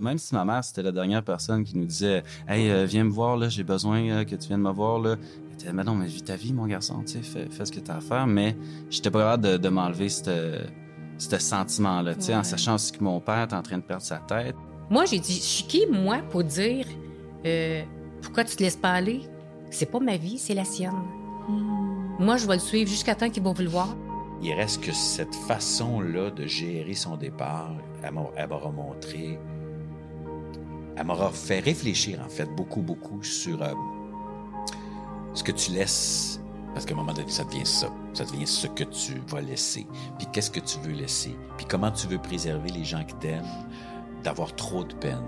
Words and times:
Même 0.00 0.18
si 0.18 0.34
ma 0.34 0.44
mère, 0.44 0.64
c'était 0.64 0.82
la 0.82 0.92
dernière 0.92 1.22
personne 1.22 1.62
qui 1.62 1.76
nous 1.76 1.84
disait 1.84 2.22
Hey, 2.48 2.70
euh, 2.70 2.86
viens 2.86 3.04
me 3.04 3.10
voir, 3.10 3.36
là, 3.36 3.48
j'ai 3.48 3.64
besoin 3.64 4.02
euh, 4.08 4.24
que 4.24 4.34
tu 4.34 4.48
viennes 4.48 4.62
me 4.62 4.72
voir. 4.72 4.98
Là. 4.98 5.16
Elle 5.50 5.56
disait 5.56 5.72
Mais 5.72 5.84
non, 5.84 5.94
mais 5.94 6.06
vis 6.06 6.22
ta 6.22 6.36
vie, 6.36 6.52
mon 6.52 6.66
garçon, 6.66 7.02
tu 7.02 7.12
sais, 7.12 7.22
fais, 7.22 7.48
fais 7.50 7.64
ce 7.64 7.72
que 7.72 7.80
tu 7.80 7.90
as 7.90 7.96
à 7.96 8.00
faire. 8.00 8.26
Mais 8.26 8.56
j'étais 8.88 9.10
pas 9.10 9.20
capable 9.20 9.44
de, 9.44 9.56
de 9.58 9.68
m'enlever 9.68 10.08
ce 10.08 11.38
sentiment-là, 11.38 12.14
tu 12.14 12.22
sais, 12.22 12.34
en 12.34 12.42
sachant 12.42 12.74
aussi 12.76 12.92
que 12.92 13.04
mon 13.04 13.20
père 13.20 13.48
est 13.50 13.52
en 13.52 13.62
train 13.62 13.76
de 13.76 13.82
perdre 13.82 14.02
sa 14.02 14.16
tête. 14.16 14.56
Moi, 14.88 15.04
j'ai 15.04 15.18
dit 15.18 15.34
Je 15.34 15.40
suis 15.40 15.64
qui, 15.64 15.86
moi, 15.86 16.18
pour 16.30 16.42
dire 16.44 16.86
euh, 17.44 17.82
Pourquoi 18.22 18.44
tu 18.44 18.56
te 18.56 18.62
laisses 18.62 18.76
pas 18.76 18.92
aller? 18.92 19.20
C'est 19.70 19.90
pas 19.90 20.00
ma 20.00 20.16
vie, 20.16 20.38
c'est 20.38 20.54
la 20.54 20.64
sienne. 20.64 21.02
Moi, 22.18 22.36
je 22.36 22.46
vais 22.46 22.54
le 22.54 22.60
suivre 22.60 22.90
jusqu'à 22.90 23.14
temps 23.14 23.30
qu'il 23.30 23.42
va 23.42 23.52
vouloir. 23.52 23.96
Il 24.42 24.52
reste 24.54 24.82
que 24.82 24.92
cette 24.92 25.34
façon-là 25.34 26.30
de 26.30 26.46
gérer 26.46 26.94
son 26.94 27.16
départ, 27.16 27.74
elle 28.02 28.12
m'aura 28.48 28.70
montré 28.70 29.38
elle 31.00 31.06
m'aura 31.06 31.30
fait 31.30 31.60
réfléchir, 31.60 32.20
en 32.22 32.28
fait, 32.28 32.44
beaucoup, 32.54 32.82
beaucoup 32.82 33.22
sur 33.22 33.62
euh, 33.62 33.72
ce 35.32 35.42
que 35.42 35.50
tu 35.50 35.72
laisses. 35.72 36.38
Parce 36.74 36.84
qu'à 36.84 36.92
un 36.92 36.98
moment 36.98 37.14
donné, 37.14 37.30
ça 37.30 37.42
devient 37.44 37.64
ça. 37.64 37.90
Ça 38.12 38.26
devient 38.26 38.46
ce 38.46 38.66
que 38.66 38.84
tu 38.84 39.14
vas 39.28 39.40
laisser. 39.40 39.86
Puis 40.18 40.26
qu'est-ce 40.30 40.50
que 40.50 40.60
tu 40.60 40.78
veux 40.80 40.92
laisser? 40.92 41.34
Puis 41.56 41.64
comment 41.66 41.90
tu 41.90 42.06
veux 42.06 42.18
préserver 42.18 42.68
les 42.68 42.84
gens 42.84 43.02
qui 43.02 43.14
t'aiment 43.14 43.66
d'avoir 44.22 44.54
trop 44.54 44.84
de 44.84 44.92
peine? 44.92 45.24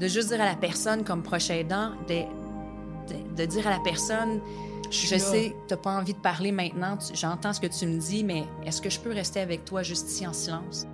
De 0.00 0.08
juste 0.08 0.28
dire 0.28 0.40
à 0.40 0.46
la 0.46 0.56
personne, 0.56 1.04
comme 1.04 1.22
prochain 1.22 1.56
aidant, 1.56 1.90
de, 2.08 2.22
de, 3.36 3.44
dire 3.44 3.66
à 3.66 3.70
la 3.72 3.80
personne, 3.80 4.40
je, 4.90 5.18
sais, 5.18 5.54
tu 5.68 5.74
n'as 5.74 5.76
pas 5.76 5.94
envie 5.94 6.14
de 6.14 6.20
parler 6.20 6.52
maintenant, 6.52 6.96
j'entends 7.12 7.52
ce 7.52 7.60
que 7.60 7.66
tu 7.66 7.86
me 7.86 7.98
dis, 7.98 8.24
mais 8.24 8.44
est-ce 8.64 8.80
que 8.80 8.88
je 8.88 8.98
peux 8.98 9.12
rester 9.12 9.40
avec 9.40 9.66
toi 9.66 9.82
juste 9.82 10.08
ici 10.08 10.26
en 10.26 10.32
silence? 10.32 10.86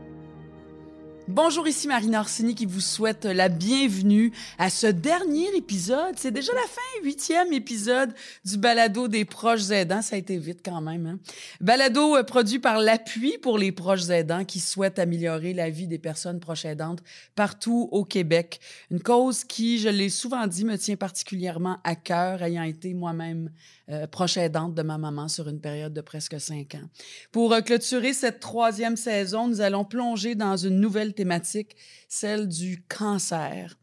Bonjour, 1.28 1.68
ici 1.68 1.86
Marina 1.86 2.18
Orsini 2.18 2.56
qui 2.56 2.66
vous 2.66 2.80
souhaite 2.80 3.26
la 3.26 3.48
bienvenue 3.48 4.32
à 4.58 4.70
ce 4.70 4.88
dernier 4.88 5.54
épisode. 5.56 6.14
C'est 6.16 6.32
déjà 6.32 6.52
la 6.52 6.62
fin, 6.62 7.04
huitième 7.04 7.52
épisode 7.52 8.12
du 8.44 8.58
balado 8.58 9.06
des 9.06 9.24
proches 9.24 9.70
aidants. 9.70 10.02
Ça 10.02 10.16
a 10.16 10.18
été 10.18 10.36
vite 10.36 10.62
quand 10.64 10.80
même. 10.80 11.06
Hein? 11.06 11.18
Balado 11.60 12.16
euh, 12.16 12.24
produit 12.24 12.58
par 12.58 12.80
l'appui 12.80 13.38
pour 13.38 13.56
les 13.56 13.70
proches 13.70 14.10
aidants 14.10 14.44
qui 14.44 14.58
souhaitent 14.58 14.98
améliorer 14.98 15.54
la 15.54 15.70
vie 15.70 15.86
des 15.86 15.98
personnes 15.98 16.40
proches 16.40 16.64
aidantes 16.64 17.04
partout 17.36 17.88
au 17.92 18.04
Québec. 18.04 18.58
Une 18.90 19.00
cause 19.00 19.44
qui, 19.44 19.78
je 19.78 19.90
l'ai 19.90 20.08
souvent 20.08 20.48
dit, 20.48 20.64
me 20.64 20.76
tient 20.76 20.96
particulièrement 20.96 21.78
à 21.84 21.94
cœur, 21.94 22.42
ayant 22.42 22.64
été 22.64 22.94
moi-même 22.94 23.52
euh, 23.90 24.06
proche 24.06 24.36
de 24.36 24.82
ma 24.82 24.96
maman 24.96 25.28
sur 25.28 25.48
une 25.48 25.60
période 25.60 25.92
de 25.92 26.00
presque 26.00 26.40
cinq 26.40 26.76
ans. 26.76 26.88
Pour 27.32 27.52
euh, 27.52 27.60
clôturer 27.60 28.12
cette 28.12 28.38
troisième 28.40 28.96
saison, 28.96 29.48
nous 29.48 29.60
allons 29.60 29.84
plonger 29.84 30.34
dans 30.34 30.56
une 30.56 30.78
nouvelle 30.80 31.14
thématique, 31.14 31.76
celle 32.08 32.46
du 32.46 32.84
cancer. 32.88 33.76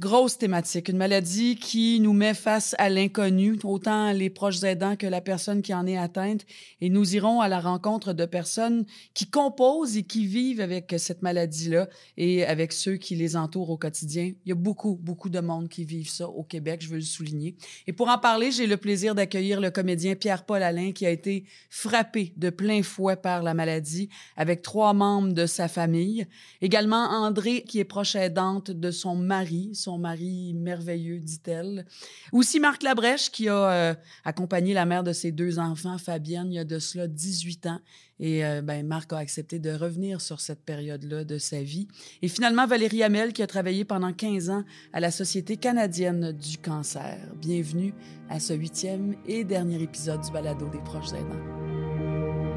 Grosse 0.00 0.38
thématique, 0.38 0.88
une 0.88 0.96
maladie 0.96 1.54
qui 1.54 2.00
nous 2.00 2.14
met 2.14 2.32
face 2.32 2.74
à 2.78 2.88
l'inconnu, 2.88 3.58
autant 3.62 4.10
les 4.12 4.30
proches 4.30 4.62
aidants 4.62 4.96
que 4.96 5.06
la 5.06 5.20
personne 5.20 5.60
qui 5.60 5.74
en 5.74 5.86
est 5.86 5.98
atteinte. 5.98 6.46
Et 6.80 6.88
nous 6.88 7.14
irons 7.14 7.42
à 7.42 7.48
la 7.48 7.60
rencontre 7.60 8.14
de 8.14 8.24
personnes 8.24 8.86
qui 9.12 9.26
composent 9.26 9.98
et 9.98 10.02
qui 10.02 10.26
vivent 10.26 10.62
avec 10.62 10.94
cette 10.96 11.20
maladie-là 11.20 11.90
et 12.16 12.42
avec 12.46 12.72
ceux 12.72 12.96
qui 12.96 13.16
les 13.16 13.36
entourent 13.36 13.68
au 13.68 13.76
quotidien. 13.76 14.32
Il 14.46 14.48
y 14.48 14.52
a 14.52 14.54
beaucoup, 14.54 14.98
beaucoup 15.00 15.28
de 15.28 15.40
monde 15.40 15.68
qui 15.68 15.84
vivent 15.84 16.08
ça 16.08 16.26
au 16.26 16.42
Québec, 16.42 16.80
je 16.82 16.88
veux 16.88 16.96
le 16.96 17.02
souligner. 17.02 17.54
Et 17.86 17.92
pour 17.92 18.08
en 18.08 18.16
parler, 18.16 18.50
j'ai 18.50 18.66
le 18.66 18.78
plaisir 18.78 19.14
d'accueillir 19.14 19.60
le 19.60 19.70
comédien 19.70 20.14
Pierre-Paul 20.14 20.62
Alain 20.62 20.92
qui 20.92 21.04
a 21.04 21.10
été 21.10 21.44
frappé 21.68 22.32
de 22.38 22.48
plein 22.48 22.82
fouet 22.82 23.16
par 23.16 23.42
la 23.42 23.52
maladie 23.52 24.08
avec 24.38 24.62
trois 24.62 24.94
membres 24.94 25.34
de 25.34 25.44
sa 25.44 25.68
famille. 25.68 26.26
Également 26.62 27.10
André 27.10 27.62
qui 27.62 27.78
est 27.78 27.84
proche 27.84 28.16
aidante 28.16 28.70
de 28.70 28.90
son 28.90 29.16
mari, 29.16 29.70
son 29.82 29.98
mari 29.98 30.54
merveilleux, 30.54 31.18
dit-elle. 31.18 31.84
Aussi 32.32 32.60
Marc 32.60 32.82
Labrèche, 32.82 33.30
qui 33.30 33.48
a 33.48 33.70
euh, 33.70 33.94
accompagné 34.24 34.74
la 34.74 34.86
mère 34.86 35.02
de 35.02 35.12
ses 35.12 35.32
deux 35.32 35.58
enfants, 35.58 35.98
Fabienne, 35.98 36.52
il 36.52 36.54
y 36.54 36.58
a 36.58 36.64
de 36.64 36.78
cela 36.78 37.08
18 37.08 37.66
ans. 37.66 37.80
Et 38.20 38.44
euh, 38.44 38.62
ben, 38.62 38.86
Marc 38.86 39.12
a 39.12 39.18
accepté 39.18 39.58
de 39.58 39.72
revenir 39.72 40.20
sur 40.20 40.40
cette 40.40 40.64
période-là 40.64 41.24
de 41.24 41.38
sa 41.38 41.62
vie. 41.62 41.88
Et 42.22 42.28
finalement, 42.28 42.66
Valérie 42.66 43.02
Hamel, 43.02 43.32
qui 43.32 43.42
a 43.42 43.46
travaillé 43.46 43.84
pendant 43.84 44.12
15 44.12 44.50
ans 44.50 44.64
à 44.92 45.00
la 45.00 45.10
Société 45.10 45.56
canadienne 45.56 46.32
du 46.32 46.58
cancer. 46.58 47.18
Bienvenue 47.40 47.92
à 48.30 48.38
ce 48.38 48.52
huitième 48.52 49.16
et 49.26 49.42
dernier 49.42 49.82
épisode 49.82 50.20
du 50.20 50.30
balado 50.30 50.68
des 50.68 50.80
proches 50.80 51.12
aidants. 51.12 52.51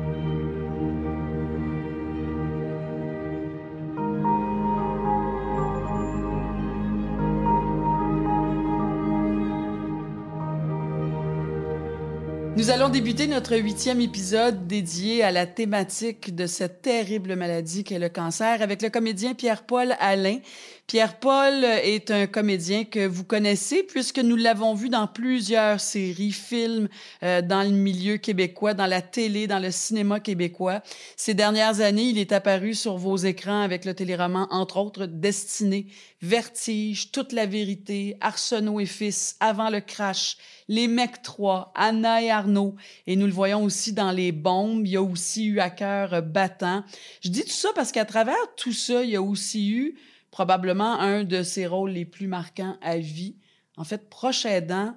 Nous 12.66 12.72
allons 12.72 12.90
débuter 12.90 13.28
notre 13.28 13.56
huitième 13.58 14.02
épisode 14.02 14.66
dédié 14.66 15.24
à 15.24 15.30
la 15.30 15.46
thématique 15.46 16.34
de 16.34 16.48
cette 16.48 16.82
terrible 16.82 17.36
maladie 17.36 17.84
qu'est 17.84 18.00
le 18.00 18.10
cancer 18.10 18.60
avec 18.64 18.82
le 18.82 18.90
comédien 18.90 19.36
Pierre-Paul 19.36 19.94
Alain. 20.00 20.40
Pierre-Paul 20.88 21.64
est 21.64 22.12
un 22.12 22.28
comédien 22.28 22.84
que 22.84 23.08
vous 23.08 23.24
connaissez 23.24 23.82
puisque 23.82 24.20
nous 24.20 24.36
l'avons 24.36 24.76
vu 24.76 24.90
dans 24.90 25.08
plusieurs 25.08 25.80
séries, 25.80 26.32
films 26.32 26.90
euh, 27.24 27.42
dans 27.42 27.64
le 27.64 27.72
milieu 27.76 28.18
québécois, 28.18 28.76
dans 28.76 28.86
la 28.86 29.02
télé, 29.02 29.48
dans 29.48 29.58
le 29.58 29.72
cinéma 29.72 30.20
québécois. 30.20 30.84
Ces 31.18 31.34
dernières 31.34 31.82
années, 31.82 32.10
il 32.10 32.20
est 32.20 32.32
apparu 32.32 32.76
sur 32.76 32.98
vos 32.98 33.18
écrans 33.18 33.62
avec 33.62 33.84
le 33.84 33.96
téléroman, 33.96 34.46
entre 34.52 34.78
autres, 34.78 35.08
Destiné, 35.08 35.88
Vertige, 36.22 37.12
Toute 37.12 37.32
la 37.32 37.48
vérité, 37.48 38.16
Arsenault 38.22 38.80
et 38.80 38.86
Fils, 38.86 39.38
Avant 39.40 39.72
le 39.72 39.82
crash, 39.82 40.38
Les 40.68 40.88
Mecs 40.88 41.24
3, 41.24 41.74
Anna 41.74 42.22
et 42.22 42.30
Arnaud. 42.30 42.76
Et 43.08 43.16
nous 43.16 43.26
le 43.26 43.34
voyons 43.34 43.64
aussi 43.64 43.92
dans 43.92 44.12
Les 44.12 44.32
Bombes. 44.32 44.86
Il 44.86 44.92
y 44.92 44.98
a 44.98 45.02
aussi 45.02 45.46
eu 45.46 45.60
à 45.60 45.72
cœur 45.72 46.22
battant. 46.22 46.84
Je 47.22 47.30
dis 47.30 47.42
tout 47.44 47.50
ça 47.50 47.70
parce 47.74 47.92
qu'à 47.92 48.06
travers 48.06 48.36
tout 48.56 48.72
ça, 48.72 49.04
il 49.04 49.10
y 49.10 49.16
a 49.16 49.22
aussi 49.24 49.72
eu 49.72 49.96
probablement 50.36 51.00
un 51.00 51.24
de 51.24 51.44
ses 51.44 51.66
rôles 51.66 51.92
les 51.92 52.04
plus 52.04 52.28
marquants 52.28 52.76
à 52.82 52.98
vie. 52.98 53.38
En 53.78 53.86
fait, 53.86 54.10
proche 54.10 54.46
aidant, 54.46 54.94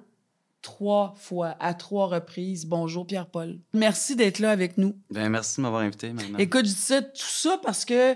trois 0.61 1.13
fois, 1.15 1.55
à 1.61 1.73
trois 1.73 2.07
reprises. 2.07 2.65
Bonjour 2.65 3.07
Pierre-Paul. 3.07 3.57
Merci 3.71 4.17
d'être 4.17 4.39
là 4.39 4.51
avec 4.51 4.77
nous. 4.77 4.97
Bien, 5.09 5.29
merci 5.29 5.55
de 5.55 5.61
m'avoir 5.61 5.83
invité. 5.83 6.11
Écoute, 6.37 6.65
je 6.65 6.73
dis 6.73 7.07
tout 7.13 7.21
ça 7.21 7.57
parce 7.63 7.85
que 7.85 8.15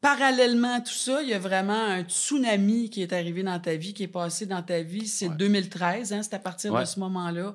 parallèlement 0.00 0.76
à 0.76 0.80
tout 0.80 0.94
ça, 0.94 1.20
il 1.20 1.28
y 1.28 1.34
a 1.34 1.38
vraiment 1.38 1.74
un 1.74 2.04
tsunami 2.04 2.88
qui 2.88 3.02
est 3.02 3.12
arrivé 3.12 3.42
dans 3.42 3.60
ta 3.60 3.76
vie, 3.76 3.92
qui 3.92 4.04
est 4.04 4.08
passé 4.08 4.46
dans 4.46 4.62
ta 4.62 4.80
vie. 4.80 5.08
C'est 5.08 5.28
2013, 5.28 6.14
hein, 6.14 6.22
c'est 6.22 6.32
à 6.32 6.38
partir 6.38 6.72
de 6.74 6.86
ce 6.86 7.00
moment-là. 7.00 7.54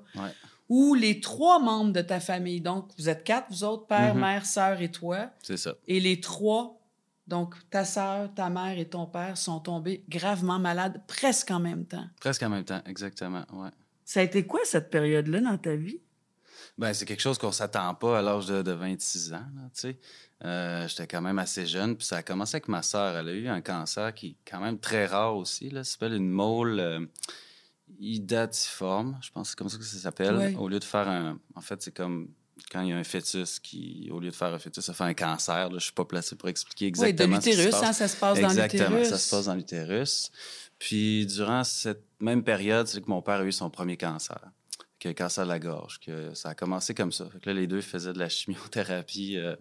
Où 0.70 0.94
les 0.94 1.22
trois 1.22 1.60
membres 1.60 1.92
de 1.92 2.02
ta 2.02 2.20
famille, 2.20 2.62
donc 2.62 2.90
vous 3.00 3.10
êtes 3.10 3.24
quatre, 3.24 3.48
vous 3.50 3.64
autres, 3.64 3.88
père, 3.88 4.16
mm-hmm. 4.16 4.20
mère, 4.20 4.46
sœur 4.46 4.80
et 4.80 4.92
toi. 4.92 5.32
C'est 5.42 5.58
ça. 5.58 5.74
Et 5.88 6.00
les 6.00 6.20
trois 6.20 6.80
donc, 7.28 7.56
ta 7.72 7.86
sœur, 7.86 8.34
ta 8.34 8.50
mère 8.50 8.78
et 8.78 8.88
ton 8.88 9.08
père 9.08 9.38
sont 9.38 9.60
tombés 9.60 10.04
gravement 10.08 10.60
malades 10.60 11.02
presque 11.08 11.50
en 11.52 11.60
même 11.60 11.86
temps. 11.86 12.06
Presque 12.20 12.44
en 12.44 12.50
même 12.50 12.66
temps, 12.66 12.82
exactement, 12.86 13.46
ouais. 13.54 13.70
Ça 14.04 14.20
a 14.20 14.24
été 14.24 14.46
quoi 14.46 14.60
cette 14.64 14.92
période-là 14.92 15.42
dans 15.42 15.58
ta 15.58 15.76
vie? 15.76 16.00
Ben, 16.78 16.94
c'est 16.94 17.06
quelque 17.06 17.22
chose 17.22 17.40
qu'on 17.40 17.52
s'attend 17.52 17.96
pas 17.96 18.20
à 18.20 18.22
l'âge 18.22 18.46
de, 18.48 18.72
26 18.72 19.34
ans, 19.34 19.46
tu 19.74 19.82
sais. 19.82 20.00
Euh, 20.44 20.88
j'étais 20.88 21.08
quand 21.08 21.22
même 21.22 21.40
assez 21.40 21.66
jeune, 21.66 21.96
puis 21.96 22.06
ça 22.06 22.18
a 22.18 22.24
commencé 22.24 22.56
avec 22.56 22.68
ma 22.68 22.84
sœur. 22.84 23.18
Elle 23.18 23.30
a 23.30 23.34
eu 23.34 23.48
un 23.48 23.62
cancer 23.62 24.14
qui 24.14 24.28
est 24.28 24.52
quand 24.52 24.60
même 24.60 24.78
très 24.78 25.06
rare 25.08 25.36
aussi, 25.36 25.70
là. 25.70 25.84
Ça 25.84 25.94
s'appelle 25.94 26.14
une 26.14 26.30
mole 26.30 26.80
euh, 26.80 27.00
idatiforme, 28.00 29.18
je 29.22 29.32
pense 29.32 29.48
que 29.48 29.50
c'est 29.52 29.58
comme 29.58 29.70
ça 29.70 29.78
que 29.78 29.84
ça 29.84 29.98
s'appelle. 29.98 30.56
Au 30.58 30.68
lieu 30.68 30.80
de 30.80 30.84
faire 30.84 31.08
un... 31.08 31.40
En 31.56 31.62
fait, 31.62 31.82
c'est 31.82 31.96
comme 31.96 32.30
quand 32.72 32.82
il 32.82 32.90
y 32.90 32.94
a 32.94 32.98
un 32.98 33.04
fœtus 33.04 33.60
qui, 33.60 34.10
au 34.12 34.20
lieu 34.20 34.30
de 34.30 34.36
faire 34.36 34.54
un 34.54 34.60
fœtus, 34.60 34.84
ça 34.84 34.94
fait 34.94 35.04
un 35.04 35.14
cancer. 35.14 35.70
Là, 35.70 35.78
je 35.78 35.84
suis 35.84 35.94
pas 35.94 36.06
placé 36.06 36.36
pour 36.36 36.50
expliquer 36.50 36.88
exactement. 36.88 37.38
Oui, 37.38 37.44
de 37.44 37.50
l'utérus, 37.50 37.76
hein, 37.76 37.94
ça 37.94 38.08
se 38.08 38.16
passe 38.16 38.40
dans 38.40 38.48
l'utérus. 38.48 38.74
Exactement, 38.74 39.04
ça 39.04 39.18
se 39.18 39.36
passe 39.36 39.46
dans 39.46 39.56
l'utérus. 39.56 40.32
Puis 40.80 41.26
durant 41.26 41.64
cette 41.64 42.04
même 42.20 42.44
période, 42.44 42.88
c'est 42.88 43.02
que 43.02 43.10
mon 43.10 43.22
père 43.22 43.36
a 43.36 43.44
eu 43.44 43.52
son 43.52 43.70
premier 43.70 43.98
cancer, 43.98 44.40
qui 45.00 45.08
a 45.08 45.12
un 45.12 45.14
cancer 45.14 45.44
de 45.44 45.50
la 45.50 45.60
gorge. 45.60 46.00
Que 46.00 46.34
ça 46.34 46.50
a 46.50 46.56
commencé 46.56 46.94
comme 46.94 47.12
ça. 47.12 47.26
Fait 47.32 47.40
que 47.40 47.50
là, 47.50 47.56
les 47.56 47.68
deux 47.68 47.82
faisaient 47.82 48.14
de 48.14 48.20
la 48.20 48.30
chimiothérapie, 48.30 49.38
euh, 49.38 49.56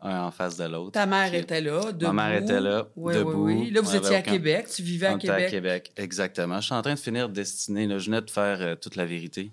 un 0.00 0.22
en 0.22 0.30
face 0.30 0.56
de 0.56 0.64
l'autre. 0.64 0.92
Ta 0.92 1.06
mère 1.06 1.32
était 1.34 1.60
là, 1.60 1.92
debout. 1.92 2.12
Ma 2.12 2.28
mère 2.28 2.42
était 2.42 2.60
là, 2.60 2.88
oui, 2.96 3.14
debout. 3.14 3.44
Oui, 3.44 3.54
oui. 3.54 3.70
Là, 3.70 3.80
vous 3.80 3.94
étiez 3.94 4.16
à 4.16 4.22
Québec, 4.22 4.68
tu 4.74 4.82
vivais 4.82 5.06
à 5.06 5.14
Québec. 5.18 5.46
à 5.46 5.50
Québec, 5.50 5.92
exactement. 5.96 6.60
Je 6.60 6.66
suis 6.66 6.74
en 6.74 6.82
train 6.82 6.94
de 6.94 6.98
finir 6.98 7.28
Destinée. 7.28 7.86
Là. 7.86 7.98
Je 7.98 8.06
venais 8.06 8.22
de 8.22 8.30
faire 8.30 8.60
euh, 8.60 8.74
toute 8.74 8.96
la 8.96 9.06
vérité. 9.06 9.52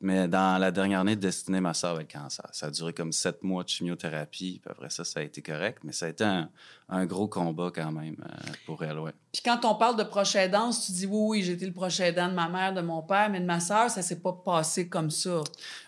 Mais 0.00 0.28
dans 0.28 0.60
la 0.60 0.70
dernière 0.70 1.00
année 1.00 1.16
de 1.16 1.20
Destinée, 1.20 1.60
ma 1.60 1.74
soeur 1.74 1.92
avait 1.92 2.02
le 2.02 2.08
cancer. 2.20 2.48
Ça 2.52 2.66
a 2.66 2.70
duré 2.70 2.92
comme 2.92 3.12
sept 3.12 3.42
mois 3.42 3.64
de 3.64 3.68
chimiothérapie. 3.68 4.60
Puis 4.62 4.70
après 4.70 4.90
ça, 4.90 5.04
ça 5.04 5.20
a 5.20 5.22
été 5.22 5.42
correct. 5.42 5.78
Mais 5.84 5.92
ça 5.92 6.06
a 6.06 6.08
été 6.08 6.24
un, 6.24 6.50
un 6.88 7.06
gros 7.06 7.28
combat 7.28 7.70
quand 7.74 7.92
même 7.92 8.16
euh, 8.24 8.52
pour 8.66 8.82
elle, 8.84 8.98
ouais. 8.98 9.12
Puis 9.32 9.42
quand 9.44 9.64
on 9.64 9.74
parle 9.74 9.96
de 9.96 10.04
proche 10.04 10.36
aidance, 10.36 10.86
tu 10.86 10.92
dis 10.92 11.06
oui, 11.06 11.40
oui, 11.42 11.50
été 11.50 11.66
le 11.66 11.72
proche 11.72 11.98
aidant 11.98 12.28
de 12.28 12.34
ma 12.34 12.48
mère, 12.48 12.72
de 12.72 12.82
mon 12.82 13.02
père, 13.02 13.30
mais 13.30 13.40
de 13.40 13.46
ma 13.46 13.58
sœur, 13.58 13.90
ça 13.90 14.00
s'est 14.00 14.20
pas 14.20 14.32
passé 14.32 14.88
comme 14.88 15.10
ça. 15.10 15.40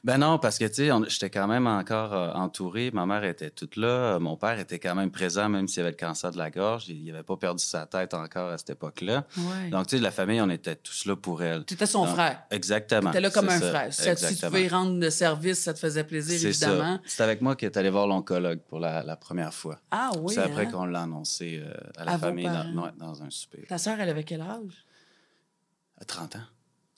Ben 0.03 0.19
non, 0.19 0.39
parce 0.39 0.59
que, 0.59 0.65
tu 0.65 0.75
sais, 0.89 0.91
j'étais 1.09 1.31
quand 1.31 1.47
même 1.47 1.67
encore 1.69 2.13
euh, 2.13 2.33
entouré. 2.33 2.91
Ma 2.93 3.07
mère 3.07 3.23
était 3.23 3.51
toute 3.51 3.77
là. 3.77 3.87
Euh, 3.87 4.19
Mon 4.19 4.37
père 4.37 4.59
était 4.59 4.81
quand 4.81 4.97
même 4.97 5.13
présent, 5.13 5.49
même 5.49 5.69
s'il 5.69 5.83
avait 5.83 5.91
le 5.93 5.97
cancer 5.97 6.33
de 6.33 6.39
la 6.39 6.51
gorge. 6.51 6.89
Il 6.89 7.05
n'avait 7.05 7.23
pas 7.23 7.37
perdu 7.37 7.63
sa 7.63 7.87
tête 7.87 8.15
encore 8.15 8.51
à 8.51 8.59
cette 8.59 8.71
époque-là. 8.71 9.25
Ouais. 9.37 9.71
Donc, 9.71 9.87
tu 9.87 9.97
sais, 9.97 10.03
la 10.03 10.11
famille, 10.11 10.41
on 10.41 10.51
était 10.51 10.75
tous 10.75 11.05
là 11.07 11.15
pour 11.15 11.41
elle. 11.43 11.65
tu 11.67 11.75
étais 11.75 11.87
son 11.87 12.05
Donc, 12.05 12.15
frère. 12.15 12.43
Exactement. 12.51 13.03
Tu 13.13 13.19
étais 13.19 13.21
là 13.21 13.31
comme 13.31 13.49
un 13.49 13.61
ça. 13.61 13.69
frère. 13.71 13.95
Ça, 13.95 14.03
si 14.03 14.03
tu 14.03 14.09
Exactement. 14.11 14.51
pouvais 14.51 14.65
y 14.65 14.69
rendre 14.69 14.99
de 14.99 15.11
service, 15.11 15.61
ça 15.61 15.73
te 15.73 15.79
faisait 15.79 16.05
plaisir, 16.05 16.45
évidemment. 16.49 16.99
C'est 17.07 17.23
avec 17.23 17.41
moi 17.43 17.55
que 17.55 17.67
tu 17.67 17.79
allé 17.79 17.91
voir 17.91 18.09
l'oncologue 18.09 18.59
pour 18.69 18.81
la, 18.81 19.05
la 19.05 19.17
première 19.17 19.55
fois. 19.55 19.79
Ah 19.93 20.11
oui. 20.21 20.35
c'est 20.35 20.41
après 20.41 20.67
hein? 20.67 20.71
qu'on 20.73 20.86
l'a 20.87 21.03
annoncé 21.03 21.61
euh, 21.63 21.73
à 21.97 22.05
la 22.05 22.13
À 22.13 22.19
famille 22.19 22.47
dans, 22.47 22.93
dans 22.97 23.23
un 23.23 23.31
souper. 23.31 23.65
Ta 23.69 23.79
sœur, 23.79 24.01
elle 24.01 24.09
avait 24.09 24.25
quel 24.25 24.41
âge? 24.41 24.85
À 26.01 26.05
30 26.05 26.37
ans. 26.37 26.41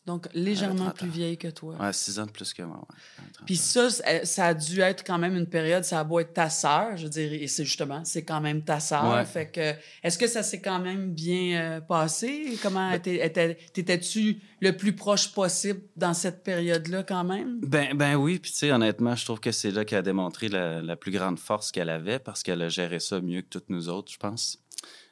Donc, 0.09 0.27
légèrement 0.33 0.87
30 0.87 0.89
ans. 0.89 0.93
plus 0.97 1.09
vieille 1.11 1.37
que 1.37 1.49
toi. 1.49 1.77
Ouais, 1.79 1.93
6 1.93 2.19
ans 2.19 2.25
de 2.25 2.31
plus 2.31 2.55
que 2.55 2.63
moi. 2.63 2.79
Ouais. 2.79 2.97
30 3.35 3.47
Puis 3.47 3.57
ça, 3.57 3.89
ça 4.25 4.47
a 4.47 4.55
dû 4.55 4.81
être 4.81 5.05
quand 5.05 5.19
même 5.19 5.37
une 5.37 5.47
période, 5.47 5.85
ça 5.85 6.01
a 6.01 6.05
beau 6.05 6.19
être 6.19 6.33
ta 6.33 6.49
sœur, 6.49 6.97
je 6.97 7.05
veux 7.05 7.11
dire, 7.11 7.31
et 7.33 7.47
c'est 7.47 7.67
justement, 7.67 8.03
c'est 8.07 8.23
quand 8.25 8.41
même 8.41 8.63
ta 8.63 8.81
sœur. 8.81 9.13
Ouais. 9.13 9.25
Fait 9.27 9.51
que, 9.51 9.75
est-ce 10.03 10.17
que 10.17 10.27
ça 10.27 10.43
s'est 10.43 10.63
quand 10.63 10.79
même 10.81 11.13
bien 11.13 11.61
euh, 11.61 11.81
passé? 11.83 12.59
Comment 12.63 12.91
était- 12.93 13.59
t'étais-tu 13.75 14.39
le 14.61 14.77
plus 14.77 14.95
proche 14.95 15.33
possible 15.33 15.83
dans 15.95 16.15
cette 16.15 16.43
période-là 16.43 17.03
quand 17.03 17.25
même? 17.25 17.61
Ben, 17.61 17.95
ben 17.95 18.15
oui, 18.17 18.39
puis 18.39 18.51
tu 18.51 18.57
sais, 18.57 18.73
honnêtement, 18.73 19.15
je 19.15 19.27
trouve 19.27 19.41
que 19.41 19.53
c'est 19.53 19.71
là 19.71 19.85
qu'elle 19.85 19.99
a 19.99 20.03
démontré 20.03 20.49
la, 20.49 20.81
la 20.81 20.97
plus 20.97 21.13
grande 21.13 21.39
force 21.39 21.71
qu'elle 21.71 21.91
avait 21.91 22.19
parce 22.19 22.43
qu'elle 22.43 22.63
a 22.63 22.69
géré 22.71 22.99
ça 22.99 23.21
mieux 23.21 23.43
que 23.43 23.49
toutes 23.51 23.69
nous 23.69 23.89
autres, 23.91 24.11
je 24.11 24.17
pense. 24.19 24.59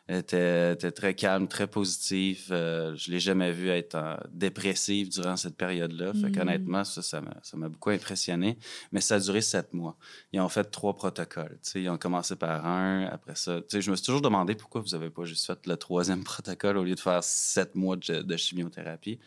Elle 0.09 0.19
était, 0.19 0.73
était 0.75 0.93
très 0.93 1.15
calme, 1.15 1.49
très 1.49 1.67
positive. 1.67 2.47
Euh, 2.53 2.95
je 2.97 3.11
l'ai 3.11 3.19
jamais 3.19 3.51
vue 3.51 3.71
être 3.71 3.97
euh, 3.97 4.17
dépressive 4.31 5.09
durant 5.11 5.37
cette 5.37 5.57
période-là. 5.57 6.13
Fait 6.13 6.29
Mm. 6.29 6.33
qu'honnêtement, 6.33 6.85
ça, 6.85 7.03
ça 7.03 7.21
m'a, 7.21 7.35
ça 7.43 7.57
m'a 7.57 7.69
beaucoup 7.69 7.91
impressionné. 7.91 8.57
Mais 8.93 9.01
ça 9.01 9.17
a 9.17 9.19
duré 9.19 9.41
sept 9.41 9.73
mois. 9.75 9.97
Ils 10.33 10.41
ont 10.41 10.49
fait 10.49 10.63
trois 10.65 10.95
protocoles. 10.95 11.59
Tu 11.65 11.71
sais, 11.71 11.83
ils 11.83 11.89
ont 11.89 11.99
commencé 11.99 12.37
par 12.37 12.65
un, 12.67 13.07
après 13.07 13.35
ça. 13.35 13.57
Tu 13.63 13.65
sais, 13.69 13.81
je 13.83 13.91
me 13.91 13.97
suis 13.97 14.07
toujours 14.07 14.21
demandé 14.23 14.55
pourquoi 14.55 14.81
vous 14.81 14.95
avez 14.95 15.11
pas 15.11 15.25
juste 15.25 15.45
fait 15.47 15.67
le 15.67 15.77
troisième 15.77 16.23
protocole 16.33 16.77
au 16.77 16.85
lieu 16.85 16.95
de 16.95 17.01
faire 17.01 17.25
sept 17.25 17.75
mois 17.75 17.97
de, 17.97 18.23
de 18.23 18.37
chimiothérapie. 18.37 19.19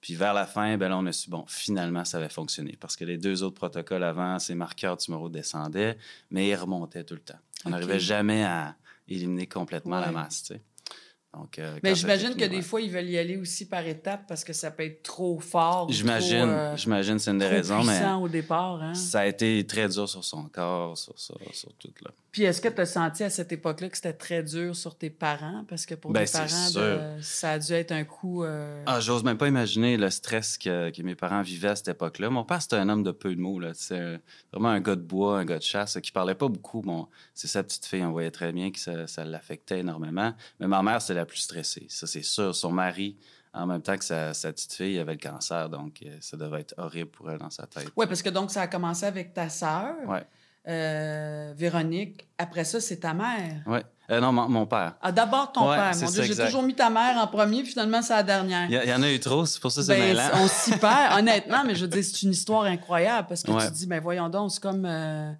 Puis 0.00 0.14
vers 0.14 0.34
la 0.34 0.46
fin, 0.46 0.76
ben 0.76 0.88
là, 0.88 0.98
on 0.98 1.06
a 1.06 1.12
su, 1.12 1.30
bon, 1.30 1.44
finalement, 1.48 2.04
ça 2.04 2.18
avait 2.18 2.28
fonctionné. 2.28 2.76
Parce 2.80 2.96
que 2.96 3.04
les 3.04 3.16
deux 3.16 3.42
autres 3.44 3.56
protocoles 3.56 4.02
avant, 4.04 4.38
ces 4.40 4.54
marqueurs 4.56 4.96
tumoraux 4.98 5.28
descendaient, 5.28 5.96
mais 6.30 6.48
ils 6.48 6.54
remontaient 6.56 7.04
tout 7.04 7.14
le 7.14 7.20
temps. 7.20 7.38
On 7.64 7.70
n'arrivait 7.70 7.98
jamais 8.00 8.44
à 8.44 8.76
éliminer 9.08 9.46
complètement 9.46 10.00
la 10.00 10.10
masse, 10.10 10.42
tu 10.44 10.54
sais. 10.54 10.62
Donc, 11.34 11.58
euh, 11.58 11.78
Mais 11.82 11.94
j'imagine 11.94 12.34
que 12.34 12.46
des 12.46 12.62
fois, 12.62 12.80
ils 12.80 12.90
veulent 12.90 13.10
y 13.10 13.18
aller 13.18 13.36
aussi 13.36 13.68
par 13.68 13.86
étapes 13.86 14.24
parce 14.26 14.42
que 14.42 14.54
ça 14.54 14.70
peut 14.70 14.84
être 14.84 15.02
trop 15.02 15.38
fort. 15.38 15.86
J'imagine, 15.90 16.48
euh, 16.48 16.76
j'imagine, 16.76 17.18
c'est 17.18 17.30
une 17.30 17.38
des 17.38 17.46
raisons, 17.46 17.84
mais 17.84 17.92
puissant 17.92 18.22
au 18.22 18.28
départ. 18.28 18.82
Hein? 18.82 18.94
ça 18.94 19.20
a 19.20 19.26
été 19.26 19.66
très 19.66 19.88
dur 19.88 20.08
sur 20.08 20.24
son 20.24 20.44
corps, 20.44 20.96
sur, 20.96 21.18
sur, 21.18 21.38
sur 21.52 21.72
tout, 21.74 21.92
là. 22.02 22.10
Puis 22.36 22.44
est-ce 22.44 22.60
que 22.60 22.68
tu 22.68 22.82
as 22.82 22.84
senti 22.84 23.24
à 23.24 23.30
cette 23.30 23.50
époque-là 23.50 23.88
que 23.88 23.96
c'était 23.96 24.12
très 24.12 24.42
dur 24.42 24.76
sur 24.76 24.94
tes 24.94 25.08
parents? 25.08 25.64
Parce 25.70 25.86
que 25.86 25.94
pour 25.94 26.12
Ben, 26.12 26.20
tes 26.20 26.26
c'est 26.26 26.38
parents, 26.46 26.70
de- 27.16 27.22
ça 27.22 27.52
a 27.52 27.58
dû 27.58 27.72
être 27.72 27.92
un 27.92 28.04
coup. 28.04 28.44
euh, 28.44 28.82
Ah, 28.84 29.00
j'ose 29.00 29.24
même 29.24 29.38
pas 29.38 29.48
imaginer 29.48 29.96
le 29.96 30.10
stress 30.10 30.58
que, 30.58 30.90
que 30.90 31.00
mes 31.00 31.14
parents 31.14 31.40
vivaient 31.40 31.70
à 31.70 31.76
cette 31.76 31.88
époque-là. 31.88 32.28
Mon 32.28 32.44
père, 32.44 32.60
c'était 32.60 32.76
un 32.76 32.90
homme 32.90 33.02
de 33.02 33.10
peu 33.10 33.34
de 33.34 33.40
mots. 33.40 33.58
C'est 33.72 34.20
vraiment 34.52 34.68
un 34.68 34.80
gars 34.80 34.96
de 34.96 35.00
bois, 35.00 35.38
un 35.38 35.46
gars 35.46 35.56
de 35.56 35.62
chasse, 35.62 35.98
qui 36.02 36.12
parlait 36.12 36.34
pas 36.34 36.48
beaucoup. 36.48 36.82
Bon, 36.82 37.08
c'est 37.32 37.48
sa 37.48 37.62
petite 37.62 37.86
fille, 37.86 38.04
on 38.04 38.12
voyait 38.12 38.30
très 38.30 38.52
bien 38.52 38.70
que 38.70 38.78
ça, 38.78 39.06
ça 39.06 39.24
l'affectait 39.24 39.78
énormément. 39.78 40.34
Mais 40.60 40.66
ma 40.66 40.82
mère, 40.82 41.00
c'était 41.00 41.14
la 41.14 41.24
plus 41.24 41.38
stressée. 41.38 41.86
Ça, 41.88 42.06
c'est 42.06 42.20
sûr. 42.20 42.54
Son 42.54 42.70
mari, 42.70 43.16
en 43.54 43.66
même 43.66 43.80
temps 43.80 43.96
que 43.96 44.04
sa, 44.04 44.34
sa 44.34 44.52
petite 44.52 44.74
fille, 44.74 44.98
avait 44.98 45.14
le 45.14 45.18
cancer. 45.18 45.70
Donc, 45.70 46.00
euh, 46.04 46.14
ça 46.20 46.36
devait 46.36 46.60
être 46.60 46.74
horrible 46.76 47.08
pour 47.08 47.30
elle 47.30 47.38
dans 47.38 47.48
sa 47.48 47.66
tête. 47.66 47.90
Oui, 47.96 48.04
parce 48.06 48.20
que 48.20 48.28
donc 48.28 48.50
ça 48.50 48.60
a 48.60 48.66
commencé 48.66 49.06
avec 49.06 49.32
ta 49.32 49.48
sœur, 49.48 49.94
Ouais, 50.06 50.26
euh, 50.68 51.52
Véronique. 51.56 52.26
Après 52.38 52.64
ça, 52.64 52.80
c'est 52.80 52.96
ta 52.98 53.14
mère. 53.14 53.62
ouais. 53.66 53.82
Euh, 54.08 54.20
non, 54.20 54.30
mon, 54.30 54.48
mon 54.48 54.66
père. 54.66 54.94
Ah, 55.02 55.10
d'abord 55.10 55.50
ton 55.50 55.68
Ouais, 55.68 55.76
père. 55.76 55.90
Mon 56.00 56.08
Dieu, 56.10 56.22
j'ai 56.22 56.36
toujours 56.36 56.62
mis 56.62 56.76
ta 56.76 56.88
mère 56.90 57.16
en 57.18 57.26
premier, 57.26 57.62
puis 57.64 57.72
finalement, 57.72 58.00
c'est 58.02 58.12
la 58.14 58.22
dernière. 58.22 58.70
Il 58.70 58.88
y, 58.88 58.94
en 58.94 59.02
a 59.02 59.10
eu 59.10 59.18
trop, 59.18 59.44
c'est 59.46 59.60
pour 59.60 59.72
ça 59.72 59.80
que 59.80 59.86
c'est 59.86 60.14
Ben, 60.14 60.30
on 60.34 60.46
s'y 60.46 60.70
perd, 60.78 61.18
honnêtement, 61.18 61.64
mais 61.66 61.74
je 61.74 61.80
veux 61.86 61.88
dire, 61.90 62.04
c'est 62.04 62.22
une 62.22 62.30
histoire 62.30 62.62
incroyable 62.66 63.26
parce 63.28 63.42
que 63.42 63.50
Ouais. 63.50 63.64
tu 63.64 63.72
te 63.72 63.74
dis, 63.76 63.86
ben 63.88 64.00
voyons 64.00 64.28
donc, 64.28 64.52
c'est 64.52 64.62
comme, 64.62 64.84
euh, 64.84 65.32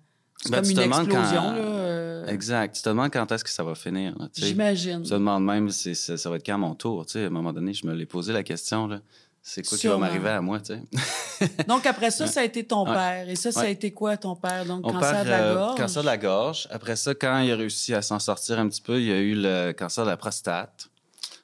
Ben, 0.50 0.56
comme 0.56 0.64
tu 0.64 0.70
une 0.73 0.76
te 0.78 0.82
demandes 0.82 1.05
explosion. 1.06 1.43
quand- 1.43 1.52
Là, 1.52 1.58
euh, 1.61 2.26
Exact. 2.26 2.75
Tu 2.75 2.82
te 2.82 2.88
demandes 2.88 3.12
quand 3.12 3.31
est-ce 3.31 3.44
que 3.44 3.50
ça 3.50 3.62
va 3.62 3.76
finir. 3.76 4.17
tu. 4.34 4.43
J'imagine. 4.43 5.05
Je 5.06 5.12
me 5.14 5.19
demande 5.20 5.44
même 5.44 5.70
si 5.70 5.94
ça, 5.94 6.17
ça 6.17 6.29
va 6.29 6.34
être 6.34 6.44
quand 6.44 6.58
mon 6.58 6.75
tour. 6.75 7.06
Tu 7.06 7.12
sais, 7.12 7.22
à 7.22 7.26
un 7.29 7.31
moment 7.31 7.52
donné, 7.52 7.72
je 7.72 7.87
me 7.87 7.94
l'ai 7.94 8.06
posé 8.06 8.32
la 8.32 8.43
question. 8.43 8.88
Là. 8.88 8.99
C'est 9.48 9.64
quoi 9.64 9.78
qui 9.78 9.87
va 9.87 9.96
m'arriver 9.96 10.31
à 10.31 10.40
moi? 10.40 10.58
Tu 10.58 10.75
sais? 10.75 11.48
Donc, 11.69 11.87
après 11.87 12.10
ça, 12.10 12.26
ça 12.26 12.40
a 12.40 12.43
été 12.43 12.66
ton 12.66 12.84
père. 12.84 13.28
Et 13.28 13.37
ça, 13.37 13.52
ça 13.52 13.60
a 13.60 13.69
été 13.69 13.93
quoi, 13.93 14.16
ton 14.16 14.34
père? 14.34 14.66
Donc, 14.66 14.82
Mon 14.82 14.90
cancer 14.94 15.12
père, 15.12 15.25
de 15.25 15.31
la 15.31 15.43
euh, 15.44 15.54
gorge? 15.54 15.76
cancer 15.76 16.02
de 16.02 16.06
la 16.06 16.19
gorge. 16.19 16.69
Après 16.72 16.96
ça, 16.96 17.14
quand 17.14 17.38
il 17.38 17.52
a 17.52 17.56
réussi 17.56 17.94
à 17.94 18.02
s'en 18.02 18.19
sortir 18.19 18.58
un 18.58 18.69
petit 18.69 18.81
peu, 18.82 18.98
il 19.00 19.06
y 19.06 19.12
a 19.12 19.19
eu 19.19 19.37
le 19.37 19.70
cancer 19.70 20.04
de 20.04 20.10
la 20.10 20.16
prostate. 20.16 20.88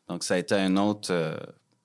Donc, 0.08 0.25
ça 0.25 0.34
a 0.34 0.38
été 0.38 0.56
un 0.56 0.76
autre, 0.78 1.12
euh, 1.12 1.37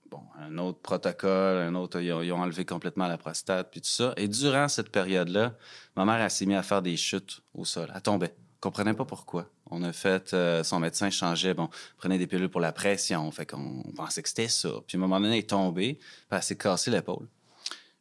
bon, 0.10 0.22
un 0.40 0.58
autre 0.58 0.80
protocole, 0.80 1.58
un 1.58 1.76
autre. 1.76 2.02
Ils 2.02 2.12
ont, 2.12 2.24
ils 2.24 2.32
ont 2.32 2.42
enlevé 2.42 2.66
complètement 2.66 3.06
la 3.06 3.20
prostate, 3.20 3.70
puis 3.70 3.82
tout 3.82 3.88
ça. 3.88 4.14
Et 4.18 4.28
durant 4.28 4.68
cette 4.70 4.90
période-là, 4.90 5.54
ma 5.96 6.04
mère 6.04 6.20
elle 6.20 6.32
s'est 6.32 6.48
mise 6.48 6.58
à 6.58 6.64
faire 6.64 6.82
des 6.82 6.98
chutes 6.98 7.42
au 7.54 7.64
sol. 7.64 7.92
Elle 7.94 8.02
tombait. 8.02 8.34
On 8.58 8.60
comprenait 8.60 8.94
pas 8.94 9.06
pourquoi. 9.06 9.50
On 9.70 9.84
a 9.84 9.94
fait, 9.94 10.34
euh, 10.34 10.64
son 10.64 10.80
médecin 10.80 11.10
changeait, 11.12 11.54
bon, 11.54 11.70
prenait 11.98 12.18
des 12.18 12.26
pilules 12.26 12.50
pour 12.50 12.62
la 12.62 12.72
pression, 12.72 13.30
fait 13.32 13.46
qu'on 13.46 13.84
on 13.86 13.92
pensait 13.92 14.24
que 14.24 14.30
c'était 14.30 14.48
ça. 14.48 14.70
Puis 14.88 14.98
à 14.98 15.00
un 15.00 15.02
moment 15.02 15.20
donné, 15.20 15.34
elle 15.34 15.40
est 15.40 15.50
tombée, 15.50 15.96
puis 15.96 16.08
elle 16.32 16.44
s'est 16.44 16.58
cassé 16.58 16.90
l'épaule. 16.90 17.28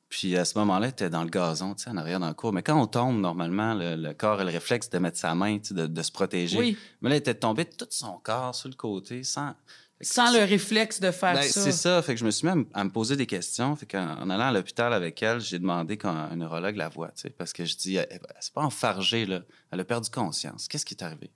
Puis 0.09 0.37
à 0.37 0.45
ce 0.45 0.57
moment-là, 0.59 0.87
elle 0.87 0.93
était 0.93 1.11
dans 1.11 1.25
le 1.25 1.29
gazon, 1.29 1.75
tu 1.75 1.83
sais, 1.83 1.91
en 1.91 1.97
arrière 1.97 2.21
dans 2.21 2.29
le 2.29 2.35
cours. 2.35 2.53
Mais 2.53 2.63
quand 2.63 2.81
on 2.81 2.87
tombe, 2.87 3.21
normalement, 3.21 3.75
le, 3.75 3.97
le 3.97 4.15
corps 4.15 4.41
a 4.41 4.45
le 4.45 4.51
réflexe 4.51 4.89
de 4.89 4.99
mettre 4.99 5.19
sa 5.19 5.35
main, 5.35 5.59
de, 5.71 5.87
de 5.87 6.03
se 6.03 6.13
protéger. 6.13 6.59
Oui, 6.59 6.79
Mais 7.03 7.11
là, 7.11 7.17
elle 7.17 7.21
était 7.21 7.35
tombée 7.35 7.65
de 7.65 7.75
tout 7.77 7.89
son 7.91 8.19
corps 8.23 8.55
sur 8.55 8.69
le 8.69 8.77
côté, 8.77 9.25
sans... 9.25 9.55
sans 10.01 10.33
le 10.33 10.45
réflexe 10.45 11.01
de 11.01 11.11
faire 11.11 11.35
Ben, 11.35 11.43
ça. 11.43 11.61
C'est 11.63 11.73
ça. 11.73 12.03
Fait 12.03 12.15
que 12.15 12.21
je 12.21 12.25
me 12.25 12.31
suis 12.31 12.47
mis 12.47 12.67
à 12.75 12.85
me 12.85 12.91
poser 12.91 13.17
des 13.17 13.27
questions. 13.27 13.75
Fait 13.77 13.87
qu'en 13.87 14.19
en 14.19 14.31
allant 14.31 14.49
à 14.49 14.53
l'hôpital 14.53 14.93
avec 14.93 15.23
elle, 15.23 15.41
j'ai 15.41 15.59
demandé 15.59 15.97
qu'un 15.97 16.35
neurologue 16.37 16.77
la 16.77 16.89
voie, 16.89 17.13
parce 17.39 17.53
que 17.53 17.65
je 17.65 17.77
dis, 17.77 17.99
c'est 18.41 18.53
pas 18.53 18.63
enfargée, 18.63 19.27
là. 19.27 19.43
Elle 19.71 19.81
a 19.81 19.85
perdu 19.85 20.11
conscience. 20.11 20.69
Qu'est-ce 20.69 20.85
qui 20.85 20.95
est 20.95 21.03
arrivé? 21.03 21.31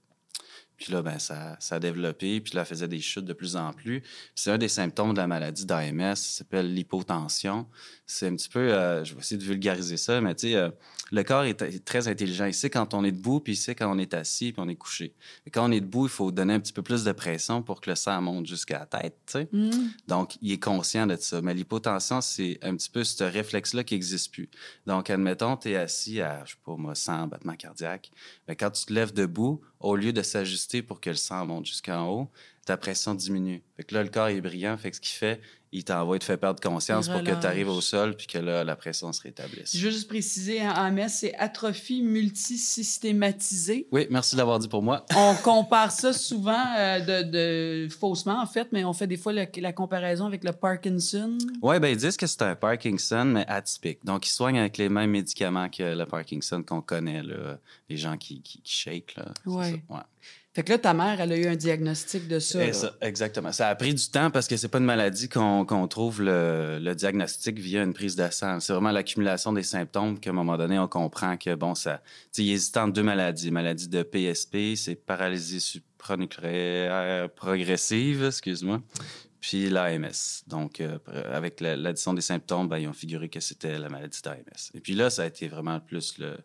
Puis 0.80 0.92
là, 0.94 1.02
ben, 1.02 1.18
ça, 1.18 1.58
ça 1.60 1.74
a 1.74 1.78
développé, 1.78 2.40
puis 2.40 2.54
là, 2.54 2.62
elle 2.62 2.66
faisait 2.66 2.88
des 2.88 3.00
chutes 3.00 3.26
de 3.26 3.34
plus 3.34 3.54
en 3.54 3.74
plus. 3.74 4.02
C'est 4.34 4.50
un 4.50 4.56
des 4.56 4.68
symptômes 4.68 5.12
de 5.12 5.18
la 5.18 5.26
maladie 5.26 5.66
d'AMS, 5.66 6.16
ça 6.16 6.38
s'appelle 6.38 6.72
l'hypotension. 6.72 7.66
C'est 8.06 8.28
un 8.28 8.34
petit 8.34 8.48
peu, 8.48 8.72
euh, 8.72 9.04
je 9.04 9.12
vais 9.12 9.20
essayer 9.20 9.36
de 9.36 9.44
vulgariser 9.44 9.98
ça, 9.98 10.22
mais 10.22 10.34
tu 10.34 10.48
sais, 10.48 10.56
euh, 10.56 10.70
le 11.10 11.22
corps 11.22 11.44
est, 11.44 11.62
est 11.62 11.84
très 11.84 12.08
intelligent. 12.08 12.46
Il 12.46 12.54
sait 12.54 12.70
quand 12.70 12.94
on 12.94 13.04
est 13.04 13.12
debout, 13.12 13.40
puis 13.40 13.54
il 13.54 13.56
sait 13.56 13.74
quand 13.74 13.90
on 13.92 13.98
est 13.98 14.14
assis, 14.14 14.52
puis 14.52 14.62
on 14.62 14.68
est 14.68 14.76
couché. 14.76 15.14
Et 15.46 15.50
quand 15.50 15.68
on 15.68 15.72
est 15.72 15.80
debout, 15.80 16.06
il 16.06 16.10
faut 16.10 16.30
donner 16.30 16.54
un 16.54 16.60
petit 16.60 16.72
peu 16.72 16.82
plus 16.82 17.04
de 17.04 17.12
pression 17.12 17.62
pour 17.62 17.80
que 17.80 17.90
le 17.90 17.96
sang 17.96 18.20
monte 18.20 18.46
jusqu'à 18.46 18.80
la 18.80 18.86
tête, 18.86 19.16
tu 19.26 19.32
sais. 19.32 19.48
Hmm. 19.52 19.70
Donc, 20.06 20.36
il 20.40 20.52
est 20.52 20.62
conscient 20.62 21.06
de 21.06 21.16
ça. 21.16 21.40
Mais 21.42 21.54
l'hypotension, 21.54 22.20
c'est 22.20 22.58
un 22.62 22.76
petit 22.76 22.90
peu 22.90 23.04
ce 23.04 23.24
réflexe-là 23.24 23.84
qui 23.84 23.94
n'existe 23.94 24.32
plus. 24.32 24.48
Donc, 24.86 25.10
admettons, 25.10 25.56
tu 25.56 25.70
es 25.70 25.76
assis 25.76 26.20
à, 26.20 26.44
je 26.44 26.52
sais 26.52 26.58
pas 26.64 26.76
moi, 26.76 26.94
100 26.94 27.28
battements 27.28 27.56
cardiaques. 27.56 28.10
Mais 28.48 28.56
quand 28.56 28.70
tu 28.70 28.86
te 28.86 28.92
lèves 28.92 29.12
debout, 29.12 29.60
au 29.80 29.96
lieu 29.96 30.12
de 30.12 30.22
s'ajuster 30.22 30.82
pour 30.82 31.00
que 31.00 31.10
le 31.10 31.16
sang 31.16 31.46
monte 31.46 31.66
jusqu'en 31.66 32.06
haut, 32.08 32.30
ta 32.66 32.76
pression 32.76 33.14
diminue. 33.14 33.62
Fait 33.76 33.84
que 33.84 33.94
là, 33.94 34.02
le 34.02 34.10
corps 34.10 34.28
est 34.28 34.40
brillant. 34.40 34.76
Fait 34.76 34.90
que 34.90 34.96
ce 34.96 35.00
qu'il 35.00 35.16
fait, 35.16 35.40
il 35.72 35.84
t'envoie, 35.84 36.16
il 36.16 36.18
te 36.20 36.24
fait 36.24 36.36
perdre 36.36 36.60
conscience 36.60 37.08
pour 37.08 37.22
que 37.22 37.30
tu 37.40 37.46
arrives 37.46 37.68
au 37.68 37.80
sol 37.80 38.16
puis 38.16 38.26
que 38.26 38.38
là, 38.38 38.64
la 38.64 38.74
pression 38.76 39.12
se 39.12 39.22
rétablisse. 39.22 39.76
Je 39.76 39.84
veux 39.84 39.92
juste 39.92 40.08
préciser, 40.08 40.60
hein, 40.60 40.70
AMS, 40.74 41.08
c'est 41.08 41.34
atrophie 41.36 42.02
multisystématisée. 42.02 43.86
Oui, 43.92 44.06
merci 44.10 44.34
de 44.34 44.38
l'avoir 44.38 44.58
dit 44.58 44.68
pour 44.68 44.82
moi. 44.82 45.04
On 45.16 45.34
compare 45.36 45.90
ça 45.92 46.12
souvent 46.12 46.64
euh, 46.76 47.00
de, 47.22 47.84
de- 47.86 47.88
faussement, 47.88 48.40
en 48.40 48.46
fait, 48.46 48.68
mais 48.72 48.84
on 48.84 48.92
fait 48.92 49.06
des 49.06 49.16
fois 49.16 49.32
la, 49.32 49.46
la 49.56 49.72
comparaison 49.72 50.26
avec 50.26 50.44
le 50.44 50.52
Parkinson. 50.52 51.36
Oui, 51.62 51.78
ben 51.78 51.88
ils 51.88 51.96
disent 51.96 52.16
que 52.16 52.26
c'est 52.26 52.42
un 52.42 52.54
Parkinson, 52.54 53.24
mais 53.26 53.46
atypique. 53.46 54.04
Donc, 54.04 54.26
ils 54.26 54.30
soignent 54.30 54.58
avec 54.58 54.76
les 54.78 54.88
mêmes 54.88 55.10
médicaments 55.10 55.68
que 55.68 55.82
le 55.82 56.04
Parkinson 56.06 56.62
qu'on 56.62 56.80
connaît, 56.82 57.22
là. 57.22 57.58
les 57.88 57.96
gens 57.96 58.16
qui, 58.16 58.40
qui, 58.42 58.60
qui 58.60 58.72
shake. 58.74 59.14
Là. 59.16 59.26
C'est 59.44 59.50
Ouais. 59.50 59.70
ça, 59.88 59.94
ouais. 59.94 60.00
Fait 60.52 60.64
que 60.64 60.72
là, 60.72 60.78
ta 60.78 60.94
mère, 60.94 61.20
elle 61.20 61.30
a 61.30 61.36
eu 61.36 61.46
un 61.46 61.54
diagnostic 61.54 62.26
de 62.26 62.40
ça. 62.40 62.58
Là. 62.58 62.72
ça, 62.72 62.92
exactement. 63.00 63.52
Ça 63.52 63.68
a 63.68 63.74
pris 63.76 63.94
du 63.94 64.04
temps 64.08 64.30
parce 64.32 64.48
que 64.48 64.56
c'est 64.56 64.66
pas 64.68 64.78
une 64.78 64.84
maladie 64.84 65.28
qu'on 65.28 65.86
trouve 65.86 66.22
le, 66.22 66.80
le 66.82 66.94
diagnostic 66.96 67.56
via 67.60 67.84
une 67.84 67.94
prise 67.94 68.16
de 68.16 68.28
sang. 68.30 68.58
C'est 68.58 68.72
vraiment 68.72 68.90
l'accumulation 68.90 69.52
des 69.52 69.62
symptômes 69.62 70.18
qu'à 70.18 70.30
un 70.30 70.32
moment 70.32 70.56
donné, 70.58 70.76
on 70.80 70.88
comprend 70.88 71.36
que, 71.36 71.54
bon, 71.54 71.76
ça. 71.76 72.02
Tu 72.32 72.42
il 72.42 72.50
existe 72.50 72.76
entre 72.78 72.94
deux 72.94 73.04
maladies. 73.04 73.52
Maladie 73.52 73.86
de 73.88 74.02
PSP, 74.02 74.74
c'est 74.74 74.96
paralysie 74.96 75.60
supranucléaire 75.60 77.30
progressive, 77.30 78.24
excuse-moi. 78.24 78.82
Puis 79.40 79.70
l'AMS. 79.70 80.42
Donc, 80.48 80.80
euh, 80.80 80.98
avec 81.32 81.60
la- 81.60 81.76
l'addition 81.76 82.12
des 82.12 82.20
symptômes, 82.20 82.68
ben, 82.68 82.78
ils 82.78 82.88
ont 82.88 82.92
figuré 82.92 83.28
que 83.28 83.40
c'était 83.40 83.78
la 83.78 83.88
maladie 83.88 84.20
d'AMS. 84.22 84.70
Et 84.74 84.80
puis 84.80 84.94
là, 84.94 85.08
ça 85.10 85.22
a 85.22 85.26
été 85.26 85.48
vraiment 85.48 85.80
plus 85.80 86.18
le, 86.18 86.36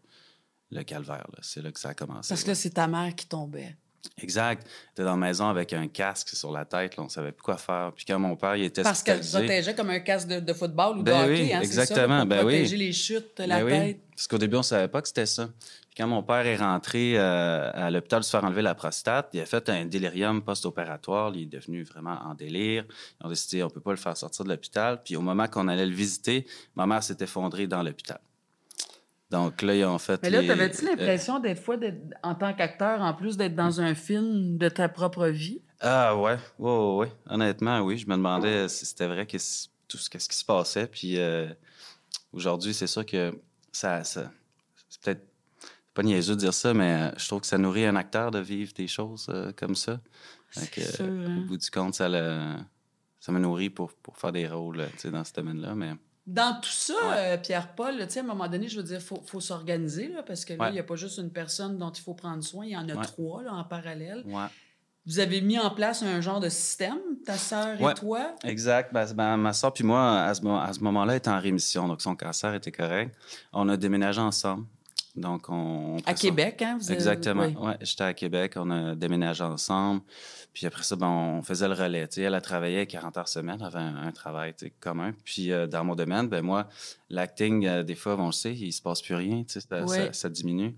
le 0.71 0.83
calvaire. 0.83 1.27
C'est 1.41 1.61
là 1.61 1.71
que 1.71 1.79
ça 1.79 1.89
a 1.89 1.93
commencé. 1.93 2.29
Parce 2.29 2.41
que 2.43 2.47
ouais. 2.47 2.51
là, 2.51 2.55
c'est 2.55 2.69
ta 2.69 2.87
mère 2.87 3.13
qui 3.15 3.25
tombait. 3.27 3.75
Exact. 4.21 4.67
T'es 4.93 5.03
dans 5.03 5.11
la 5.11 5.27
maison 5.27 5.47
avec 5.47 5.73
un 5.73 5.87
casque 5.87 6.29
sur 6.29 6.51
la 6.51 6.65
tête, 6.65 6.97
là, 6.97 7.03
on 7.03 7.09
savait 7.09 7.31
plus 7.31 7.43
quoi 7.43 7.57
faire. 7.57 7.91
Puis 7.95 8.05
quand 8.05 8.19
mon 8.19 8.35
père, 8.35 8.55
il 8.55 8.65
était 8.65 8.83
Parce 8.83 9.03
qu'elle 9.03 9.21
protégeait 9.21 9.75
comme 9.75 9.89
un 9.89 9.99
casque 9.99 10.27
de, 10.27 10.39
de 10.39 10.53
football 10.53 10.97
ou 10.97 11.03
de 11.03 11.11
Ben 11.11 11.23
hockey, 11.23 11.43
oui, 11.43 11.53
hein, 11.53 11.59
c'est 11.63 11.73
ça, 11.73 11.81
exactement, 11.83 12.19
pour 12.19 12.27
ben 12.27 12.45
oui. 12.45 12.53
protéger 12.53 12.77
les 12.77 12.93
chutes, 12.93 13.39
la 13.39 13.59
Ben 13.59 13.65
oui, 13.65 13.71
tête. 13.71 13.99
Parce 14.15 14.27
qu'au 14.27 14.37
début, 14.37 14.55
on 14.57 14.63
savait 14.63 14.87
pas 14.87 15.01
que 15.01 15.07
c'était 15.07 15.25
ça. 15.25 15.47
Puis 15.47 15.97
quand 15.97 16.07
mon 16.07 16.23
père 16.23 16.45
est 16.45 16.55
rentré 16.55 17.17
euh, 17.17 17.71
à 17.73 17.91
l'hôpital 17.91 18.23
se 18.23 18.29
faire 18.29 18.43
enlever 18.43 18.61
la 18.61 18.75
prostate, 18.75 19.29
il 19.33 19.41
a 19.41 19.45
fait 19.45 19.67
un 19.69 19.85
délirium 19.85 20.41
post-opératoire. 20.41 21.31
Il 21.35 21.43
est 21.43 21.45
devenu 21.45 21.83
vraiment 21.83 22.17
en 22.23 22.33
délire. 22.33 22.85
Ils 23.19 23.25
ont 23.25 23.29
décidé 23.29 23.63
on 23.63 23.69
peut 23.69 23.81
pas 23.81 23.91
le 23.91 23.97
faire 23.97 24.15
sortir 24.15 24.45
de 24.45 24.49
l'hôpital. 24.49 25.01
Puis 25.03 25.15
au 25.15 25.21
moment 25.21 25.47
qu'on 25.47 25.67
allait 25.67 25.85
le 25.85 25.93
visiter, 25.95 26.45
ma 26.75 26.85
mère 26.85 27.03
s'est 27.03 27.17
effondrée 27.19 27.67
dans 27.67 27.83
l'hôpital. 27.83 28.19
Donc 29.31 29.61
là, 29.61 29.75
ils 29.75 29.83
ont 29.85 29.97
fait. 29.97 30.21
Mais 30.23 30.29
là, 30.29 30.41
les- 30.41 30.47
t'avais-tu 30.47 30.85
euh, 30.85 30.89
l'impression, 30.89 31.39
des 31.39 31.55
fois, 31.55 31.77
d'être, 31.77 31.97
en 32.23 32.35
tant 32.35 32.53
qu'acteur, 32.53 33.01
en 33.01 33.13
plus 33.13 33.37
d'être 33.37 33.55
dans 33.55 33.81
un 33.81 33.95
film 33.95 34.57
de 34.57 34.69
ta 34.69 34.87
propre 34.89 35.27
vie? 35.27 35.61
Ah 35.81 36.15
ouais, 36.15 36.37
ouais, 36.59 36.71
ouais, 36.71 36.95
ouais. 36.97 37.11
Honnêtement, 37.29 37.79
oui. 37.81 37.97
Je 37.97 38.07
me 38.07 38.15
demandais 38.15 38.67
si 38.69 38.85
c'était 38.85 39.07
vrai 39.07 39.25
que 39.25 39.37
tout 39.87 39.97
ce, 39.97 40.09
qu'est-ce 40.09 40.29
qui 40.29 40.37
se 40.37 40.45
passait. 40.45 40.87
Puis 40.87 41.19
euh, 41.19 41.47
aujourd'hui, 42.33 42.73
c'est 42.73 42.87
sûr 42.87 43.05
que 43.05 43.33
ça, 43.71 44.03
ça- 44.03 44.31
c'est 44.89 45.01
peut-être 45.01 45.25
pas 45.93 46.03
niaiseux 46.03 46.35
de 46.35 46.39
dire 46.41 46.53
ça, 46.53 46.73
mais 46.73 46.93
euh, 46.93 47.11
je 47.17 47.27
trouve 47.27 47.41
que 47.41 47.47
ça 47.47 47.57
nourrit 47.57 47.85
un 47.85 47.95
acteur 47.95 48.31
de 48.31 48.39
vivre 48.39 48.73
des 48.73 48.87
choses 48.87 49.27
euh, 49.29 49.51
comme 49.55 49.75
ça. 49.75 49.99
Que, 50.53 50.61
C'est 50.81 50.95
sûr, 50.97 51.05
euh, 51.05 51.27
hein. 51.27 51.37
Au 51.39 51.41
bout 51.45 51.57
du 51.57 51.69
compte, 51.69 51.95
ça, 51.95 52.07
le- 52.07 52.55
ça 53.19 53.31
me 53.31 53.39
nourrit 53.39 53.69
pour, 53.69 53.91
pour 53.93 54.17
faire 54.17 54.31
des 54.31 54.47
rôles 54.47 54.79
euh, 54.81 54.87
tu 54.93 54.99
sais, 54.99 55.11
dans 55.11 55.23
ce 55.23 55.33
domaine-là. 55.33 55.75
Mais 55.75 55.93
Dans 56.27 56.59
tout 56.59 56.69
ça, 56.69 56.93
Ouais. 56.93 57.15
euh, 57.17 57.37
Pierre-Paul, 57.37 58.01
à 58.01 58.19
un 58.19 58.23
moment 58.23 58.47
donné, 58.47 58.67
je 58.67 58.77
veux 58.77 58.83
dire, 58.83 58.97
il 58.99 59.03
faut, 59.05 59.21
faut 59.27 59.39
s'organiser, 59.39 60.11
parce 60.25 60.43
que 60.43 60.53
là, 60.53 60.57
il 60.59 60.61
Ouais. 60.63 60.71
n'y 60.73 60.79
a 60.79 60.83
pas 60.83 60.95
juste 60.95 61.19
une 61.19 61.29
personne 61.31 61.77
dont 61.77 61.91
il 61.91 62.01
faut 62.01 62.15
prendre 62.15 62.43
soin, 62.43 62.65
il 62.65 62.71
y 62.71 62.77
en 62.77 62.89
a 62.89 62.95
Ouais. 62.95 63.03
trois 63.03 63.43
là, 63.43 63.53
en 63.53 63.63
parallèle. 63.63 64.23
Vous 65.07 65.19
avez 65.19 65.39
mis 65.41 65.59
en 65.59 65.69
place 65.69 66.01
un 66.01 66.19
genre 66.21 66.39
de 66.39 66.49
système, 66.49 66.97
ta 67.27 67.35
sœur 67.35 67.79
et 67.79 67.93
toi? 67.93 68.35
Exact. 68.43 68.91
Ben, 68.91 69.05
ben, 69.13 69.37
ma 69.37 69.53
soeur 69.53 69.71
puis 69.71 69.83
moi, 69.83 70.21
à 70.23 70.33
ce, 70.33 70.43
à 70.47 70.73
ce 70.73 70.79
moment-là, 70.79 71.15
était 71.15 71.29
en 71.29 71.39
rémission, 71.39 71.87
donc 71.87 72.01
son 72.01 72.15
cancer 72.15 72.55
était 72.55 72.71
correct. 72.71 73.15
On 73.53 73.69
a 73.69 73.77
déménagé 73.77 74.19
ensemble. 74.19 74.65
Donc, 75.15 75.49
on. 75.49 75.97
À 76.05 76.13
Québec, 76.13 76.61
hein? 76.61 76.77
Vous 76.79 76.85
avez- 76.87 76.93
Exactement. 76.95 77.45
oui. 77.45 77.55
Ouais, 77.57 77.77
j'étais 77.81 78.03
à 78.03 78.13
Québec, 78.13 78.53
on 78.57 78.69
a 78.71 78.95
déménagé 78.95 79.43
ensemble. 79.43 80.01
Puis 80.53 80.65
après 80.65 80.83
ça, 80.83 80.95
ben, 80.95 81.07
on 81.07 81.41
faisait 81.41 81.67
le 81.67 81.73
relais. 81.73 82.07
Tu 82.07 82.15
sais, 82.15 82.21
elle 82.23 82.33
a 82.33 82.41
travaillé 82.41 82.85
40 82.85 83.17
heures 83.17 83.27
semaine, 83.27 83.57
elle 83.59 83.65
avait 83.67 83.79
un, 83.79 83.95
un 84.07 84.11
travail 84.11 84.53
tu 84.57 84.65
sais, 84.67 84.73
commun. 84.79 85.13
Puis 85.25 85.51
euh, 85.51 85.67
dans 85.67 85.83
mon 85.83 85.95
domaine, 85.95 86.27
ben 86.29 86.41
moi, 86.41 86.67
l'acting, 87.09 87.65
euh, 87.65 87.83
des 87.83 87.95
fois, 87.95 88.15
on 88.19 88.27
le 88.27 88.31
sait, 88.31 88.53
il 88.53 88.71
se 88.71 88.81
passe 88.81 89.01
plus 89.01 89.15
rien, 89.15 89.43
tu 89.43 89.59
sais, 89.59 89.61
ça, 89.61 89.83
Ouais. 89.83 89.87
ça- 90.07 90.13
ça 90.13 90.29
diminue. 90.29 90.75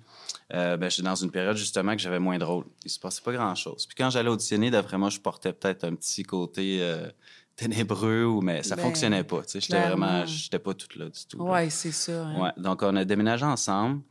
Euh, 0.54 0.78
ben, 0.78 0.90
j'étais 0.90 1.04
dans 1.04 1.16
une 1.16 1.32
période 1.32 1.58
justement 1.58 1.94
que 1.96 2.02
j'avais 2.02 2.20
moins 2.20 2.38
de 2.38 2.44
rôle. 2.44 2.66
Il 2.86 2.90
se 2.90 3.00
passait 3.00 3.22
pas 3.22 3.34
grand-chose. 3.34 3.86
Puis 3.86 3.96
quand 3.96 4.10
j'allais 4.10 4.30
auditionner, 4.30 4.72
d'après 4.72 4.98
moi, 4.98 5.10
je 5.10 5.20
portais 5.20 5.54
peut-être 5.54 5.84
un 5.84 5.94
petit 5.96 6.24
côté 6.24 6.80
euh, 6.82 7.08
ténébreux, 7.58 8.24
ou, 8.24 8.40
mais 8.42 8.64
ça 8.64 8.76
Ben, 8.78 8.84
fonctionnait 8.84 9.24
pas. 9.26 9.42
Tu 9.42 9.50
sais, 9.54 9.60
j'étais 9.60 9.86
vraiment, 9.88 10.26
j'étais 10.26 10.60
pas 10.60 10.74
toute 10.74 10.96
là 10.96 11.10
du 11.10 11.26
tout. 11.28 11.38
Oui, 11.42 11.70
c'est 11.70 11.92
ça. 11.92 12.26
hein. 12.26 12.40
Ouais, 12.42 12.52
donc 12.58 12.82
on 12.84 12.96
a 12.96 13.04
déménagé 13.04 13.44
ensemble. 13.46 14.02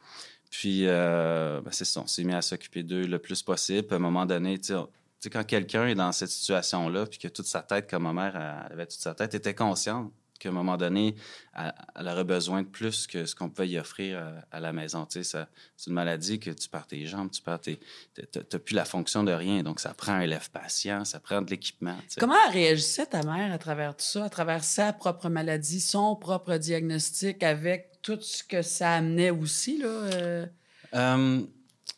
Puis, 0.50 0.82
euh, 0.86 1.60
ben, 1.62 1.70
c'est 1.72 1.84
ça, 1.84 2.00
on 2.02 2.06
s'est 2.06 2.24
mis 2.24 2.34
à 2.34 2.42
s'occuper 2.42 2.82
d'eux 2.82 3.06
le 3.06 3.18
plus 3.18 3.42
possible. 3.42 3.86
Puis 3.86 3.94
à 3.94 3.96
un 3.96 4.00
moment 4.00 4.26
donné, 4.26 4.58
tu 4.58 4.66
sais, 4.68 4.74
on- 4.74 4.86
tu 4.86 4.90
sais, 5.20 5.30
quand 5.30 5.44
quelqu'un 5.44 5.86
est 5.86 5.94
dans 5.94 6.12
cette 6.12 6.28
situation-là, 6.28 7.06
puis 7.06 7.18
que 7.18 7.28
toute 7.28 7.46
sa 7.46 7.62
tête, 7.62 7.88
comme 7.88 8.02
ma 8.02 8.12
mère 8.12 8.36
elle 8.66 8.72
avait 8.72 8.86
toute 8.86 9.00
sa 9.00 9.14
tête, 9.14 9.34
était 9.34 9.54
consciente 9.54 10.12
qu'à 10.38 10.48
un 10.48 10.52
moment 10.52 10.76
donné, 10.76 11.14
elle, 11.56 11.74
elle 11.94 12.08
aurait 12.08 12.24
besoin 12.24 12.62
de 12.62 12.68
plus 12.68 13.06
que 13.06 13.26
ce 13.26 13.34
qu'on 13.34 13.48
pouvait 13.50 13.68
y 13.68 13.78
offrir 13.78 14.18
à, 14.18 14.56
à 14.56 14.60
la 14.60 14.72
maison. 14.72 15.06
Tu 15.06 15.22
sais, 15.24 15.46
c'est 15.76 15.86
une 15.88 15.94
maladie 15.94 16.38
que 16.38 16.50
tu 16.50 16.68
perds 16.68 16.86
tes 16.86 17.06
jambes, 17.06 17.30
tu 17.30 17.42
perds 17.42 17.60
tes... 17.60 17.80
t'as- 18.32 18.58
plus 18.58 18.74
la 18.74 18.84
fonction 18.84 19.22
de 19.24 19.32
rien. 19.32 19.62
Donc, 19.62 19.80
ça 19.80 19.94
prend 19.94 20.12
un 20.12 20.26
lève-patient, 20.26 21.04
ça 21.04 21.20
prend 21.20 21.42
de 21.42 21.50
l'équipement. 21.50 21.96
tu 22.02 22.14
sais. 22.14 22.20
Comment 22.20 22.34
elle 22.46 22.52
réagissait, 22.52 23.06
ta 23.06 23.22
mère, 23.22 23.52
à 23.52 23.58
travers 23.58 23.96
tout 23.96 24.04
ça, 24.04 24.24
à 24.24 24.28
travers 24.30 24.64
sa 24.64 24.92
propre 24.92 25.28
maladie, 25.28 25.80
son 25.80 26.16
propre 26.16 26.56
diagnostic, 26.56 27.42
avec 27.42 27.90
tout 28.02 28.18
ce 28.20 28.42
que 28.44 28.62
ça 28.62 28.92
amenait 28.94 29.30
aussi, 29.30 29.78
là? 29.78 29.86
euh, 29.88 30.46
Euh, 30.94 31.42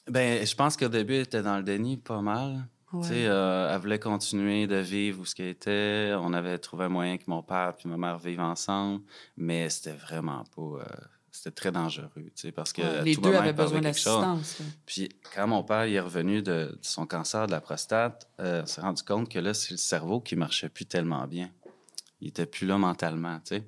ben, 0.08 0.46
je 0.46 0.54
pense 0.54 0.76
qu'au 0.76 0.88
début, 0.88 1.14
elle 1.16 1.20
était 1.22 1.42
dans 1.42 1.58
le 1.58 1.62
déni 1.62 1.96
pas 1.98 2.20
mal. 2.22 2.66
Ouais. 2.92 3.02
Tu 3.02 3.08
sais, 3.08 3.26
euh, 3.26 3.72
elle 3.74 3.80
voulait 3.80 3.98
continuer 3.98 4.66
de 4.66 4.76
vivre 4.76 5.20
où 5.20 5.24
ce 5.24 5.34
qu'elle 5.34 5.48
était. 5.48 6.12
On 6.18 6.32
avait 6.32 6.58
trouvé 6.58 6.86
un 6.86 6.88
moyen 6.88 7.16
que 7.18 7.24
mon 7.26 7.42
père 7.42 7.74
et 7.84 7.88
ma 7.88 7.96
mère 7.96 8.18
vivent 8.18 8.40
ensemble, 8.40 9.02
mais 9.36 9.68
c'était 9.70 9.92
vraiment 9.96 10.44
pas. 10.56 10.62
euh, 10.62 10.84
c'était 11.30 11.50
très 11.52 11.70
dangereux, 11.70 12.10
tu 12.16 12.30
sais, 12.34 12.52
parce 12.52 12.72
que 12.72 12.82
Ouais, 12.82 12.88
à 12.98 13.02
les 13.02 13.14
tout 13.14 13.20
deux 13.20 13.28
moment, 13.28 13.42
avaient 13.42 13.52
besoin 13.52 13.80
d'assistance. 13.80 14.58
Puis 14.86 15.08
quand 15.36 15.46
mon 15.46 15.62
père 15.62 15.82
est 15.82 16.00
revenu 16.00 16.42
de, 16.42 16.50
de 16.72 16.78
son 16.82 17.06
cancer 17.06 17.46
de 17.46 17.52
la 17.52 17.60
prostate, 17.60 18.28
euh, 18.40 18.62
on 18.62 18.66
s'est 18.66 18.80
rendu 18.80 19.02
compte 19.04 19.28
que 19.28 19.38
là, 19.38 19.54
c'est 19.54 19.70
le 19.72 19.76
cerveau 19.76 20.20
qui 20.20 20.34
marchait 20.34 20.68
plus 20.68 20.86
tellement 20.86 21.26
bien. 21.28 21.50
Il 22.20 22.28
était 22.28 22.46
plus 22.46 22.66
là 22.66 22.76
mentalement, 22.76 23.38
tu 23.44 23.56
sais. 23.56 23.62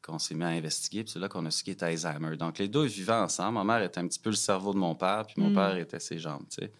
Qu'on 0.00 0.18
s'est 0.20 0.34
mis 0.34 0.44
à 0.44 0.48
investiguer, 0.48 1.02
puis 1.02 1.12
c'est 1.12 1.18
là 1.18 1.28
qu'on 1.28 1.46
a 1.46 1.50
su 1.50 1.64
qu'il 1.64 1.72
était 1.72 1.86
Alzheimer. 1.86 2.36
Donc 2.36 2.58
les 2.58 2.68
deux 2.68 2.84
vivaient 2.84 3.12
ensemble. 3.12 3.54
Ma 3.54 3.64
mère 3.64 3.82
était 3.82 3.98
un 4.00 4.06
petit 4.06 4.18
peu 4.20 4.30
le 4.30 4.36
cerveau 4.36 4.72
de 4.72 4.78
mon 4.78 4.94
père, 4.94 5.24
puis 5.26 5.36
mon 5.38 5.50
Mm. 5.50 5.54
père 5.54 5.76
était 5.76 6.00
ses 6.00 6.18
jambes, 6.18 6.44
tu 6.50 6.64
sais. 6.64 6.72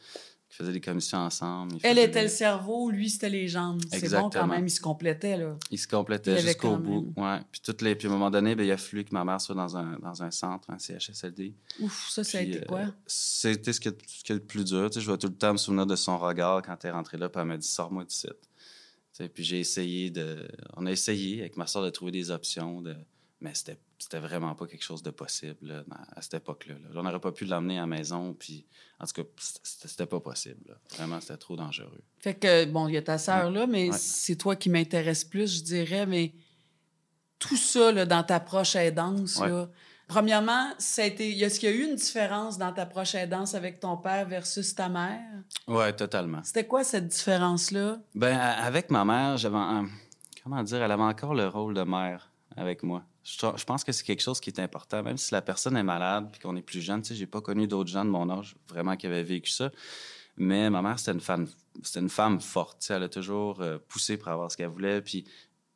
Ils 0.52 0.56
faisaient 0.56 0.72
des 0.72 0.82
commissions 0.82 1.16
ensemble. 1.16 1.76
ils 1.76 1.80
Elle 1.86 1.98
était 1.98 2.18
des- 2.20 2.22
le 2.24 2.28
cerveau, 2.28 2.90
lui, 2.90 3.08
c'était 3.08 3.30
les 3.30 3.48
jambes. 3.48 3.80
C'est 3.90 4.12
bon 4.12 4.28
quand 4.28 4.46
même, 4.46 4.66
ils 4.66 4.70
se 4.70 4.82
complétaient, 4.82 5.38
là. 5.38 5.56
Il 5.70 5.78
se 5.78 5.86
Il 5.90 5.96
avait 6.30 6.40
jusqu'au 6.42 6.76
bout. 6.76 7.10
Ouais. 7.16 7.38
Puis, 7.50 7.62
toutes 7.64 7.80
les... 7.80 7.94
puis 7.94 8.06
à 8.06 8.10
un 8.10 8.12
moment 8.12 8.30
donné, 8.30 8.54
ben, 8.54 8.64
il 8.64 8.70
a 8.70 8.76
fallu 8.76 9.02
que 9.04 9.14
ma 9.14 9.24
mère 9.24 9.40
soit 9.40 9.54
dans 9.54 9.78
un, 9.78 9.98
dans 10.00 10.22
un 10.22 10.30
centre, 10.30 10.68
un 10.68 10.78
CHSLD. 10.78 11.54
Ouf, 11.80 12.10
ça, 12.10 12.22
ça 12.22 12.36
a 12.38 12.40
été 12.42 12.58
euh, 12.60 12.64
quoi? 12.66 12.82
C'était 13.06 13.72
ce 13.72 13.80
qui, 13.80 13.88
est, 13.88 13.96
ce 14.06 14.22
qui 14.24 14.32
est 14.32 14.34
le 14.34 14.44
plus 14.44 14.64
dur. 14.64 14.90
Tu 14.90 14.98
sais, 14.98 15.00
je 15.00 15.10
vais 15.10 15.16
tout 15.16 15.28
le 15.28 15.34
temps 15.34 15.52
me 15.52 15.58
souvenir 15.58 15.86
de 15.86 15.96
son 15.96 16.18
regard 16.18 16.60
quand 16.60 16.76
elle 16.84 16.90
est 16.90 16.92
rentrée 16.92 17.16
là, 17.16 17.30
puis 17.30 17.40
elle 17.40 17.48
m'a 17.48 17.56
dit 17.56 17.66
Sors-moi 17.66 18.04
d'ici. 18.04 18.28
Tu 18.28 18.34
sais, 19.14 19.28
Puis 19.30 19.44
j'ai 19.44 19.60
essayé 19.60 20.10
de. 20.10 20.46
On 20.76 20.84
a 20.84 20.90
essayé 20.92 21.40
avec 21.40 21.56
ma 21.56 21.66
soeur 21.66 21.82
de 21.82 21.88
trouver 21.90 22.12
des 22.12 22.30
options, 22.30 22.82
de... 22.82 22.94
mais 23.42 23.52
c'était 23.54 23.78
c'était 23.98 24.18
vraiment 24.20 24.54
pas 24.54 24.66
quelque 24.66 24.82
chose 24.84 25.02
de 25.02 25.10
possible 25.10 25.68
là, 25.68 25.84
à 26.16 26.22
cette 26.22 26.34
époque-là. 26.34 26.74
là. 26.74 26.88
On 26.94 27.02
n'aurait 27.02 27.20
pas 27.20 27.32
pu 27.32 27.44
l'emmener 27.44 27.78
à 27.78 27.82
la 27.82 27.86
maison, 27.86 28.34
puis 28.34 28.66
en 28.98 29.06
tout 29.06 29.22
cas, 29.22 29.28
c'était 29.38 29.88
c'était 29.88 30.06
pas 30.06 30.20
possible. 30.20 30.60
là. 30.68 30.74
Vraiment, 30.96 31.20
c'était 31.20 31.36
trop 31.36 31.56
dangereux. 31.56 32.00
Fait 32.18 32.34
que, 32.34 32.64
bon, 32.64 32.88
il 32.88 32.94
y 32.94 32.96
a 32.96 33.02
ta 33.02 33.18
sœur 33.18 33.50
là, 33.50 33.66
mais 33.66 33.90
Ouais. 33.90 33.96
c'est 33.98 34.36
toi 34.36 34.56
qui 34.56 34.70
m'intéresse 34.70 35.24
plus, 35.24 35.58
je 35.58 35.62
dirais, 35.62 36.06
mais 36.06 36.32
tout 37.38 37.56
ça, 37.56 37.92
là, 37.92 38.06
dans 38.06 38.22
ta 38.22 38.40
proche 38.40 38.76
aidance, 38.76 39.36
Ouais. 39.38 39.48
là, 39.48 39.68
premièrement, 40.08 40.72
ça 40.78 41.02
a 41.02 41.06
été, 41.06 41.36
est-ce 41.38 41.58
qu'il 41.60 41.70
y 41.70 41.72
a 41.72 41.76
eu 41.76 41.84
une 41.88 41.96
différence 41.96 42.58
dans 42.58 42.72
ta 42.72 42.86
proche 42.86 43.14
aidance 43.14 43.54
avec 43.54 43.80
ton 43.80 43.96
père 43.96 44.26
versus 44.28 44.74
ta 44.74 44.88
mère? 44.88 45.20
Ouais, 45.66 45.92
totalement. 45.92 46.40
C'était 46.44 46.66
quoi 46.66 46.84
cette 46.84 47.08
différence-là? 47.08 47.98
Ben, 48.14 48.36
avec 48.38 48.90
ma 48.90 49.04
mère, 49.04 49.36
j'avais 49.38 49.56
un- 49.56 49.88
Comment 50.44 50.62
dire? 50.64 50.82
Elle 50.82 50.90
avait 50.90 51.02
encore 51.04 51.34
le 51.34 51.46
rôle 51.46 51.72
de 51.72 51.82
mère 51.84 52.32
avec 52.56 52.82
moi. 52.82 53.04
Je, 53.24 53.64
pense 53.64 53.84
que 53.84 53.92
c'est 53.92 54.04
quelque 54.04 54.22
chose 54.22 54.40
qui 54.40 54.50
est 54.50 54.58
important, 54.58 55.02
même 55.02 55.16
si 55.16 55.32
la 55.32 55.42
personne 55.42 55.76
est 55.76 55.82
malade 55.82 56.28
puis 56.32 56.40
qu'on 56.40 56.56
est 56.56 56.62
plus 56.62 56.80
jeune. 56.80 57.02
Tu 57.02 57.08
sais, 57.08 57.14
j'ai 57.14 57.26
pas 57.26 57.40
connu 57.40 57.66
d'autres 57.68 57.90
gens 57.90 58.04
de 58.04 58.10
mon 58.10 58.28
âge 58.30 58.56
vraiment 58.68 58.96
qui 58.96 59.06
avaient 59.06 59.22
vécu 59.22 59.50
ça. 59.50 59.70
Mais 60.36 60.70
ma 60.70 60.82
mère, 60.82 60.98
c'était 60.98 61.12
une 61.12 61.20
femme, 61.20 61.46
c'était 61.82 62.00
une 62.00 62.08
femme 62.08 62.40
forte. 62.40 62.84
Elle 62.90 63.04
a 63.04 63.08
toujours 63.08 63.60
euh, 63.60 63.78
poussé 63.88 64.16
pour 64.16 64.28
avoir 64.28 64.50
ce 64.50 64.56
qu'elle 64.56 64.68
voulait. 64.68 65.02
Puis 65.02 65.24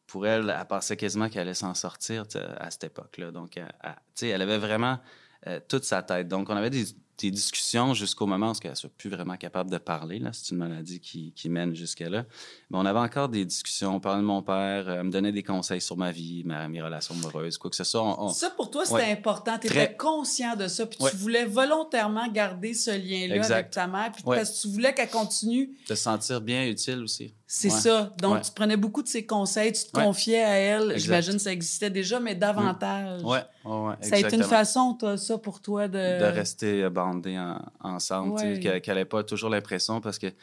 pour 0.06 0.26
elle, 0.26 0.54
elle 0.58 0.66
pensait 0.66 0.96
quasiment 0.96 1.28
qu'elle 1.28 1.42
allait 1.42 1.54
s'en 1.54 1.74
sortir 1.74 2.24
à 2.58 2.70
cette 2.70 2.84
époque-là. 2.84 3.30
Donc, 3.30 3.56
elle, 3.56 3.72
elle- 3.82 4.28
elle 4.28 4.42
avait 4.42 4.58
vraiment 4.58 4.98
euh, 5.46 5.60
toute 5.68 5.84
sa 5.84 6.02
tête. 6.02 6.26
Donc, 6.28 6.48
on 6.50 6.56
avait 6.56 6.70
des, 6.70 6.84
des 7.18 7.30
discussions 7.30 7.94
jusqu'au 7.94 8.26
moment 8.26 8.50
où 8.52 8.54
elle 8.62 8.70
ne 8.70 8.74
soit 8.74 8.90
plus 8.98 9.08
vraiment 9.08 9.36
capable 9.38 9.70
de 9.70 9.78
parler. 9.78 10.18
Là. 10.18 10.30
C'est 10.34 10.50
une 10.50 10.58
maladie 10.58 11.00
qui, 11.00 11.32
qui 11.34 11.48
mène 11.48 11.74
jusqu'à 11.74 12.10
là. 12.10 12.26
Mais 12.70 12.76
on 12.78 12.84
avait 12.84 12.98
encore 12.98 13.28
des 13.30 13.44
discussions. 13.44 13.96
On 13.96 14.00
parlait 14.00 14.20
de 14.20 14.26
mon 14.26 14.42
père, 14.42 14.88
euh, 14.88 14.96
elle 15.00 15.04
me 15.04 15.10
donnait 15.10 15.32
des 15.32 15.42
conseils 15.42 15.80
sur 15.80 15.96
ma 15.96 16.12
vie, 16.12 16.42
ma, 16.44 16.68
mes 16.68 16.82
relations 16.82 17.14
amoureuses, 17.14 17.56
quoi 17.56 17.70
que 17.70 17.76
ce 17.76 17.84
soit. 17.84 18.02
On- 18.02 18.26
on- 18.26 18.28
Ça, 18.28 18.50
pour 18.50 18.70
toi, 18.70 18.84
c'était 18.84 18.96
Ouais. 18.98 19.12
important. 19.12 19.58
Tu 19.58 19.66
étais 19.68 19.86
Très. 19.86 19.96
conscient 19.96 20.56
de 20.56 20.68
ça, 20.68 20.84
puis 20.86 20.98
Ouais. 21.00 21.10
tu 21.10 21.16
voulais 21.16 21.46
volontairement 21.46 22.28
garder 22.28 22.74
ce 22.74 22.90
lien-là 22.90 23.44
avec 23.46 23.70
ta 23.70 23.86
mère, 23.86 24.12
puis 24.12 24.22
Ouais. 24.26 24.36
parce 24.36 24.50
que 24.50 24.62
tu 24.62 24.68
voulais 24.74 24.92
qu'elle 24.94 25.08
continue. 25.10 25.70
De 25.88 25.94
se 25.94 26.02
sentir 26.02 26.40
bien 26.42 26.66
utile 26.66 26.98
aussi. 27.02 27.32
C'est 27.48 27.72
Ouais. 27.72 27.78
ça. 27.78 28.12
Donc, 28.20 28.34
Ouais. 28.34 28.40
tu 28.40 28.50
prenais 28.50 28.76
beaucoup 28.76 29.02
de 29.04 29.08
ses 29.08 29.24
conseils, 29.24 29.72
tu 29.72 29.84
te 29.84 29.96
Ouais. 29.96 30.04
confiais 30.04 30.42
à 30.42 30.54
elle. 30.56 30.98
J'imagine 30.98 31.34
que 31.34 31.38
ça 31.38 31.52
existait 31.52 31.90
déjà, 31.90 32.18
mais 32.18 32.34
davantage. 32.34 33.22
Ouais, 33.22 33.38
ouais, 33.64 33.72
ouais, 33.88 33.94
Ça 34.00 34.16
a 34.16 34.18
été 34.18 34.34
une 34.36 34.42
façon, 34.42 34.94
toi, 34.94 35.16
ça, 35.16 35.38
pour 35.38 35.60
toi, 35.60 35.86
de... 35.86 35.92
de 36.18 36.24
rester 36.24 36.88
bandés 36.90 37.38
en- 37.38 37.62
ensemble, 37.80 38.34
tu 38.40 38.42
sais, 38.62 38.68
Ouais. 38.68 38.80
qu'elle 38.80 38.96
n'ait 38.96 39.04
pas 39.04 39.22
toujours 39.22 39.50
l'impression 39.50 40.00
parce 40.00 40.18
que 40.18 40.26
tu 40.28 40.34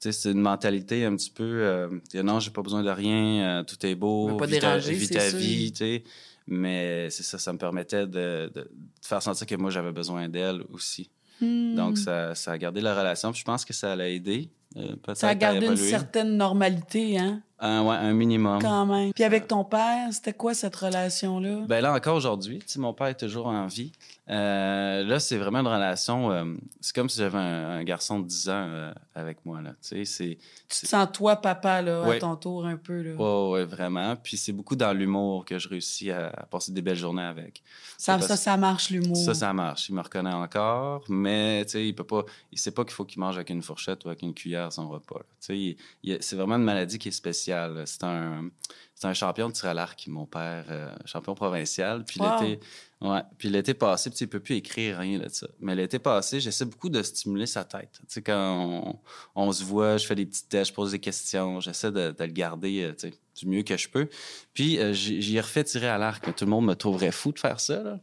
sais, 0.00 0.12
c'est 0.12 0.30
une 0.32 0.40
mentalité 0.40 1.04
un 1.04 1.14
petit 1.16 1.30
peu 1.30 1.44
euh, 1.44 1.88
non, 2.14 2.40
j'ai 2.40 2.50
pas 2.50 2.62
besoin 2.62 2.82
de 2.82 2.90
rien, 2.90 3.60
euh, 3.60 3.62
tout 3.64 3.84
est 3.84 3.94
beau, 3.94 4.36
pas 4.36 4.46
vis 4.46 4.54
ta, 4.58 4.78
déranger, 4.78 4.94
vie, 4.94 5.72
tu 5.72 5.76
sais. 5.78 6.04
Mais 6.46 7.08
c'est 7.10 7.22
ça, 7.22 7.38
ça 7.38 7.52
me 7.52 7.58
permettait 7.58 8.06
de, 8.06 8.50
de- 8.54 8.60
de 8.60 8.70
faire 9.02 9.22
sentir 9.22 9.46
que 9.46 9.54
moi 9.56 9.70
j'avais 9.70 9.92
besoin 9.92 10.28
d'elle 10.28 10.62
aussi. 10.72 11.10
Hmm. 11.40 11.74
Donc 11.74 11.96
ça, 11.98 12.34
ça 12.34 12.52
a 12.52 12.58
gardé 12.58 12.80
la 12.80 12.94
relation. 12.94 13.30
Puis 13.32 13.40
je 13.40 13.44
pense 13.44 13.64
que 13.64 13.72
ça 13.72 13.94
l'a 13.96 14.08
aidé. 14.10 14.50
Euh, 14.76 14.94
Ça 15.14 15.34
gardé 15.34 15.66
une 15.66 15.76
certaine 15.76 16.36
normalité, 16.36 17.18
hein, 17.18 17.40
Un, 17.58 17.82
ouais, 17.84 17.96
un 17.96 18.12
minimum. 18.12 18.60
quand 18.60 18.86
même. 18.86 19.12
Puis 19.12 19.24
avec 19.24 19.48
ton 19.48 19.64
père, 19.64 20.08
c'était 20.12 20.32
quoi 20.32 20.54
cette 20.54 20.76
relation-là? 20.76 21.64
Ben 21.66 21.80
là, 21.80 21.92
encore 21.94 22.16
aujourd'hui, 22.16 22.60
mon 22.78 22.92
père 22.94 23.08
est 23.08 23.14
toujours 23.18 23.46
en 23.48 23.66
vie. 23.66 23.92
Euh, 24.30 25.02
là, 25.04 25.18
c'est 25.18 25.36
vraiment 25.38 25.58
une 25.60 25.66
relation. 25.66 26.30
euh, 26.30 26.44
c'est 26.80 26.94
comme 26.94 27.08
si 27.08 27.18
j'avais 27.18 27.36
un, 27.38 27.70
un 27.70 27.84
garçon 27.84 28.20
de 28.20 28.26
10 28.26 28.48
ans 28.48 28.52
euh, 28.68 28.92
avec 29.14 29.44
moi. 29.44 29.60
Là. 29.60 29.70
Tu 29.82 29.88
sais, 29.88 30.04
c'est. 30.04 30.38
Tu 30.68 30.80
te 30.82 30.86
sens 30.86 31.08
toi, 31.12 31.34
papa, 31.36 31.82
là, 31.82 32.04
à 32.04 32.18
ton 32.18 32.36
tour, 32.36 32.64
un 32.64 32.76
peu. 32.76 33.02
Là. 33.02 33.14
Ouais, 33.14 33.50
ouais, 33.52 33.64
vraiment. 33.64 34.14
Puis 34.14 34.36
c'est 34.36 34.52
beaucoup 34.52 34.76
dans 34.76 34.92
l'humour 34.92 35.44
que 35.44 35.58
je 35.58 35.68
réussis 35.68 36.12
à, 36.12 36.28
à 36.28 36.46
passer 36.46 36.70
des 36.70 36.80
belles 36.82 36.96
journées 36.96 37.22
avec. 37.24 37.62
ça, 37.98 38.14
parce- 38.14 38.28
ça, 38.28 38.36
ça 38.36 38.56
marche, 38.56 38.90
l'humour. 38.90 39.16
Ça, 39.16 39.34
ça 39.34 39.52
marche. 39.52 39.88
Il 39.88 39.96
me 39.96 40.00
reconnaît 40.00 40.32
encore, 40.32 41.02
mais 41.08 41.64
tu 41.64 41.72
sais, 41.72 41.88
il 41.88 41.94
peut 41.94 42.04
pas. 42.04 42.24
Il 42.52 42.58
sait 42.58 42.70
pas 42.70 42.84
qu'il 42.84 42.92
faut 42.94 43.04
qu'il 43.04 43.18
mange 43.20 43.34
avec 43.36 43.50
une 43.50 43.62
fourchette 43.62 44.04
ou 44.04 44.08
avec 44.08 44.22
une 44.22 44.32
cuillère 44.34 44.72
son 44.72 44.88
repas. 44.88 45.22
Tu 45.44 45.76
sais, 46.04 46.18
c'est 46.20 46.36
vraiment 46.36 46.54
une 46.56 46.62
maladie 46.64 46.98
qui 46.98 47.08
est 47.08 47.12
spéciale. 47.12 47.82
C'est 47.86 48.04
un, 48.04 48.48
c'est 48.94 49.08
un 49.08 49.14
champion 49.14 49.48
de 49.48 49.54
tir 49.54 49.70
à 49.70 49.74
l'arc, 49.74 50.06
mon 50.06 50.26
père, 50.26 50.66
champion 51.04 51.34
provincial. 51.34 52.04
Puis 52.04 52.20
Wow. 52.20 52.40
l'été, 52.42 52.60
ouais. 53.00 53.20
Puis 53.38 53.48
l'été 53.48 53.74
passé, 53.74 54.10
puis 54.10 54.18
il 54.22 54.26
peut 54.28 54.40
plus 54.40 54.56
écrire 54.56 54.98
rien 54.98 55.18
de 55.18 55.28
ça. 55.28 55.46
Mais 55.60 55.74
l'été 55.74 55.98
passé, 55.98 56.40
j'essaie 56.40 56.64
beaucoup 56.64 56.88
de 56.88 57.02
stimuler 57.02 57.46
sa 57.46 57.64
tête. 57.64 57.90
Tu 58.00 58.04
sais, 58.08 58.22
quand 58.22 58.98
on, 59.36 59.42
on 59.46 59.52
se 59.52 59.64
voit, 59.64 59.96
je 59.96 60.06
fais 60.06 60.14
des 60.14 60.26
petites 60.26 60.48
tests, 60.48 60.70
je 60.70 60.74
pose 60.74 60.92
des 60.92 60.98
questions, 60.98 61.60
j'essaie 61.60 61.90
de, 61.92 62.10
de 62.10 62.24
le 62.24 62.32
garder, 62.32 62.82
euh, 62.82 62.92
tu 62.92 63.08
sais, 63.08 63.14
du 63.38 63.46
mieux 63.46 63.62
que 63.62 63.76
je 63.76 63.88
peux. 63.88 64.08
Puis 64.52 64.78
euh, 64.78 64.92
j'ai- 64.92 65.20
j'y 65.22 65.40
tirer 65.64 65.88
à 65.88 65.96
l'arc. 65.98 66.22
Tout 66.34 66.44
le 66.44 66.50
monde 66.50 66.66
me 66.66 66.74
trouverait 66.74 67.12
fou 67.12 67.32
de 67.32 67.38
faire 67.38 67.58
ça, 67.60 67.82
là. 67.82 68.00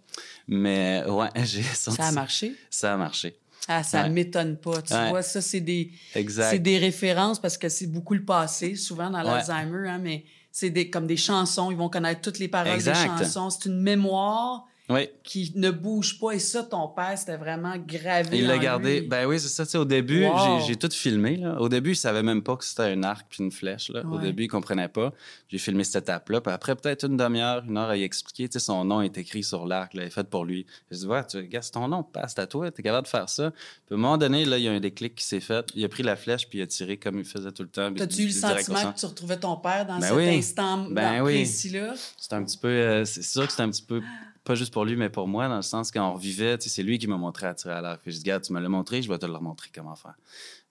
Mais 0.47 1.03
ouais, 1.07 1.29
j'ai 1.45 1.61
senti 1.63 1.97
Ça 1.97 2.07
a 2.07 2.11
marché? 2.11 2.55
Ça 2.69 2.93
a 2.93 2.97
marché. 2.97 3.37
Ah, 3.67 3.83
ça 3.83 4.03
Ouais. 4.03 4.09
m'étonne 4.09 4.55
pas. 4.57 4.81
Tu 4.81 4.93
Ouais. 4.93 5.09
vois, 5.09 5.21
ça, 5.21 5.41
c'est 5.41 5.59
des, 5.59 5.91
c'est 6.13 6.59
des 6.59 6.77
références 6.77 7.37
parce 7.39 7.57
que 7.57 7.67
c'est 7.67 7.87
beaucoup 7.87 8.13
le 8.13 8.23
passé, 8.23 8.75
souvent 8.75 9.09
dans 9.09 9.19
Ouais. 9.19 9.25
l'Alzheimer, 9.25 9.89
hein, 9.89 9.97
mais 9.97 10.23
c'est 10.53 10.69
des, 10.69 10.89
comme 10.89 11.05
des 11.05 11.17
chansons. 11.17 11.69
Ils 11.69 11.75
vont 11.77 11.89
connaître 11.89 12.21
toutes 12.21 12.39
les 12.39 12.47
paroles 12.47 12.73
Exact. 12.75 12.93
des 13.19 13.25
chansons. 13.25 13.49
C'est 13.49 13.67
une 13.69 13.81
mémoire 13.81 14.65
Oui. 14.89 15.09
qui 15.23 15.51
ne 15.55 15.69
bouge 15.69 16.17
pas. 16.19 16.31
Et 16.31 16.39
ça, 16.39 16.63
ton 16.63 16.87
père, 16.87 17.17
c'était 17.17 17.35
vraiment 17.35 17.75
gravé. 17.77 18.37
Il 18.39 18.47
l'a 18.47 18.57
gardé. 18.57 19.01
lui. 19.01 19.07
Ben 19.07 19.25
oui, 19.27 19.37
c'est 19.39 19.49
ça. 19.49 19.65
Tu 19.65 19.71
sais, 19.71 19.77
au 19.77 19.83
début, 19.85 20.25
Wow. 20.25 20.61
j'ai- 20.65 20.77
tout 20.77 20.89
filmé. 20.91 21.35
Là. 21.37 21.59
Au 21.59 21.67
début, 21.67 21.91
il 21.91 21.95
savait 21.97 22.23
même 22.23 22.41
pas 22.41 22.55
que 22.55 22.63
c'était 22.63 22.83
un 22.83 23.03
arc 23.03 23.25
puis 23.29 23.43
une 23.43 23.51
flèche. 23.51 23.89
Là. 23.89 24.03
Au 24.05 24.17
début, 24.17 24.43
il 24.43 24.47
comprenait 24.47 24.87
pas. 24.87 25.11
J'ai 25.49 25.57
filmé 25.57 25.83
cette 25.83 26.03
étape-là. 26.03 26.39
Puis 26.39 26.53
après, 26.53 26.75
peut-être 26.75 27.05
une 27.05 27.17
demi-heure, 27.17 27.63
une 27.67 27.77
heure 27.77 27.89
à 27.89 27.97
y 27.97 28.03
expliquer. 28.03 28.47
Tu 28.47 28.59
sais, 28.59 28.65
son 28.65 28.85
nom 28.85 29.01
est 29.01 29.17
écrit 29.17 29.43
sur 29.43 29.65
l'arc. 29.65 29.91
Il 29.93 29.99
est 30.01 30.09
fait 30.09 30.29
pour 30.29 30.45
lui. 30.45 30.65
Je 30.89 30.97
dis, 30.97 31.05
ouais, 31.05 31.25
tu 31.27 31.37
regarde, 31.37 31.63
c'est 31.65 31.71
ton 31.71 31.87
nom, 31.89 32.03
passe 32.03 32.37
à 32.39 32.47
toi. 32.47 32.71
T'es 32.71 32.81
capable 32.83 33.05
de 33.05 33.09
faire 33.09 33.27
ça. 33.29 33.51
Puis 33.51 33.59
à 33.91 33.93
un 33.95 33.97
moment 33.97 34.17
donné, 34.17 34.45
là, 34.45 34.57
il 34.57 34.63
y 34.63 34.67
a 34.69 34.71
un 34.71 34.79
déclic 34.79 35.15
qui 35.15 35.25
s'est 35.25 35.41
fait. 35.41 35.65
Il 35.75 35.83
a 35.83 35.89
pris 35.89 36.03
la 36.03 36.15
flèche 36.15 36.47
puis 36.47 36.59
il 36.59 36.61
a 36.61 36.67
tiré 36.67 36.95
comme 36.97 37.19
il 37.19 37.25
faisait 37.25 37.51
tout 37.51 37.63
le 37.63 37.69
temps. 37.69 37.93
T'as-tu 37.93 38.21
eu 38.21 38.25
le 38.27 38.31
sentiment 38.31 38.93
que 38.93 38.99
tu 38.99 39.05
retrouvais 39.05 39.37
ton 39.37 39.57
père 39.57 39.85
dans 39.85 39.99
Ben 39.99 40.07
cet 40.07 40.15
oui. 40.15 40.29
instant 40.29 40.87
Ben 40.89 41.21
oui. 41.23 41.33
précis-là? 41.43 41.93
C'est 42.17 42.33
un 42.33 42.43
petit 42.43 42.57
peu. 42.57 42.67
euh, 42.69 43.03
c'est 43.05 43.23
sûr 43.23 43.45
que 43.45 43.51
c'est 43.51 43.61
un 43.63 43.69
petit 43.69 43.83
peu. 43.83 44.01
Pas 44.47 44.55
juste 44.55 44.71
pour 44.71 44.85
lui, 44.85 44.95
mais 44.95 45.09
pour 45.09 45.27
moi, 45.27 45.49
dans 45.49 45.57
le 45.57 45.61
sens 45.61 45.91
qu'on 45.91 46.13
revivait, 46.13 46.55
c'est 46.57 46.81
lui 46.81 46.97
qui 46.97 47.07
m'a 47.07 47.17
montré 47.17 47.47
à 47.47 47.53
tirer 47.53 47.73
à 47.73 47.81
l'arc. 47.81 48.01
Puis 48.01 48.13
je 48.13 48.17
dis, 48.19 48.23
regarde, 48.23 48.43
tu 48.43 48.53
me 48.53 48.61
l'as 48.61 48.69
montré, 48.69 49.01
je 49.01 49.09
vais 49.09 49.17
te 49.17 49.25
le 49.25 49.33
remontrer 49.33 49.69
comment 49.75 49.95
faire. 49.97 50.15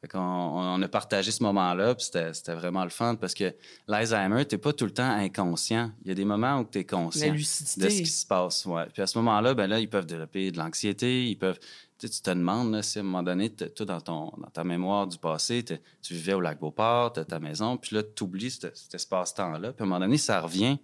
Fait 0.00 0.09
on 0.14 0.80
a 0.80 0.88
partagé 0.88 1.30
ce 1.30 1.42
moment-là, 1.42 1.95
puis 1.95 2.06
c'était 2.06 2.54
vraiment 2.54 2.85
le 2.85 2.90
fun 2.90 3.16
parce 3.16 3.35
que 3.35 3.54
l'Alzheimer, 3.87 4.47
t'es 4.47 4.56
pas 4.56 4.73
tout 4.73 4.87
le 4.87 4.92
temps 4.92 5.11
inconscient. 5.11 5.90
Il 6.04 6.09
y 6.09 6.11
a 6.11 6.14
des 6.14 6.25
moments 6.25 6.61
où 6.61 6.64
tu 6.64 6.78
es 6.78 6.85
conscient 6.85 7.35
de 7.35 7.38
ce 7.38 7.76
qui 7.76 8.06
se 8.06 8.25
passe. 8.26 8.64
Ouais. 8.64 8.87
Puis 8.95 9.02
à 9.02 9.06
ce 9.06 9.18
moment-là, 9.18 9.52
ben 9.52 9.66
là, 9.66 9.78
ils 9.78 9.90
peuvent 9.90 10.06
développer 10.06 10.50
de 10.50 10.56
l'anxiété, 10.56 11.26
ils 11.26 11.37
peuvent. 11.37 11.59
Tu 11.99 12.09
te 12.09 12.30
demandes 12.30 12.73
là, 12.73 12.83
si 12.83 12.99
à 12.99 13.02
un 13.02 13.04
moment 13.04 13.23
donné, 13.23 13.50
toi, 13.50 13.85
dans, 13.85 14.00
ton, 14.00 14.33
dans 14.38 14.50
ta 14.50 14.64
mémoire 14.64 15.06
du 15.06 15.18
passé, 15.18 15.62
tu 15.64 16.14
vivais 16.14 16.35
au 16.35 16.40
lac 16.40 16.59
Beauport, 16.61 17.12
tu 17.12 17.25
ta 17.26 17.38
maison, 17.40 17.76
puis 17.76 17.97
là, 17.97 18.02
tu 18.02 18.25
oublies 18.25 18.50
cet 18.50 18.95
espace-temps-là. 18.95 19.73
Puis 19.73 19.83
à 19.83 19.85
un 19.85 19.87
moment 19.87 20.00
donné, 20.00 20.16
ça 20.16 20.40
revient. 20.40 20.78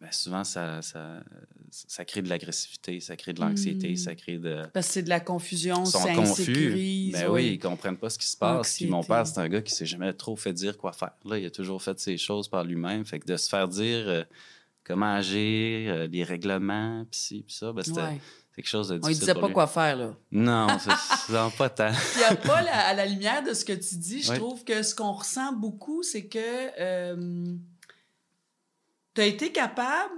Ben, 0.00 0.10
souvent, 0.12 0.44
ça, 0.44 0.82
ça, 0.82 1.20
ça 1.70 2.04
crée 2.04 2.20
de 2.20 2.28
l'agressivité, 2.28 3.00
ça 3.00 3.16
crée 3.16 3.32
de 3.32 3.40
l'anxiété, 3.40 3.92
Mm. 3.92 3.96
ça 3.96 4.14
crée 4.14 4.38
de. 4.38 4.62
Parce 4.74 4.88
que 4.88 4.92
c'est 4.94 5.02
de 5.02 5.08
la 5.08 5.20
confusion, 5.20 5.84
ça 5.86 5.98
confus. 6.00 6.18
insécurise. 6.20 7.12
Ben 7.12 7.28
oui, 7.30 7.52
ils 7.54 7.58
comprennent 7.58 7.96
pas 7.96 8.10
ce 8.10 8.18
qui 8.18 8.26
se 8.26 8.36
passe. 8.36 8.76
Puis 8.76 8.86
mon 8.86 9.02
père, 9.02 9.26
c'est 9.26 9.38
un 9.40 9.48
gars 9.48 9.62
qui 9.62 9.72
s'est 9.72 9.86
jamais 9.86 10.12
trop 10.12 10.36
fait 10.36 10.52
dire 10.52 10.76
quoi 10.76 10.92
faire. 10.92 11.12
Là, 11.24 11.38
il 11.38 11.46
a 11.46 11.50
toujours 11.50 11.82
fait 11.82 11.98
ses 11.98 12.18
choses 12.18 12.48
par 12.48 12.64
lui-même. 12.64 13.04
Fait 13.06 13.18
que 13.20 13.26
de 13.26 13.36
se 13.36 13.48
faire 13.48 13.66
dire 13.68 14.04
euh, 14.08 14.24
comment 14.84 15.14
agir, 15.14 15.90
euh, 15.92 16.06
les 16.06 16.24
règlements, 16.24 17.04
puis 17.10 17.18
ci, 17.20 17.44
puis 17.46 17.54
ça, 17.56 17.72
ben, 17.72 17.82
c'était 17.82 18.00
Ouais. 18.02 18.20
quelque 18.54 18.68
chose 18.68 18.88
de 18.88 18.94
On 18.96 18.98
difficile. 18.98 19.14
ne 19.22 19.26
disait 19.32 19.40
pas 19.40 19.46
lui. 19.46 19.54
quoi 19.54 19.66
faire, 19.66 19.96
là. 19.96 20.14
Non, 20.30 20.66
c'est 20.78 21.32
pas 21.56 21.70
tant. 21.70 21.92
Puis 22.12 22.22
à 22.24 22.34
Paul, 22.36 22.68
à, 22.70 22.88
à 22.88 22.94
la 22.94 23.06
lumière 23.06 23.42
de 23.42 23.54
ce 23.54 23.64
que 23.64 23.72
tu 23.72 23.96
dis, 23.96 24.22
je 24.22 24.32
trouve 24.34 24.62
que 24.64 24.82
ce 24.82 24.94
qu'on 24.94 25.12
ressent 25.12 25.52
beaucoup, 25.54 26.02
c'est 26.02 26.26
que 26.26 26.38
tu 29.14 29.20
as 29.20 29.26
été 29.26 29.52
capable 29.52 30.14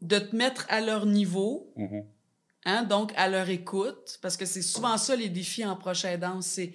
de 0.00 0.18
te 0.18 0.34
mettre 0.34 0.66
à 0.68 0.80
leur 0.80 1.06
niveau, 1.06 1.74
hein, 2.64 2.84
donc 2.84 3.12
à 3.16 3.28
leur 3.28 3.48
écoute, 3.48 4.18
parce 4.22 4.36
que 4.36 4.46
c'est 4.46 4.62
souvent 4.62 4.96
ça 4.96 5.16
les 5.16 5.28
défis 5.28 5.64
en 5.64 5.76
proche 5.76 6.04
aidance, 6.04 6.46
c'est 6.46 6.72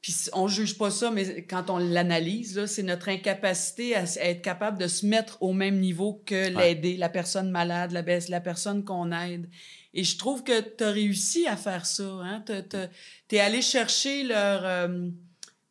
puis 0.00 0.16
on 0.32 0.48
juge 0.48 0.78
pas 0.78 0.90
ça, 0.90 1.10
mais 1.10 1.42
quand 1.44 1.68
on 1.68 1.76
l'analyse, 1.76 2.56
là, 2.56 2.66
c'est 2.66 2.82
notre 2.82 3.10
incapacité 3.10 3.94
à, 3.94 4.04
être 4.04 4.40
capable 4.40 4.78
de 4.78 4.88
se 4.88 5.04
mettre 5.04 5.42
au 5.42 5.52
même 5.52 5.78
niveau 5.78 6.22
que 6.24 6.48
l'aider, 6.48 6.96
la 6.96 7.10
personne 7.10 7.50
malade, 7.50 7.92
la, 7.92 8.02
la 8.02 8.40
personne 8.40 8.82
qu'on 8.82 9.12
aide. 9.12 9.50
Et 9.92 10.04
je 10.04 10.16
trouve 10.16 10.42
que 10.42 10.58
tu 10.60 10.84
as 10.84 10.90
réussi 10.90 11.46
à 11.46 11.56
faire 11.56 11.84
ça. 11.84 12.04
Hein? 12.04 12.42
Tu 12.46 13.36
es 13.36 13.40
allé 13.40 13.60
chercher 13.60 14.22
leur... 14.22 14.64
euh, 14.64 15.08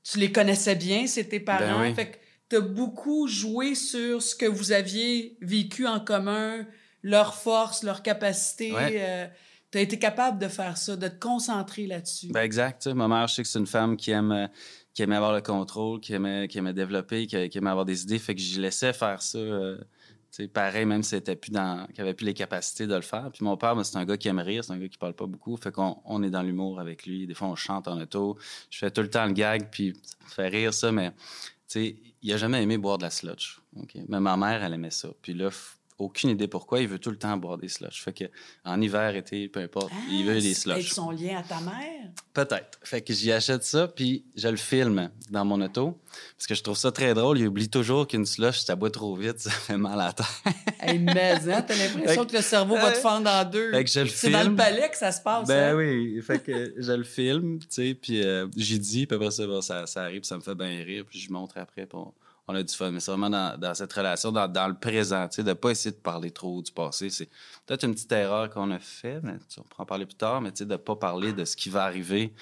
tu 0.04 0.20
les 0.20 0.32
connaissais 0.32 0.76
bien, 0.76 1.08
c'est 1.08 1.26
tes 1.26 1.40
parents. 1.40 1.80
Ben 1.80 1.90
oui. 1.90 1.96
Fait 1.96 2.12
que 2.12 2.18
as 2.58 2.62
beaucoup 2.62 3.28
joué 3.28 3.76
sur 3.76 4.22
ce 4.22 4.36
que 4.36 4.46
vous 4.46 4.72
aviez 4.72 5.38
vécu 5.42 5.88
en 5.88 6.00
commun, 6.00 6.66
leurs 7.04 7.36
forces, 7.36 7.84
leurs 7.84 8.04
capacités. 8.04 8.74
Ouais. 8.74 9.32
tu 9.72 9.78
as 9.78 9.82
été 9.82 10.00
capable 10.00 10.40
de 10.40 10.48
faire 10.48 10.78
ça, 10.78 10.96
de 10.96 11.08
te 11.08 11.20
concentrer 11.20 11.88
là-dessus. 11.88 12.28
Ben 12.32 12.42
exact. 12.42 12.88
Ma 12.88 13.08
mère, 13.08 13.28
je 13.28 13.36
sais 13.36 13.44
que 13.44 13.48
c'est 13.48 13.60
une 13.60 13.68
femme 13.68 13.96
qui 13.98 14.12
aime, 14.12 14.32
euh, 14.32 14.48
qui 14.94 15.04
aimait 15.04 15.16
avoir 15.16 15.34
le 15.34 15.42
contrôle, 15.42 16.00
qui 16.00 16.14
aimait, 16.14 16.48
qui 16.48 16.58
aimait 16.58 16.74
développer, 16.74 17.28
qui, 17.28 17.50
qui 17.50 17.58
aimait 17.58 17.70
avoir 17.70 17.86
des 17.86 18.04
idées. 18.04 18.20
Fait 18.20 18.36
que 18.36 18.42
je 18.42 18.60
laissais 18.60 18.94
faire 18.94 19.22
ça. 19.22 19.38
euh, 19.38 19.78
pareil, 20.54 20.86
même 20.86 21.04
si 21.04 21.10
c'était 21.12 21.36
plus 21.36 21.52
dans, 21.52 21.86
qu'il 21.88 22.02
avait 22.02 22.14
plus 22.14 22.26
les 22.26 22.34
capacités 22.34 22.88
de 22.88 22.96
le 22.96 23.02
faire. 23.02 23.30
Puis 23.34 23.44
mon 23.44 23.58
père, 23.58 23.76
ben, 23.76 23.84
c'est 23.84 23.98
un 23.98 24.06
gars 24.06 24.18
qui 24.18 24.28
aime 24.28 24.40
rire, 24.40 24.64
c'est 24.64 24.74
un 24.74 24.78
gars 24.78 24.88
qui 24.88 24.98
parle 24.98 25.14
pas 25.14 25.26
beaucoup. 25.26 25.56
Fait 25.58 25.72
qu'on 25.72 25.98
on 26.06 26.24
est 26.24 26.30
dans 26.30 26.44
l'humour 26.44 26.80
avec 26.80 27.06
lui. 27.06 27.28
Des 27.28 27.34
fois, 27.34 27.48
on 27.48 27.56
chante 27.56 27.88
en 27.88 28.00
auto. 28.00 28.38
Je 28.70 28.78
fais 28.80 28.92
tout 28.92 29.02
le 29.02 29.10
temps 29.10 29.26
le 29.26 29.34
gag, 29.34 29.70
puis 29.72 29.94
ça 30.04 30.18
me 30.26 30.30
fait 30.32 30.48
rire 30.48 30.74
ça, 30.74 30.92
mais 30.92 31.12
sais, 31.74 31.96
il 32.22 32.34
a 32.34 32.38
jamais 32.38 32.62
aimé 32.62 32.78
boire 32.78 32.98
de 32.98 33.04
la 33.04 33.10
sludge. 33.10 33.60
ok? 33.76 33.98
Mais 34.08 34.20
ma 34.20 34.38
mère, 34.38 34.64
elle 34.64 34.74
aimait 34.74 34.92
ça. 34.92 35.10
Puis 35.22 35.34
là, 35.34 35.50
aucune 36.00 36.30
idée 36.30 36.48
pourquoi, 36.48 36.80
il 36.80 36.88
veut 36.88 36.98
tout 36.98 37.12
le 37.12 37.18
temps 37.18 37.36
boire 37.38 37.58
des 37.58 37.68
sludge. 37.68 38.02
Fait 38.02 38.14
que 38.14 38.24
en 38.64 38.82
hiver, 38.82 39.16
été, 39.16 39.48
peu 39.50 39.60
importe, 39.60 39.92
il 40.10 40.26
veut 40.26 40.40
des 40.40 40.54
sludge. 40.54 40.78
peut-être 40.78 40.94
son 40.94 41.12
lien 41.12 41.38
à 41.38 41.44
ta 41.44 41.60
mère? 41.60 42.10
Peut-être. 42.34 42.80
Fait 42.84 43.02
que 43.02 43.14
j'y 43.14 43.32
achète 43.32 43.64
ça, 43.64 43.88
puis 43.88 44.24
je 44.36 44.48
le 44.48 44.56
filme 44.56 45.10
dans 45.30 45.44
mon 45.44 45.62
auto. 45.62 46.00
Parce 46.38 46.48
que 46.48 46.56
je 46.56 46.64
trouve 46.64 46.78
ça 46.78 46.92
très 46.92 47.14
drôle. 47.14 47.38
Il 47.40 47.48
oublie 47.48 47.70
toujours 47.70 48.08
qu'une 48.08 48.26
slush, 48.26 48.60
si 48.60 48.66
ça 48.66 48.76
boit 48.76 48.90
trop 48.90 49.16
vite, 49.16 49.40
ça 49.40 49.52
fait 49.52 49.78
mal 49.78 50.00
à 50.00 50.08
la 50.08 50.14
tête. 50.14 50.26
Hey, 50.80 51.00
mais, 51.00 51.34
hein, 51.34 51.62
t'as 51.62 51.76
l'impression 51.76 52.26
que 52.26 52.36
le 52.36 52.42
cerveau 52.42 52.76
va 52.76 52.92
te 52.92 52.98
fendre 52.98 53.30
en 53.30 53.44
deux. 53.44 53.72
Fait 53.72 53.84
que 53.84 53.92
je 53.92 54.00
le 54.00 54.08
C'est 54.08 54.30
dans 54.30 54.50
le 54.50 54.56
palais 54.56 54.90
que 54.90 54.98
ça 54.98 55.12
se 55.12 55.22
passe. 55.22 55.48
Ben 55.48 55.74
hein? 55.74 55.78
oui. 55.78 56.22
Fait 56.22 56.40
que 56.40 56.74
je 56.78 56.92
le 56.94 57.04
filme, 57.04 57.60
tu 57.60 57.68
sais, 57.70 57.94
puis 57.94 58.24
euh, 58.24 58.48
j'y 58.56 58.80
dis, 58.80 59.06
puis 59.06 59.16
après 59.16 59.32
ça, 59.32 59.44
ça, 59.62 59.86
ça 59.86 60.04
arrive, 60.04 60.24
ça 60.24 60.38
me 60.38 60.42
fait 60.42 60.56
bien 60.56 60.84
rire, 60.84 61.04
puis 61.08 61.20
je 61.20 61.32
montre 61.32 61.58
après, 61.58 61.86
puis 61.86 61.98
on, 61.98 62.14
on 62.52 62.56
a 62.56 62.64
du 62.64 62.74
fun. 62.74 62.90
Mais 62.90 63.00
c'est 63.00 63.12
vraiment 63.12 63.30
dans, 63.30 63.60
dans 63.60 63.76
cette 63.76 63.94
relation, 63.94 64.32
dans, 64.32 64.48
dans 64.48 64.68
le 64.68 64.74
présent, 64.74 65.28
tu 65.28 65.36
sais, 65.36 65.44
de 65.44 65.54
pas 65.54 65.70
essayer 65.70 65.92
de 65.92 66.02
parler 66.02 66.32
trop 66.32 66.64
du 66.64 66.72
passé. 66.72 67.12
C'est 67.12 67.30
peut-être 67.68 67.84
une 67.84 67.94
petite 67.94 68.12
erreur 68.12 68.50
qu'on 68.50 68.72
a 68.72 68.80
fait, 68.80 69.20
mais 69.22 69.34
on 69.58 69.62
pourra 69.62 69.84
en 69.84 69.86
parler 69.86 70.08
plus 70.08 70.16
tard, 70.16 70.42
mais 70.42 70.52
tu 70.52 70.58
sais, 70.60 70.66
de 70.66 70.76
pas 70.76 70.96
parler 70.96 71.32
de 71.32 71.46
ce 71.46 71.56
qui 71.56 71.70
va 71.70 71.84
arriver. 71.84 72.34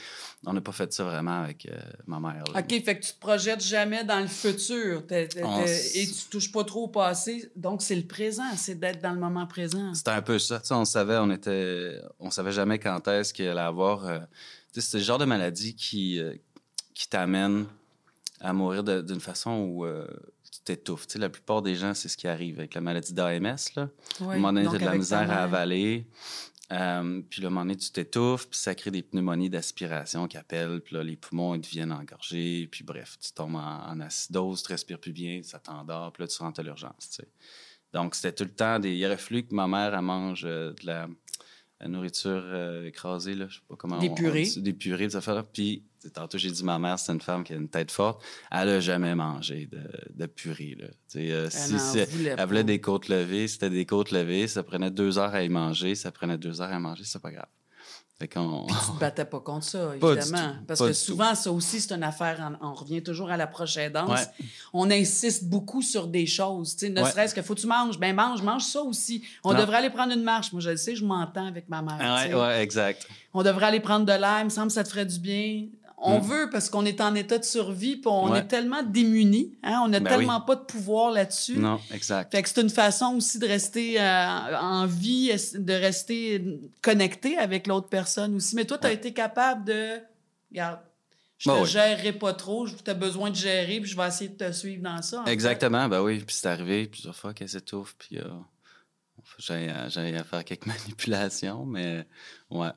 On 0.46 0.54
n'a 0.54 0.62
pas 0.62 0.72
fait 0.72 0.91
ça 0.93 1.04
vraiment 1.04 1.41
avec 1.43 1.65
euh, 1.65 1.78
ma 2.06 2.22
mère. 2.22 2.43
là. 2.54 2.62
OK, 2.62 2.70
fait 2.70 3.00
que 3.00 3.06
tu 3.06 3.12
te 3.13 3.20
projettes 3.20 3.62
jamais 3.62 4.06
dans 4.06 4.22
le 4.22 4.28
futur 4.28 5.04
et 5.12 5.28
tu 5.28 6.30
touches 6.32 6.52
pas 6.54 6.63
trop 6.63 6.86
au 6.86 6.88
passé. 6.88 7.52
Donc, 7.58 7.82
c'est 7.82 7.96
le 7.96 8.08
présent, 8.08 8.43
c'est 8.56 8.80
d'être 8.80 9.02
dans 9.02 9.12
le 9.13 9.20
moment 9.20 9.46
présent. 9.46 9.93
C'était 9.93 10.12
un 10.12 10.22
peu 10.22 10.39
ça. 10.39 10.62
Tu 10.62 10.67
sais, 10.67 10.74
on 10.74 10.86
savait, 10.86 11.17
on 11.17 11.30
était, 11.32 12.00
on 12.20 12.32
savait 12.32 12.54
jamais 12.54 12.80
quand 12.80 13.06
est-ce 13.10 13.34
qu'il 13.34 13.48
allait 13.50 13.60
avoir. 13.60 14.06
euh, 14.06 14.20
c'est 14.72 15.00
le 15.00 15.04
genre 15.04 15.17
de 15.17 15.26
maladie 15.26 15.76
qui, 15.76 16.20
euh, 16.20 16.34
qui 16.93 17.10
t'amène 17.10 17.65
à 18.39 18.54
mourir 18.54 18.84
d'une 18.84 19.19
façon 19.19 19.52
où 19.52 19.86
euh, 19.86 20.08
tu 20.52 20.60
t'étouffes. 20.62 21.08
Tu 21.08 21.13
sais, 21.13 21.19
la 21.19 21.30
plupart 21.30 21.62
des 21.62 21.76
gens, 21.76 21.93
c'est 21.93 22.08
ce 22.08 22.17
qui 22.17 22.28
arrive 22.28 22.60
avec 22.60 22.73
la 22.73 22.82
maladie 22.82 23.13
d'AMS. 23.13 23.58
Là. 23.76 23.89
À 24.19 24.23
un 24.23 24.36
moment 24.36 24.54
donné, 24.54 24.67
tu 24.69 24.76
as 24.76 24.80
de 24.80 24.86
la 24.86 24.95
misère 24.95 25.30
à 25.32 25.43
avaler. 25.43 26.08
Euh, 26.73 27.21
puis 27.30 27.45
un 27.45 27.50
moment 27.50 27.62
donné, 27.62 27.78
tu 27.78 27.89
t'étouffes, 27.91 28.50
puis 28.50 28.60
ça 28.60 28.76
crée 28.76 28.91
des 28.91 29.02
pneumonies 29.02 29.50
d'aspiration 29.50 30.28
qui 30.28 30.38
appellent. 30.38 30.82
Puis 30.82 30.95
là, 30.95 31.04
les 31.04 31.15
poumons, 31.15 31.56
ils 31.56 31.62
deviennent 31.62 31.93
engorgés. 31.93 32.67
Puis 32.69 32.84
bref, 32.84 33.17
tu 33.19 33.32
tombes 33.32 33.56
en, 33.56 33.89
en 33.89 34.00
acidose, 34.02 34.63
tu 34.63 34.71
respires 34.71 35.00
plus 35.00 35.13
bien, 35.13 35.41
ça 35.43 35.60
t'endort. 35.60 36.12
Puis 36.12 36.23
là, 36.23 36.28
tu 36.28 36.38
rentres 36.43 36.60
à 36.60 36.63
l'urgence, 36.63 37.10
tu 37.10 37.15
sais. 37.15 37.28
Donc, 37.93 38.15
c'était 38.15 38.34
tout 38.34 38.43
le 38.43 38.54
temps 38.54 38.80
des... 38.80 38.93
Il 38.93 39.06
aurait 39.06 39.17
fallu 39.17 39.43
que 39.43 39.56
ma 39.56 39.65
mère, 39.65 39.95
elle 39.95 40.02
mange 40.02 40.43
euh, 40.45 40.73
de 40.73 40.86
la... 40.86 41.08
la 41.79 41.87
nourriture 41.87 42.41
euh, 42.45 42.85
écrasée, 42.87 43.35
là, 43.35 43.45
je 43.47 43.55
sais 43.55 43.61
pas 43.67 43.75
comment 43.75 43.99
Des 43.99 44.09
on- 44.09 44.15
purées. 44.15 44.47
des 44.57 44.73
purées, 44.73 45.07
des 45.07 45.15
affaires. 45.15 45.43
Puis, 45.45 45.83
tantôt, 46.13 46.37
j'ai 46.37 46.49
dit 46.49 46.63
ma 46.63 46.79
mère, 46.79 46.97
c'est 46.97 47.11
une 47.11 47.21
femme 47.21 47.43
qui 47.43 47.53
a 47.53 47.55
une 47.55 47.69
tête 47.69 47.91
forte. 47.91 48.23
Elle 48.51 48.69
a 48.69 48.79
jamais 48.79 49.13
mangé 49.13 49.67
de, 49.67 49.81
de 50.15 50.25
purée, 50.25 50.75
là. 50.79 50.87
Euh, 51.17 51.45
Elle 51.45 51.51
si, 51.51 51.73
voulait 52.05 52.35
elle 52.37 52.47
voulait 52.47 52.63
des 52.63 52.81
côtes 52.81 53.09
levées, 53.09 53.47
c'était 53.47 53.69
des 53.69 53.85
côtes 53.85 54.11
levées, 54.11 54.47
ça 54.47 54.63
prenait 54.63 54.89
deux 54.91 55.19
heures 55.19 55.33
à 55.35 55.43
y 55.43 55.49
manger, 55.49 55.93
ça 55.95 56.11
prenait 56.11 56.37
deux 56.37 56.61
heures 56.61 56.71
à 56.71 56.77
y 56.77 56.81
manger, 56.81 57.03
c'est 57.05 57.21
pas 57.21 57.31
grave. 57.31 57.47
Fait. 58.19 58.27
Tu 58.27 58.34
te 58.34 58.39
battais 58.99 59.25
pas 59.25 59.39
contre 59.39 59.63
ça, 59.65 59.91
évidemment. 59.95 60.56
Parce 60.67 60.80
que 60.80 60.91
souvent, 60.93 61.36
ça 61.36 61.51
aussi, 61.51 61.80
c'est 61.80 61.93
une 61.93 62.01
affaire. 62.03 62.51
on 62.62 62.73
revient 62.73 63.03
toujours 63.03 63.30
à 63.30 63.38
la 63.38 63.45
prochaine 63.45 63.93
danse. 63.93 64.10
Ouais. 64.10 64.45
On 64.73 64.89
insiste 64.89 65.43
beaucoup 65.45 65.84
sur 65.84 66.08
des 66.08 66.25
choses. 66.25 66.75
ne 66.82 66.99
Ouais. 67.01 67.12
serait-ce 67.12 67.36
que 67.36 67.43
faut 67.43 67.53
que 67.53 67.60
tu 67.60 67.67
manges. 67.67 67.99
Ben 67.99 68.15
mange, 68.15 68.41
mange 68.41 68.63
ça 68.63 68.82
aussi. 68.82 69.23
On 69.43 69.53
Non. 69.53 69.60
devrait 69.60 69.77
aller 69.77 69.91
prendre 69.91 70.13
une 70.13 70.23
marche. 70.23 70.51
Moi, 70.51 70.62
je 70.62 70.71
le 70.71 70.77
sais, 70.77 70.95
je 70.95 71.06
m'entends 71.06 71.45
avec 71.45 71.69
ma 71.69 71.84
mère. 71.84 72.36
Ouais, 72.36 72.63
exact. 72.63 73.08
On 73.36 73.43
devrait 73.43 73.67
aller 73.67 73.80
prendre 73.82 74.06
de 74.06 74.12
l'air. 74.13 74.38
Il 74.39 74.45
me 74.45 74.49
semble 74.49 74.67
que 74.69 74.73
ça 74.73 74.84
te 74.84 74.89
ferait 74.89 75.06
du 75.06 75.19
bien. 75.19 75.65
On 75.99 76.19
Mm. 76.19 76.21
veut 76.21 76.49
parce 76.51 76.69
qu'on 76.69 76.86
est 76.86 77.01
en 77.01 77.15
état 77.15 77.39
de 77.39 77.43
survie, 77.43 77.95
puis 77.95 78.07
on 78.07 78.29
Ouais. 78.29 78.39
est 78.39 78.47
tellement 78.47 78.83
démunis. 78.83 79.57
Hein? 79.63 79.81
On 79.83 79.88
n'a 79.88 79.99
Ben 79.99 80.10
tellement 80.15 80.41
pas 80.41 80.55
de 80.55 80.62
pouvoir 80.63 81.12
là-dessus. 81.12 81.57
Non, 81.57 81.79
exact. 81.91 82.31
Fait 82.31 82.43
que 82.43 82.49
c'est 82.49 82.62
une 82.62 82.69
façon 82.69 83.15
aussi 83.15 83.39
de 83.39 83.47
rester 83.47 83.99
euh, 83.99 84.57
en 84.60 84.86
vie, 84.86 85.31
de 85.55 85.73
rester 85.73 86.60
connecté 86.83 87.38
avec 87.39 87.65
l'autre 87.65 87.89
personne 87.89 88.36
aussi. 88.36 88.55
Mais 88.55 88.65
toi, 88.65 88.77
tu 88.77 88.86
as 88.86 88.89
Ouais. 88.89 88.95
été 88.95 89.12
capable 89.12 89.65
de. 89.65 89.97
Regarde, 90.51 90.79
je 91.39 91.49
Bah 91.49 91.55
te 91.57 91.62
oui. 91.63 91.67
gérerai 91.67 92.13
pas 92.13 92.33
trop, 92.33 92.67
tu 92.67 92.89
as 92.89 92.93
besoin 92.93 93.31
de 93.31 93.36
gérer, 93.36 93.79
puis 93.79 93.89
je 93.89 93.97
vais 93.97 94.07
essayer 94.07 94.29
de 94.29 94.38
te 94.38 94.51
suivre 94.51 94.83
dans 94.83 95.01
ça. 95.01 95.23
fait. 95.25 95.31
Exactement, 95.31 95.88
ben 95.89 96.01
oui. 96.03 96.19
Puis 96.19 96.36
c'est 96.36 96.47
arrivé 96.47 96.86
plusieurs 96.88 97.15
fois 97.15 97.33
qu'elle 97.33 97.49
s'étouffe, 97.49 97.95
puis 97.97 98.19
euh, 98.19 98.23
à 99.60 100.23
faire 100.23 100.45
quelques 100.45 100.65
manipulations, 100.67 101.65
mais 101.65 102.05
ouais. 102.51 102.69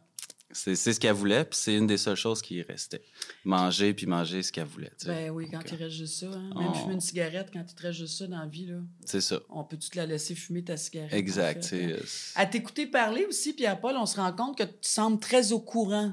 C'est 0.52 0.74
c'est 0.74 0.92
ce 0.92 0.98
qu'elle 0.98 1.12
voulait, 1.14 1.44
puis 1.44 1.58
c'est 1.60 1.74
une 1.74 1.86
des 1.86 1.96
seules 1.96 2.16
choses 2.16 2.42
qui 2.42 2.60
restait. 2.62 3.02
Manger, 3.44 3.94
puis 3.94 4.06
manger 4.06 4.42
ce 4.42 4.50
qu'elle 4.50 4.66
voulait. 4.66 4.90
tu 4.98 5.06
sais. 5.06 5.08
Ben 5.08 5.30
oui, 5.30 5.46
quand 5.50 5.58
Donc, 5.58 5.70
il 5.70 5.76
reste 5.76 5.94
juste 5.96 6.18
ça. 6.20 6.26
hein. 6.26 6.50
on- 6.56 6.60
Même 6.62 6.74
fumer 6.74 6.94
une 6.94 7.00
cigarette, 7.00 7.50
quand 7.52 7.64
il 7.68 7.74
te 7.74 7.82
reste 7.82 7.98
juste 8.00 8.18
ça 8.18 8.26
dans 8.26 8.38
la 8.40 8.46
vie, 8.46 8.66
là, 8.66 8.78
C'est 9.04 9.20
ça. 9.20 9.38
on 9.48 9.62
peut-tu 9.64 9.90
te 9.90 9.96
la 9.96 10.06
laisser 10.06 10.34
fumer 10.34 10.64
ta 10.64 10.76
cigarette? 10.76 11.12
Exact. 11.12 11.58
en 11.58 11.62
fait, 11.62 11.68
c'est- 11.68 11.94
hein? 11.94 11.98
c'est- 12.04 12.38
À 12.40 12.46
t'écouter 12.46 12.86
parler 12.86 13.24
aussi, 13.26 13.52
Pierre-Paul, 13.52 13.94
on 13.96 14.06
se 14.06 14.16
rend 14.16 14.32
compte 14.32 14.58
que 14.58 14.64
tu 14.64 14.72
sembles 14.82 15.20
très 15.20 15.52
au 15.52 15.60
courant. 15.60 16.12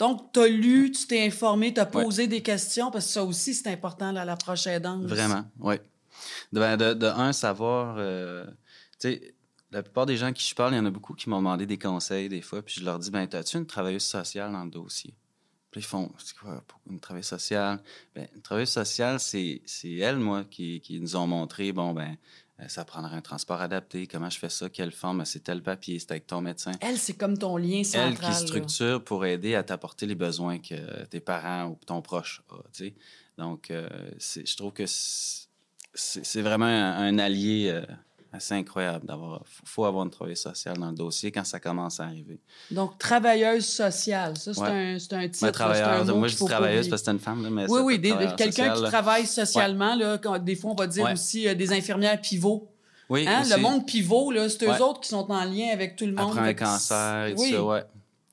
Donc, 0.00 0.32
tu 0.32 0.40
as 0.40 0.48
lu, 0.48 0.90
tu 0.92 1.06
t'es 1.06 1.24
informé, 1.26 1.72
tu 1.74 1.80
as 1.80 1.84
Ouais. 1.84 2.02
posé 2.04 2.26
des 2.26 2.42
questions, 2.42 2.90
parce 2.90 3.06
que 3.06 3.12
ça 3.12 3.24
aussi, 3.24 3.54
c'est 3.54 3.68
important 3.68 4.10
là, 4.12 4.22
à 4.22 4.24
l'approche 4.24 4.66
aidante. 4.66 5.04
Vraiment, 5.04 5.44
oui. 5.60 5.76
De, 6.52 6.58
ben, 6.60 6.76
de, 6.76 6.94
de 6.94 7.06
un, 7.06 7.32
savoir. 7.32 7.96
euh, 7.98 8.44
tu 9.00 9.12
sais, 9.12 9.34
la 9.70 9.82
plupart 9.82 10.06
des 10.06 10.16
gens 10.16 10.32
qui 10.32 10.46
je 10.46 10.54
parle, 10.54 10.72
il 10.74 10.76
y 10.76 10.80
en 10.80 10.86
a 10.86 10.90
beaucoup 10.90 11.14
qui 11.14 11.28
m'ont 11.28 11.38
demandé 11.38 11.66
des 11.66 11.78
conseils 11.78 12.28
des 12.28 12.40
fois, 12.42 12.62
puis 12.62 12.76
je 12.80 12.84
leur 12.84 12.98
dis 12.98 13.10
ben, 13.10 13.28
as-tu 13.32 13.56
une 13.56 13.66
travailleuse 13.66 14.02
sociale 14.04 14.52
dans 14.52 14.64
le 14.64 14.70
dossier? 14.70 15.14
Puis 15.70 15.80
ils 15.82 15.84
font 15.84 16.10
c'est 16.18 16.34
quoi 16.36 16.62
pour 16.66 16.80
une 16.90 16.98
travailleuse 17.00 17.26
sociale? 17.26 17.80
Ben, 18.14 18.26
Une 18.34 18.40
travailleuse 18.42 18.70
sociale, 18.70 19.20
c'est 19.20 19.60
c'est 19.66 19.92
elle, 19.96 20.16
moi, 20.18 20.44
qui, 20.44 20.80
qui 20.80 20.98
nous 21.00 21.16
ont 21.16 21.26
montré 21.26 21.72
bon, 21.72 21.92
ben, 21.92 22.16
euh, 22.60 22.64
ça 22.68 22.84
prendrait 22.86 23.14
un 23.14 23.20
transport 23.20 23.60
adapté, 23.60 24.06
comment 24.06 24.30
je 24.30 24.38
fais 24.38 24.48
ça, 24.48 24.68
quelle 24.70 24.90
forme, 24.90 25.24
c'est 25.26 25.40
tel 25.44 25.62
papier, 25.62 25.98
c'est 25.98 26.10
avec 26.12 26.26
ton 26.26 26.40
médecin. 26.40 26.72
Elle, 26.80 26.98
c'est 26.98 27.14
comme 27.14 27.36
ton 27.36 27.56
lien 27.58 27.84
central. 27.84 28.08
Elle 28.12 28.18
qui 28.18 28.24
là. 28.24 28.32
structure 28.32 29.04
pour 29.04 29.26
aider 29.26 29.54
à 29.54 29.62
t'apporter 29.62 30.06
les 30.06 30.14
besoins 30.14 30.58
que 30.58 31.04
tes 31.04 31.20
parents 31.20 31.66
ou 31.66 31.78
ton 31.86 32.00
proche 32.02 32.42
a. 32.50 32.56
tu 32.72 32.86
sais. 32.86 32.94
Donc, 33.36 33.70
euh, 33.70 33.88
c'est- 34.18 34.44
je 34.48 34.56
trouve 34.56 34.72
que 34.72 34.86
c'est 34.86 35.46
c'est 35.94 36.42
vraiment 36.42 36.64
un, 36.66 36.96
un 37.08 37.18
allié 37.18 37.70
euh, 37.72 37.82
assez 38.32 38.54
incroyable 38.54 39.06
d'avoir. 39.06 39.40
faut, 39.44 39.62
faut 39.64 39.84
avoir 39.84 40.04
une 40.04 40.10
travailleuse 40.10 40.40
sociale 40.40 40.76
dans 40.78 40.90
le 40.90 40.94
dossier 40.96 41.32
quand 41.32 41.44
ça 41.44 41.58
commence 41.60 41.98
à 42.00 42.04
arriver. 42.04 42.38
Donc, 42.70 42.98
travailleuse 42.98 43.66
sociale. 43.66 44.36
Ça, 44.36 44.52
c'est 44.54 44.60
Ouais. 44.60 44.68
un, 44.68 44.98
c'est 44.98 45.12
un 45.14 45.28
titre. 45.28 45.38
Mais 45.42 45.46
là, 45.48 45.52
c'est 45.52 45.80
un 45.80 45.82
travailleuse, 45.84 46.08
mot 46.10 46.16
moi 46.16 46.28
je 46.28 46.36
dis 46.36 46.44
travailleuse 46.44 46.78
oublier. 46.78 46.90
parce 46.90 47.02
que 47.02 47.04
c'est 47.06 47.12
une 47.12 47.18
femme, 47.18 47.42
là, 47.42 47.50
mais 47.50 47.62
Oui, 47.70 47.78
ça 47.78 47.82
oui, 47.84 48.00
quelqu'un 48.36 48.74
qui 48.74 48.82
là. 48.82 48.88
travaille 48.88 49.26
socialement, 49.26 49.94
là, 49.94 50.18
quand- 50.18 50.38
des 50.38 50.56
fois, 50.56 50.72
on 50.72 50.74
va 50.74 50.86
dire 50.86 51.04
Ouais. 51.04 51.12
aussi 51.12 51.48
euh, 51.48 51.54
des 51.54 51.72
infirmières 51.72 52.20
pivots. 52.20 52.68
Oui, 53.10 53.26
Hein? 53.26 53.42
Le 53.48 53.56
monde 53.56 53.86
pivot, 53.86 54.30
là, 54.30 54.48
c'est 54.50 54.66
eux 54.66 54.82
autres 54.82 55.00
qui 55.00 55.08
sont 55.08 55.30
en 55.30 55.44
lien 55.44 55.68
avec 55.72 55.96
tout 55.96 56.04
le 56.04 56.12
monde. 56.12 56.32
Après 56.36 56.50
un 56.50 56.54
cancer 56.54 57.26
et 57.28 57.34
tout 57.34 57.40
oui. 57.40 57.52
ça, 57.52 57.64
ouais. 57.64 57.84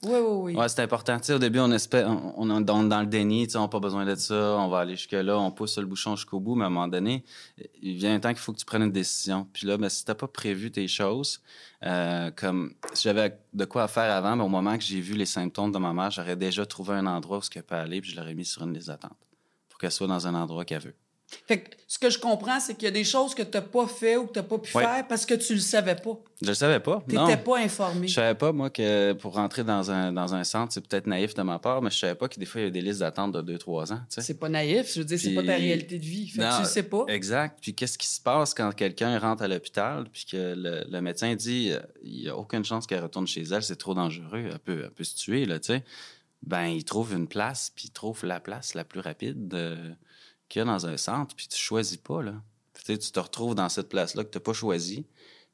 Oui, 0.03 0.11
oui, 0.13 0.53
oui. 0.53 0.55
Ouais, 0.55 0.69
c'est 0.69 0.81
important. 0.81 1.17
Au 1.29 1.39
début, 1.39 1.59
on 1.59 1.71
espère, 1.71 2.07
on, 2.37 2.45
dans, 2.61 3.01
le 3.01 3.05
déni, 3.07 3.47
on 3.55 3.61
n'a 3.61 3.67
pas 3.67 3.79
besoin 3.79 4.05
de 4.05 4.15
ça, 4.15 4.57
on 4.59 4.67
va 4.67 4.79
aller 4.79 4.95
jusque-là, 4.95 5.39
on 5.39 5.51
pousse 5.51 5.77
le 5.77 5.85
bouchon 5.85 6.15
jusqu'au 6.15 6.39
bout, 6.39 6.55
mais 6.55 6.65
à 6.65 6.67
un 6.67 6.69
moment 6.69 6.87
donné, 6.87 7.23
il 7.81 7.95
vient 7.95 8.13
un 8.13 8.19
temps 8.19 8.29
qu'il 8.29 8.39
faut 8.39 8.53
que 8.53 8.59
tu 8.59 8.65
prennes 8.65 8.83
une 8.83 8.91
décision. 8.91 9.47
Puis 9.51 9.65
là, 9.65 9.77
ben, 9.77 9.89
si 9.89 10.05
tu 10.05 10.11
n'as 10.11 10.15
pas 10.15 10.27
prévu 10.27 10.71
tes 10.71 10.87
choses, 10.87 11.41
euh, 11.83 12.29
comme 12.35 12.75
si 12.93 13.03
j'avais 13.03 13.39
de 13.53 13.65
quoi 13.65 13.87
faire 13.87 14.13
avant, 14.13 14.35
mais 14.35 14.43
au 14.43 14.49
moment 14.49 14.77
que 14.77 14.83
j'ai 14.83 15.01
vu 15.01 15.15
les 15.15 15.25
symptômes 15.25 15.71
de 15.71 15.79
ma 15.79 15.93
mère, 15.93 16.11
j'aurais 16.11 16.35
déjà 16.35 16.65
trouvé 16.65 16.93
un 16.93 17.07
endroit 17.07 17.39
où 17.39 17.41
ce 17.41 17.49
qu'elle 17.49 17.63
peut 17.63 17.75
aller, 17.75 18.01
puis 18.01 18.11
je 18.11 18.17
l'aurais 18.17 18.35
mis 18.35 18.45
sur 18.45 18.63
une 18.63 18.73
liste 18.73 18.87
d'attente 18.87 19.17
pour 19.69 19.79
qu'elle 19.79 19.91
soit 19.91 20.07
dans 20.07 20.27
un 20.27 20.35
endroit 20.35 20.65
qu'elle 20.65 20.81
veut. 20.81 20.95
Fait 21.47 21.59
que 21.61 21.75
ce 21.87 21.99
que 21.99 22.09
je 22.09 22.17
comprends, 22.19 22.59
c'est 22.59 22.73
qu'il 22.75 22.85
y 22.85 22.87
a 22.87 22.91
des 22.91 23.03
choses 23.03 23.35
que 23.35 23.43
tu 23.43 23.51
n'as 23.57 23.61
pas 23.61 23.87
fait 23.87 24.17
ou 24.17 24.25
que 24.27 24.33
tu 24.33 24.39
n'as 24.39 24.43
pas 24.43 24.57
pu 24.57 24.71
faire 24.71 25.07
parce 25.07 25.25
que 25.25 25.33
tu 25.35 25.53
le 25.53 25.59
savais 25.59 25.95
pas. 25.95 26.17
Je 26.41 26.47
le 26.47 26.53
savais 26.53 26.79
pas. 26.79 27.03
Tu 27.07 27.15
n'étais 27.17 27.37
pas 27.37 27.59
informé. 27.59 28.07
Je 28.07 28.13
savais 28.13 28.35
pas, 28.35 28.51
moi, 28.51 28.69
que 28.69 29.13
pour 29.13 29.33
rentrer 29.35 29.63
dans 29.63 29.89
un, 29.91 30.11
dans 30.11 30.33
un 30.33 30.43
centre, 30.43 30.73
c'est 30.73 30.81
peut-être 30.85 31.07
naïf 31.07 31.33
de 31.33 31.41
ma 31.43 31.59
part, 31.59 31.81
mais 31.81 31.89
je 31.89 31.97
savais 31.97 32.15
pas 32.15 32.27
que 32.27 32.39
des 32.39 32.45
fois, 32.45 32.61
il 32.61 32.63
y 32.65 32.67
a 32.67 32.71
des 32.71 32.81
listes 32.81 32.99
d'attente 32.99 33.31
de 33.33 33.57
2-3 33.57 33.93
ans. 33.93 33.97
tu 33.97 34.15
sais. 34.15 34.21
C'est 34.21 34.39
pas 34.39 34.49
naïf, 34.49 34.91
je 34.93 34.99
veux 34.99 35.05
dire, 35.05 35.19
c'est 35.19 35.27
Puis- 35.27 35.35
pas 35.35 35.43
ta 35.43 35.55
réalité 35.55 35.97
de 35.99 36.03
vie. 36.05 36.27
Fait 36.27 36.39
que 36.39 36.43
Non, 36.43 36.55
tu 36.57 36.61
le 36.63 36.67
sais 36.67 36.83
pas. 36.83 37.05
Exact. 37.07 37.59
Puis 37.61 37.73
qu'est-ce 37.73 37.97
qui 37.97 38.07
se 38.07 38.19
passe 38.21 38.53
quand 38.53 38.73
quelqu'un 38.75 39.17
rentre 39.19 39.43
à 39.43 39.47
l'hôpital 39.47 40.05
puis 40.11 40.25
que 40.31 40.53
le, 40.57 40.83
le 40.89 41.01
médecin 41.01 41.35
dit 41.35 41.71
euh, 41.71 41.79
il 42.03 42.21
n'y 42.21 42.29
a 42.29 42.35
aucune 42.35 42.65
chance 42.65 42.85
qu'elle 42.87 43.03
retourne 43.03 43.27
chez 43.27 43.43
elle, 43.43 43.63
c'est 43.63 43.75
trop 43.77 43.93
dangereux, 43.93 44.49
elle 44.51 44.59
peut, 44.59 44.81
elle 44.85 44.91
peut 44.91 45.03
se 45.03 45.15
tuer, 45.15 45.45
là, 45.45 45.59
tu 45.59 45.67
sais. 45.67 45.83
Ben, 46.43 46.65
il 46.67 46.83
trouve 46.83 47.13
une 47.13 47.27
place, 47.27 47.71
puis 47.75 47.85
il 47.87 47.91
trouve 47.91 48.23
la 48.25 48.39
place 48.39 48.75
la 48.75 48.83
plus 48.83 48.99
rapide 48.99 49.51
euh, 49.55 49.89
qu'il 50.49 50.59
y 50.59 50.63
a 50.63 50.65
dans 50.65 50.85
un 50.85 50.97
centre, 50.97 51.35
puis 51.35 51.47
tu 51.47 51.57
choisis 51.57 51.97
pas, 51.97 52.21
là. 52.21 52.33
Puis, 52.73 52.99
tu 52.99 53.11
te 53.11 53.19
retrouves 53.19 53.55
dans 53.55 53.69
cette 53.69 53.89
place-là 53.89 54.23
que 54.23 54.29
tu 54.29 54.37
n'as 54.37 54.43
pas 54.43 54.53
choisi. 54.53 55.05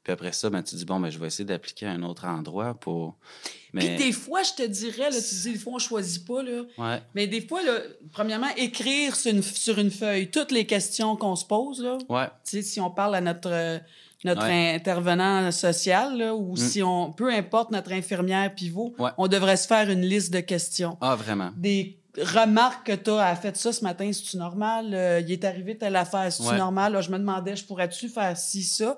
Puis 0.02 0.12
après 0.12 0.32
ça, 0.32 0.50
ben, 0.50 0.62
tu 0.64 0.74
dis, 0.74 0.84
bon, 0.84 0.98
ben, 0.98 1.10
je 1.10 1.18
vais 1.18 1.28
essayer 1.28 1.44
d'appliquer 1.44 1.86
à 1.86 1.92
un 1.92 2.02
autre 2.02 2.24
endroit 2.26 2.74
pour. 2.74 3.14
Puis 3.42 3.88
Mais. 3.88 3.96
des 3.96 4.10
fois, 4.12 4.42
je 4.42 4.52
te 4.54 4.66
dirais, 4.66 5.10
là, 5.10 5.16
tu 5.16 5.34
dis, 5.34 5.52
des 5.52 5.58
fois, 5.58 5.74
on 5.74 5.78
choisit 5.78 6.26
pas, 6.26 6.42
là. 6.42 6.62
Ouais. 6.76 7.00
Mais 7.14 7.26
des 7.28 7.40
fois, 7.40 7.62
là, 7.62 7.78
premièrement, 8.12 8.48
écrire 8.56 9.14
sur 9.14 9.30
une, 9.30 9.42
sur 9.42 9.78
une 9.78 9.92
feuille 9.92 10.30
toutes 10.30 10.50
les 10.50 10.66
questions 10.66 11.16
qu'on 11.16 11.36
se 11.36 11.44
pose, 11.44 11.80
là. 11.80 11.98
Ouais. 12.08 12.26
Tu 12.44 12.50
sais, 12.50 12.62
si 12.62 12.80
on 12.80 12.90
parle 12.90 13.14
à 13.14 13.20
notre, 13.20 13.80
notre 14.24 14.42
Ouais. 14.42 14.74
intervenant 14.74 15.50
social, 15.52 16.18
là, 16.18 16.34
ou 16.34 16.54
Mm. 16.54 16.56
si 16.56 16.82
on, 16.82 17.12
peu 17.12 17.32
importe 17.32 17.70
notre 17.70 17.92
infirmière 17.92 18.52
pivot, 18.54 18.94
on 19.16 19.28
devrait 19.28 19.56
se 19.56 19.68
faire 19.68 19.88
une 19.88 20.02
liste 20.02 20.32
de 20.32 20.40
questions. 20.40 20.98
Ah, 21.00 21.14
vraiment. 21.14 21.52
Des 21.56 21.96
remarques 22.18 22.86
que 22.86 22.92
tu 22.94 23.10
as 23.10 23.34
fait 23.36 23.56
ça 23.56 23.72
ce 23.72 23.82
matin, 23.82 24.10
c'est-tu 24.12 24.36
normal? 24.36 24.90
Euh, 24.92 25.20
il 25.20 25.32
est 25.32 25.44
arrivé 25.44 25.76
telle 25.78 25.96
affaire, 25.96 26.30
c'est-tu 26.32 26.48
Ouais. 26.50 26.58
normal? 26.58 26.92
Là, 26.92 27.00
je 27.00 27.10
me 27.10 27.18
demandais, 27.18 27.56
je 27.56 27.64
pourrais-tu 27.64 28.08
faire 28.08 28.36
ci, 28.36 28.62
ça? 28.62 28.96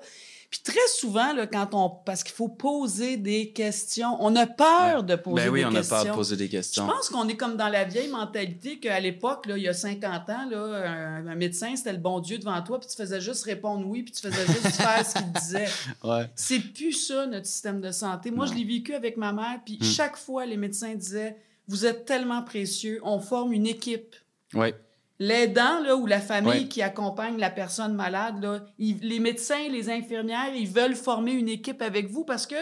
Puis 0.51 0.59
très 0.63 0.87
souvent, 0.95 1.33
là, 1.33 1.47
quand 1.47 1.73
on. 1.73 1.89
Parce 1.89 2.23
qu'il 2.23 2.33
faut 2.35 2.47
poser 2.47 3.17
des 3.17 3.49
questions. 3.51 4.15
On 4.21 4.35
a 4.37 4.45
peur 4.45 5.03
de 5.03 5.15
poser 5.15 5.43
Ben 5.45 5.49
oui, 5.51 5.59
des 5.61 5.65
on 5.65 5.71
questions. 5.71 5.95
a 5.97 6.03
peur 6.03 6.11
de 6.13 6.15
poser 6.17 6.37
des 6.37 6.45
Je 6.45 6.51
questions. 6.51 6.87
pense 6.87 7.09
qu'on 7.09 7.27
est 7.27 7.35
comme 7.35 7.57
dans 7.57 7.67
la 7.67 7.83
vieille 7.83 8.07
mentalité 8.09 8.79
qu'à 8.79 8.99
l'époque, 8.99 9.47
il 9.49 9.57
y 9.57 9.67
a 9.67 9.73
50 9.73 10.29
ans, 10.29 10.47
là, 10.49 10.87
un, 10.87 11.27
un 11.27 11.35
médecin, 11.35 11.75
c'était 11.75 11.91
le 11.93 11.97
bon 11.97 12.19
Dieu 12.19 12.37
devant 12.37 12.61
toi, 12.61 12.79
puis 12.79 12.87
tu 12.87 12.95
faisais 12.95 13.19
juste 13.19 13.43
répondre 13.43 13.85
oui, 13.87 14.03
puis 14.03 14.13
tu 14.13 14.21
faisais 14.21 14.45
juste 14.45 14.75
faire 14.81 15.05
ce 15.05 15.15
qu'il 15.15 15.31
disait. 15.33 15.67
Ouais. 16.03 16.29
C'est 16.35 16.59
plus 16.59 16.93
ça, 16.93 17.25
notre 17.25 17.47
système 17.47 17.81
de 17.81 17.91
santé. 17.91 18.29
Moi, 18.31 18.45
Non. 18.45 18.51
je 18.53 18.57
l'ai 18.57 18.65
vécu 18.65 18.93
avec 18.93 19.17
ma 19.17 19.33
mère, 19.33 19.59
puis 19.65 19.77
Hmm. 19.81 19.83
chaque 19.83 20.15
fois, 20.15 20.45
les 20.45 20.57
médecins 20.57 20.93
disaient 20.93 21.35
Vous 21.67 21.85
êtes 21.85 22.05
tellement 22.05 22.41
précieux, 22.43 22.99
on 23.03 23.19
forme 23.19 23.53
une 23.53 23.67
équipe. 23.67 24.15
Ouais. 24.53 24.75
L'aidant 25.19 25.79
là, 25.81 25.95
ou 25.95 26.05
la 26.05 26.19
famille 26.19 26.67
qui 26.67 26.81
accompagne 26.81 27.37
la 27.37 27.49
personne 27.49 27.93
malade, 27.93 28.35
là, 28.43 28.65
ils- 28.77 28.99
les 29.01 29.19
médecins, 29.19 29.69
les 29.71 29.89
infirmières, 29.89 30.53
ils 30.55 30.67
veulent 30.67 30.95
former 30.95 31.31
une 31.31 31.47
équipe 31.49 31.81
avec 31.81 32.07
vous 32.09 32.25
parce 32.25 32.45
que 32.45 32.55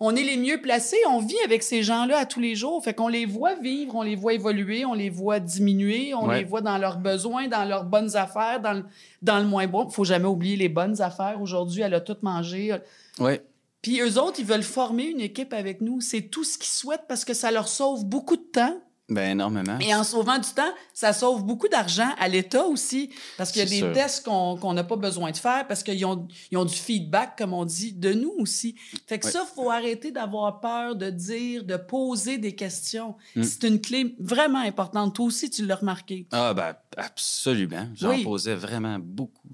on 0.00 0.14
est 0.14 0.22
les 0.22 0.36
mieux 0.36 0.60
placés, 0.60 0.98
on 1.08 1.18
vit 1.18 1.38
avec 1.44 1.62
ces 1.64 1.82
gens-là 1.82 2.18
à 2.18 2.26
tous 2.26 2.38
les 2.40 2.54
jours. 2.54 2.84
Fait 2.84 2.94
qu'on 2.94 3.08
les 3.08 3.26
voit 3.26 3.54
vivre, 3.56 3.96
on 3.96 4.02
les 4.02 4.14
voit 4.14 4.34
évoluer, 4.34 4.84
on 4.84 4.94
les 4.94 5.10
voit 5.10 5.40
diminuer, 5.40 6.14
on 6.14 6.28
Ouais. 6.28 6.38
les 6.38 6.44
voit 6.44 6.60
dans 6.60 6.78
leurs 6.78 6.98
besoins, 6.98 7.48
dans 7.48 7.64
leurs 7.64 7.82
bonnes 7.84 8.14
affaires, 8.16 8.60
dans 8.60 8.74
le, 8.74 8.84
dans 9.22 9.38
le 9.40 9.44
moins 9.46 9.66
bon. 9.66 9.88
Faut 9.88 10.04
jamais 10.04 10.28
oublier 10.28 10.56
les 10.56 10.68
bonnes 10.68 11.00
affaires. 11.00 11.40
Aujourd'hui, 11.42 11.80
elle 11.82 11.94
a 11.94 12.00
tout 12.00 12.16
mangé. 12.22 12.76
Ouais. 13.18 13.42
Puis 13.82 14.00
eux 14.00 14.18
autres, 14.20 14.40
ils 14.40 14.46
veulent 14.46 14.62
former 14.62 15.04
une 15.04 15.20
équipe 15.20 15.52
avec 15.52 15.80
nous. 15.80 16.00
C'est 16.00 16.22
tout 16.22 16.44
ce 16.44 16.58
qu'ils 16.58 16.68
souhaitent 16.70 17.06
parce 17.08 17.24
que 17.24 17.34
ça 17.34 17.50
leur 17.50 17.68
sauve 17.68 18.04
beaucoup 18.04 18.36
de 18.36 18.42
temps. 18.42 18.80
Ben, 19.10 19.30
énormément. 19.30 19.78
Et 19.80 19.94
en 19.94 20.04
sauvant 20.04 20.36
du 20.38 20.50
temps, 20.50 20.70
ça 20.92 21.14
sauve 21.14 21.42
beaucoup 21.42 21.68
d'argent 21.68 22.10
à 22.18 22.28
l'État 22.28 22.66
aussi, 22.66 23.08
parce 23.38 23.50
qu'il 23.52 23.62
y 23.62 23.64
a 23.64 23.68
des 23.68 23.78
sûr. 23.78 23.92
tests 23.94 24.22
qu'on 24.26 24.72
n'a 24.74 24.84
pas 24.84 24.96
besoin 24.96 25.30
de 25.30 25.36
faire, 25.38 25.66
parce 25.66 25.82
qu'ils 25.82 26.04
ont, 26.04 26.28
ils 26.50 26.58
ont 26.58 26.66
du 26.66 26.74
feedback, 26.74 27.38
comme 27.38 27.54
on 27.54 27.64
dit, 27.64 27.94
de 27.94 28.12
nous 28.12 28.34
aussi. 28.38 28.74
Fait 29.06 29.18
que 29.18 29.24
Ouais. 29.24 29.32
ça, 29.32 29.46
il 29.50 29.54
faut 29.54 29.70
arrêter 29.70 30.10
d'avoir 30.10 30.60
peur 30.60 30.94
de 30.94 31.08
dire, 31.08 31.64
de 31.64 31.76
poser 31.78 32.36
des 32.36 32.54
questions. 32.54 33.14
Mm. 33.34 33.42
C'est 33.44 33.64
une 33.66 33.80
clé 33.80 34.14
vraiment 34.18 34.58
importante. 34.60 35.14
Toi 35.14 35.24
aussi, 35.24 35.48
tu 35.48 35.64
l'as 35.64 35.76
remarqué. 35.76 36.26
Ah, 36.30 36.52
ben, 36.52 36.74
absolument. 36.98 37.88
J'en 37.94 38.10
Oui. 38.10 38.24
posais 38.24 38.56
vraiment 38.56 38.98
beaucoup 39.00 39.48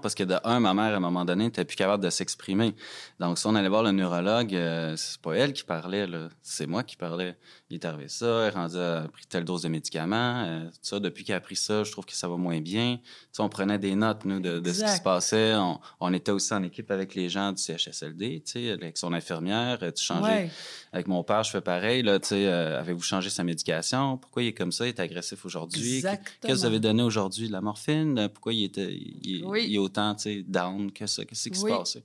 parce 0.00 0.14
que 0.14 0.24
de 0.24 0.36
un, 0.44 0.60
ma 0.60 0.74
mère, 0.74 0.92
à 0.94 0.96
un 0.96 1.00
moment 1.00 1.24
donné, 1.24 1.44
n'était 1.44 1.64
plus 1.64 1.76
capable 1.76 2.02
de 2.02 2.10
s'exprimer. 2.10 2.74
Donc, 3.18 3.38
si 3.38 3.46
on 3.46 3.54
allait 3.54 3.68
voir 3.68 3.82
le 3.82 3.92
neurologue, 3.92 4.54
euh, 4.54 4.94
c'est 4.96 5.20
pas 5.20 5.34
elle 5.34 5.52
qui 5.52 5.64
parlait. 5.64 6.06
C'est 6.42 6.66
moi 6.66 6.82
qui 6.82 6.96
parlais. 6.96 7.36
Il 7.68 7.74
est 7.74 7.84
arrivé 7.84 8.08
ça, 8.08 8.46
elle 8.48 8.54
rendu 8.54 8.76
a 8.76 9.06
pris 9.12 9.26
telle 9.26 9.44
dose 9.44 9.62
de 9.62 9.68
médicaments. 9.68 10.44
euh, 10.46 10.64
tout 10.66 10.78
ça, 10.82 11.00
depuis 11.00 11.22
qu'elle 11.24 11.36
a 11.36 11.40
pris 11.40 11.56
ça, 11.56 11.84
je 11.84 11.92
trouve 11.92 12.04
que 12.04 12.14
ça 12.14 12.26
va 12.28 12.36
moins 12.36 12.60
bien. 12.60 12.96
Tu 13.02 13.08
sais, 13.32 13.42
on 13.42 13.48
prenait 13.48 13.78
des 13.78 13.94
notes, 13.94 14.24
nous, 14.24 14.40
de, 14.40 14.58
de 14.58 14.72
ce 14.72 14.82
qui 14.84 14.90
se 14.96 15.02
passait. 15.02 15.54
On, 15.54 15.78
on 16.00 16.12
était 16.12 16.32
aussi 16.32 16.52
en 16.52 16.62
équipe 16.62 16.90
avec 16.90 17.14
les 17.14 17.28
gens 17.28 17.52
du 17.52 17.62
CHSLD, 17.62 18.42
tu 18.44 18.52
sais, 18.52 18.70
avec 18.70 18.96
son 18.98 19.12
infirmière. 19.12 19.78
euh, 19.82 19.90
Tu 19.92 20.04
changeais. 20.04 20.44
Ouais. 20.44 20.50
Avec 20.92 21.06
mon 21.06 21.22
père, 21.22 21.44
je 21.44 21.50
fais 21.50 21.60
pareil, 21.60 22.02
là, 22.02 22.18
tu 22.18 22.28
sais, 22.28 22.46
euh, 22.46 22.80
avez-vous 22.80 23.02
changé 23.02 23.30
sa 23.30 23.44
médication? 23.44 24.16
Pourquoi 24.18 24.42
il 24.42 24.48
est 24.48 24.52
comme 24.52 24.72
ça? 24.72 24.86
Il 24.86 24.88
est 24.88 25.00
agressif 25.00 25.44
aujourd'hui? 25.44 26.02
Qu'est-ce 26.40 26.52
que 26.54 26.58
vous 26.58 26.64
avez 26.64 26.80
donné 26.80 27.02
aujourd'hui? 27.04 27.46
De 27.46 27.52
la 27.52 27.60
morphine? 27.60 28.18
Euh, 28.18 28.28
Pourquoi 28.28 28.52
il, 28.52 28.64
était, 28.64 28.92
il, 28.92 29.44
Oui. 29.50 29.66
il 29.68 29.74
est 29.74 29.78
autant, 29.78 30.14
tu 30.14 30.22
sais, 30.22 30.44
down 30.46 30.90
que 30.92 31.06
ça? 31.06 31.24
Qu'est-ce 31.24 31.48
qui 31.48 31.58
Oui. 31.62 31.70
se 31.72 31.76
passe? 31.76 31.98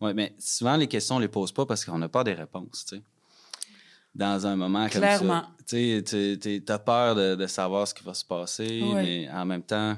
Oui, 0.00 0.12
mais 0.14 0.34
souvent, 0.38 0.76
les 0.76 0.86
questions, 0.86 1.16
on 1.16 1.18
les 1.18 1.28
pose 1.28 1.52
pas 1.52 1.66
parce 1.66 1.84
qu'on 1.84 1.98
n'a 1.98 2.08
pas 2.08 2.24
des 2.24 2.34
réponses, 2.34 2.84
tu 2.88 2.96
sais. 2.96 3.02
Dans 4.14 4.46
un 4.46 4.54
moment 4.54 4.88
comme 4.88 5.00
Clairement. 5.00 5.42
ça. 5.66 5.76
Tu 5.76 6.62
as 6.68 6.78
peur 6.78 7.14
de, 7.16 7.34
de 7.34 7.46
savoir 7.48 7.88
ce 7.88 7.94
qui 7.94 8.04
va 8.04 8.14
se 8.14 8.24
passer, 8.24 8.80
Oui. 8.84 8.94
mais 8.94 9.30
en 9.30 9.44
même 9.44 9.62
temps, 9.62 9.96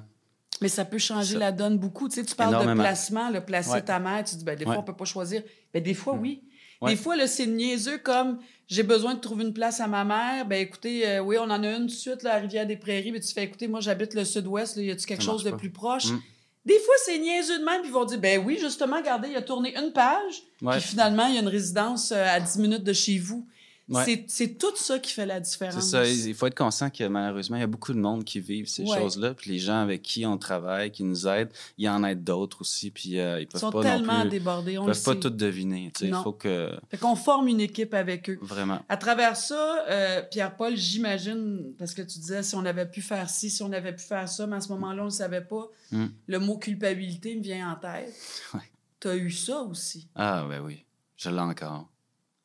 Mais 0.62 0.68
ça 0.68 0.86
peut 0.86 0.96
changer 0.96 1.34
Ça- 1.34 1.38
la 1.38 1.52
donne 1.52 1.76
beaucoup. 1.78 2.08
Tu 2.08 2.14
sais, 2.14 2.24
tu 2.24 2.34
parles 2.34 2.48
Énormément. 2.54 2.76
de 2.76 2.80
placement, 2.80 3.28
le 3.28 3.44
placer 3.44 3.72
Ouais. 3.72 3.82
ta 3.84 3.98
mère, 3.98 4.24
tu 4.24 4.36
dis, 4.36 4.44
ben, 4.44 4.56
des 4.56 4.64
fois, 4.64 4.72
Ouais. 4.72 4.78
on 4.80 4.82
peut 4.84 4.96
pas 4.96 5.04
choisir. 5.04 5.42
Ben, 5.74 5.82
des 5.82 5.92
fois, 5.92 6.14
oui. 6.14 6.44
Ouais. 6.80 6.92
Des 6.92 6.96
fois, 6.96 7.14
c'est 7.26 7.46
niaiseux 7.46 7.98
comme 7.98 8.38
j'ai 8.66 8.82
besoin 8.82 9.14
de 9.14 9.20
trouver 9.20 9.44
une 9.44 9.52
place 9.52 9.80
à 9.80 9.86
ma 9.86 10.02
mère. 10.04 10.46
Ben, 10.46 10.56
écoutez, 10.62 11.06
euh, 11.06 11.20
oui, 11.20 11.36
on 11.38 11.42
en 11.50 11.62
a 11.62 11.68
une 11.72 11.80
tout 11.80 11.86
de 11.86 11.90
suite, 11.90 12.22
là, 12.22 12.36
à 12.36 12.38
Rivière-des-Prairies. 12.38 13.12
Mais 13.12 13.20
tu 13.20 13.34
fais, 13.34 13.44
écoutez, 13.44 13.68
moi, 13.68 13.80
j'habite 13.80 14.14
le 14.14 14.24
sud-ouest, 14.24 14.76
y 14.78 14.90
a-tu 14.90 15.04
quelque 15.06 15.22
chose 15.22 15.44
de 15.44 15.50
pas. 15.50 15.56
plus 15.58 15.70
proche? 15.70 16.06
Mm. 16.06 16.20
Des 16.66 16.78
fois, 16.80 16.94
c'est 17.04 17.16
niaiseux 17.18 17.60
de 17.60 17.64
même, 17.64 17.80
puis 17.80 17.90
ils 17.90 17.94
vont 17.94 18.04
dire, 18.04 18.18
ben 18.18 18.42
oui, 18.44 18.58
justement, 18.60 18.96
regardez, 18.96 19.28
il 19.28 19.36
a 19.36 19.42
tourné 19.42 19.76
une 19.78 19.92
page, 19.92 20.42
puis 20.58 20.80
finalement, 20.80 21.26
il 21.26 21.34
y 21.34 21.38
a 21.38 21.40
une 21.40 21.48
résidence 21.48 22.10
euh, 22.10 22.26
à 22.26 22.40
10 22.40 22.58
minutes 22.58 22.82
de 22.82 22.92
chez 22.92 23.18
vous. 23.18 23.46
Ouais. 23.88 24.04
C'est- 24.04 24.24
C'est 24.26 24.58
tout 24.58 24.74
ça 24.74 24.98
qui 24.98 25.12
fait 25.12 25.26
la 25.26 25.38
différence. 25.38 25.74
C'est 25.74 25.90
ça. 25.90 26.04
Il 26.08 26.34
faut 26.34 26.46
être 26.48 26.56
conscient 26.56 26.90
que 26.90 27.04
malheureusement, 27.04 27.56
il 27.56 27.60
y 27.60 27.62
a 27.62 27.68
beaucoup 27.68 27.92
de 27.92 28.00
monde 28.00 28.24
qui 28.24 28.40
vivent 28.40 28.66
ces 28.66 28.82
Ouais. 28.82 28.98
choses-là. 28.98 29.34
Puis 29.34 29.52
les 29.52 29.58
gens 29.60 29.80
avec 29.80 30.02
qui 30.02 30.26
on 30.26 30.38
travaille, 30.38 30.90
qui 30.90 31.04
nous 31.04 31.28
aident, 31.28 31.50
il 31.78 31.84
y 31.84 31.88
en 31.88 32.02
a 32.02 32.14
d'autres 32.16 32.62
aussi. 32.62 32.90
Puis 32.90 33.20
euh, 33.20 33.38
ils 33.38 33.42
Ils 33.42 33.46
peuvent 33.46 33.60
sont 33.60 33.70
pas 33.70 33.82
tellement 33.82 34.14
non 34.14 34.20
plus. 34.22 34.30
débordés, 34.30 34.72
Ils 34.72 34.78
on 34.80 34.86
le 34.86 34.92
peuvent 34.92 35.02
pas 35.04 35.12
sait. 35.12 35.20
tout 35.20 35.30
deviner. 35.30 35.92
Il 36.00 36.12
faut 36.14 36.32
que 36.32 36.76
Fait 36.90 36.98
qu'on 36.98 37.14
forme 37.14 37.46
une 37.46 37.60
équipe 37.60 37.94
avec 37.94 38.28
eux. 38.28 38.38
vraiment. 38.42 38.80
À 38.88 38.96
travers 38.96 39.36
ça, 39.36 39.84
euh, 39.88 40.20
Pierre-Paul, 40.32 40.76
j'imagine, 40.76 41.72
parce 41.78 41.94
que 41.94 42.02
tu 42.02 42.18
disais 42.18 42.42
si 42.42 42.56
on 42.56 42.64
avait 42.64 42.86
pu 42.90 43.02
faire 43.02 43.30
ci, 43.30 43.50
si 43.50 43.62
on 43.62 43.72
avait 43.72 43.94
pu 43.94 44.02
faire 44.02 44.28
ça, 44.28 44.46
mais 44.48 44.56
à 44.56 44.60
ce 44.60 44.68
moment-là, 44.72 45.02
on 45.02 45.06
ne 45.06 45.10
savait 45.10 45.42
pas. 45.44 45.68
Mm. 45.92 46.06
Le 46.26 46.38
mot 46.40 46.58
culpabilité 46.58 47.36
me 47.36 47.42
vient 47.42 47.70
en 47.72 47.76
tête. 47.76 48.12
Ouais. 48.54 48.60
Tu 48.98 49.08
as 49.08 49.14
eu 49.16 49.30
ça 49.30 49.60
aussi, 49.60 50.08
Ah 50.14 50.44
ben 50.48 50.60
oui, 50.64 50.84
je 51.16 51.28
l'ai 51.30 51.38
encore. 51.38 51.88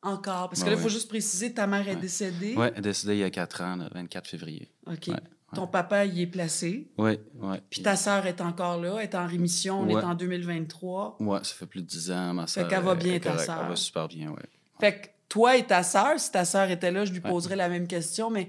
Encore. 0.02 0.48
Parce 0.48 0.60
que 0.60 0.66
Ouais, 0.66 0.72
là, 0.72 0.76
il 0.76 0.82
faut 0.82 0.88
juste 0.88 1.08
préciser, 1.08 1.52
ta 1.54 1.66
mère 1.66 1.86
est 1.88 1.96
décédée. 1.96 2.54
Oui, 2.56 2.66
décidé 2.80 3.14
il 3.14 3.18
y 3.20 3.24
a 3.24 3.30
quatre 3.30 3.60
ans, 3.62 3.76
le 3.76 3.88
24 3.92 4.26
février. 4.28 4.68
OK. 4.86 5.10
Ton 5.54 5.66
papa, 5.66 6.06
il 6.06 6.18
est 6.18 6.26
placé. 6.26 6.88
Oui, 6.96 7.18
oui. 7.40 7.56
Puis 7.68 7.82
ta 7.82 7.94
sœur 7.94 8.24
est 8.26 8.40
encore 8.40 8.80
là, 8.80 9.00
est 9.00 9.14
en 9.14 9.26
rémission, 9.26 9.80
on 9.82 9.88
est 9.88 10.02
en 10.02 10.14
2023. 10.14 11.18
Ouais, 11.20 11.38
ça 11.42 11.54
fait 11.54 11.66
plus 11.66 11.82
de 11.82 11.86
dix 11.86 12.10
ans, 12.10 12.32
ma 12.34 12.46
soeur. 12.46 12.66
qu'elle 12.68 12.82
va 12.82 12.94
bien, 12.94 13.18
ta 13.18 13.36
sœur. 13.36 13.60
Elle 13.62 13.68
va 13.68 13.76
super 13.76 14.08
bien, 14.08 14.30
oui. 14.30 14.42
Fait 14.80 14.98
que 14.98 15.08
toi 15.28 15.56
et 15.56 15.66
ta 15.66 15.82
sœur, 15.82 16.18
si 16.18 16.32
ta 16.32 16.44
sœur 16.46 16.70
était 16.70 16.90
là, 16.90 17.04
je 17.04 17.12
lui 17.12 17.20
Ouais. 17.20 17.30
poserais 17.30 17.56
la 17.56 17.68
même 17.68 17.86
question, 17.86 18.30
mais 18.30 18.48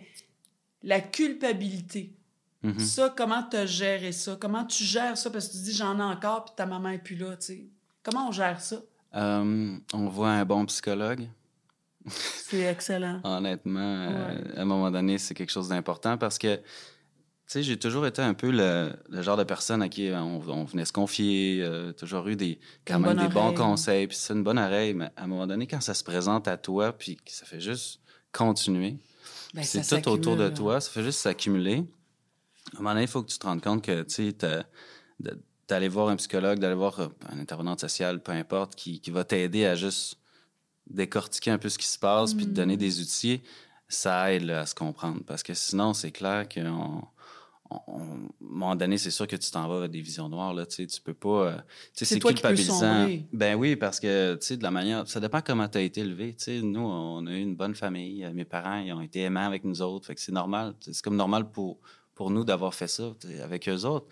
la 0.82 1.00
culpabilité, 1.02 2.14
Mhm. 2.66 2.80
Ça, 2.80 3.14
comment 3.14 3.44
tu 3.44 3.58
as 3.58 3.66
géré 3.66 4.14
ça? 4.14 4.38
Comment 4.40 4.64
tu 4.64 4.86
gères 4.86 5.18
ça? 5.18 5.30
Parce 5.30 5.50
que 5.50 5.52
tu 5.52 5.58
dis, 5.64 5.74
j'en 5.74 6.00
ai 6.00 6.02
encore, 6.02 6.46
puis 6.46 6.54
ta 6.56 6.66
maman 6.66 6.88
est 6.92 6.98
plus 6.98 7.18
là, 7.18 7.36
tu 7.36 7.46
sais. 7.48 7.66
Comment 8.04 8.30
on 8.30 8.32
gère 8.32 8.62
ça? 8.62 8.78
Euh, 9.16 9.76
on 9.94 10.08
voit 10.08 10.30
un 10.30 10.46
bon 10.46 10.66
psychologue. 10.68 11.28
C'est 12.08 12.62
excellent. 12.62 13.22
Honnêtement, 13.24 13.80
euh, 13.80 14.38
à 14.58 14.62
un 14.62 14.66
moment 14.66 14.92
donné, 14.92 15.18
c'est 15.18 15.34
quelque 15.34 15.52
chose 15.52 15.70
d'important 15.70 16.18
parce 16.18 16.38
que, 16.38 16.56
tu 16.56 16.62
sais, 17.48 17.64
j'ai 17.64 17.78
toujours 17.78 18.06
été 18.06 18.22
un 18.22 18.34
peu 18.34 18.52
le, 18.52 18.92
le 19.10 19.22
genre 19.22 19.38
de 19.38 19.44
personne 19.44 19.82
à 19.82 19.90
qui 19.90 20.10
on, 20.14 20.42
on 20.48 20.64
venait 20.66 20.86
se 20.86 20.94
confier, 20.94 21.62
euh, 21.62 21.94
toujours 21.94 22.28
eu 22.28 22.36
des, 22.36 22.60
quand 22.86 23.00
même 23.00 23.18
des 23.18 23.28
bons 23.28 23.54
conseils, 23.54 24.08
puis 24.08 24.18
c'est 24.18 24.34
une 24.34 24.44
bonne 24.44 24.60
oreille, 24.60 24.94
mais 24.94 25.10
à 25.16 25.24
un 25.24 25.28
moment 25.28 25.48
donné, 25.48 25.68
quand 25.68 25.82
ça 25.82 25.94
se 25.94 26.04
présente 26.04 26.48
à 26.48 26.58
toi, 26.58 26.92
puis 26.94 27.18
ça 27.26 27.46
fait 27.46 27.62
juste 27.62 28.02
continuer, 28.32 28.98
Ben, 29.54 29.64
c'est 29.64 30.02
tout 30.02 30.10
autour 30.10 30.36
de 30.36 30.50
toi, 30.50 30.82
ça 30.82 30.90
fait 30.90 31.04
juste 31.04 31.20
s'accumuler. 31.20 31.84
À 32.74 32.78
un 32.78 32.80
moment 32.80 32.92
donné, 32.92 33.04
il 33.04 33.08
faut 33.08 33.22
que 33.22 33.32
tu 33.32 33.38
te 33.38 33.46
rendes 33.46 33.62
compte 33.62 33.84
que, 33.84 34.02
tu 34.04 34.32
sais, 34.32 34.36
d'aller 35.68 35.88
voir 35.88 36.10
un 36.10 36.16
psychologue, 36.16 36.60
d'aller 36.60 36.76
voir 36.76 37.00
euh, 37.00 37.08
un 37.32 37.40
intervenant 37.40 37.78
social, 37.78 38.22
peu 38.22 38.32
importe, 38.32 38.76
qui, 38.76 39.00
qui 39.00 39.12
va 39.12 39.24
t'aider 39.24 39.66
à 39.66 39.76
juste 39.76 40.18
décortiquer 40.90 41.52
un 41.52 41.58
peu 41.58 41.70
ce 41.70 41.78
qui 41.78 41.88
se 41.88 41.98
passe, 42.00 42.34
puis 42.34 42.46
te 42.46 42.52
Mm. 42.52 42.54
donner 42.54 42.78
des 42.78 43.00
outils, 43.02 43.42
ça 43.88 44.32
aide 44.34 44.44
là, 44.44 44.62
à 44.62 44.66
se 44.66 44.76
comprendre. 44.76 45.22
Parce 45.26 45.44
que 45.44 45.54
sinon, 45.54 45.94
c'est 45.94 46.12
clair 46.12 46.48
qu'on... 46.50 47.02
on- 47.70 47.80
on- 47.88 48.00
à 48.00 48.04
un 48.04 48.28
moment 48.42 48.76
donné, 48.76 48.98
c'est 49.00 49.10
sûr 49.12 49.26
que 49.26 49.36
tu 49.36 49.50
t'en 49.50 49.68
vas 49.68 49.80
vers 49.80 49.90
des 49.90 50.02
visions 50.02 50.30
noires. 50.30 50.54
Là, 50.54 50.66
tu 50.68 50.86
peux 51.04 51.14
pas. 51.16 51.30
euh, 51.48 51.58
C'est 51.94 52.06
qui 52.06 52.20
culpabilisant. 52.20 52.80
sombrer. 52.80 53.26
Ben 53.34 53.56
oui, 53.56 53.76
parce 53.76 54.00
que 54.00 54.36
de 54.36 54.64
la 54.64 54.70
manière. 54.72 55.08
Ça 55.08 55.20
dépend 55.20 55.42
comment 55.42 55.68
tu 55.68 55.80
as 55.80 55.82
été 55.82 56.02
élevé. 56.02 56.36
Nous, 56.62 56.80
on 56.82 57.26
a 57.26 57.32
eu 57.32 57.40
une 57.40 57.56
bonne 57.56 57.74
famille. 57.74 58.24
Euh, 58.26 58.32
Mes 58.34 58.46
parents, 58.46 58.78
ils 58.80 58.94
ont 58.94 59.02
été 59.02 59.22
aimants 59.22 59.48
avec 59.48 59.64
nous 59.64 59.82
autres. 59.82 60.06
Fait 60.08 60.14
que 60.16 60.22
c'est 60.22 60.32
normal. 60.32 60.76
C'est 60.82 61.02
comme 61.02 61.16
normal 61.16 61.50
pour, 61.50 61.80
pour 62.14 62.30
nous 62.30 62.44
d'avoir 62.44 62.76
fait 62.76 62.88
ça 62.88 63.12
avec 63.44 63.68
eux 63.68 63.86
autres. 63.86 64.06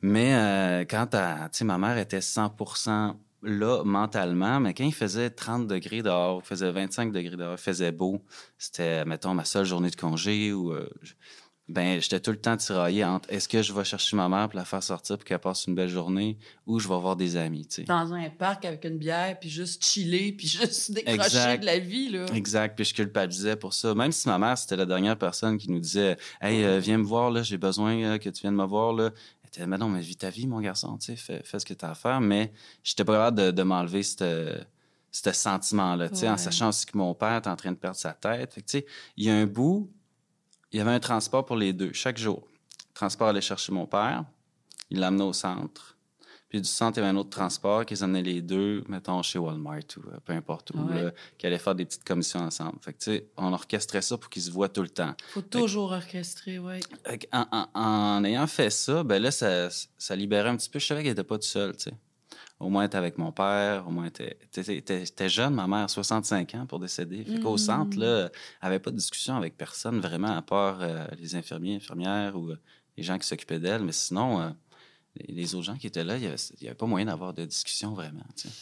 Mais 0.00 0.34
euh, 0.34 0.84
quand 0.88 1.08
tu 1.52 1.64
ma 1.64 1.76
mère 1.76 1.98
était 1.98 2.20
100 2.22 2.54
là 3.42 3.82
mentalement, 3.84 4.60
mais 4.60 4.74
quand 4.74 4.84
il 4.84 4.94
faisait 4.94 5.30
30 5.30 5.66
degrés 5.66 6.02
dehors, 6.02 6.40
il 6.44 6.46
faisait 6.46 6.70
25 6.70 7.12
degrés 7.12 7.36
dehors, 7.36 7.54
il 7.54 7.62
faisait 7.62 7.92
beau, 7.92 8.22
c'était, 8.58 9.04
mettons, 9.04 9.34
ma 9.34 9.44
seule 9.44 9.64
journée 9.66 9.90
de 9.90 9.96
congé 9.96 10.52
ou. 10.52 10.72
euh, 10.72 10.88
ben, 11.68 12.00
j'étais 12.00 12.18
tout 12.18 12.30
le 12.30 12.38
temps 12.40 12.56
tiraillé 12.56 13.04
entre 13.04 13.30
est-ce 13.30 13.46
que 13.46 13.60
je 13.60 13.74
vais 13.74 13.84
chercher 13.84 14.16
ma 14.16 14.26
mère 14.26 14.48
pour 14.48 14.58
la 14.58 14.64
faire 14.64 14.82
sortir 14.82 15.18
pour 15.18 15.26
qu'elle 15.26 15.38
passe 15.38 15.66
une 15.66 15.74
belle 15.74 15.90
journée 15.90 16.38
ou 16.66 16.78
je 16.78 16.88
vais 16.88 16.98
voir 16.98 17.14
des 17.14 17.36
amis, 17.36 17.66
tu 17.66 17.74
sais. 17.74 17.84
Dans 17.84 18.14
un 18.14 18.30
parc 18.30 18.64
avec 18.64 18.86
une 18.86 18.96
bière, 18.96 19.38
puis 19.38 19.50
juste 19.50 19.84
chiller, 19.84 20.32
puis 20.32 20.46
juste 20.48 20.92
décrocher 20.92 21.20
Exact. 21.26 21.60
de 21.60 21.66
la 21.66 21.78
vie, 21.78 22.08
là. 22.08 22.24
Exact, 22.34 22.74
puis 22.74 22.86
je 22.86 22.94
culpabilisais 22.94 23.56
pour 23.56 23.74
ça. 23.74 23.94
Même 23.94 24.12
si 24.12 24.26
ma 24.28 24.38
mère, 24.38 24.56
c'était 24.56 24.76
la 24.76 24.86
dernière 24.86 25.18
personne 25.18 25.58
qui 25.58 25.70
nous 25.70 25.78
disait 25.80 26.16
Hey, 26.40 26.64
euh, 26.64 26.78
viens 26.80 26.96
me 26.96 27.04
voir, 27.04 27.30
là, 27.30 27.42
j'ai 27.42 27.58
besoin 27.58 27.94
euh, 28.02 28.16
que 28.18 28.30
tu 28.30 28.40
viennes 28.40 28.54
me 28.56 28.64
voir. 28.64 28.94
Là. 28.94 29.10
Elle 29.56 29.62
était 29.62 29.66
Mais 29.66 29.78
non, 29.78 29.88
mais 29.88 30.00
vis 30.00 30.16
ta 30.16 30.30
vie, 30.30 30.46
mon 30.46 30.60
garçon, 30.60 30.98
tu 30.98 31.06
sais, 31.06 31.16
fais, 31.16 31.42
fais 31.42 31.58
ce 31.58 31.66
que 31.66 31.74
tu 31.74 31.84
as 31.84 31.90
à 31.90 31.94
faire. 31.94 32.20
Mais 32.20 32.52
j'étais 32.84 33.04
pas 33.04 33.14
capable 33.14 33.38
de, 33.38 33.50
de 33.50 33.62
m'enlever 33.62 34.02
ce 34.02 34.58
ce 35.10 35.32
sentiment-là, 35.32 36.08
tu 36.10 36.16
sais, 36.16 36.28
en 36.28 36.36
sachant 36.36 36.68
aussi 36.68 36.86
que 36.86 36.96
mon 36.96 37.14
père 37.14 37.32
est 37.32 37.46
en 37.46 37.56
train 37.56 37.72
de 37.72 37.76
perdre 37.76 37.96
sa 37.96 38.12
tête. 38.12 38.54
Fait 38.54 38.60
que, 38.60 38.66
tu 38.66 38.78
sais, 38.78 38.86
il 39.16 39.24
y 39.24 39.30
a 39.30 39.34
un 39.34 39.46
bout, 39.46 39.90
il 40.70 40.78
y 40.78 40.80
avait 40.80 40.90
un 40.90 41.00
transport 41.00 41.44
pour 41.44 41.56
les 41.56 41.72
deux, 41.72 41.92
chaque 41.92 42.18
jour. 42.18 42.46
Transport 42.94 43.28
allait 43.28 43.40
chercher 43.40 43.72
mon 43.72 43.86
père, 43.86 44.24
il 44.90 45.00
l'amenait 45.00 45.24
au 45.24 45.32
centre. 45.32 45.96
Puis 46.48 46.62
du 46.62 46.68
centre, 46.68 46.96
il 46.98 47.02
y 47.02 47.04
avait 47.04 47.12
un 47.14 47.16
autre 47.20 47.28
transport 47.30 47.84
qui 47.84 47.92
les 47.94 48.02
amenait 48.02 48.22
les 48.22 48.40
deux, 48.40 48.82
mettons, 48.88 49.22
chez 49.22 49.38
Walmart 49.38 49.80
ou 49.98 50.00
euh, 50.08 50.16
peu 50.24 50.32
importe 50.32 50.70
où, 50.70 50.78
Ouais. 50.78 51.04
là, 51.04 51.10
qui 51.36 51.46
allait 51.46 51.58
faire 51.58 51.74
des 51.74 51.84
petites 51.84 52.04
commissions 52.04 52.40
ensemble. 52.40 52.78
Fait 52.80 52.94
que, 52.94 52.98
tu 52.98 53.10
sais, 53.10 53.26
on 53.36 53.52
orchestrait 53.52 54.00
ça 54.00 54.16
pour 54.16 54.30
qu'ils 54.30 54.42
se 54.42 54.50
voient 54.50 54.70
tout 54.70 54.80
le 54.82 54.88
temps. 54.88 55.14
Faut 55.34 55.42
toujours 55.42 55.92
orchestrer, 55.92 56.58
oui. 56.58 56.80
En, 57.32 57.44
en- 57.52 57.68
en 58.18 58.24
ayant 58.24 58.46
fait 58.46 58.70
ça, 58.70 59.02
ben 59.04 59.20
là, 59.22 59.30
ça, 59.30 59.68
ça 59.98 60.16
libérait 60.16 60.48
un 60.48 60.56
petit 60.56 60.70
peu. 60.70 60.78
Je 60.78 60.86
savais 60.86 61.02
qu'elle 61.02 61.12
était 61.12 61.22
pas 61.24 61.36
tout 61.38 61.46
seul, 61.46 61.76
tu 61.76 61.84
sais. 61.84 61.92
Au 62.60 62.68
moins, 62.70 62.88
t'es 62.88 62.96
avec 62.98 63.18
mon 63.18 63.30
père, 63.30 63.86
au 63.86 63.90
moins, 63.90 64.08
t'es 64.10 65.28
jeune, 65.28 65.54
ma 65.54 65.66
mère, 65.66 65.88
65 65.88 66.54
ans 66.54 66.66
pour 66.66 66.80
décéder. 66.80 67.24
Fait 67.24 67.38
qu'au 67.40 67.54
Mm. 67.54 67.58
centre, 67.58 67.98
là, 67.98 68.30
avait 68.60 68.78
pas 68.80 68.90
de 68.90 68.96
discussion 68.96 69.36
avec 69.36 69.56
personne 69.56 70.00
vraiment, 70.00 70.36
à 70.36 70.42
part 70.42 70.78
euh, 70.80 71.06
les 71.20 71.36
infirmiers, 71.36 71.76
infirmières 71.76 72.36
ou 72.36 72.50
euh, 72.50 72.56
les 72.96 73.02
gens 73.04 73.18
qui 73.18 73.26
s'occupaient 73.28 73.60
d'elle. 73.60 73.82
Mais 73.84 73.92
sinon, 73.92 74.40
euh, 74.40 74.50
les, 75.26 75.54
autres 75.54 75.64
gens 75.64 75.76
qui 75.76 75.86
étaient 75.86 76.04
là, 76.04 76.16
il 76.16 76.24
y 76.24 76.26
avait, 76.26 76.74
pas 76.74 76.86
moyen 76.86 77.06
d'avoir 77.06 77.34
de 77.34 77.44
discussion 77.44 77.94
vraiment, 77.94 78.24
tu 78.36 78.48
sais. 78.48 78.54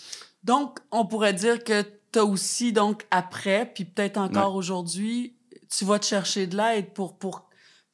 Donc, 0.44 0.78
on 0.92 1.06
pourrait 1.06 1.34
dire 1.34 1.64
que 1.64 1.82
tu 2.12 2.18
as 2.18 2.24
aussi, 2.24 2.72
donc, 2.72 3.06
après, 3.10 3.70
puis 3.72 3.84
peut-être 3.84 4.16
encore 4.16 4.54
aujourd'hui, 4.54 5.34
tu 5.68 5.84
vas 5.84 5.98
te 5.98 6.06
chercher 6.06 6.46
de 6.46 6.56
l'aide 6.56 6.92
pour, 6.92 7.16
pour, 7.16 7.45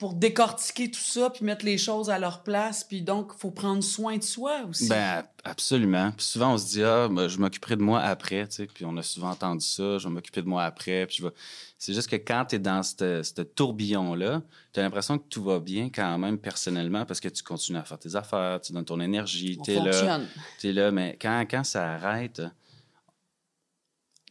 pour 0.02 0.14
décortiquer 0.14 0.90
tout 0.90 0.98
ça, 0.98 1.30
puis 1.30 1.44
mettre 1.44 1.64
les 1.64 1.78
choses 1.78 2.10
à 2.10 2.18
leur 2.18 2.42
place, 2.42 2.82
puis 2.82 3.02
donc, 3.02 3.30
il 3.36 3.38
faut 3.38 3.52
prendre 3.52 3.84
soin 3.84 4.16
de 4.16 4.22
soi 4.24 4.62
aussi. 4.68 4.88
Ben, 4.88 5.22
absolument. 5.44 6.10
Puis 6.10 6.26
souvent, 6.26 6.54
on 6.54 6.58
se 6.58 6.66
dit, 6.70 6.82
ah, 6.82 7.06
ben, 7.06 7.28
je 7.28 7.38
m'occuperai 7.38 7.76
de 7.76 7.82
moi 7.82 8.00
après, 8.00 8.48
tu 8.48 8.56
sais. 8.56 8.66
Puis 8.66 8.84
on 8.84 8.96
a 8.96 9.02
souvent 9.04 9.30
entendu 9.30 9.64
ça, 9.64 9.98
je 9.98 10.08
vais 10.08 10.12
m'occuper 10.12 10.42
de 10.42 10.48
moi 10.48 10.64
après. 10.64 11.06
Puis 11.06 11.18
je 11.18 11.22
vais... 11.22 11.32
C'est 11.78 11.94
juste 11.94 12.10
que 12.10 12.16
quand 12.16 12.46
tu 12.46 12.56
es 12.56 12.58
dans 12.58 12.82
ce 12.82 13.42
tourbillon-là, 13.42 14.42
tu 14.72 14.80
as 14.80 14.82
l'impression 14.82 15.18
que 15.18 15.28
tout 15.28 15.44
va 15.44 15.60
bien 15.60 15.88
quand 15.88 16.18
même 16.18 16.36
personnellement 16.36 17.06
parce 17.06 17.20
que 17.20 17.28
tu 17.28 17.44
continues 17.44 17.78
à 17.78 17.84
faire 17.84 18.00
tes 18.00 18.16
affaires, 18.16 18.60
tu 18.60 18.72
donnes 18.72 18.84
ton 18.84 18.98
énergie, 18.98 19.56
tu 19.62 19.70
es 19.70 19.76
là. 19.76 19.92
fonctionne. 19.92 20.26
T'es 20.58 20.72
là, 20.72 20.90
mais 20.90 21.16
quand, 21.22 21.46
quand 21.48 21.62
ça 21.62 21.92
arrête, 21.92 22.42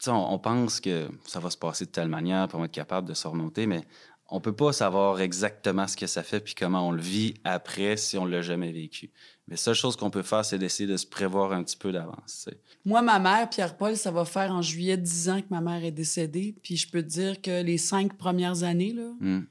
tu 0.01 0.05
sais, 0.05 0.11
on, 0.11 0.33
on 0.33 0.39
pense 0.39 0.81
que 0.81 1.07
ça 1.25 1.39
va 1.39 1.49
se 1.49 1.57
passer 1.57 1.85
de 1.85 1.91
telle 1.91 2.09
manière 2.09 2.49
pour 2.49 2.65
être 2.65 2.71
capable 2.71 3.07
de 3.07 3.13
se 3.13 3.25
remonter, 3.25 3.67
mais 3.67 3.85
on 4.31 4.39
peut 4.41 4.55
pas 4.55 4.71
savoir 4.73 5.19
exactement 5.21 5.87
ce 5.87 5.95
que 5.97 6.07
ça 6.07 6.23
fait 6.23 6.39
puis 6.39 6.55
comment 6.55 6.87
on 6.87 6.91
le 6.91 7.01
vit 7.01 7.33
après 7.43 7.97
si 7.97 8.17
on 8.17 8.25
l'a 8.25 8.41
jamais 8.41 8.71
vécu. 8.71 9.11
Mais 9.47 9.53
la 9.53 9.57
seule 9.57 9.75
chose 9.75 9.95
qu'on 9.97 10.09
peut 10.09 10.21
faire, 10.23 10.45
c'est 10.45 10.57
d'essayer 10.57 10.87
de 10.87 10.95
se 10.97 11.05
prévoir 11.05 11.51
un 11.51 11.63
petit 11.63 11.75
peu 11.75 11.91
d'avance. 11.91 12.47
Moi, 12.85 13.01
ma 13.01 13.19
mère, 13.19 13.49
Pierre-Paul, 13.49 13.97
ça 13.97 14.09
va 14.09 14.23
faire 14.25 14.51
en 14.51 14.61
juillet 14.61 14.95
10 14.97 15.29
ans 15.29 15.41
que 15.41 15.47
ma 15.49 15.59
mère 15.61 15.83
est 15.83 15.91
décédée. 15.91 16.55
Puis 16.63 16.77
je 16.77 16.89
peux 16.89 17.03
te 17.03 17.09
dire 17.09 17.41
que 17.41 17.61
les 17.61 17.77
cinq 17.77 18.17
premières 18.17 18.63
années, 18.63 18.93
là, 18.93 19.11
Hmm. 19.19 19.41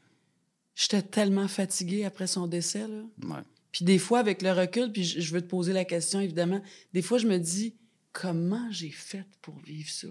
j'étais 0.74 1.02
tellement 1.02 1.46
fatiguée 1.48 2.04
après 2.06 2.26
son 2.26 2.46
décès. 2.46 2.88
Là. 2.88 3.02
Ouais. 3.28 3.42
Puis 3.72 3.84
des 3.84 3.98
fois, 3.98 4.18
avec 4.18 4.40
le 4.42 4.52
recul, 4.52 4.90
puis 4.90 5.04
je 5.04 5.20
je 5.20 5.32
veux 5.34 5.42
te 5.42 5.46
poser 5.46 5.72
la 5.72 5.84
question, 5.84 6.20
évidemment, 6.20 6.62
des 6.94 7.02
fois, 7.02 7.18
je 7.18 7.26
me 7.26 7.36
dis, 7.38 7.74
comment 8.12 8.66
j'ai 8.70 8.90
fait 8.90 9.26
pour 9.42 9.58
vivre 9.60 9.90
ça? 9.90 10.08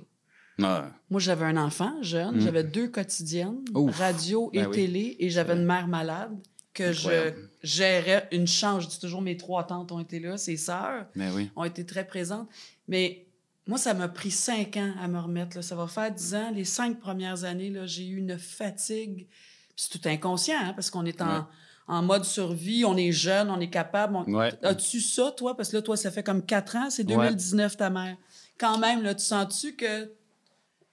Moi, 0.59 1.19
j'avais 1.19 1.45
un 1.45 1.57
enfant 1.57 1.93
jeune, 2.01 2.37
Mm. 2.37 2.41
j'avais 2.41 2.63
deux 2.63 2.87
quotidiennes, 2.87 3.59
Ouf. 3.73 3.97
radio 3.97 4.49
et 4.53 4.59
Ben 4.61 4.67
oui. 4.69 4.75
télé, 4.75 5.15
et 5.19 5.29
j'avais 5.29 5.53
une 5.53 5.65
mère 5.65 5.87
malade 5.87 6.31
que 6.73 6.91
je 6.91 6.99
Incroyable. 7.07 7.49
gérais 7.63 8.27
une 8.31 8.47
chance. 8.47 8.83
Je 8.83 8.89
dis 8.89 8.99
toujours, 8.99 9.21
mes 9.21 9.37
trois 9.37 9.65
tantes 9.65 9.91
ont 9.91 9.99
été 9.99 10.19
là, 10.19 10.37
ses 10.37 10.57
sœurs 10.57 11.05
oui. 11.15 11.49
ont 11.55 11.63
été 11.63 11.85
très 11.85 12.05
présentes. 12.05 12.47
Mais 12.87 13.25
moi, 13.67 13.77
ça 13.77 13.93
m'a 13.93 14.07
pris 14.07 14.31
cinq 14.31 14.77
ans 14.77 14.93
à 15.01 15.07
me 15.07 15.19
remettre. 15.19 15.57
là. 15.57 15.61
Ça 15.61 15.75
va 15.75 15.87
faire 15.87 16.11
dix 16.11 16.33
ans. 16.35 16.51
Les 16.53 16.65
cinq 16.65 16.99
premières 16.99 17.43
années, 17.43 17.73
j'ai 17.85 18.07
eu 18.07 18.17
une 18.17 18.37
fatigue. 18.37 19.27
C'est 19.75 19.89
tout 19.99 20.07
inconscient, 20.07 20.57
hein, 20.59 20.73
parce 20.73 20.89
qu'on 20.89 21.05
est 21.05 21.21
en, 21.21 21.37
Ouais. 21.39 21.43
en 21.87 22.01
mode 22.03 22.23
survie, 22.25 22.83
on 22.85 22.97
est 22.97 23.11
jeune, 23.11 23.49
on 23.49 23.59
est 23.59 23.69
capable. 23.69 24.15
on- 24.15 24.25
Ouais. 24.33 24.51
As-tu 24.63 24.99
ça, 25.01 25.31
toi? 25.35 25.55
Parce 25.57 25.69
que 25.69 25.77
là, 25.77 25.81
toi, 25.81 25.95
ça 25.97 26.11
fait 26.11 26.23
comme 26.23 26.45
quatre 26.45 26.75
ans, 26.75 26.89
c'est 26.89 27.03
Ouais. 27.09 27.15
2019, 27.15 27.77
ta 27.77 27.89
mère. 27.89 28.17
Quand 28.57 28.77
même, 28.77 29.03
là, 29.03 29.15
tu 29.15 29.23
sens-tu 29.23 29.75
que 29.75 30.11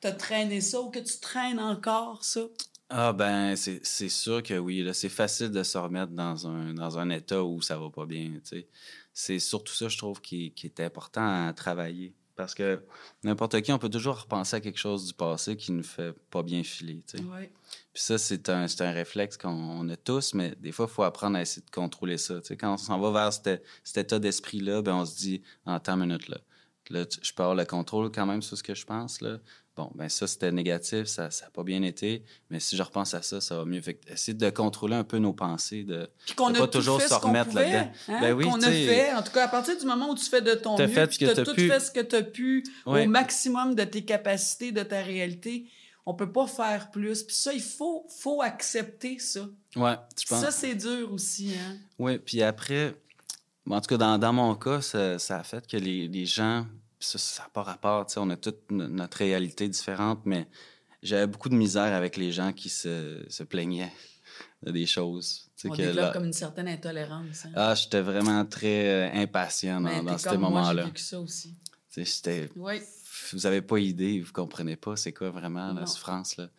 tu 0.06 0.12
as 0.12 0.16
traîné 0.16 0.60
ça 0.60 0.80
ou 0.80 0.90
que 0.90 0.98
tu 0.98 1.18
traînes 1.20 1.58
encore 1.58 2.24
ça? 2.24 2.42
Ah 2.88 3.12
ben 3.12 3.56
c'est 3.56 4.08
sûr 4.08 4.42
que 4.42 4.54
oui. 4.54 4.88
C'est 4.92 5.08
facile 5.08 5.50
de 5.50 5.62
se 5.62 5.76
remettre 5.76 6.12
dans 6.12 6.46
un, 6.46 6.72
dans 6.74 6.98
un 6.98 7.10
état 7.10 7.42
où 7.42 7.60
ça 7.60 7.78
va 7.78 7.90
pas 7.90 8.06
bien. 8.06 8.32
C'est 9.12 9.38
surtout 9.38 9.74
ça, 9.74 9.88
je 9.88 9.98
trouve, 9.98 10.20
qui, 10.20 10.52
qui 10.52 10.66
est 10.66 10.80
important 10.80 11.48
à 11.48 11.52
travailler. 11.52 12.14
Parce 12.36 12.54
que 12.54 12.84
n'importe 13.24 13.60
qui, 13.62 13.72
on 13.72 13.78
peut 13.78 13.88
toujours 13.88 14.20
repenser 14.20 14.56
à 14.56 14.60
quelque 14.60 14.78
chose 14.78 15.06
du 15.06 15.14
passé 15.14 15.56
qui 15.56 15.72
nous 15.72 15.82
fait 15.82 16.12
pas 16.30 16.42
bien 16.42 16.62
filer. 16.62 17.02
Ouais. 17.14 17.50
Puis 17.94 18.02
ça, 18.02 18.18
c'est 18.18 18.50
un, 18.50 18.66
un 18.80 18.92
réflexe 18.92 19.38
qu'on 19.38 19.48
on 19.48 19.88
a 19.88 19.96
tous, 19.96 20.34
mais 20.34 20.54
des 20.60 20.70
fois, 20.70 20.86
il 20.88 20.92
faut 20.92 21.02
apprendre 21.02 21.38
à 21.38 21.42
essayer 21.42 21.64
de 21.64 21.70
contrôler 21.70 22.18
ça. 22.18 22.40
Quand 22.50 22.74
on 22.74 22.76
s'en 22.76 23.00
va 23.00 23.10
vers 23.10 23.32
cet, 23.32 23.64
cet 23.82 24.06
état 24.06 24.18
d'esprit-là, 24.18 24.82
ben 24.82 24.94
on 24.96 25.06
se 25.06 25.16
dit, 25.16 25.42
en 25.64 25.80
temps 25.80 25.96
minute, 25.96 26.28
là, 26.28 26.36
là 26.90 27.06
je 27.22 27.32
peux 27.32 27.42
avoir 27.42 27.56
le 27.56 27.64
contrôle 27.64 28.12
quand 28.12 28.26
même 28.26 28.42
sur 28.42 28.58
ce 28.58 28.62
que 28.62 28.74
je 28.74 28.84
pense. 28.84 29.22
Là. 29.22 29.38
Bon, 29.76 29.90
ben 29.94 30.08
ça, 30.08 30.26
c'était 30.26 30.50
négatif, 30.50 31.04
ça 31.04 31.24
n'a 31.24 31.50
pas 31.52 31.62
bien 31.62 31.82
été, 31.82 32.24
mais 32.48 32.60
si 32.60 32.76
je 32.78 32.82
repense 32.82 33.12
à 33.12 33.20
ça, 33.20 33.42
ça 33.42 33.58
va 33.58 33.66
mieux. 33.66 33.82
Fait 33.82 33.92
que 33.94 34.10
essayer 34.10 34.32
de 34.32 34.48
contrôler 34.48 34.94
un 34.96 35.04
peu 35.04 35.18
nos 35.18 35.34
pensées, 35.34 35.84
de... 35.84 36.08
A 36.38 36.52
pas 36.54 36.66
toujours 36.66 37.00
se 37.02 37.12
remettre 37.12 37.54
là-dedans. 37.54 37.92
hein, 38.08 38.18
Ben 38.22 38.32
oui, 38.32 38.44
qu'on 38.46 38.54
a 38.62 38.66
tu 38.68 38.72
fait. 38.72 39.12
En 39.12 39.22
tout 39.22 39.32
cas, 39.32 39.44
à 39.44 39.48
partir 39.48 39.78
du 39.78 39.84
moment 39.84 40.08
où 40.10 40.14
tu 40.14 40.24
fais 40.24 40.40
de 40.40 40.54
ton 40.54 40.78
mieux, 40.78 40.86
fait 40.88 41.06
puis 41.08 41.18
t'as 41.18 41.34
t'as 41.34 41.44
tout 41.44 41.54
pu. 41.54 41.68
fait 41.68 41.80
ce 41.80 41.90
que 41.90 42.00
tu 42.00 42.16
as 42.16 42.22
pu 42.22 42.64
au 42.86 43.04
maximum 43.06 43.74
de 43.74 43.84
tes 43.84 44.02
capacités, 44.02 44.72
de 44.72 44.82
ta 44.82 45.02
réalité, 45.02 45.66
on 46.06 46.14
peut 46.14 46.32
pas 46.32 46.46
faire 46.46 46.90
plus. 46.90 47.22
Puis 47.24 47.36
ça, 47.36 47.52
il 47.52 47.60
faut, 47.60 48.06
faut 48.08 48.40
accepter 48.40 49.18
ça. 49.18 49.46
Ouais, 49.76 49.96
je 50.18 50.24
pense... 50.26 50.40
Ça, 50.40 50.50
c'est 50.52 50.74
dur 50.74 51.12
aussi. 51.12 51.50
Hein? 51.54 51.76
Oui, 51.98 52.16
puis 52.18 52.42
après, 52.42 52.94
en 53.68 53.80
tout 53.82 53.88
cas, 53.88 53.98
dans, 53.98 54.16
dans 54.16 54.32
mon 54.32 54.54
cas, 54.54 54.80
ça, 54.80 55.18
ça 55.18 55.38
a 55.40 55.42
fait 55.42 55.66
que 55.66 55.76
les, 55.76 56.08
les 56.08 56.24
gens, 56.24 56.64
ça 57.00 57.42
n'a 57.42 57.48
pas 57.50 57.62
rapport, 57.62 58.06
on 58.16 58.30
a 58.30 58.36
toute 58.36 58.70
no- 58.70 58.88
notre 58.88 59.18
réalité 59.18 59.68
différente, 59.68 60.20
mais 60.24 60.46
j'avais 61.02 61.26
beaucoup 61.26 61.48
de 61.48 61.54
misère 61.54 61.92
avec 61.94 62.16
les 62.16 62.32
gens 62.32 62.52
qui 62.52 62.68
se, 62.68 63.24
se 63.28 63.42
plaignaient 63.42 63.92
de 64.62 64.70
des 64.72 64.86
choses. 64.86 65.48
On 65.64 65.70
que 65.70 65.76
développe 65.76 65.96
là- 66.06 66.12
comme 66.12 66.24
une 66.24 66.32
certaine 66.32 66.68
intolérance. 66.68 67.46
Hein? 67.46 67.52
Ah, 67.54 67.74
j'étais 67.74 68.00
vraiment 68.00 68.44
très 68.44 68.88
euh, 69.08 69.22
impatient 69.22 69.80
dans, 69.80 70.02
dans 70.02 70.18
ces 70.18 70.30
j'ai 70.30 70.36
moments-là. 70.38 70.84
vécu 70.86 71.02
ça 71.02 71.20
aussi. 71.20 71.54
J'étais... 71.96 72.50
Oui. 72.56 72.80
Vous 73.32 73.46
avez 73.46 73.62
pas 73.62 73.78
idée, 73.78 74.20
vous 74.20 74.32
comprenez 74.32 74.76
pas 74.76 74.96
c'est 74.96 75.12
quoi 75.12 75.30
vraiment 75.30 75.72
Non. 75.72 75.80
la 75.80 75.86
souffrance, 75.86 76.36
là. 76.36 76.44
Vous 76.44 76.50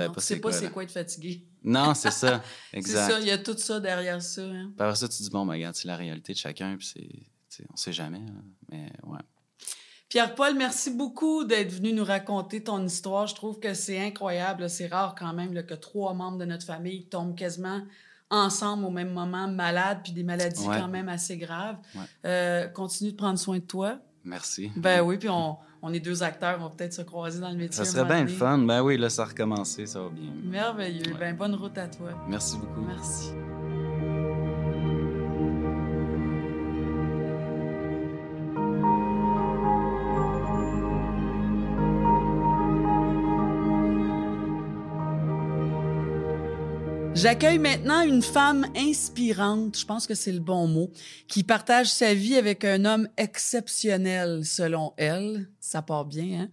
savez 0.00 0.08
Non, 0.08 0.14
pas 0.14 0.20
c'est 0.20 0.36
pas 0.36 0.42
quoi, 0.42 0.52
c'est 0.52 0.64
là. 0.64 0.70
quoi 0.70 0.82
être 0.84 0.92
fatigué. 0.92 1.44
Non, 1.62 1.94
c'est 1.94 2.10
ça, 2.12 2.42
C'est 2.70 2.78
exact. 2.78 3.10
ça, 3.10 3.20
il 3.20 3.26
y 3.26 3.30
a 3.30 3.38
tout 3.38 3.56
ça 3.58 3.80
derrière 3.80 4.22
ça. 4.22 4.42
Hein? 4.42 4.72
Après 4.78 4.94
ça, 4.96 5.08
tu 5.08 5.22
dis, 5.22 5.30
bon, 5.30 5.44
ben, 5.44 5.52
regarde, 5.54 5.74
c'est 5.74 5.88
la 5.88 5.96
réalité 5.96 6.32
de 6.32 6.38
chacun, 6.38 6.76
puis 6.76 6.86
c'est... 6.86 7.64
On 7.72 7.76
sait 7.76 7.92
jamais, 7.92 8.22
mais 8.70 8.90
ouais. 9.04 9.18
Pierre-Paul, 10.14 10.54
merci 10.54 10.92
beaucoup 10.92 11.42
d'être 11.42 11.72
venu 11.72 11.92
nous 11.92 12.04
raconter 12.04 12.62
ton 12.62 12.86
histoire. 12.86 13.26
Je 13.26 13.34
trouve 13.34 13.58
que 13.58 13.74
c'est 13.74 13.98
incroyable. 13.98 14.70
C'est 14.70 14.86
rare 14.86 15.16
quand 15.18 15.32
même 15.32 15.52
là, 15.52 15.64
que 15.64 15.74
trois 15.74 16.14
membres 16.14 16.38
de 16.38 16.44
notre 16.44 16.64
famille 16.64 17.06
tombent 17.06 17.34
quasiment 17.34 17.80
ensemble 18.30 18.84
au 18.84 18.90
même 18.90 19.10
moment, 19.12 19.48
malades, 19.48 20.02
puis 20.04 20.12
des 20.12 20.22
maladies 20.22 20.68
Ouais. 20.68 20.78
quand 20.78 20.86
même 20.86 21.08
assez 21.08 21.36
graves. 21.36 21.78
Ouais. 21.96 22.02
Euh, 22.26 22.68
continue 22.68 23.10
de 23.10 23.16
prendre 23.16 23.40
soin 23.40 23.56
de 23.58 23.64
toi. 23.64 23.98
Merci. 24.22 24.70
Ben 24.76 25.00
oui, 25.00 25.18
puis 25.18 25.28
on, 25.28 25.56
on 25.82 25.92
est 25.92 25.98
deux 25.98 26.22
acteurs, 26.22 26.58
on 26.60 26.68
va 26.68 26.70
peut-être 26.70 26.94
se 26.94 27.02
croiser 27.02 27.40
dans 27.40 27.50
le 27.50 27.56
métier. 27.56 27.72
Ça 27.72 27.84
serait 27.84 28.04
bien 28.04 28.22
le 28.22 28.28
fun. 28.28 28.58
Ben 28.58 28.82
oui, 28.84 28.96
là, 28.96 29.10
ça 29.10 29.22
a 29.22 29.24
recommencé, 29.24 29.84
ça 29.86 30.00
va 30.00 30.10
bien. 30.10 30.30
Merveilleux. 30.44 31.12
Ouais. 31.14 31.18
Ben 31.18 31.36
bonne 31.36 31.56
route 31.56 31.76
à 31.76 31.88
toi. 31.88 32.10
Merci 32.28 32.56
beaucoup. 32.58 32.82
Merci. 32.82 33.30
J'accueille 47.14 47.60
maintenant 47.60 48.02
une 48.02 48.22
femme 48.22 48.66
inspirante, 48.76 49.78
je 49.78 49.86
pense 49.86 50.08
que 50.08 50.14
c'est 50.14 50.32
le 50.32 50.40
bon 50.40 50.66
mot, 50.66 50.90
qui 51.28 51.44
partage 51.44 51.86
sa 51.86 52.12
vie 52.12 52.34
avec 52.36 52.64
un 52.64 52.84
homme 52.84 53.08
exceptionnel 53.16 54.44
selon 54.44 54.92
elle. 54.96 55.46
Ça 55.66 55.80
part 55.80 56.04
bien, 56.04 56.42
hein? 56.42 56.48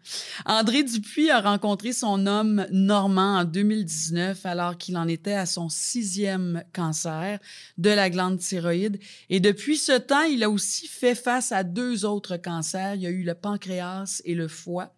André 0.45 0.83
Dupuis 0.83 1.29
a 1.29 1.41
rencontré 1.41 1.91
son 1.91 2.27
homme 2.27 2.65
normand 2.71 3.39
en 3.39 3.43
2019 3.43 4.45
alors 4.45 4.77
qu'il 4.77 4.95
en 4.95 5.05
était 5.05 5.33
à 5.33 5.45
son 5.45 5.67
sixième 5.67 6.63
cancer 6.71 7.39
de 7.77 7.89
la 7.89 8.09
glande 8.09 8.39
thyroïde. 8.39 9.01
Et 9.29 9.41
depuis 9.41 9.75
ce 9.75 9.97
temps, 9.97 10.23
il 10.23 10.45
a 10.45 10.49
aussi 10.49 10.87
fait 10.87 11.13
face 11.13 11.51
à 11.51 11.65
deux 11.65 12.05
autres 12.05 12.37
cancers. 12.37 12.95
Il 12.95 13.01
y 13.01 13.05
a 13.05 13.09
eu 13.09 13.23
le 13.23 13.33
pancréas 13.33 14.21
et 14.23 14.33
le 14.33 14.47
foie. 14.47 14.95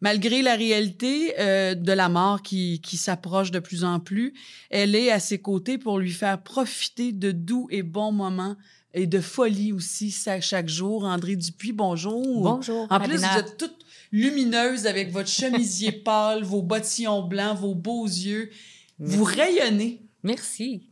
Malgré 0.00 0.42
la 0.42 0.56
réalité 0.56 1.34
euh, 1.38 1.76
de 1.76 1.92
la 1.92 2.08
mort 2.08 2.42
qui, 2.42 2.80
qui 2.80 2.96
s'approche 2.96 3.52
de 3.52 3.60
plus 3.60 3.84
en 3.84 4.00
plus, 4.00 4.34
elle 4.70 4.96
est 4.96 5.12
à 5.12 5.20
ses 5.20 5.38
côtés 5.38 5.78
pour 5.78 6.00
lui 6.00 6.10
faire 6.10 6.42
profiter 6.42 7.12
de 7.12 7.30
doux 7.30 7.68
et 7.70 7.84
bons 7.84 8.10
moments 8.10 8.56
et 8.94 9.06
de 9.06 9.20
folie 9.20 9.72
aussi 9.72 10.10
ça- 10.10 10.40
chaque 10.40 10.68
jour. 10.68 11.04
André 11.04 11.36
Dupuis, 11.36 11.72
bonjour. 11.72 12.42
Bonjour. 12.42 12.86
En 12.90 13.00
plus, 13.00 13.16
vous 13.18 13.38
êtes 13.38 13.56
toute 13.56 13.76
lumineuse 14.12 14.86
avec 14.86 15.10
votre 15.10 15.28
chemisier 15.28 15.92
pâle, 16.04 16.42
vos 16.42 16.62
bottillons 16.62 17.22
blancs, 17.22 17.58
vos 17.58 17.74
beaux 17.74 18.06
yeux. 18.06 18.50
Vous 18.98 19.24
rayonnez. 19.24 20.02
Merci. 20.22 20.82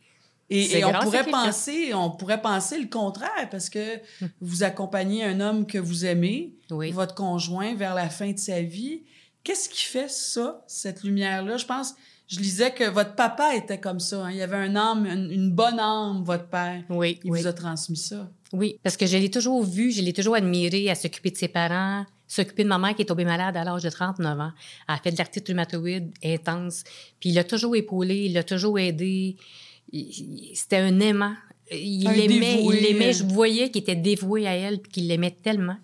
Et, 0.53 0.85
on 0.85 0.93
pourrait 1.01 1.25
penser, 1.25 1.95
on 1.95 2.11
pourrait 2.11 2.43
penser 2.43 2.77
le 2.81 2.89
contraire 2.89 3.49
parce 3.53 3.71
que 3.71 4.01
vous 4.41 4.65
accompagnez 4.65 5.23
un 5.25 5.39
homme 5.41 5.65
que 5.65 5.79
vous 5.79 6.05
aimez, 6.05 6.55
Oui. 6.71 6.91
votre 6.91 7.15
conjoint, 7.15 7.75
vers 7.77 7.95
la 7.95 8.09
fin 8.11 8.33
de 8.33 8.39
sa 8.39 8.61
vie. 8.61 9.03
Qu'est-ce 9.45 9.69
qui 9.69 9.85
fait 9.85 10.11
ça, 10.11 10.65
cette 10.67 11.05
lumière-là? 11.05 11.57
Je 11.57 11.67
pense, 11.67 11.95
je 12.31 12.39
lisais 12.41 12.71
que 12.73 12.89
votre 12.89 13.15
papa 13.15 13.55
était 13.57 13.79
comme 13.81 14.01
ça. 14.01 14.25
hein. 14.25 14.31
Il 14.31 14.37
y 14.37 14.43
avait 14.43 14.57
un 14.57 14.77
âme, 14.77 15.07
une, 15.07 15.31
une 15.31 15.51
bonne 15.51 15.79
âme, 15.81 16.23
votre 16.25 16.47
père. 16.49 16.83
Oui, 16.89 17.19
Il 17.25 17.31
oui. 17.33 17.41
vous 17.41 17.47
a 17.47 17.53
transmis 17.53 17.97
ça. 17.97 18.31
Oui, 18.53 18.79
parce 18.83 18.97
que 18.97 19.07
je 19.07 19.17
l'ai 19.17 19.31
toujours 19.31 19.63
vu, 19.65 19.91
je 19.93 20.01
l'ai 20.03 20.13
toujours 20.13 20.35
admiré 20.37 20.89
à 20.91 20.95
s'occuper 20.95 21.31
de 21.31 21.37
ses 21.37 21.49
parents, 21.49 22.05
s'occuper 22.27 22.65
de 22.65 22.69
ma 22.69 22.79
mère 22.79 22.95
qui 22.95 23.03
est 23.03 23.07
tombée 23.07 23.25
malade 23.25 23.57
à 23.57 23.65
l'âge 23.65 23.83
de 23.83 23.91
39 23.91 24.39
ans. 24.41 24.53
Elle 24.89 24.95
a 24.95 24.99
fait 24.99 25.13
de 25.13 25.19
l'arthrite 25.19 25.47
rhumatoïde 25.49 26.13
intense. 26.25 26.85
Puis 27.21 27.31
il 27.31 27.35
l'a 27.35 27.45
toujours 27.45 27.75
épaulé, 27.77 28.25
il 28.27 28.33
l'a 28.33 28.43
toujours 28.45 28.79
aidé. 28.79 29.37
C'était 30.55 30.77
un 30.79 30.99
aimant. 31.01 31.35
Il 31.73 32.07
Un 32.09 32.13
l'aimait, 32.13 32.57
dévoué, 32.57 32.77
il 32.77 32.83
l'aimait. 32.83 33.09
euh. 33.11 33.13
Je 33.13 33.25
voyais 33.25 33.71
qu'il 33.71 33.83
était 33.83 33.95
dévoué 33.97 34.47
à 34.47 34.55
elle, 34.57 34.81
puis 34.81 34.91
qu'il 34.93 35.07
l'aimait 35.09 35.31
tellement. 35.43 35.77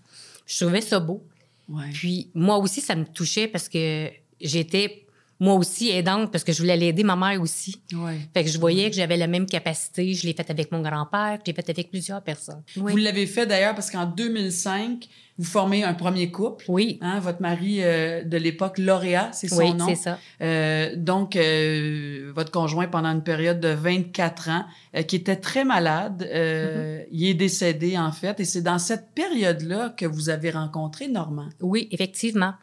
Je 0.47 0.65
trouvais 0.65 0.81
ça 0.81 0.99
beau. 1.01 1.25
Ouais. 1.69 1.91
Puis 1.93 2.31
moi 2.35 2.59
aussi, 2.59 2.81
ça 2.81 2.95
me 2.97 3.05
touchait 3.05 3.47
parce 3.49 3.69
que 3.69 4.09
j'étais 4.41 5.06
moi 5.39 5.55
aussi 5.55 5.91
aidante 5.91 6.33
parce 6.33 6.45
que 6.45 6.53
je 6.53 6.59
voulais 6.61 6.77
l'aider, 6.77 7.03
ma 7.05 7.17
mère 7.17 7.41
aussi. 7.41 7.81
Ouais. 7.93 8.19
Fait 8.33 8.45
que 8.45 8.51
je 8.51 8.59
voyais 8.59 8.89
que 8.91 8.97
j'avais 8.97 9.17
la 9.17 9.27
même 9.27 9.47
capacité. 9.47 10.15
Je 10.15 10.27
l'ai 10.27 10.33
faite 10.35 10.51
avec 10.51 10.73
mon 10.73 10.81
grand-père, 10.81 11.39
je 11.45 11.51
l'ai 11.51 11.55
faite 11.55 11.69
avec 11.71 11.91
plusieurs 11.91 12.23
personnes. 12.23 12.63
Oui. 12.77 12.93
Vous 12.93 12.99
l'avez 12.99 13.27
fait 13.27 13.47
d'ailleurs 13.47 13.75
parce 13.75 13.91
qu'en 13.91 14.07
2005, 14.07 15.07
vous 15.39 15.45
formez 15.45 15.85
un 15.85 15.93
premier 15.93 16.31
couple. 16.31 16.65
Oui, 16.69 16.99
Hein, 17.03 17.21
votre 17.21 17.43
mari 17.43 17.81
euh, 17.83 18.25
de 18.25 18.39
l'époque, 18.39 18.79
Lauréat, 18.79 19.31
c'est 19.33 19.49
son 19.49 19.59
oui, 19.59 19.75
nom. 19.75 19.87
c'est 19.87 19.95
ça. 19.97 20.19
Euh, 20.41 20.95
donc, 20.97 21.37
euh, 21.37 22.33
votre 22.35 22.51
conjoint, 22.51 22.87
pendant 22.87 23.11
une 23.11 23.23
période 23.23 23.61
de 23.61 23.69
24 23.69 24.49
ans, 24.49 24.65
euh, 24.97 25.03
qui 25.03 25.17
était 25.17 25.37
très 25.37 25.65
malade, 25.65 26.27
euh, 26.33 26.65
Mm-hmm. 26.67 27.07
il 27.13 27.29
est 27.29 27.35
décédé, 27.35 27.99
en 27.99 28.13
fait. 28.13 28.41
Et 28.41 28.45
c'est 28.47 28.63
dans 28.63 28.79
cette 28.79 29.11
période-là 29.15 29.91
que 29.97 30.07
vous 30.07 30.31
avez 30.31 30.51
rencontré 30.51 31.09
Normand. 31.09 31.49
Oui, 31.61 31.89
effectivement. 31.91 32.55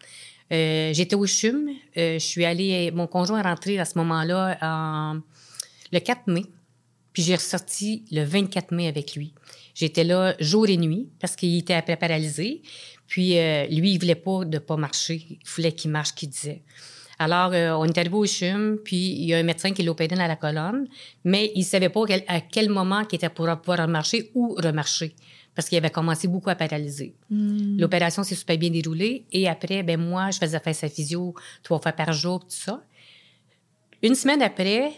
Euh, 0.51 0.91
J'étais 0.93 1.15
au 1.15 1.25
CHUM. 1.25 1.69
Euh, 1.97 2.13
je 2.15 2.25
suis 2.25 2.45
allée... 2.45 2.91
Mon 2.91 3.08
conjoint 3.08 3.39
est 3.39 3.43
rentré 3.43 3.80
à 3.80 3.86
ce 3.86 3.97
moment-là 3.97 4.57
en- 4.61 5.20
le 5.91 5.99
4 5.99 6.28
mai. 6.28 6.43
Puis 7.13 7.22
j'ai 7.24 7.36
ressorti 7.36 8.05
le 8.11 8.24
24 8.24 8.72
mai 8.72 8.88
avec 8.88 9.15
lui. 9.15 9.34
J'étais 9.76 10.03
là 10.03 10.36
jour 10.39 10.67
et 10.67 10.78
nuit 10.78 11.09
parce 11.20 11.36
qu'il 11.36 11.57
était 11.57 11.74
après 11.76 11.95
paralysé. 11.95 12.61
Puis 13.07 13.38
euh, 13.38 13.65
lui, 13.67 13.91
il 13.93 13.99
voulait 13.99 14.15
pas 14.15 14.45
de 14.45 14.57
pas 14.57 14.78
marcher. 14.78 15.26
Il 15.30 15.38
voulait 15.55 15.72
qu'il 15.74 15.91
marche, 15.91 16.13
qu'il 16.13 16.30
disait. 16.30 16.63
Alors, 17.20 17.51
on 17.80 17.86
est 17.86 17.97
arrivé 17.97 18.15
au 18.15 18.26
CHUM, 18.26 18.80
puis 18.84 18.97
il 18.97 19.26
y 19.26 19.34
a 19.36 19.38
un 19.38 19.43
médecin 19.43 19.72
qui 19.72 19.84
l'opérait 19.84 20.15
dans 20.15 20.28
la 20.28 20.36
colonne, 20.36 20.88
mais 21.24 21.51
il 21.55 21.63
savait 21.63 21.89
pas 21.89 22.01
à 22.28 22.41
quel 22.41 22.70
moment 22.70 23.05
qu'il 23.05 23.17
était 23.17 23.30
pour 23.30 23.45
pouvoir 23.61 23.80
remarcher 23.88 24.32
ou 24.34 24.55
remarcher, 24.55 25.13
parce 25.56 25.70
qu'il 25.70 25.78
avait 25.78 25.89
commencé 25.91 26.28
beaucoup 26.28 26.49
à 26.49 26.56
paralyser. 26.56 27.14
L'opération 27.78 28.24
s'est 28.24 28.36
super 28.36 28.58
bien 28.58 28.70
déroulée, 28.70 29.26
et 29.32 29.47
après, 29.47 29.84
ben 29.84 29.99
moi, 29.99 30.32
je 30.32 30.38
faisais 30.39 30.60
faire 30.60 30.76
sa 30.76 30.89
physio 30.89 31.34
trois 31.62 31.80
fois 31.80 31.91
par 31.91 32.12
jour, 32.14 32.39
tout 32.39 32.47
ça. 32.49 32.84
Une 34.01 34.16
semaine 34.16 34.41
après, 34.41 34.91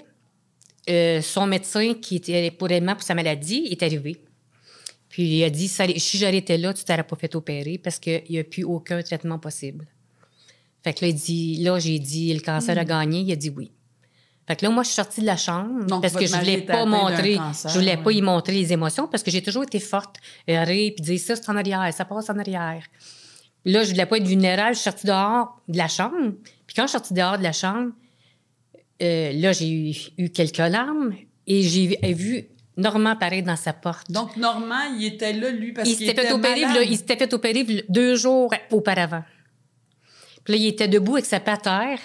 euh, 0.90 1.22
son 1.22 1.46
médecin 1.48 1.94
qui 1.96 2.16
était 2.18 2.52
pour 2.52 2.68
pour 2.70 3.04
sa 3.04 3.16
maladie 3.16 3.68
est 3.70 3.82
arrivé. 3.84 4.22
Puis 5.10 5.24
il 5.38 5.44
a 5.44 5.50
dit, 5.50 5.68
Ça- 5.68 5.88
si 5.98 6.18
j'aurais 6.18 6.38
été 6.38 6.58
là, 6.58 6.74
tu 6.74 6.84
t'aurais 6.84 7.04
pas 7.04 7.16
fait 7.16 7.34
opérer 7.36 7.78
parce 7.78 8.00
qu'il 8.00 8.24
n'y 8.30 8.40
a 8.40 8.44
plus 8.44 8.64
aucun 8.64 9.02
traitement 9.02 9.40
possible. 9.40 9.88
Fait 10.84 10.94
que 10.94 11.06
là, 11.06 11.10
il 11.10 11.16
dit, 11.16 11.58
là, 11.64 11.80
j'ai 11.80 11.98
dit, 12.00 12.34
le 12.34 12.42
cancer 12.42 12.78
a 12.78 12.86
gagné. 12.86 13.22
Il 13.22 13.32
a 13.32 13.36
dit 13.36 13.50
oui. 13.50 13.72
Fait 14.48 14.56
que 14.56 14.66
là, 14.66 14.70
moi, 14.72 14.84
je 14.84 14.90
suis 14.90 14.96
sortie 14.96 15.22
de 15.22 15.26
la 15.26 15.38
chambre 15.38 15.86
Donc, 15.86 16.04
parce 16.04 16.14
que 16.14 16.26
je 16.28 16.36
voulais 16.36 16.54
était 16.60 16.72
pas 16.72 16.86
montrer, 16.86 17.36
cancer, 17.36 17.72
je 17.72 17.80
voulais 17.80 17.98
pas 17.98 18.12
y 18.12 18.22
montrer 18.22 18.54
les 18.54 18.74
émotions 18.74 19.08
parce 19.08 19.24
que 19.24 19.32
j'ai 19.32 19.42
toujours 19.42 19.64
été 19.64 19.80
forte, 19.80 20.18
euh, 20.50 20.64
rire 20.64 20.94
puis 20.96 21.04
dire 21.04 21.20
ça, 21.20 21.36
c'est 21.36 21.50
en 21.50 21.56
arrière, 21.56 21.92
ça 21.94 22.06
passe 22.06 22.30
en 22.30 22.38
arrière. 22.38 22.84
Là, 23.66 23.84
je 23.84 23.90
voulais 23.90 24.06
pas 24.06 24.18
être 24.18 24.28
vulnérable. 24.28 24.76
Je 24.76 24.80
suis 24.80 24.84
sortie 24.84 25.08
dehors 25.08 25.60
de 25.68 25.78
la 25.78 25.88
chambre. 25.88 26.34
Puis 26.68 26.76
quand 26.76 26.84
je 26.84 26.90
suis 26.90 26.98
sortie 27.00 27.16
dehors 27.16 27.40
de 27.40 27.44
la 27.44 27.52
chambre, 27.54 27.92
euh, 29.02 29.32
là, 29.34 29.52
j'ai 29.52 29.70
eu, 29.72 29.96
eu 30.20 30.30
quelques 30.30 30.58
larmes 30.60 31.16
et 31.48 31.64
j'ai 31.64 31.88
vu- 32.14 32.46
Normand 32.78 33.12
apparaître 33.12 33.48
dans 33.48 33.56
sa 33.56 33.72
porte. 33.72 34.12
Donc, 34.12 34.36
Normand, 34.36 34.94
il 35.00 35.06
était 35.06 35.32
là, 35.32 35.50
lui, 35.50 35.72
parce 35.72 35.88
il 35.90 35.96
qu'il 35.96 36.10
était 36.10 36.24
malade. 36.38 36.76
là, 36.76 36.84
il 36.84 36.98
s'était 36.98 37.16
fait 37.16 37.34
opérer 37.34 37.64
deux 37.88 38.16
jours 38.18 38.54
auparavant. 38.70 39.24
Puis 40.44 40.54
là, 40.54 40.60
il 40.60 40.68
était 40.68 40.90
debout 40.90 41.14
avec 41.14 41.26
sa 41.26 41.40
terre, 41.40 42.00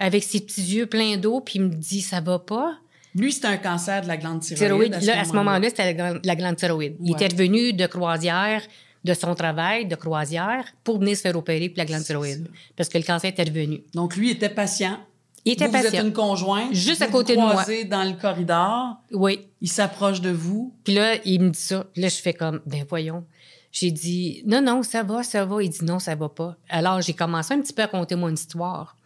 avec 0.00 0.24
ses 0.24 0.40
petits 0.40 0.62
yeux 0.62 0.86
pleins 0.86 1.16
d'eau, 1.16 1.40
puis 1.40 1.60
il 1.60 1.62
me 1.62 1.68
dit 1.68 2.00
ça 2.00 2.20
va 2.20 2.40
pas. 2.40 2.74
Lui, 3.14 3.32
c'était 3.32 3.48
un 3.48 3.56
cancer 3.56 4.02
de 4.02 4.08
la 4.08 4.16
glande 4.16 4.40
thyroïde. 4.40 4.66
Thyroïde, 4.68 4.94
à 4.94 5.00
ce 5.00 5.06
là, 5.06 5.20
à 5.20 5.24
ce 5.24 5.32
moment-là, 5.32 5.68
c'était 5.68 5.84
la, 5.84 5.94
glande- 5.94 6.20
la 6.24 6.36
glande 6.36 6.56
thyroïde. 6.56 6.96
Il 7.02 7.12
était 7.12 7.26
revenu 7.28 7.72
de 7.72 7.86
croisière, 7.86 8.62
de 9.04 9.14
son 9.14 9.34
travail 9.34 9.86
de 9.86 9.94
croisière, 9.96 10.64
pour 10.84 11.00
venir 11.00 11.16
se 11.16 11.22
faire 11.22 11.36
opérer 11.36 11.68
pour 11.68 11.78
la 11.78 11.84
glande 11.86 12.02
thyroïde. 12.04 12.44
ça. 12.44 12.50
Parce 12.76 12.88
que 12.88 12.98
le 12.98 13.04
cancer 13.04 13.30
était 13.30 13.42
revenu. 13.42 13.82
Donc, 13.94 14.16
lui 14.16 14.30
était 14.30 14.48
patient. 14.48 14.98
Il 15.44 15.52
était 15.52 15.66
vous, 15.66 15.72
vous 15.72 15.82
patient. 15.82 15.98
êtes 16.00 16.06
une 16.06 16.12
conjointe. 16.12 16.72
Juste 16.74 16.98
vous 16.98 17.04
à 17.04 17.08
côté 17.08 17.34
de 17.34 17.40
moi. 17.40 17.64
dans 17.88 18.04
le 18.04 18.12
corridor. 18.20 18.96
Oui. 19.12 19.40
Il 19.60 19.68
s'approche 19.70 20.20
de 20.20 20.30
vous. 20.30 20.72
Puis 20.84 20.94
là, 20.94 21.14
il 21.24 21.40
me 21.40 21.50
dit 21.50 21.58
ça. 21.58 21.86
Puis 21.92 22.02
là, 22.02 22.08
je 22.08 22.16
fais 22.16 22.34
comme, 22.34 22.60
ben 22.66 22.84
voyons. 22.88 23.24
J'ai 23.72 23.90
dit, 23.90 24.42
non, 24.46 24.60
non, 24.62 24.82
ça 24.82 25.02
va, 25.02 25.22
ça 25.22 25.44
va. 25.44 25.62
Il 25.62 25.70
dit, 25.70 25.84
non, 25.84 25.98
ça 25.98 26.14
va 26.14 26.28
pas. 26.28 26.56
Alors, 26.68 27.00
j'ai 27.00 27.14
commencé 27.14 27.54
un 27.54 27.60
petit 27.60 27.72
peu 27.72 27.82
à 27.82 27.86
conter 27.88 28.14
mon 28.16 28.28
histoire. 28.32 28.96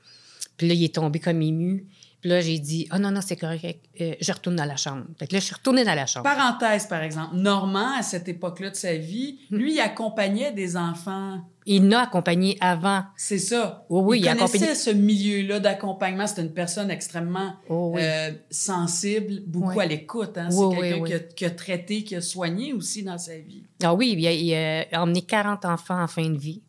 Puis 0.56 0.68
là, 0.68 0.74
il 0.74 0.84
est 0.84 0.94
tombé 0.94 1.18
comme 1.20 1.40
ému. 1.42 1.86
Puis 2.20 2.30
là, 2.30 2.40
j'ai 2.40 2.58
dit, 2.58 2.86
ah 2.90 2.98
non, 2.98 3.10
non, 3.10 3.20
c'est 3.20 3.36
correct. 3.36 3.84
Euh, 4.00 4.14
je 4.18 4.32
retourne 4.32 4.56
dans 4.56 4.64
la 4.64 4.76
chambre. 4.76 5.04
Fait 5.18 5.26
que 5.26 5.34
là, 5.34 5.40
je 5.40 5.44
suis 5.44 5.54
retournée 5.54 5.84
dans 5.84 5.94
la 5.94 6.06
chambre. 6.06 6.24
Parenthèse, 6.24 6.86
par 6.86 7.02
exemple. 7.02 7.36
Normand, 7.36 7.98
à 7.98 8.02
cette 8.02 8.26
époque-là 8.28 8.70
de 8.70 8.76
sa 8.76 8.94
vie, 8.96 9.40
Hmm. 9.50 9.56
lui, 9.58 9.74
il 9.74 9.80
accompagnait 9.80 10.50
des 10.52 10.74
enfants. 10.78 11.40
Il 11.66 11.82
m'a 11.82 12.00
accompagné 12.04 12.56
avant. 12.62 13.02
C'est 13.16 13.38
ça. 13.38 13.84
Oui, 13.90 14.02
oui, 14.04 14.18
il 14.18 14.22
il 14.24 14.28
a 14.28 14.34
connaissait 14.36 14.56
accompagné- 14.56 14.74
ce 14.74 14.90
milieu-là 14.90 15.60
d'accompagnement. 15.60 16.26
C'était 16.26 16.42
une 16.42 16.52
personne 16.54 16.90
extrêmement 16.90 17.56
Oh, 17.68 17.92
oui. 17.94 18.00
euh, 18.02 18.30
sensible, 18.50 19.42
beaucoup 19.46 19.76
Oui. 19.78 19.84
à 19.84 19.86
l'écoute. 19.86 20.38
Hein? 20.38 20.48
C'est 20.50 20.80
quelqu'un 20.80 21.04
qui, 21.04 21.12
a, 21.12 21.18
qui 21.18 21.44
a 21.44 21.50
traité, 21.50 22.04
qui 22.04 22.16
a 22.16 22.20
soigné 22.22 22.72
aussi 22.72 23.02
dans 23.02 23.18
sa 23.18 23.36
vie. 23.36 23.64
Ah 23.82 23.94
oui, 23.94 24.14
il 24.16 24.26
a, 24.26 24.32
il 24.32 24.54
a 24.94 25.02
emmené 25.02 25.20
40 25.20 25.66
enfants 25.66 26.02
en 26.02 26.06
fin 26.08 26.28
de 26.30 26.38
vie. 26.38 26.62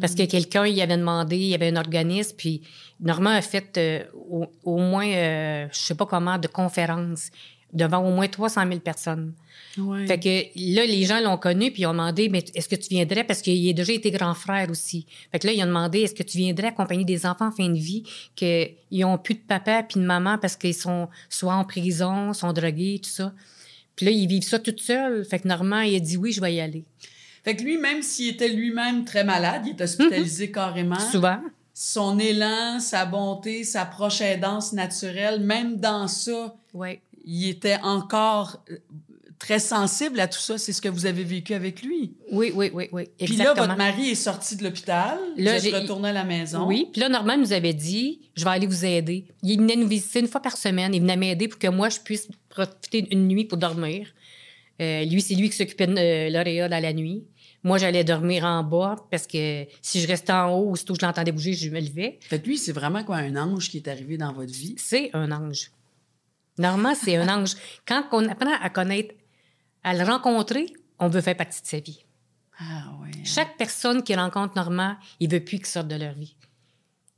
Parce 0.00 0.14
que 0.14 0.22
quelqu'un, 0.24 0.66
il 0.66 0.80
avait 0.80 0.96
demandé, 0.96 1.36
il 1.36 1.48
y 1.48 1.54
avait 1.54 1.68
un 1.68 1.76
organisme, 1.76 2.34
puis 2.38 2.62
Normand 3.02 3.30
a 3.30 3.42
fait 3.42 3.76
euh, 3.76 4.04
au, 4.30 4.46
au 4.64 4.78
moins, 4.78 5.06
euh, 5.06 5.66
je 5.72 5.78
sais 5.78 5.94
pas 5.94 6.06
comment, 6.06 6.38
de 6.38 6.48
conférences 6.48 7.30
devant 7.72 7.98
au 7.98 8.10
moins 8.10 8.28
300 8.28 8.66
000 8.68 8.80
personnes. 8.80 9.32
Ouais. 9.78 10.06
Fait 10.06 10.18
que 10.18 10.74
là, 10.74 10.84
les 10.84 11.04
gens 11.04 11.20
l'ont 11.20 11.38
connu, 11.38 11.70
puis 11.70 11.82
ils 11.82 11.86
ont 11.86 11.92
demandé, 11.92 12.28
mais 12.28 12.44
est-ce 12.54 12.68
que 12.68 12.76
tu 12.76 12.90
viendrais, 12.90 13.24
parce 13.24 13.40
qu'il 13.40 13.68
a 13.68 13.72
déjà 13.72 13.92
été 13.92 14.10
grand 14.10 14.34
frère 14.34 14.68
aussi. 14.70 15.06
Fait 15.30 15.38
que 15.38 15.46
là, 15.46 15.54
ils 15.54 15.62
ont 15.62 15.66
demandé, 15.66 16.00
est-ce 16.00 16.14
que 16.14 16.22
tu 16.22 16.36
viendrais 16.38 16.68
accompagner 16.68 17.04
des 17.04 17.24
enfants 17.24 17.48
en 17.48 17.50
fin 17.50 17.68
de 17.68 17.78
vie, 17.78 18.04
qu'ils 18.36 19.04
ont 19.04 19.16
plus 19.16 19.34
de 19.34 19.40
papa 19.40 19.82
puis 19.82 20.00
de 20.00 20.04
maman 20.04 20.36
parce 20.38 20.56
qu'ils 20.56 20.74
sont 20.74 21.08
soit 21.30 21.54
en 21.54 21.64
prison, 21.64 22.34
sont 22.34 22.52
drogués, 22.52 23.00
tout 23.02 23.10
ça? 23.10 23.32
Puis 23.96 24.06
là, 24.06 24.12
ils 24.12 24.26
vivent 24.26 24.44
ça 24.44 24.58
tout 24.58 24.74
seuls. 24.76 25.24
Fait 25.24 25.38
que 25.38 25.48
Normand, 25.48 25.80
il 25.80 25.96
a 25.96 26.00
dit 26.00 26.16
oui, 26.16 26.32
je 26.32 26.40
vais 26.40 26.54
y 26.54 26.60
aller. 26.60 26.84
Fait 27.44 27.56
que 27.56 27.62
lui, 27.62 27.76
même 27.78 28.02
s'il 28.02 28.28
était 28.28 28.48
lui-même 28.48 29.04
très 29.04 29.24
malade, 29.24 29.62
il 29.66 29.70
est 29.70 29.80
hospitalisé 29.80 30.50
carrément. 30.50 30.96
Mm-hmm. 30.96 31.10
Souvent. 31.10 31.40
Son 31.74 32.18
élan, 32.18 32.80
sa 32.80 33.06
bonté, 33.06 33.64
sa 33.64 33.84
proche 33.86 34.20
aidance 34.20 34.72
naturelle, 34.72 35.40
même 35.40 35.76
dans 35.76 36.06
ça, 36.08 36.54
il 37.24 37.48
était 37.48 37.78
encore 37.82 38.62
euh, 38.70 38.76
très 39.38 39.58
sensible 39.58 40.20
à 40.20 40.28
tout 40.28 40.38
ça. 40.38 40.58
C'est 40.58 40.72
ce 40.72 40.82
que 40.82 40.88
vous 40.88 41.06
avez 41.06 41.24
vécu 41.24 41.54
avec 41.54 41.82
lui. 41.82 42.12
Oui, 42.30 42.52
oui, 42.54 42.70
oui, 42.74 42.88
oui. 42.92 43.04
Puis 43.18 43.26
là, 43.36 43.44
Exactement. 43.44 43.66
votre 43.66 43.76
mari 43.78 44.10
est 44.10 44.14
sorti 44.14 44.56
de 44.56 44.64
l'hôpital. 44.64 45.18
Là, 45.36 45.58
j'ai- 45.58 45.74
retourné 45.74 46.10
à 46.10 46.12
la 46.12 46.24
maison. 46.24 46.66
Oui, 46.66 46.88
puis 46.92 47.00
là, 47.00 47.08
Normand 47.08 47.38
nous 47.38 47.52
avait 47.52 47.74
dit, 47.74 48.20
je 48.36 48.44
vais 48.44 48.50
aller 48.50 48.66
vous 48.66 48.84
aider. 48.84 49.24
Il 49.42 49.58
venait 49.58 49.76
nous 49.76 49.88
visiter 49.88 50.20
une 50.20 50.28
fois 50.28 50.42
par 50.42 50.56
semaine. 50.56 50.94
Il 50.94 51.00
venait 51.00 51.16
m'aider 51.16 51.48
pour 51.48 51.58
que 51.58 51.68
moi, 51.68 51.88
je 51.88 51.98
puisse 52.00 52.28
profiter 52.50 53.06
une 53.10 53.26
nuit 53.28 53.44
pour 53.46 53.56
dormir. 53.58 54.08
Euh, 54.80 55.04
lui, 55.04 55.20
c'est 55.22 55.34
lui 55.34 55.48
qui 55.48 55.56
s'occupait 55.56 55.86
de 55.86 55.96
euh, 55.96 56.30
l'auréole 56.30 56.72
à 56.72 56.80
la 56.80 56.92
nuit. 56.92 57.24
Moi, 57.64 57.78
j'allais 57.78 58.02
dormir 58.02 58.44
en 58.44 58.64
bas 58.64 58.96
parce 59.10 59.26
que 59.26 59.66
si 59.80 60.00
je 60.00 60.08
restais 60.08 60.32
en 60.32 60.50
haut, 60.50 60.70
aussitôt 60.70 60.94
que 60.94 61.00
je 61.00 61.06
l'entendais 61.06 61.30
bouger, 61.30 61.52
je 61.52 61.70
me 61.70 61.80
levais. 61.80 62.18
Fait 62.20 62.40
que 62.40 62.46
lui, 62.46 62.58
c'est 62.58 62.72
vraiment 62.72 63.04
quoi 63.04 63.16
un 63.16 63.36
ange 63.36 63.70
qui 63.70 63.76
est 63.76 63.88
arrivé 63.88 64.16
dans 64.16 64.32
votre 64.32 64.52
vie? 64.52 64.74
C'est 64.78 65.10
un 65.12 65.30
ange. 65.30 65.70
Normand, 66.58 66.94
c'est 66.94 67.16
un 67.16 67.28
ange. 67.28 67.54
Quand 67.86 68.04
on 68.12 68.28
apprend 68.28 68.52
à 68.60 68.68
connaître, 68.68 69.14
à 69.84 69.94
le 69.94 70.02
rencontrer, 70.02 70.72
on 70.98 71.08
veut 71.08 71.20
faire 71.20 71.36
partie 71.36 71.62
de 71.62 71.66
sa 71.66 71.78
vie. 71.78 72.04
Ah 72.58 72.92
ouais. 73.00 73.10
Chaque 73.24 73.56
personne 73.56 74.02
qui 74.02 74.14
rencontre 74.14 74.54
Normand, 74.56 74.96
il 75.20 75.30
veut 75.30 75.40
plus 75.40 75.58
qu'il 75.58 75.66
sorte 75.66 75.88
de 75.88 75.96
leur 75.96 76.14
vie. 76.14 76.36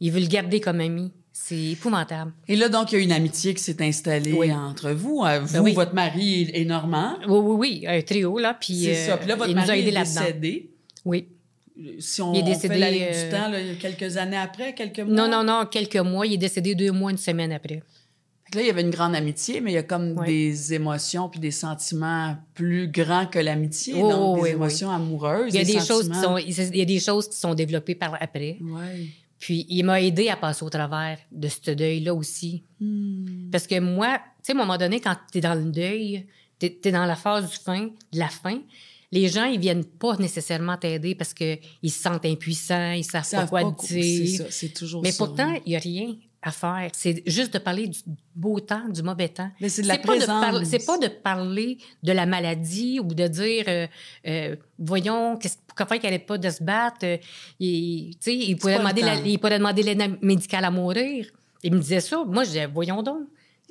Il 0.00 0.12
veut 0.12 0.20
le 0.20 0.26
garder 0.26 0.60
comme 0.60 0.80
ami. 0.80 1.12
C'est 1.36 1.72
épouvantable. 1.72 2.32
Et 2.46 2.54
là, 2.54 2.68
donc, 2.68 2.92
il 2.92 2.94
y 2.94 2.98
a 3.00 3.02
une 3.02 3.10
amitié 3.10 3.54
qui 3.54 3.62
s'est 3.62 3.82
installée 3.82 4.32
Oui. 4.32 4.52
entre 4.52 4.92
vous. 4.92 5.24
Euh, 5.24 5.40
Vous, 5.40 5.52
Ben 5.52 5.60
oui. 5.62 5.72
votre 5.74 5.92
mari 5.92 6.42
et, 6.42 6.60
et 6.60 6.64
Normand. 6.64 7.16
Oui, 7.26 7.38
oui, 7.38 7.56
oui, 7.58 7.84
un 7.88 8.00
trio, 8.02 8.38
là. 8.38 8.56
Puis, 8.58 8.84
C'est 8.84 8.96
euh, 8.96 9.06
ça. 9.08 9.16
Puis 9.16 9.28
là, 9.28 9.34
votre 9.34 9.52
mari 9.52 9.80
est 9.80 9.90
décédé. 9.90 10.70
Oui. 11.04 11.26
Si 11.98 12.22
on 12.22 12.32
Il 12.34 12.38
est 12.38 12.42
décédé, 12.44 12.74
fait 12.74 12.78
la 12.78 12.90
ligne 12.92 13.08
euh, 13.10 13.24
du 13.24 13.30
temps, 13.32 13.48
là, 13.48 13.58
quelques 13.80 14.16
années 14.16 14.36
après, 14.36 14.74
quelques 14.74 15.00
mois? 15.00 15.12
Non, 15.12 15.28
non, 15.28 15.42
non, 15.42 15.66
quelques 15.66 15.96
mois. 15.96 16.24
Il 16.24 16.34
est 16.34 16.38
décédé 16.38 16.76
deux 16.76 16.92
mois, 16.92 17.10
une 17.10 17.18
semaine 17.18 17.50
après. 17.50 17.82
Là, 18.54 18.60
il 18.60 18.66
y 18.68 18.70
avait 18.70 18.82
une 18.82 18.90
grande 18.90 19.16
amitié, 19.16 19.60
mais 19.60 19.72
il 19.72 19.74
y 19.74 19.78
a 19.78 19.82
comme 19.82 20.14
Oui. 20.16 20.26
des 20.26 20.72
émotions 20.74 21.28
puis 21.28 21.40
des 21.40 21.50
sentiments 21.50 22.36
plus 22.54 22.86
grands 22.86 23.26
que 23.26 23.40
l'amitié. 23.40 23.94
Oh, 23.96 24.08
donc, 24.08 24.36
des 24.36 24.42
oui, 24.42 24.48
oui. 24.50 24.54
émotions 24.54 24.90
amoureuses. 24.90 25.52
Il 25.52 25.56
y 25.56 25.60
a 25.60 25.64
des, 25.64 25.84
choses 25.84 26.08
qui 26.08 26.16
sont, 26.16 26.38
il 26.38 26.76
y 26.76 26.80
a 26.82 26.84
des 26.84 27.00
choses 27.00 27.28
qui 27.28 27.36
sont 27.36 27.54
développées 27.54 27.96
par 27.96 28.16
après. 28.22 28.58
Ouais. 28.60 29.08
Puis, 29.44 29.66
il 29.68 29.82
m'a 29.84 30.00
aidé 30.00 30.30
à 30.30 30.36
passer 30.36 30.64
au 30.64 30.70
travers 30.70 31.18
de 31.30 31.48
ce 31.48 31.70
deuil-là 31.70 32.14
aussi. 32.14 32.64
Hmm. 32.80 33.50
Parce 33.52 33.66
que 33.66 33.78
moi, 33.78 34.16
tu 34.16 34.22
sais, 34.44 34.52
à 34.52 34.54
un 34.54 34.58
moment 34.58 34.78
donné, 34.78 35.00
quand 35.02 35.14
tu 35.30 35.36
es 35.36 35.40
dans 35.42 35.52
le 35.54 35.70
deuil, 35.70 36.24
tu 36.58 36.72
es, 36.82 36.90
dans 36.90 37.04
la 37.04 37.14
phase 37.14 37.50
du 37.50 37.56
fin, 37.58 37.88
de 37.88 38.18
la 38.18 38.28
fin, 38.30 38.58
les 39.12 39.28
gens, 39.28 39.44
ils 39.44 39.60
viennent 39.60 39.84
pas 39.84 40.16
nécessairement 40.16 40.78
t'aider 40.78 41.14
parce 41.14 41.34
qu'ils 41.34 41.58
se 41.84 41.90
sentent 42.00 42.24
impuissants, 42.24 42.92
ils 42.92 43.04
savent 43.04 43.22
Ils 43.32 43.36
pas 43.36 43.46
quoi 43.46 43.60
pas 43.64 43.70
te 43.72 43.76
quoi- 43.76 43.86
C'est 43.86 44.00
dire. 44.00 44.38
ça, 44.38 44.44
c'est 44.48 44.72
toujours 44.72 45.02
Mais 45.02 45.12
ça. 45.12 45.26
pourtant, 45.26 45.52
il 45.66 45.68
n'y 45.68 45.76
a 45.76 45.80
rien 45.80 46.16
à 46.46 46.50
faire. 46.52 46.90
C'est 46.92 47.22
juste 47.26 47.54
de 47.54 47.58
parler 47.58 47.88
du 47.88 47.98
beau 48.34 48.60
temps, 48.60 48.88
du 48.88 49.02
mauvais 49.02 49.28
temps. 49.28 49.50
Mais 49.60 49.68
c'est 49.70 49.82
de 49.82 49.88
la 49.88 49.98
pas 49.98 50.06
présence. 50.08 50.64
C'est 50.68 50.84
pas 50.84 50.98
de 50.98 51.08
parler 51.08 51.78
de 52.02 52.12
la 52.12 52.26
maladie 52.26 53.00
ou 53.00 53.04
de 53.14 53.26
dire, 53.26 53.64
euh, 53.68 53.86
euh, 54.26 54.56
voyons, 54.78 55.36
qu'est-ce 55.38 55.56
pourquoi 55.66 55.86
faire 55.86 56.00
qu'elle 56.00 56.10
n'arrête 56.12 56.26
pas 56.26 56.38
de 56.38 56.50
se 56.50 56.62
battre. 56.62 56.98
euh, 57.04 57.16
il, 57.58 58.14
il, 58.26 58.56
pourrait 58.56 58.78
demander 58.78 59.00
la- 59.02 59.20
il 59.26 59.38
pourrait 59.38 59.58
demander 59.58 59.82
l'aide 59.82 60.18
médicale 60.22 60.64
à 60.64 60.70
mourir. 60.70 61.26
Il 61.62 61.72
me 61.74 61.78
disait 61.80 62.00
ça. 62.00 62.22
Moi, 62.24 62.44
je 62.44 62.48
disais, 62.50 62.66
voyons 62.66 63.02
donc. 63.02 63.22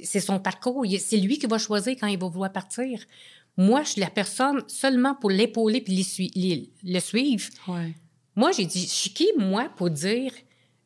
C'est 0.01 0.19
son 0.19 0.39
parcours. 0.39 0.83
C'est 0.99 1.17
lui 1.17 1.37
qui 1.37 1.45
va 1.45 1.57
choisir 1.59 1.95
quand 1.99 2.07
il 2.07 2.17
va 2.19 2.27
vouloir 2.27 2.51
partir. 2.51 2.99
Moi, 3.55 3.83
je 3.83 3.89
suis 3.89 4.01
la 4.01 4.09
personne 4.09 4.63
seulement 4.67 5.13
pour 5.13 5.29
l'épauler 5.29 5.79
puis 5.81 5.93
les 5.95 6.03
sui- 6.03 6.31
les- 6.33 6.69
le 6.83 6.99
suivre. 6.99 7.47
Ouais. 7.67 7.93
Moi, 8.35 8.51
j'ai 8.51 8.65
dit, 8.65 8.81
je 8.81 8.87
suis 8.89 9.11
qui, 9.13 9.27
moi, 9.37 9.69
pour 9.77 9.91
dire 9.91 10.31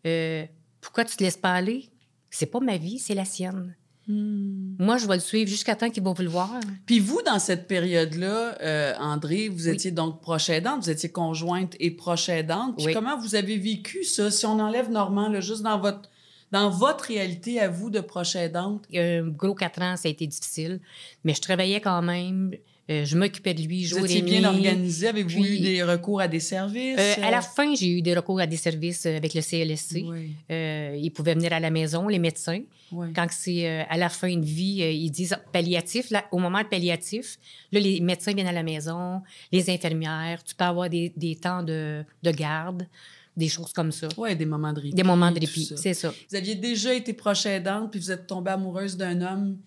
euh, 0.06 0.46
pourquoi 0.82 1.06
tu 1.06 1.16
te 1.18 1.24
laisses 1.24 1.38
pas 1.38 1.54
aller? 1.54 1.90
C'est 2.30 2.46
pas 2.48 2.60
ma 2.60 2.78
vie, 2.78 3.00
c'est 3.00 3.14
la 3.16 3.26
sienne. 3.26 3.76
Hmm. 4.08 4.76
Moi, 4.80 4.98
je 4.98 5.06
vais 5.08 5.16
le 5.16 5.20
suivre 5.20 5.50
jusqu'à 5.50 5.76
temps 5.76 5.90
qu'il 5.90 6.02
va 6.04 6.14
vouloir. 6.14 6.50
Puis 6.86 7.00
vous, 7.00 7.22
dans 7.26 7.40
cette 7.40 7.68
période-là, 7.68 8.56
euh, 8.62 8.94
André, 9.00 9.50
vous 9.50 9.68
étiez 9.68 9.92
donc 9.92 10.22
proche 10.22 10.50
aidante, 10.50 10.84
vous 10.84 10.90
étiez 10.90 11.10
conjointe 11.10 11.76
et 11.80 11.92
proche 11.92 12.30
aidante. 12.30 12.78
Puis 12.78 12.86
Oui. 12.88 12.94
comment 12.94 13.18
vous 13.18 13.36
avez 13.36 13.58
vécu 13.58 14.04
ça? 14.06 14.32
Si 14.32 14.46
on 14.46 14.60
enlève 14.60 14.90
Normand, 14.90 15.28
là, 15.28 15.42
juste 15.42 15.62
dans 15.64 15.78
votre, 15.80 16.10
dans 16.52 16.70
votre 16.70 17.06
réalité 17.06 17.60
à 17.60 17.68
vous 17.68 17.90
de 17.90 18.00
proche 18.00 18.38
aidante? 18.38 18.86
Un 18.94 19.28
gros 19.28 19.56
quatre 19.56 19.82
ans, 19.82 19.98
ça 19.98 20.08
a 20.08 20.12
été 20.12 20.26
difficile. 20.26 20.80
Mais 21.26 21.34
je 21.34 21.42
travaillais 21.42 21.82
quand 21.82 22.02
même. 22.02 22.52
Euh, 22.90 23.04
je 23.04 23.18
m'occupais 23.18 23.54
de 23.54 23.62
lui 23.64 23.84
Vous 23.84 23.98
jour 23.98 24.06
étiez 24.06 24.20
et 24.20 24.22
bien 24.22 24.40
nuit. 24.40 24.46
organisé? 24.48 25.08
Avez-vous 25.10 25.44
eu 25.46 25.60
des 25.60 25.84
recours 25.84 26.22
à 26.22 26.28
des 26.30 26.40
services? 26.40 26.96
Euh, 26.98 27.16
à 27.22 27.32
la 27.32 27.42
fin, 27.42 27.76
j'ai 27.76 27.90
eu 27.90 28.02
des 28.02 28.16
recours 28.16 28.40
à 28.40 28.48
des 28.48 28.56
services 28.56 29.06
euh, 29.06 29.18
avec 29.18 29.34
le 29.34 29.42
CLSC. 29.42 30.06
Oui, 30.08 30.32
Euh, 30.52 30.96
ils 30.98 31.12
pouvaient 31.12 31.34
venir 31.34 31.52
à 31.52 31.60
la 31.60 31.70
maison, 31.70 32.08
les 32.08 32.18
médecins. 32.20 32.62
oui. 32.94 33.08
Quand 33.14 33.28
c'est 33.30 33.68
à 33.68 33.98
la 33.98 34.08
fin 34.08 34.34
de 34.38 34.46
vie, 34.46 34.78
ils 35.06 35.12
disent 35.12 35.36
palliatif. 35.52 36.12
Là, 36.12 36.24
au 36.32 36.38
moment 36.40 36.62
de 36.62 36.68
palliatif, 36.68 37.38
là, 37.74 37.80
les 37.82 38.00
médecins 38.00 38.34
viennent 38.34 38.48
à 38.48 38.54
la 38.54 38.64
maison, 38.64 39.22
les 39.52 39.70
infirmières. 39.70 40.42
Tu 40.46 40.56
peux 40.56 40.64
avoir 40.64 40.90
des, 40.90 41.12
des 41.18 41.36
temps 41.36 41.64
de, 41.64 42.06
de 42.24 42.32
garde, 42.32 42.88
des 43.36 43.50
choses 43.50 43.74
comme 43.74 43.92
ça. 43.92 44.08
Ouais, 44.18 44.34
des 44.36 44.46
moments 44.46 44.72
de 44.72 44.80
répit. 44.80 44.96
Des 44.96 45.04
moments 45.04 45.32
de 45.32 45.40
répit, 45.42 45.74
c'est 45.76 45.94
ça. 45.94 46.14
Vous 46.30 46.36
aviez 46.38 46.56
déjà 46.56 46.94
été 46.94 47.12
proche 47.12 47.46
aidante, 47.46 47.92
puis 47.92 48.00
vous 48.00 48.12
êtes 48.12 48.28
tombée 48.28 48.52
amoureuse 48.52 48.96
d'un 48.96 49.20
homme 49.22 49.58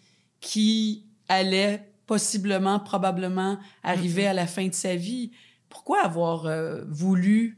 qui 0.41 1.05
allait 1.29 1.85
possiblement, 2.15 2.81
probablement 2.81 3.57
arriver 3.85 4.27
à 4.27 4.33
la 4.35 4.49
fin 4.49 4.67
de 4.67 4.75
sa 4.75 4.97
vie. 4.97 5.31
Pourquoi 5.69 6.03
avoir 6.03 6.47
euh, 6.47 6.83
voulu 6.89 7.57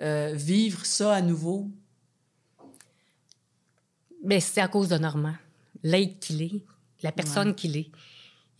euh, 0.00 0.32
vivre 0.34 0.86
ça 0.86 1.14
à 1.16 1.20
nouveau? 1.20 1.68
Mais 4.24 4.40
c'est 4.40 4.62
à 4.62 4.68
cause 4.68 4.88
de 4.88 4.96
Normand. 4.96 5.34
L'être 5.82 6.18
qu'il 6.20 6.40
est, 6.40 6.62
la 7.02 7.12
personne 7.12 7.48
Ouais. 7.48 7.54
qu'il 7.54 7.76
est. 7.76 7.90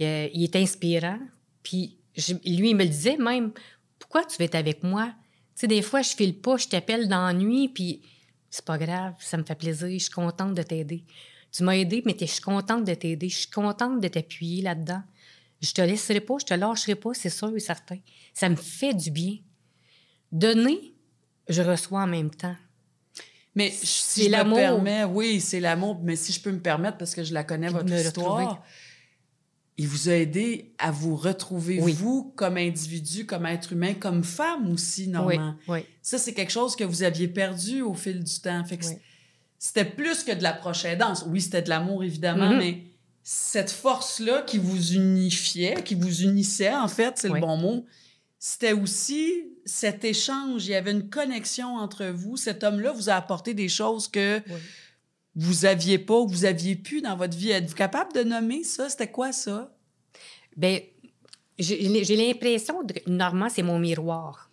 Euh, 0.03 0.29
il 0.35 0.45
est 0.45 0.55
inspirant. 0.57 1.19
Puis 1.63 1.97
je- 2.15 2.35
lui, 2.35 2.71
il 2.71 2.77
me 2.77 2.83
le 2.85 2.91
disait 2.91 3.17
même 3.17 3.53
Pourquoi 3.99 4.23
tu 4.27 4.37
veux 4.39 4.45
être 4.45 4.55
avec 4.55 4.83
moi 4.83 5.07
Tu 5.55 5.61
sais, 5.63 5.67
des 5.67 5.81
fois, 5.81 6.03
je 6.03 6.11
file 6.11 6.39
pas, 6.39 6.59
je 6.59 6.69
t'appelle 6.69 7.09
dans 7.09 7.25
la 7.27 7.33
nuit, 7.33 7.71
puis 7.71 8.03
c'est 8.51 8.67
pas 8.67 8.77
grave, 8.77 9.15
ça 9.21 9.39
me 9.39 9.45
fait 9.45 9.55
plaisir, 9.55 9.89
je 9.89 9.97
suis 10.05 10.11
contente 10.11 10.53
de 10.53 10.63
t'aider. 10.63 11.05
Tu 11.57 11.63
m'as 11.63 11.75
aidé, 11.77 12.03
mais 12.05 12.15
je 12.21 12.27
suis 12.27 12.43
contente 12.43 12.85
de 12.85 12.93
t'aider, 12.93 13.31
je 13.31 13.37
suis 13.39 13.51
contente 13.51 13.99
de 14.03 14.09
t'appuyer 14.09 14.61
là-dedans. 14.61 15.03
Je 15.63 15.73
te 15.73 15.81
laisserai 15.81 16.21
pas, 16.21 16.35
je 16.39 16.45
te 16.45 16.53
lâcherai 16.53 16.97
pas, 16.97 17.15
c'est 17.15 17.31
sûr 17.31 17.51
et 17.57 17.61
certain. 17.61 17.97
Ça 18.35 18.51
me 18.51 18.57
fait 18.57 18.93
du 18.93 19.11
bien. 19.11 19.39
Donner, 20.31 20.95
je 21.49 21.63
reçois 21.63 22.03
en 22.03 22.07
même 22.07 22.29
temps. 22.29 22.57
Mais 23.55 23.71
si 23.71 24.25
je 24.25 24.29
me 24.29 24.55
permets, 24.55 25.05
oui, 25.05 25.41
c'est 25.41 25.61
l'amour, 25.61 25.99
mais 26.03 26.15
si 26.15 26.31
je 26.31 26.41
peux 26.43 26.53
me 26.53 26.61
permettre, 26.61 26.99
parce 26.99 27.15
que 27.15 27.25
je 27.25 27.33
la 27.33 27.43
connais, 27.43 27.69
Puis 27.69 27.77
votre 27.77 27.91
histoire, 27.91 28.37
retrouver. 28.37 28.61
il 29.79 29.89
vous 29.89 30.11
a 30.11 30.13
aidé 30.13 30.75
à 30.77 30.91
vous 30.91 31.17
retrouver, 31.17 31.81
Oui. 31.81 31.95
vous, 31.95 32.35
comme 32.37 32.59
individu, 32.59 33.25
comme 33.25 33.47
être 33.47 33.73
humain, 33.73 33.95
comme 33.95 34.25
femme 34.25 34.71
aussi, 34.71 35.09
Normand. 35.09 35.55
Oui, 35.69 35.79
oui. 35.79 35.87
Ça, 36.03 36.19
c'est 36.19 36.35
quelque 36.35 36.53
chose 36.53 36.77
que 36.77 36.85
vous 36.85 37.03
aviez 37.03 37.29
perdu 37.29 37.81
au 37.81 37.95
fil 37.95 38.23
du 38.23 38.41
temps. 38.41 38.63
Fait 38.67 38.77
que 38.77 38.85
c'était 39.67 39.85
plus 39.85 40.23
que 40.23 40.33
de 40.33 40.43
la 40.45 40.53
prochaine 40.53 40.97
danse. 40.99 41.25
Oui, 41.29 41.41
c'était 41.41 41.63
de 41.63 41.69
l'amour, 41.71 42.05
évidemment, 42.05 42.51
Mhm. 42.51 42.59
mais 42.59 42.83
cette 43.25 43.71
force-là 43.73 44.43
qui 44.43 44.59
vous 44.59 44.93
unifiait, 44.95 45.83
qui 45.83 45.95
vous 45.97 46.23
unissait, 46.23 46.73
en 46.75 46.87
fait, 46.89 47.15
c'est 47.19 47.29
Oui. 47.29 47.41
le 47.41 47.47
bon 47.47 47.57
mot, 47.57 47.85
c'était 48.39 48.73
aussi 48.73 49.33
cet 49.65 50.05
échange. 50.05 50.67
Il 50.67 50.71
y 50.71 50.75
avait 50.77 50.93
une 50.93 51.09
connexion 51.11 51.77
entre 51.77 52.07
vous. 52.07 52.37
Cet 52.37 52.63
homme-là 52.63 52.93
vous 52.93 53.11
a 53.11 53.15
apporté 53.15 53.55
des 53.55 53.69
choses 53.69 54.07
que 54.07 54.39
Oui. 54.47 54.61
vous 55.35 55.65
aviez 55.65 55.99
pas 55.99 56.15
ou 56.21 56.29
vous 56.29 56.45
aviez 56.45 56.77
pu 56.77 57.01
dans 57.01 57.17
votre 57.17 57.37
vie. 57.37 57.51
Êtes-vous 57.51 57.75
capable 57.75 58.13
de 58.13 58.23
nommer 58.23 58.63
ça? 58.63 58.89
C'était 58.89 59.11
quoi 59.11 59.33
ça? 59.33 59.75
J'ai 61.59 62.05
j'ai 62.05 62.17
l'impression 62.17 62.87
que 62.87 63.11
Normand, 63.11 63.49
c'est 63.49 63.63
mon 63.63 63.79
miroir. 63.79 64.46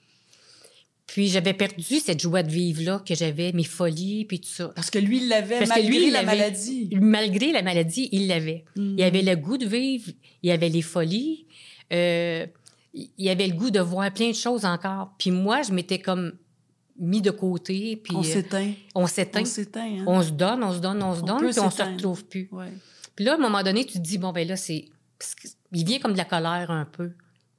Puis 1.06 1.28
j'avais 1.28 1.54
perdu 1.54 2.00
cette 2.00 2.22
joie 2.22 2.44
de 2.44 2.50
vivre-là 2.52 3.02
que 3.06 3.14
j'avais, 3.14 3.52
mes 3.52 3.64
folies, 3.66 4.26
puis 4.26 4.40
tout 4.40 4.50
ça. 4.50 4.70
Parce 4.70 4.90
que 4.90 5.00
lui, 5.00 5.18
il 5.18 5.28
l'avait 5.28 5.66
malgré 5.66 5.90
lui, 5.90 6.08
il 6.08 6.14
la 6.14 6.24
maladie. 6.24 6.90
Malgré 7.00 7.52
la 7.52 7.62
maladie, 7.62 8.10
il 8.12 8.28
l'avait. 8.28 8.64
Mm. 8.76 8.96
Il 8.98 9.04
avait 9.04 9.22
le 9.22 9.36
goût 9.36 9.58
de 9.58 9.66
vivre, 9.66 10.12
il 10.42 10.52
avait 10.52 10.70
les 10.70 10.82
folies, 10.82 11.46
euh, 11.92 12.48
il 12.94 13.30
avait 13.30 13.48
le 13.48 13.54
goût 13.54 13.70
de 13.70 13.80
voir 13.80 14.12
plein 14.14 14.30
de 14.30 14.36
choses 14.36 14.66
encore. 14.66 15.14
Puis 15.18 15.30
moi, 15.32 15.62
je 15.62 15.74
m'étais 15.74 16.00
comme 16.00 16.34
mis 16.98 17.22
de 17.22 17.32
côté, 17.32 17.98
puis 17.98 18.16
On 18.16 18.20
euh, 18.20 18.24
s'éteint. 18.24 18.72
on 18.96 19.08
s'éteint. 19.08 19.42
On 19.42 19.46
s'éteint, 19.46 19.82
hein? 20.00 20.04
On 20.08 20.22
se 20.22 20.30
donne, 20.32 20.64
on 20.64 20.74
se 20.74 20.80
donne, 20.80 21.04
on 21.04 21.16
se 21.16 21.22
On 21.22 21.26
donne, 21.26 21.38
puis 21.50 21.60
on 21.60 21.70
se 21.70 21.78
s'éteindre. 21.78 21.96
retrouve 21.98 22.26
plus. 22.26 22.48
Ouais. 22.52 22.72
Puis 23.16 23.26
là, 23.26 23.34
à 23.34 23.36
un 23.36 23.40
moment 23.40 23.62
donné, 23.62 23.86
tu 23.86 23.94
te 23.94 24.04
dis, 24.04 24.18
bon, 24.18 24.32
ben 24.32 24.48
là, 24.48 24.56
c'est. 24.56 24.86
Il 25.72 25.86
vient 25.86 26.00
comme 26.00 26.14
de 26.14 26.18
la 26.18 26.26
colère 26.26 26.70
un 26.72 26.86
peu. 26.86 27.12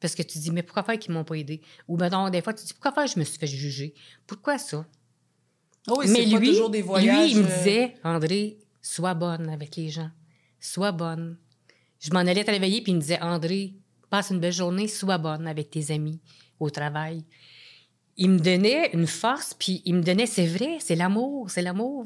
Parce 0.04 0.14
que 0.14 0.22
tu 0.22 0.38
dis, 0.38 0.50
mais 0.50 0.62
pourquoi 0.62 0.82
faire 0.82 0.98
qu'ils 0.98 1.14
m'ont 1.14 1.24
pas 1.24 1.36
aidé? 1.36 1.62
Ou 1.88 1.96
ben 1.96 2.10
non, 2.10 2.28
des 2.28 2.42
fois, 2.42 2.52
tu 2.52 2.62
dis, 2.62 2.74
pourquoi 2.74 2.92
faire? 2.92 3.06
Je 3.06 3.18
me 3.18 3.24
suis 3.24 3.38
fait 3.38 3.46
juger? 3.46 3.94
Pourquoi 4.26 4.58
ça? 4.58 4.84
Ah 5.88 5.92
oui, 5.96 6.04
mais 6.08 6.30
pas 6.30 6.38
lui, 6.38 6.48
toujours 6.48 6.68
des 6.68 6.82
voyages. 6.82 7.32
lui, 7.32 7.38
il 7.38 7.38
me 7.38 7.50
euh, 7.50 7.56
disait, 7.56 7.94
André, 8.04 8.58
sois 8.82 9.14
bonne 9.14 9.48
avec 9.48 9.76
les 9.76 9.88
gens. 9.88 10.10
Sois 10.60 10.92
bonne. 10.92 11.38
Je 12.00 12.10
m'en 12.10 12.18
allais 12.18 12.44
travailler, 12.44 12.82
puis 12.82 12.92
il 12.92 12.96
me 12.96 13.00
disait, 13.00 13.18
André, 13.22 13.76
passe 14.10 14.28
une 14.28 14.40
belle 14.40 14.52
journée, 14.52 14.88
sois 14.88 15.16
bonne 15.16 15.46
avec 15.46 15.70
tes 15.70 15.90
amis 15.90 16.20
au 16.60 16.68
travail. 16.68 17.24
Il 18.18 18.28
me 18.28 18.38
donnait 18.40 18.90
une 18.92 19.06
force, 19.06 19.54
puis 19.54 19.80
il 19.86 19.94
me 19.94 20.02
donnait, 20.02 20.26
c'est 20.26 20.46
vrai, 20.46 20.76
c'est 20.80 20.96
l'amour, 20.96 21.48
c'est 21.48 21.62
l'amour. 21.62 22.04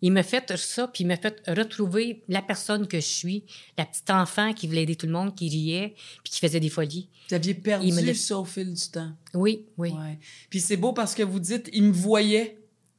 Il 0.00 0.12
m'a 0.12 0.22
fait 0.22 0.56
ça, 0.56 0.86
puis 0.86 1.02
il 1.02 1.06
m'a 1.08 1.16
fait 1.16 1.42
retrouver 1.48 2.22
la 2.28 2.40
personne 2.40 2.86
que 2.86 2.98
je 3.00 3.06
suis, 3.06 3.44
la 3.76 3.84
petite 3.84 4.10
enfant 4.10 4.52
qui 4.54 4.68
voulait 4.68 4.84
aider 4.84 4.94
tout 4.96 5.06
le 5.06 5.12
monde, 5.12 5.34
qui 5.34 5.48
riait, 5.48 5.94
puis 6.22 6.32
qui 6.32 6.38
faisait 6.38 6.60
des 6.60 6.68
folies. 6.68 7.08
Vous 7.28 7.34
aviez 7.34 7.54
perdu 7.54 7.88
Il 7.88 7.94
me 7.94 8.12
ça 8.14 8.38
au 8.38 8.44
fil 8.44 8.72
du 8.72 8.88
temps. 8.90 9.10
Oui, 9.34 9.66
oui, 9.76 9.90
Ouais. 9.90 10.18
Puis 10.50 10.60
c'est 10.60 10.76
beau 10.76 10.92
parce 10.92 11.14
que 11.14 11.22
vous 11.24 11.40
dites, 11.40 11.68
il 11.72 11.82
me 11.84 11.92
voyait. 11.92 12.58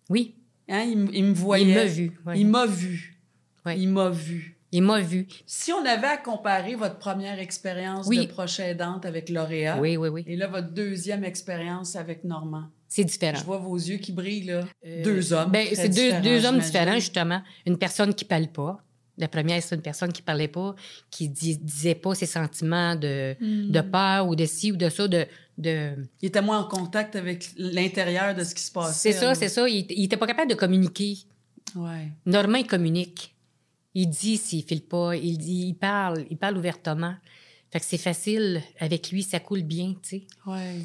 oui. 0.10 0.36
Hein? 0.72 0.84
Il, 0.84 1.10
il 1.16 1.24
me 1.24 1.34
voyait. 1.34 1.66
Il 1.66 1.76
m'a 1.76 1.86
vu. 1.86 2.20
Il 2.36 2.48
m'a 2.48 2.66
vu. 2.68 3.18
Ouais. 3.66 3.80
Il 3.80 3.90
m'a 3.90 4.10
vu. 4.10 4.56
Il 4.72 4.84
m'a 4.84 5.00
vu. 5.02 5.26
Si 5.48 5.72
on 5.74 5.84
avait 5.84 6.06
à 6.06 6.18
comparer 6.18 6.76
votre 6.76 7.00
première 7.00 7.40
expérience 7.40 8.06
Oui. 8.06 8.28
de 8.28 8.32
proche 8.32 8.60
aidante 8.60 9.04
avec 9.04 9.30
Lauréat 9.30 9.80
Oui, 9.80 9.98
oui, 9.98 10.10
oui. 10.10 10.24
et 10.28 10.36
là, 10.36 10.46
votre 10.48 10.70
deuxième 10.70 11.24
expérience 11.24 11.96
avec 11.96 12.24
Normand, 12.24 12.66
C'est 12.92 13.04
différent. 13.06 13.38
je 13.40 13.46
vois 13.46 13.60
vos 13.60 13.76
yeux 13.78 13.98
qui 13.98 14.12
brillent, 14.12 14.46
là. 14.46 14.66
Euh, 14.86 15.04
deux 15.04 15.32
hommes. 15.32 15.52
Ben, 15.52 15.68
c'est 15.74 15.90
deux, 15.90 16.20
deux 16.22 16.44
hommes 16.46 16.60
différents, 16.60 16.96
justement. 16.96 17.42
Une 17.68 17.78
personne 17.78 18.14
qui 18.16 18.26
parle 18.26 18.48
pas. 18.48 18.84
La 19.18 19.28
première, 19.28 19.62
c'est 19.62 19.76
une 19.76 19.82
personne 19.82 20.12
qui 20.12 20.22
parlait 20.24 20.48
pas, 20.48 20.76
qui 21.12 21.30
dis- 21.30 21.58
disait 21.58 21.94
pas 21.96 22.16
ses 22.16 22.26
sentiments 22.26 22.96
de, 22.96 23.36
Hmm. 23.40 23.70
de 23.70 23.82
peur 23.82 24.28
ou 24.28 24.36
de 24.36 24.46
ci 24.46 24.72
ou 24.72 24.76
de 24.78 24.90
ça. 24.90 25.08
De, 25.08 25.26
de... 25.58 25.94
Il 26.22 26.28
était 26.30 26.42
moins 26.42 26.60
en 26.60 26.68
contact 26.68 27.16
avec 27.16 27.50
l'intérieur 27.58 28.34
de 28.34 28.44
ce 28.44 28.56
qui 28.56 28.64
se 28.64 28.72
passait. 28.72 29.12
C'est 29.14 29.20
ça, 29.20 29.36
c'est 29.36 29.50
ça. 29.50 29.68
Il, 29.70 29.86
il 29.92 30.06
était 30.06 30.18
pas 30.18 30.26
capable 30.28 30.50
de 30.50 30.56
communiquer. 30.56 31.18
Ouais. 31.76 32.08
Normand, 32.26 32.58
il 32.58 32.66
communique. 32.66 33.36
Il 33.94 34.08
dit 34.10 34.38
s'il 34.38 34.64
file 34.64 34.82
pas. 34.84 35.16
Il 35.16 35.38
dit, 35.38 35.68
il 35.68 35.74
parle. 35.76 36.26
Il 36.32 36.38
parle 36.38 36.58
ouvertement. 36.58 37.14
Fait 37.72 37.80
que 37.82 37.86
c'est 37.86 37.98
facile. 37.98 38.62
Avec 38.80 39.12
lui, 39.12 39.22
ça 39.22 39.40
coule 39.40 39.64
bien, 39.64 39.94
tu 40.02 40.10
sais. 40.10 40.28
Ouais. 40.48 40.78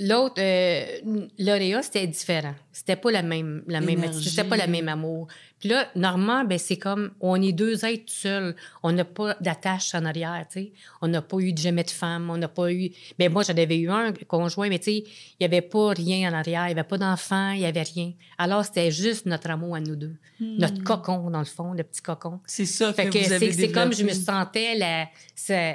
L'autre, 0.00 0.36
euh, 0.38 1.26
Lauréat, 1.38 1.82
c'était 1.82 2.06
différent. 2.06 2.54
C'était 2.72 2.94
pas 2.94 3.10
la 3.10 3.22
même, 3.22 3.64
la 3.66 3.80
même, 3.80 4.12
c'était 4.12 4.44
pas 4.44 4.56
la 4.56 4.68
même 4.68 4.88
amour. 4.88 5.26
Puis 5.58 5.68
là, 5.68 5.88
Normand, 5.96 6.44
ben 6.44 6.56
c'est 6.56 6.76
comme, 6.76 7.10
on 7.20 7.40
est 7.42 7.52
deux 7.52 7.84
êtres 7.84 8.12
seuls. 8.12 8.54
On 8.84 8.92
n'a 8.92 9.04
pas 9.04 9.34
d'attache 9.40 9.96
en 9.96 10.04
arrière, 10.04 10.46
tu 10.48 10.60
sais. 10.60 10.72
On 11.02 11.08
n'a 11.08 11.20
pas 11.20 11.38
eu 11.38 11.52
de 11.52 11.58
jamais 11.58 11.82
de 11.82 11.90
femme. 11.90 12.30
On 12.30 12.36
n'a 12.36 12.46
pas 12.46 12.72
eu. 12.72 12.90
Ben 13.18 13.32
moi, 13.32 13.42
j'en 13.42 13.56
avais 13.56 13.76
eu 13.76 13.90
un 13.90 14.12
conjoint, 14.28 14.68
mais 14.68 14.78
tu 14.78 14.84
sais, 14.84 14.98
il 14.98 15.42
y 15.42 15.44
avait 15.44 15.62
pas 15.62 15.88
rien 15.90 16.30
en 16.30 16.34
arrière. 16.34 16.66
Il 16.66 16.68
y 16.68 16.72
avait 16.72 16.84
pas 16.84 16.98
d'enfant, 16.98 17.50
il 17.50 17.60
y 17.60 17.66
avait 17.66 17.82
rien. 17.82 18.12
Alors 18.38 18.64
c'était 18.64 18.92
juste 18.92 19.26
notre 19.26 19.50
amour 19.50 19.74
à 19.74 19.80
nous 19.80 19.96
deux, 19.96 20.14
notre 20.40 20.82
cocon 20.84 21.30
dans 21.30 21.40
le 21.40 21.44
fond, 21.44 21.72
le 21.72 21.82
petit 21.82 22.02
cocon. 22.02 22.38
C'est 22.46 22.66
ça 22.66 22.92
Fait 22.92 23.08
que, 23.08 23.18
c'est 23.20 23.72
comme 23.72 23.92
je 23.92 24.04
me 24.04 24.12
sentais 24.12 24.76
la, 24.76 25.08
sa, 25.34 25.74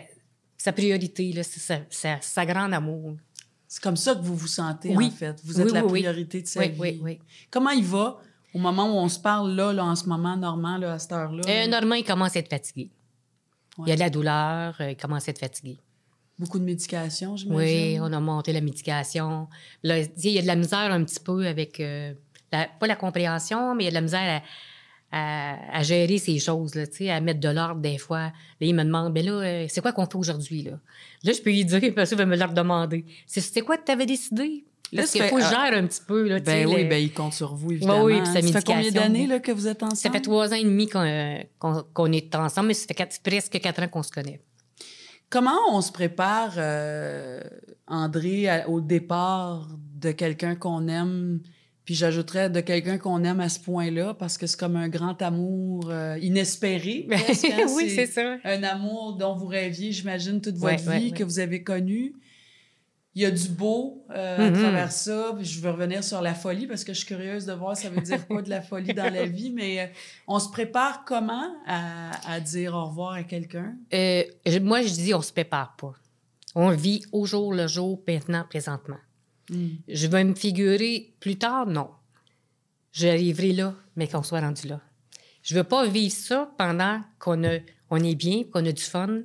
sa 0.58 0.72
priorité 0.72 1.34
là, 1.34 1.44
sa, 1.44 2.22
sa 2.22 2.46
grande 2.46 2.74
amour. 2.74 3.18
C'est 3.74 3.82
comme 3.82 3.98
ça 3.98 4.14
que 4.14 4.22
vous 4.22 4.36
vous 4.36 4.46
sentez, 4.46 4.96
Oui. 4.96 5.08
en 5.08 5.10
fait. 5.10 5.42
Vous 5.44 5.60
êtes 5.60 5.66
Oui, 5.66 5.74
la 5.74 5.84
oui, 5.84 6.02
priorité 6.02 6.44
de 6.44 6.48
sa 6.48 6.60
Oui, 6.60 6.70
vie. 6.70 6.80
oui, 6.80 7.00
oui. 7.02 7.20
Comment 7.50 7.72
il 7.72 7.84
va 7.84 8.20
au 8.54 8.60
moment 8.60 8.86
où 8.86 9.00
on 9.00 9.10
se 9.10 9.18
parle, 9.20 9.52
là, 9.56 9.74
là 9.74 9.84
en 9.84 9.96
ce 9.96 10.06
moment, 10.08 10.38
Normand, 10.38 10.78
là, 10.78 10.94
à 10.94 11.00
cette 11.00 11.12
heure-là? 11.12 11.42
Euh? 11.48 11.68
Normand, 11.68 11.96
il 11.96 12.04
commence 12.04 12.36
à 12.36 12.40
être 12.40 12.52
fatigué. 12.52 12.92
Ouais. 13.80 13.86
Il 13.88 13.90
y 13.90 13.94
a 13.94 13.96
de 13.96 14.00
la 14.02 14.12
douleur, 14.12 14.76
euh, 14.80 14.92
il 14.92 14.96
commence 14.96 15.28
à 15.28 15.32
être 15.32 15.40
fatigué. 15.40 15.80
Beaucoup 16.38 16.60
de 16.60 16.66
médication, 16.66 17.36
j'imagine? 17.36 17.94
Oui, 17.96 17.98
on 18.00 18.14
a 18.14 18.20
monté 18.20 18.54
la 18.54 18.62
médication. 18.62 19.48
Là, 19.82 20.02
il 20.02 20.30
y 20.30 20.38
a 20.38 20.44
de 20.44 20.48
la 20.48 20.56
misère 20.56 20.92
un 20.92 21.04
petit 21.04 21.20
peu 21.20 21.48
avec, 21.48 21.80
euh, 21.80 22.14
la- 22.52 22.68
pas 22.68 22.86
la 22.86 22.96
compréhension, 22.96 23.74
mais 23.74 23.86
il 23.86 23.86
y 23.86 23.88
a 23.88 23.92
de 23.92 23.96
la 23.96 24.02
misère 24.02 24.42
à, 24.44 24.44
à- 25.16 25.78
à 25.78 25.84
gérer 25.84 26.18
ces 26.18 26.40
choses, 26.40 26.74
là, 26.76 26.84
à 27.16 27.22
mettre 27.22 27.40
de 27.40 27.50
l'ordre 27.50 27.82
des 27.82 27.98
fois. 28.00 28.24
Là, 28.24 28.32
il 28.62 28.74
me 28.74 28.84
demande, 28.84 29.14
ben 29.14 29.24
là, 29.26 29.32
euh, 29.34 29.66
c'est 29.70 29.82
quoi 29.82 29.92
qu'on 29.94 30.06
fait 30.06 30.16
aujourd'hui, 30.18 30.64
là? 30.64 30.80
Là, 31.24 31.32
je 31.34 31.42
peux 31.42 31.52
lui 31.52 31.64
dire, 31.64 31.80
parce 31.96 32.10
qu'il 32.10 32.18
va 32.18 32.26
me 32.26 32.36
le 32.36 32.48
demander. 32.54 33.06
C'est 33.28 33.62
quoi 33.62 33.78
que 33.78 33.86
tu 33.86 33.92
avais 33.92 34.06
décidé? 34.08 34.64
Là, 34.92 35.02
Parce 35.02 35.12
qu'il 35.12 35.24
faut 35.24 35.38
que 35.38 35.42
je 35.44 35.50
gère 35.50 35.74
un 35.74 35.88
petit 35.88 36.02
peu. 36.06 36.28
Là, 36.28 36.40
Ben 36.40 36.68
oui, 36.68 36.84
le- 36.84 36.90
ben 36.90 37.02
il 37.02 37.12
compte 37.14 37.34
sur 37.34 37.56
vous, 37.56 37.72
évidemment. 37.72 38.04
oui, 38.04 38.16
ça 38.26 38.42
fait 38.42 38.64
combien 38.66 38.92
d'années 38.92 39.26
là, 39.28 39.40
que 39.40 39.52
vous 39.52 39.68
êtes 39.68 39.82
ensemble? 39.82 39.98
Ça 39.98 40.12
fait 40.12 40.22
trois 40.22 40.52
ans 40.54 40.56
et 40.56 40.64
demi 40.64 40.88
qu'on 40.88 41.00
euh, 41.02 41.38
qu'on- 41.94 42.12
est 42.12 42.36
ensemble, 42.36 42.68
mais 42.68 42.74
ça 42.76 42.86
fait 42.88 42.94
quatre- 42.94 43.20
presque 43.24 43.60
quatre 43.60 43.82
ans 43.82 43.88
qu'on 43.88 44.04
se 44.04 44.12
connaît. 44.12 44.40
Comment 45.30 45.58
on 45.72 45.82
se 45.82 45.92
prépare, 45.92 46.54
euh, 46.58 47.42
André, 47.88 48.48
à- 48.48 48.70
au 48.70 48.82
départ 48.82 49.68
de 50.00 50.12
quelqu'un 50.12 50.56
qu'on 50.56 50.88
aime? 50.88 51.40
Puis 51.86 51.96
j'ajouterais 51.96 52.50
de 52.50 52.62
quelqu'un 52.62 52.98
qu'on 52.98 53.24
aime 53.26 53.42
à 53.42 53.50
ce 53.50 53.60
point-là, 53.60 54.14
parce 54.14 54.38
que 54.38 54.48
c'est 54.48 54.58
comme 54.60 54.78
un 54.78 54.88
grand 54.88 55.22
amour 55.22 55.90
euh, 55.90 56.18
inespéré. 56.22 57.06
presque, 57.10 57.46
hein? 57.46 57.66
oui, 57.76 57.90
c'est 57.90 58.06
ça. 58.06 58.38
un 58.46 58.64
amour 58.64 59.18
dont 59.18 59.36
vous 59.36 59.48
rêviez, 59.48 59.92
j'imagine, 59.92 60.40
toute 60.40 60.56
votre 60.56 60.88
ouais, 60.88 61.00
vie, 61.00 61.12
ouais. 61.12 61.18
que 61.18 61.24
vous 61.26 61.40
avez 61.40 61.62
connu. 61.62 62.14
Il 63.16 63.22
y 63.22 63.26
a 63.26 63.32
du 63.32 63.48
beau 63.50 64.06
euh, 64.10 64.38
à 64.48 64.50
Mhm. 64.50 64.60
travers 64.60 64.92
ça. 64.92 65.34
Puis 65.36 65.46
je 65.46 65.60
veux 65.62 65.70
revenir 65.70 66.04
sur 66.04 66.20
la 66.22 66.34
folie 66.34 66.66
parce 66.66 66.84
que 66.84 66.94
je 66.94 66.98
suis 67.00 67.06
curieuse 67.08 67.46
de 67.46 67.54
voir 67.54 67.78
ça 67.78 67.90
veut 67.90 68.02
dire 68.02 68.26
quoi 68.28 68.42
de 68.42 68.50
la 68.50 68.62
folie 68.64 68.94
dans 68.96 69.14
la 69.14 69.26
vie. 69.26 69.52
Mais 69.52 69.82
euh, 69.82 69.86
on 70.28 70.40
se 70.40 70.50
prépare 70.50 71.04
comment 71.06 71.54
à, 71.68 72.12
à 72.32 72.40
dire 72.40 72.74
au 72.74 72.86
revoir 72.86 73.14
à 73.14 73.24
quelqu'un? 73.24 73.76
Moi, 73.92 74.82
je 74.82 74.94
dis, 74.94 75.14
on 75.14 75.22
se 75.22 75.32
prépare 75.32 75.76
pas. 75.76 75.94
On 76.56 76.70
vit 76.72 77.04
au 77.12 77.26
jour 77.26 77.54
le 77.54 77.68
jour, 77.68 78.02
maintenant, 78.08 78.46
présentement. 78.50 78.98
Mm. 79.54 79.68
Je 79.88 80.08
vais 80.08 80.24
me 80.24 80.36
figurer 80.36 81.14
plus 81.20 81.38
tard, 81.38 81.68
non. 81.68 81.90
J'arriverai 82.92 83.54
là, 83.54 83.74
mais 83.96 84.08
qu'on 84.08 84.24
soit 84.24 84.42
rendu 84.42 84.68
là. 84.68 84.80
Je 85.42 85.56
veux 85.56 85.64
pas 85.64 85.86
vivre 85.88 86.14
ça 86.14 86.52
pendant 86.58 87.02
qu'on 87.20 87.44
a, 87.44 87.58
on 87.90 87.98
est 88.04 88.16
bien, 88.16 88.44
qu'on 88.44 88.66
a 88.66 88.72
du 88.72 88.82
fun. 88.84 89.22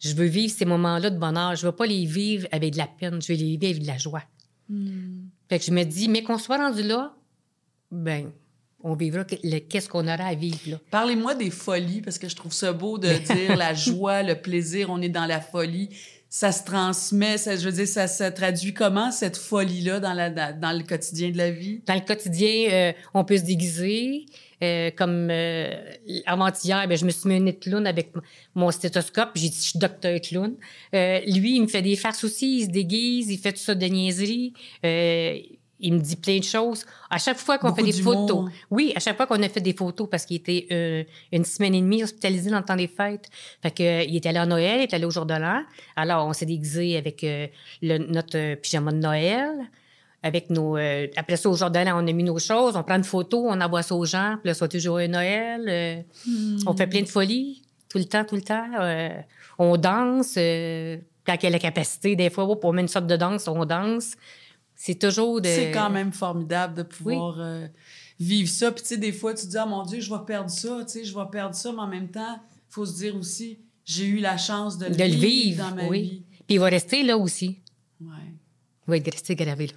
Je 0.00 0.14
veux 0.14 0.26
vivre 0.26 0.52
ces 0.52 0.64
moments-là 0.64 1.10
de 1.10 1.18
bonheur. 1.18 1.54
Je 1.56 1.66
veux 1.66 1.72
pas 1.72 1.86
les 1.86 2.04
vivre 2.06 2.46
avec 2.52 2.72
de 2.72 2.78
la 2.78 2.86
peine. 2.86 3.20
Je 3.20 3.32
veux 3.32 3.38
les 3.38 3.56
vivre 3.56 3.64
avec 3.70 3.82
de 3.82 3.86
la 3.86 3.98
joie. 3.98 4.22
Mm. 4.68 5.24
Fait 5.48 5.58
que 5.58 5.64
je 5.64 5.70
me 5.72 5.82
dis, 5.84 6.08
mais 6.08 6.22
qu'on 6.22 6.38
soit 6.38 6.56
rendu 6.56 6.82
là, 6.82 7.14
ben, 7.90 8.30
on 8.82 8.94
vivra 8.94 9.24
que- 9.24 9.34
le- 9.42 9.58
qu'est-ce 9.60 9.88
qu'on 9.88 10.04
aura 10.06 10.24
à 10.26 10.34
vivre 10.34 10.58
là. 10.66 10.80
Parlez-moi 10.90 11.34
des 11.34 11.50
folies 11.50 12.00
parce 12.00 12.18
que 12.18 12.28
je 12.28 12.36
trouve 12.36 12.52
ça 12.52 12.72
beau 12.72 12.96
de 12.98 13.08
dire 13.34 13.56
la 13.56 13.74
joie, 13.74 14.22
le 14.22 14.40
plaisir, 14.40 14.88
on 14.90 15.00
est 15.02 15.08
dans 15.08 15.26
la 15.26 15.40
folie. 15.40 15.90
Ça 16.36 16.50
se 16.50 16.64
transmet, 16.64 17.38
ça, 17.38 17.54
je 17.54 17.64
veux 17.64 17.70
dire, 17.70 17.86
ça 17.86 18.08
se 18.08 18.24
traduit 18.24 18.74
comment 18.74 19.12
cette 19.12 19.36
folie-là 19.36 20.00
dans, 20.00 20.34
dans, 20.58 20.76
le 20.76 20.82
quotidien 20.82 21.30
de 21.30 21.38
la 21.38 21.52
vie? 21.52 21.80
Dans 21.86 21.94
le 21.94 22.00
quotidien, 22.00 22.72
euh, 22.72 22.92
on 23.14 23.24
peut 23.24 23.36
se 23.36 23.44
déguiser. 23.44 24.26
Euh, 24.60 24.90
comme 24.96 25.28
euh, 25.30 25.72
avant-hier, 26.26 26.88
ben, 26.88 26.98
je 26.98 27.04
me 27.04 27.10
suis 27.10 27.28
mis 27.28 27.36
un 27.36 27.38
nez 27.38 27.52
de 27.52 27.58
clown 27.58 27.86
avec 27.86 28.10
mon 28.56 28.72
stéthoscope. 28.72 29.30
J'ai 29.36 29.48
dit, 29.48 29.56
je 29.56 29.62
suis 29.62 29.78
docteur 29.78 30.20
clown. 30.20 30.56
Euh, 30.92 31.20
lui, 31.20 31.54
il 31.54 31.62
me 31.62 31.68
fait 31.68 31.82
des 31.82 31.94
farces 31.94 32.24
aussi. 32.24 32.58
Il 32.58 32.64
se 32.64 32.70
déguise, 32.70 33.30
il 33.30 33.38
fait 33.38 33.52
tout 33.52 33.62
ça 33.62 33.76
de 33.76 33.86
niaiserie. 33.86 34.54
Il 35.86 35.92
me 35.94 35.98
dit 35.98 36.16
plein 36.16 36.38
de 36.38 36.44
choses. 36.44 36.86
À 37.10 37.18
chaque 37.18 37.36
fois 37.36 37.58
qu'on 37.58 37.68
fait 37.74 37.82
des 37.82 37.92
photos. 38.04 38.50
Oui, 38.70 38.92
à 38.96 39.00
chaque 39.00 39.16
fois 39.18 39.26
qu'on 39.26 39.42
a 39.42 39.48
fait 39.50 39.60
des 39.60 39.74
photos, 39.74 40.08
parce 40.10 40.24
qu'il 40.24 40.36
était 40.36 40.66
euh, 40.72 41.04
une 41.30 41.44
semaine 41.44 41.74
et 41.74 41.80
demie 41.82 42.02
hospitalisé 42.02 42.50
dans 42.50 42.58
le 42.58 42.64
temps 42.64 42.74
des 42.76 42.88
fêtes. 42.88 43.28
Fait 43.62 43.70
que, 43.70 43.82
euh, 43.82 44.02
il 44.02 44.16
était 44.16 44.30
allé 44.30 44.38
à 44.38 44.46
Noël, 44.46 44.78
il 44.78 44.82
est 44.84 44.94
allé 44.94 45.04
au 45.04 45.10
jour 45.10 45.26
de 45.26 45.34
l'an. 45.34 45.62
Alors, 45.94 46.26
on 46.26 46.32
s'est 46.32 46.46
déguisé 46.46 46.96
avec 46.96 47.22
euh, 47.22 47.46
le- 47.82 47.98
notre 47.98 48.54
pyjama 48.54 48.92
de 48.92 48.96
Noël. 48.96 49.50
Avec 50.22 50.48
nos, 50.48 50.76
après 51.16 51.36
ça, 51.36 51.50
au 51.50 51.54
jour 51.54 51.70
de 51.70 51.78
l'an, 51.80 52.02
on 52.02 52.06
a 52.08 52.12
mis 52.12 52.24
nos 52.24 52.38
choses, 52.38 52.76
on 52.76 52.82
prend 52.82 52.96
une 52.96 53.04
photo, 53.04 53.44
on 53.46 53.60
envoie 53.60 53.82
ça 53.82 53.94
aux 53.94 54.06
gens, 54.06 54.36
puis 54.40 54.48
là, 54.48 54.54
soit 54.54 54.68
toujours 54.68 54.96
un 54.96 55.08
Noël. 55.08 55.66
euh, 55.68 55.96
On 56.66 56.74
fait 56.74 56.86
plein 56.86 57.02
de 57.02 57.08
folies, 57.08 57.60
tout 57.90 57.98
le 57.98 58.06
temps, 58.06 58.24
tout 58.24 58.36
le 58.36 58.40
temps. 58.40 58.66
on 59.58 59.76
danse, 59.76 60.32
quand 61.26 61.34
il 61.34 61.42
y 61.42 61.46
a 61.46 61.50
la 61.50 61.58
capacité, 61.58 62.16
des 62.16 62.30
fois, 62.30 62.44
hop, 62.44 62.64
on 62.64 62.72
met 62.72 62.80
une 62.80 62.88
sorte 62.88 63.06
de 63.06 63.16
danse, 63.16 63.48
on 63.48 63.66
danse. 63.66 64.14
C'est 64.74 64.98
toujours 64.98 65.40
de... 65.40 65.48
C'est 65.48 65.70
quand 65.70 65.90
même 65.90 66.12
formidable 66.12 66.74
de 66.74 66.82
pouvoir 66.82 67.36
euh, 67.38 67.66
vivre 68.18 68.48
ça. 68.48 68.72
Puis, 68.72 68.82
tu 68.82 68.88
sais, 68.88 68.96
des 68.96 69.12
fois, 69.12 69.34
tu 69.34 69.44
te 69.44 69.50
dis, 69.50 69.56
ah 69.56 69.66
mon 69.66 69.82
Dieu, 69.84 70.00
je 70.00 70.10
vais 70.12 70.20
perdre 70.26 70.50
ça, 70.50 70.84
tu 70.84 70.92
sais, 70.92 71.04
je 71.04 71.14
vais 71.14 71.26
perdre 71.30 71.54
ça, 71.54 71.72
mais 71.72 71.80
en 71.80 71.86
même 71.86 72.08
temps, 72.08 72.40
il 72.52 72.74
faut 72.74 72.84
se 72.86 72.96
dire 72.96 73.16
aussi, 73.16 73.58
j'ai 73.84 74.06
eu 74.06 74.18
la 74.18 74.36
chance 74.36 74.78
de, 74.78 74.88
De 74.88 75.04
le 75.04 75.10
vivre, 75.10 75.68
dans 75.68 75.74
ma 75.74 75.86
oui. 75.88 76.02
vie. 76.02 76.22
Puis 76.46 76.56
il 76.56 76.60
va 76.60 76.66
rester 76.66 77.02
là 77.02 77.16
aussi. 77.16 77.60
Ouais. 78.00 78.08
Il 78.86 78.90
va 78.90 78.96
être 78.96 79.12
resté 79.12 79.34
gravé 79.34 79.68
là. 79.68 79.74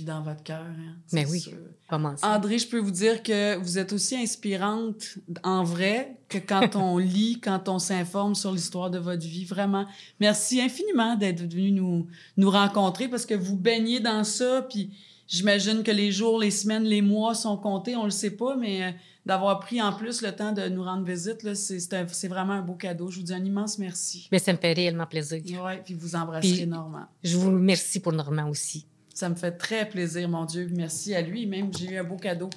Puis 0.00 0.06
dans 0.06 0.22
votre 0.22 0.42
cœur, 0.42 0.62
hein, 0.62 0.96
Mais 1.12 1.26
oui. 1.26 1.40
sûr. 1.40 1.58
Comment 1.86 2.16
ça? 2.16 2.34
André, 2.34 2.58
je 2.58 2.66
peux 2.66 2.78
vous 2.78 2.90
dire 2.90 3.22
que 3.22 3.56
vous 3.58 3.76
êtes 3.76 3.92
aussi 3.92 4.16
inspirante 4.16 5.18
en 5.42 5.62
vrai 5.62 6.16
que 6.30 6.38
quand 6.38 6.74
on 6.74 6.96
lit, 6.96 7.38
quand 7.38 7.68
on 7.68 7.78
s'informe 7.78 8.34
sur 8.34 8.50
l'histoire 8.50 8.90
de 8.90 8.96
votre 8.96 9.26
vie. 9.26 9.44
Vraiment, 9.44 9.84
merci 10.18 10.58
infiniment 10.58 11.16
d'être 11.16 11.42
venu 11.42 11.70
nous, 11.70 12.06
nous 12.38 12.50
rencontrer 12.50 13.08
parce 13.08 13.26
que 13.26 13.34
vous 13.34 13.58
baignez 13.58 14.00
dans 14.00 14.24
ça. 14.24 14.62
Puis 14.70 14.90
j'imagine 15.26 15.82
que 15.82 15.90
les 15.90 16.12
jours, 16.12 16.40
les 16.40 16.50
semaines, 16.50 16.84
les 16.84 17.02
mois 17.02 17.34
sont 17.34 17.58
comptés. 17.58 17.94
On 17.94 18.04
le 18.04 18.10
sait 18.10 18.30
pas, 18.30 18.56
mais 18.56 18.82
euh, 18.82 18.90
d'avoir 19.26 19.60
pris 19.60 19.82
en 19.82 19.92
plus 19.92 20.22
le 20.22 20.32
temps 20.34 20.52
de 20.52 20.66
nous 20.70 20.82
rendre 20.82 21.04
visite, 21.04 21.52
c'est, 21.52 22.28
vraiment 22.28 22.54
un 22.54 22.62
beau 22.62 22.72
cadeau. 22.72 23.10
Je 23.10 23.18
vous 23.18 23.24
dis 23.26 23.34
un 23.34 23.44
immense 23.44 23.78
merci. 23.78 24.30
Mais 24.32 24.38
ça 24.38 24.54
me 24.54 24.56
fait 24.56 24.72
réellement 24.72 25.04
plaisir. 25.04 25.42
Ouais, 25.62 25.82
puis 25.84 25.92
vous 25.92 26.14
embrasserez 26.14 26.64
Normand. 26.64 27.04
Je 27.22 27.36
vous 27.36 27.50
remercie 27.50 28.00
pour 28.00 28.14
Normand 28.14 28.48
aussi. 28.48 28.86
Ça 29.20 29.28
me 29.28 29.34
fait 29.34 29.52
très 29.52 29.86
plaisir, 29.86 30.30
mon 30.30 30.46
Dieu. 30.46 30.66
Merci 30.74 31.14
à 31.14 31.20
lui. 31.20 31.44
Même, 31.44 31.70
j'ai 31.76 31.92
eu 31.92 31.98
un 31.98 32.04
beau 32.04 32.16
cadeau. 32.16 32.48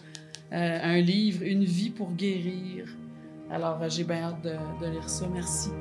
Euh, 0.54 0.80
un 0.82 1.02
livre, 1.02 1.44
Une 1.44 1.66
vie 1.66 1.90
pour 1.90 2.14
guérir. 2.14 2.86
Alors, 3.52 3.82
euh, 3.82 3.90
j'ai 3.90 4.06
bien 4.06 4.30
hâte 4.30 4.42
de, 4.42 4.52
de 4.82 4.90
lire 4.90 5.10
ça. 5.10 5.28
Merci. 5.28 5.72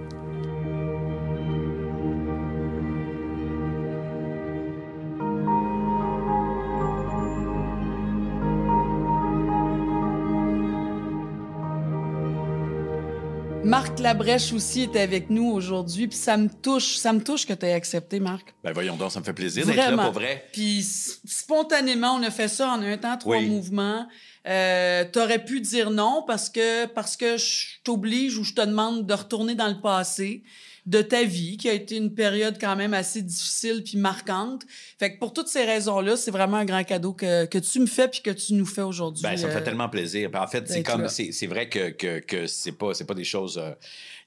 Marc 13.65 14.01
Labrèche 14.01 14.53
aussi 14.53 14.83
est 14.83 14.97
avec 14.97 15.31
nous 15.31 15.49
aujourd'hui, 15.51 16.09
puis 16.09 16.19
ça 16.19 16.37
me 16.37 16.49
touche, 16.49 16.97
ça 16.97 17.13
me 17.13 17.23
touche 17.23 17.47
que 17.47 17.53
tu 17.53 17.65
aies 17.65 17.73
accepté, 17.73 18.19
Marc. 18.19 18.55
Ben 18.65 18.73
voyons 18.73 18.97
donc, 18.97 19.13
ça 19.13 19.21
me 19.21 19.25
fait 19.25 19.33
plaisir 19.33 19.65
d'être 19.65 19.77
là 19.77 19.97
pour 20.05 20.13
vrai. 20.13 20.49
Puis 20.53 20.83
spontanément, 20.83 22.15
on 22.17 22.23
a 22.25 22.31
fait 22.31 22.49
ça 22.49 22.71
en 22.71 22.83
un 22.83 22.97
temps, 22.99 23.17
trois 23.17 23.39
Oui. 23.39 23.47
mouvements. 23.49 24.07
Euh, 24.49 25.05
T'aurais 25.13 25.45
pu 25.45 25.61
dire 25.61 25.91
non 25.91 26.25
parce 26.27 26.51
que 26.51 26.87
parce 26.87 27.17
que 27.17 27.37
je 27.37 27.67
t'oblige 27.85 28.37
ou 28.37 28.43
je 28.45 28.53
te 28.55 28.63
demande 28.67 29.07
de 29.07 29.15
retourner 29.15 29.55
dans 29.55 29.69
le 29.69 29.81
passé 29.81 30.43
de 30.85 31.01
ta 31.01 31.23
vie, 31.23 31.57
qui 31.57 31.69
a 31.69 31.73
été 31.73 31.97
une 31.97 32.13
période 32.13 32.57
quand 32.61 32.75
même 32.75 32.93
assez 32.93 33.23
difficile 33.23 33.85
puis 33.85 33.97
marquante. 33.99 34.63
Fait 34.99 35.15
que 35.15 35.19
pour 35.21 35.33
toutes 35.33 35.47
ces 35.47 35.65
raisons-là, 35.65 36.17
c'est 36.17 36.33
vraiment 36.33 36.57
un 36.57 36.65
grand 36.65 36.83
cadeau 36.83 37.13
que, 37.13 37.45
que 37.45 37.59
tu 37.59 37.79
me 37.79 37.87
fais 37.87 38.09
puis 38.09 38.21
que 38.21 38.31
tu 38.31 38.55
nous 38.55 38.67
fais 38.67 38.83
aujourd'hui. 38.83 39.23
Ben, 39.23 39.37
ça 39.37 39.47
me 39.47 39.53
euh, 39.53 39.55
fait 39.55 39.63
tellement 39.63 39.89
plaisir. 39.89 40.31
En 40.35 40.47
fait, 40.49 40.69
c'est 40.69 40.83
comme 40.83 41.09
c'est 41.09 41.47
vrai 41.47 41.69
que, 41.69 41.91
que, 41.91 42.19
que 42.19 42.47
c'est 42.47 42.73
pas 42.73 42.93
pas 43.07 43.15
des 43.15 43.25
choses 43.25 43.59
euh, 43.59 43.73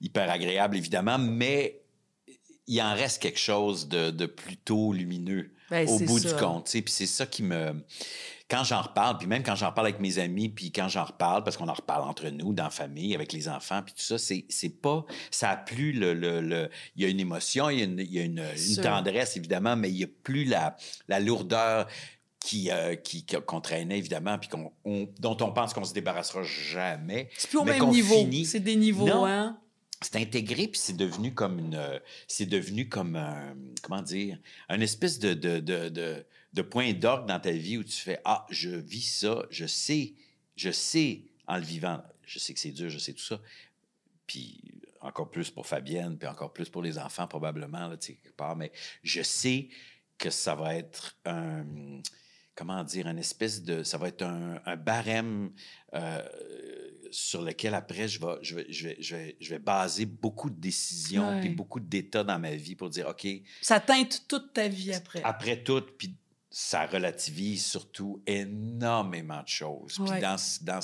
hyper 0.02 0.30
agréables 0.30 0.78
évidemment, 0.78 1.18
mais 1.18 1.82
il 2.68 2.82
en 2.82 2.94
reste 2.94 3.22
quelque 3.22 3.40
chose 3.40 3.88
de, 3.88 4.12
de 4.12 4.26
plutôt 4.26 4.94
lumineux 4.94 5.52
ben, 5.70 5.88
au 5.88 6.00
bout 6.00 6.20
ça. 6.20 6.30
du 6.30 6.36
compte. 6.36 6.70
Puis 6.72 6.84
c'est 6.88 7.06
ça 7.06 7.26
qui 7.26 7.44
me. 7.44 7.74
Quand 8.48 8.64
j'en 8.64 8.82
reparle, 8.84 9.18
puis 9.18 9.26
même 9.28 9.42
quand 9.42 9.56
j'en 9.56 9.70
reparle 9.70 9.88
avec 9.88 10.00
mes 10.00 10.20
amis, 10.20 10.50
puis 10.50 10.72
quand 10.72 10.88
j'en 10.88 11.04
reparle, 11.06 11.44
parce 11.44 11.58
qu'on 11.58 11.68
en 11.68 11.74
reparle 11.74 12.04
entre 12.08 12.28
nous, 12.30 12.54
dans 12.54 12.66
la 12.66 12.70
famille, 12.70 13.16
avec 13.16 13.34
les 13.34 13.50
enfants, 13.50 13.82
puis 13.84 13.96
tout 13.96 14.04
ça, 14.04 14.20
c'est, 14.20 14.46
c'est 14.50 14.70
pas. 14.82 15.04
Ça 15.32 15.50
a 15.50 15.58
plus 15.58 15.92
le. 15.94 16.14
le, 16.14 16.42
le- 16.42 16.70
il 16.96 17.02
y 17.04 17.06
a 17.06 17.10
une 17.10 17.20
émotion, 17.20 17.72
il 17.72 17.80
y 17.80 17.82
a 17.82 17.86
une, 17.86 18.00
il 18.00 18.14
y 18.14 18.20
a 18.20 18.24
une, 18.24 18.44
tendresse, 18.84 19.36
évidemment, 19.36 19.76
mais 19.76 19.90
il 19.90 19.98
y 19.98 20.04
a 20.04 20.08
plus 20.22 20.46
la, 20.46 20.76
la 21.08 21.20
lourdeur 21.20 21.88
qui, 22.40 22.70
euh, 22.70 22.94
qui, 22.96 23.26
qu'on 23.26 23.62
traînait, 23.62 23.98
évidemment, 23.98 24.38
puis 24.38 24.50
qu'on, 24.50 24.72
on- 24.86 25.08
dont 25.20 25.38
on 25.42 25.52
pense 25.52 25.74
qu'on 25.74 25.84
se 25.84 25.94
débarrassera 25.96 26.44
jamais. 26.44 27.30
C'est 27.38 27.50
plus 27.50 27.58
au 27.58 27.64
même 27.64 27.90
niveau. 27.90 28.14
finit- 28.16 28.46
C'est 28.46 28.60
des 28.60 28.76
niveaux, 28.76 29.08
Non. 29.08 29.26
hein? 29.26 29.58
c'est 30.02 30.18
intégré 30.18 30.68
puis 30.68 30.80
c'est 30.80 30.96
devenu 30.98 31.34
comme 31.34 31.58
une 31.58 31.80
c'est 32.28 32.46
devenu 32.46 32.90
comme 32.90 33.16
un 33.16 33.56
comment 33.82 34.02
dire 34.04 34.38
un 34.70 34.80
espèce 34.82 35.18
de 35.20 35.34
de, 35.34 35.60
de, 35.60 35.90
de, 35.90 36.26
de 36.56 36.62
point 36.62 36.94
d'orgue 36.94 37.28
dans 37.28 37.40
ta 37.40 37.52
vie 37.52 37.78
où 37.78 37.84
tu 37.84 37.98
fais 37.98 38.20
ah 38.24 38.46
je 38.50 38.70
vis 38.70 39.20
ça 39.20 39.46
je 39.50 39.66
sais 39.66 40.14
je 40.56 40.72
sais 40.72 41.24
en 41.48 41.58
le 41.58 41.64
vivant. 41.64 42.02
Je 42.24 42.40
sais 42.40 42.54
que 42.54 42.60
c'est 42.60 42.72
dur 42.72 42.90
je 42.90 42.98
sais 42.98 43.14
tout 43.14 43.24
ça. 43.24 43.40
Puis 44.26 44.62
encore 45.02 45.30
plus 45.30 45.52
pour 45.52 45.68
Fabienne 45.68 46.18
puis 46.18 46.28
encore 46.28 46.54
plus 46.54 46.70
pour 46.70 46.82
les 46.82 46.98
enfants 46.98 47.28
probablement 47.28 47.88
là, 47.90 47.98
quelque 47.98 48.36
part. 48.36 48.56
Mais 48.56 48.72
je 49.04 49.22
sais 49.22 49.68
que 50.18 50.30
ça 50.30 50.56
va 50.56 50.76
être 50.76 51.18
un 51.26 51.66
comment 52.56 52.86
dire 52.86 53.06
un 53.08 53.18
espèce 53.18 53.62
de 53.62 53.84
ça 53.84 53.98
va 53.98 54.08
être 54.08 54.22
un, 54.22 54.62
un 54.66 54.78
barème 54.78 55.52
euh, 55.94 56.22
sur 57.12 57.42
lequel 57.42 57.74
après 57.74 58.08
je 58.08 58.20
vais, 58.22 58.38
je 58.42 58.56
vais, 58.56 58.66
je 58.70 58.88
vais, 58.88 58.98
je 59.02 59.16
vais, 59.16 59.38
je 59.42 59.50
vais 59.50 59.60
baser 59.60 60.06
beaucoup 60.06 60.50
de 60.50 60.60
décisions 60.60 61.42
puis 61.42 61.50
beaucoup 61.50 61.82
d'états 61.82 62.24
dans 62.24 62.40
ma 62.40 62.56
vie 62.56 62.76
pour 62.76 62.90
dire 62.90 63.08
OK, 63.10 63.28
Ça 63.62 63.82
teinte 63.82 64.24
toute 64.30 64.54
ta 64.54 64.70
vie 64.70 64.94
après. 64.94 65.22
après 65.24 65.62
tout, 65.62 65.82
puis 65.98 66.16
ça 66.58 66.86
relativise 66.86 67.66
surtout 67.66 68.22
énormément 68.26 69.42
de 69.42 69.48
choses. 69.50 69.96
Puis 70.10 70.22
dans, 70.22 70.38
dans 70.62 70.80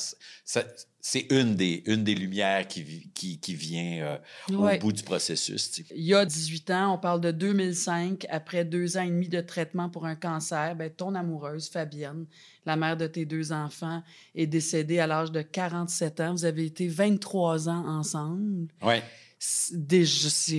c'est 0.99 1.27
une 1.31 1.55
des, 1.55 1.81
une 1.85 2.03
des 2.03 2.13
lumières 2.13 2.67
qui, 2.67 3.09
qui, 3.13 3.39
qui 3.39 3.55
vient 3.55 4.03
euh, 4.03 4.17
Ouais. 4.53 4.75
au 4.77 4.81
bout 4.81 4.91
du 4.91 5.01
processus. 5.01 5.71
tu 5.71 5.85
sais. 5.85 5.93
Il 5.95 6.03
y 6.03 6.13
a 6.13 6.25
18 6.25 6.69
ans, 6.71 6.95
on 6.95 6.97
parle 6.97 7.21
de 7.21 7.31
2005, 7.31 8.25
après 8.29 8.65
deux 8.65 8.97
ans 8.97 9.03
et 9.03 9.07
demi 9.07 9.29
de 9.29 9.39
traitement 9.39 9.89
pour 9.89 10.05
un 10.05 10.15
cancer, 10.15 10.75
ben, 10.75 10.91
ton 10.91 11.15
amoureuse, 11.15 11.69
Fabienne, 11.69 12.25
la 12.65 12.75
mère 12.75 12.97
de 12.97 13.07
tes 13.07 13.25
deux 13.25 13.53
enfants, 13.53 14.03
est 14.35 14.47
décédée 14.47 14.99
à 14.99 15.07
l'âge 15.07 15.31
de 15.31 15.41
47 15.41 16.19
ans. 16.19 16.31
Vous 16.33 16.43
avez 16.43 16.65
été 16.65 16.89
23 16.89 17.69
ans 17.69 17.87
ensemble. 17.87 18.67
Ouais. 18.83 19.01
C'est 19.43 19.73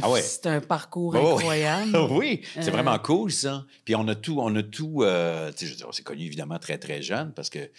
Ah 0.02 0.10
ouais. 0.10 0.20
c'est 0.22 0.44
un 0.46 0.60
parcours 0.60 1.14
ouais. 1.14 1.20
incroyable. 1.20 1.96
oui, 2.10 2.40
c'est 2.54 2.66
Euh, 2.66 2.72
vraiment 2.72 2.98
cool, 2.98 3.30
ça. 3.30 3.64
Puis 3.84 3.94
on 3.94 4.08
a 4.08 4.16
tout, 4.16 4.40
on 4.40 4.52
a 4.56 4.62
tout, 4.64 5.04
euh, 5.04 5.52
tu 5.52 5.58
sais, 5.58 5.66
je 5.66 5.70
veux 5.70 5.76
dire, 5.76 5.86
on 5.88 5.92
s'est 5.92 6.02
connus 6.02 6.26
évidemment 6.26 6.58
très, 6.58 6.78
très 6.78 7.00
jeune 7.00 7.32
parce 7.32 7.48
que 7.48 7.70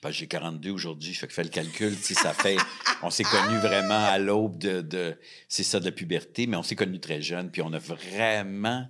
parce 0.00 0.14
que 0.14 0.18
j'ai 0.18 0.26
42 0.26 0.70
aujourd'hui, 0.70 1.14
fait 1.14 1.28
que 1.28 1.32
fais 1.32 1.44
le 1.44 1.50
calcul, 1.50 1.96
tu 1.96 2.02
sais, 2.02 2.14
ça 2.14 2.34
fait, 2.34 2.56
on 3.04 3.10
s'est 3.10 3.22
connus 3.22 3.58
vraiment 3.58 4.04
à 4.06 4.18
l'aube 4.18 4.58
de, 4.58 4.80
de 4.80 5.16
c'est 5.48 5.62
ça, 5.62 5.78
de 5.78 5.84
la 5.84 5.92
puberté, 5.92 6.48
mais 6.48 6.56
on 6.56 6.64
s'est 6.64 6.74
connus 6.74 6.98
très 6.98 7.22
jeunes, 7.22 7.52
puis 7.52 7.62
on 7.62 7.72
a 7.72 7.78
vraiment, 7.78 8.88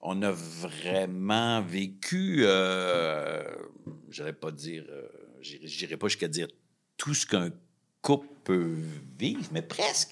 on 0.00 0.22
a 0.22 0.30
vraiment 0.30 1.60
vécu, 1.60 2.38
euh, 2.46 3.44
j'allais 4.08 4.32
pas 4.32 4.50
dire, 4.50 4.84
euh, 4.88 5.06
j'irai 5.42 5.98
pas 5.98 6.08
jusqu'à 6.08 6.28
dire 6.28 6.48
tout 6.96 7.12
ce 7.12 7.26
qu'un 7.26 7.50
couple 8.06 8.28
peut 8.44 8.76
vivre, 9.18 9.48
mais 9.52 9.62
presque. 9.62 10.10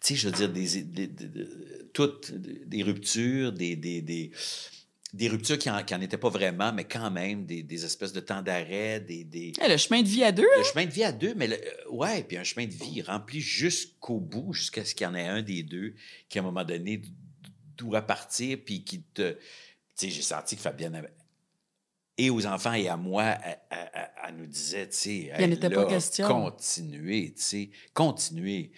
Tu 0.00 0.14
sais, 0.14 0.14
je 0.16 0.28
veux 0.28 0.34
dire, 0.34 0.48
des, 0.52 0.82
des- 0.84 1.06
des- 1.08 1.26
des- 1.28 1.48
toutes 1.92 2.32
des 2.32 2.82
ruptures, 2.82 3.52
des, 3.52 3.74
des, 3.74 4.02
des, 4.02 5.28
ruptures 5.28 5.58
qui 5.58 5.68
n'en 5.68 6.00
étaient 6.00 6.18
pas 6.18 6.28
vraiment, 6.28 6.72
mais 6.72 6.84
quand 6.84 7.10
même, 7.10 7.46
des, 7.46 7.62
des 7.62 7.84
espèces 7.84 8.12
de 8.12 8.20
temps 8.20 8.42
d'arrêt, 8.42 9.00
des, 9.00 9.24
des, 9.24 9.52
Eh, 9.64 9.68
le 9.68 9.76
chemin 9.76 10.02
de 10.02 10.08
vie 10.08 10.22
à 10.22 10.30
deux, 10.32 10.46
le 10.58 10.62
chemin 10.64 10.84
de 10.86 10.90
vie 10.92 11.04
à 11.04 11.12
deux, 11.12 11.34
mais 11.34 11.46
le- 11.48 11.56
euh, 11.56 11.90
ouais, 11.90 12.22
puis 12.22 12.36
un 12.36 12.44
chemin 12.44 12.66
de 12.66 12.72
vie 12.74 13.02
rempli 13.02 13.40
jusqu'au 13.40 14.20
bout, 14.20 14.52
jusqu'à 14.52 14.84
ce 14.84 14.94
qu'il 14.94 15.04
y 15.06 15.08
en 15.08 15.14
ait 15.14 15.26
un 15.26 15.42
des 15.42 15.62
deux 15.62 15.94
qui, 16.28 16.38
à 16.38 16.42
un 16.42 16.44
moment 16.44 16.64
donné, 16.64 17.00
doit 17.76 18.02
partir, 18.02 18.58
puis 18.64 18.84
qui 18.84 19.02
te. 19.02 19.32
Tu 19.32 19.38
sais, 19.96 20.10
j'ai 20.10 20.22
senti 20.22 20.56
que 20.56 20.62
Fabienne 20.62 20.94
avait- 20.96 21.12
Et 22.16 22.30
aux 22.30 22.46
enfants 22.46 22.74
et 22.74 22.88
à 22.88 22.96
moi, 22.96 23.24
elle, 23.44 23.58
elle- 23.70 23.90
elle- 23.94 24.10
elle 24.28 24.36
nous 24.36 24.46
disait, 24.46 24.88
tu 24.88 24.96
sais, 24.96 25.30
Il 25.38 25.44
en 25.44 25.50
était 25.50 25.68
pas 25.70 25.84
question. 25.86 26.28
Continuez, 26.28 27.34
tu 27.36 27.42
sais, 27.42 27.70
continuez. 27.92 28.70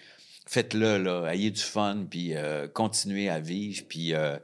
Faites-le, 0.47 0.97
là, 0.97 1.27
ayez 1.33 1.51
du 1.51 1.61
fun, 1.61 2.05
puis 2.09 2.35
euh, 2.35 2.67
continuez 2.67 3.29
à 3.29 3.39
vivre, 3.39 3.83
puis 3.87 4.13
euh, 4.13 4.37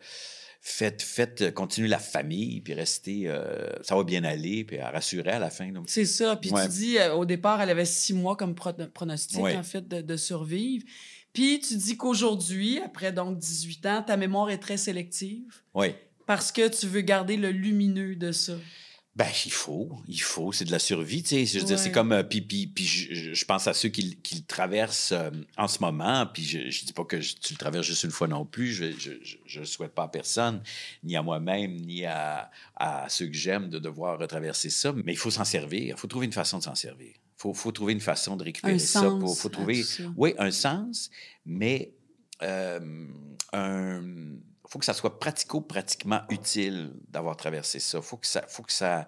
faites, 0.62 1.02
faites, 1.02 1.42
euh, 1.42 1.52
continuez 1.52 1.88
la 1.88 1.98
famille, 1.98 2.62
puis 2.62 2.74
restez, 2.74 3.24
euh, 3.28 3.70
ça 3.82 3.96
va 3.96 4.04
bien 4.04 4.24
aller, 4.26 4.64
puis 4.66 4.80
rassurer 4.80 5.32
à 5.32 5.40
la 5.40 5.50
fin. 5.50 5.72
c'est 5.88 6.06
ça. 6.06 6.36
Puis 6.36 6.52
Ouais. 6.52 6.64
tu 6.66 6.70
dis, 6.72 6.98
euh, 6.98 7.14
au 7.16 7.26
départ, 7.26 7.62
elle 7.62 7.70
avait 7.70 7.86
six 7.86 8.14
mois 8.14 8.36
comme 8.36 8.54
pro- 8.54 8.74
pronostic, 8.94 9.40
Ouais. 9.42 9.56
en 9.56 9.64
fait, 9.64 9.88
de, 9.88 10.02
de 10.02 10.18
survivre. 10.18 10.86
Puis 11.32 11.60
tu 11.62 11.76
dis 11.78 11.98
qu'aujourd'hui, 11.98 12.80
après 12.86 13.12
donc 13.12 13.38
18 13.40 13.86
ans, 13.88 14.04
ta 14.06 14.18
mémoire 14.18 14.50
est 14.52 14.60
très 14.60 14.78
sélective 14.78 15.62
Oui. 15.74 15.96
parce 16.28 16.52
que 16.52 16.68
tu 16.68 16.86
veux 16.86 17.02
garder 17.02 17.38
le 17.38 17.50
lumineux 17.52 18.16
de 18.16 18.32
ça. 18.32 18.54
Ben, 19.16 19.28
il 19.46 19.52
faut, 19.52 19.92
il 20.08 20.20
faut, 20.24 20.52
c'est 20.52 20.66
de 20.66 20.72
la 20.72 20.80
survie, 20.80 21.22
tu 21.22 21.30
sais. 21.30 21.46
Je 21.46 21.60
veux 21.60 21.66
dire, 21.66 21.78
c'est 21.78 21.92
comme, 21.92 22.12
euh, 22.14 22.24
puis, 22.24 22.42
puis, 22.42 22.66
puis 22.66 22.84
je, 22.84 23.34
je- 23.36 23.46
pense 23.46 23.68
à 23.68 23.74
ceux 23.76 23.90
qui, 23.90 24.02
le- 24.02 24.16
qui 24.16 24.34
le 24.38 24.42
traversent 24.42 25.12
euh, 25.12 25.30
en 25.56 25.68
ce 25.68 25.78
moment, 25.82 26.26
puis 26.26 26.44
je, 26.44 26.72
je 26.72 26.84
dis 26.84 26.94
pas 26.94 27.06
que 27.06 27.22
je- 27.22 27.36
tu 27.36 27.54
le 27.54 27.60
traverses 27.60 27.86
juste 27.86 28.04
une 28.06 28.10
fois 28.12 28.28
non 28.28 28.44
plus, 28.44 28.74
je, 28.74 29.60
le 29.60 29.66
souhaite 29.66 29.94
pas 29.94 30.06
à 30.06 30.08
personne, 30.08 30.64
ni 31.04 31.16
à 31.16 31.22
moi-même, 31.22 31.76
ni 31.76 32.06
à, 32.08 32.50
à 32.76 33.08
ceux 33.08 33.28
que 33.28 33.34
j'aime 33.36 33.70
de 33.70 33.78
devoir 33.78 34.18
retraverser 34.18 34.72
ça, 34.72 34.92
mais 34.94 35.14
il 35.14 35.18
faut 35.18 35.30
s'en 35.30 35.46
servir, 35.46 35.94
il 35.96 36.00
faut 36.00 36.08
trouver 36.08 36.26
une 36.26 36.32
façon 36.34 36.58
de 36.58 36.64
s'en 36.64 36.74
servir. 36.74 37.12
Il 37.16 37.20
faut, 37.38 37.54
faut 37.54 37.72
trouver 37.72 37.94
une 37.94 38.02
façon 38.02 38.36
de 38.36 38.44
récupérer 38.46 38.74
Un 38.76 38.80
ça. 38.80 39.02
sens 39.02 39.20
Pour, 39.20 39.38
faut 39.38 39.50
trouver, 39.50 39.84
oui, 40.18 40.34
un 40.40 40.50
sens, 40.50 41.12
mais 41.46 41.92
euh, 42.42 42.80
un 43.52 44.02
faut 44.68 44.80
que 44.80 44.86
ça 44.86 44.94
soit 44.94 45.20
pratico-pratiquement 45.20 46.22
utile 46.30 46.94
d'avoir 47.10 47.36
traversé 47.38 47.80
ça. 47.80 48.02
Faut 48.02 48.18
que 48.18 48.28
ça, 48.28 48.46
faut 48.48 48.64
que 48.64 48.72
ça, 48.72 49.08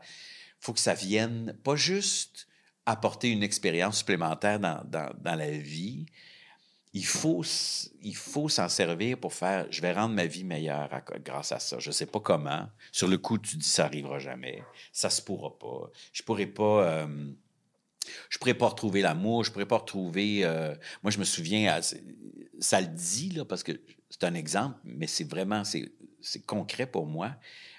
faut 0.60 0.74
que 0.74 0.80
ça 0.80 0.93
vienne 0.93 1.58
pas 1.64 1.76
juste 1.76 2.47
apporter 2.86 3.30
une 3.30 3.43
expérience 3.43 3.99
supplémentaire 3.99 4.60
dans, 4.60 4.84
dans, 4.86 5.36
la 5.36 5.51
vie. 5.51 6.06
Il 6.93 7.06
faut, 7.06 7.43
il 8.01 8.16
faut 8.16 8.47
s'en 8.47 8.70
servir 8.70 9.18
pour 9.18 9.34
faire. 9.34 9.66
Je 9.70 9.82
vais 9.82 9.91
rendre 9.91 10.14
ma 10.14 10.26
vie 10.26 10.43
meilleure 10.43 10.89
grâce 11.24 11.51
à 11.51 11.60
ça. 11.60 11.80
Je 11.80 11.91
sais 11.91 12.06
pas 12.06 12.20
comment. 12.20 12.70
Sur 12.91 13.08
le 13.08 13.18
coup, 13.18 13.38
tu 13.38 13.58
dis 13.58 13.68
ça 13.68 13.86
arrivera 13.86 14.20
jamais. 14.20 14.64
Ça 14.93 15.10
se 15.10 15.22
pourra 15.22 15.58
pas. 15.58 15.89
Je 16.14 16.24
pourrais 16.24 16.45
pas. 16.47 16.84
euh, 16.84 17.32
je 18.30 18.38
pourrais 18.38 18.53
pas 18.53 18.68
retrouver 18.68 19.01
l'amour, 19.01 19.43
je 19.43 19.51
pourrais 19.51 19.66
pas 19.66 19.78
retrouver. 19.78 20.45
euh, 20.45 20.76
moi, 21.03 21.12
je 21.12 21.18
me 21.18 21.24
souviens, 21.24 21.82
c'est- 21.82 22.03
ça 22.60 22.80
le 22.80 22.88
dit 22.88 23.30
là 23.32 23.45
parce 23.45 23.64
que 23.64 23.74
c'est 24.10 24.24
un 24.24 24.34
exemple, 24.34 24.78
mais 24.84 25.08
c'est 25.08 25.30
vraiment 25.30 25.64
c'est 25.64 25.91
c'est 26.22 26.43
concret 26.45 26.86
pour 26.88 27.06
moi. 27.06 27.32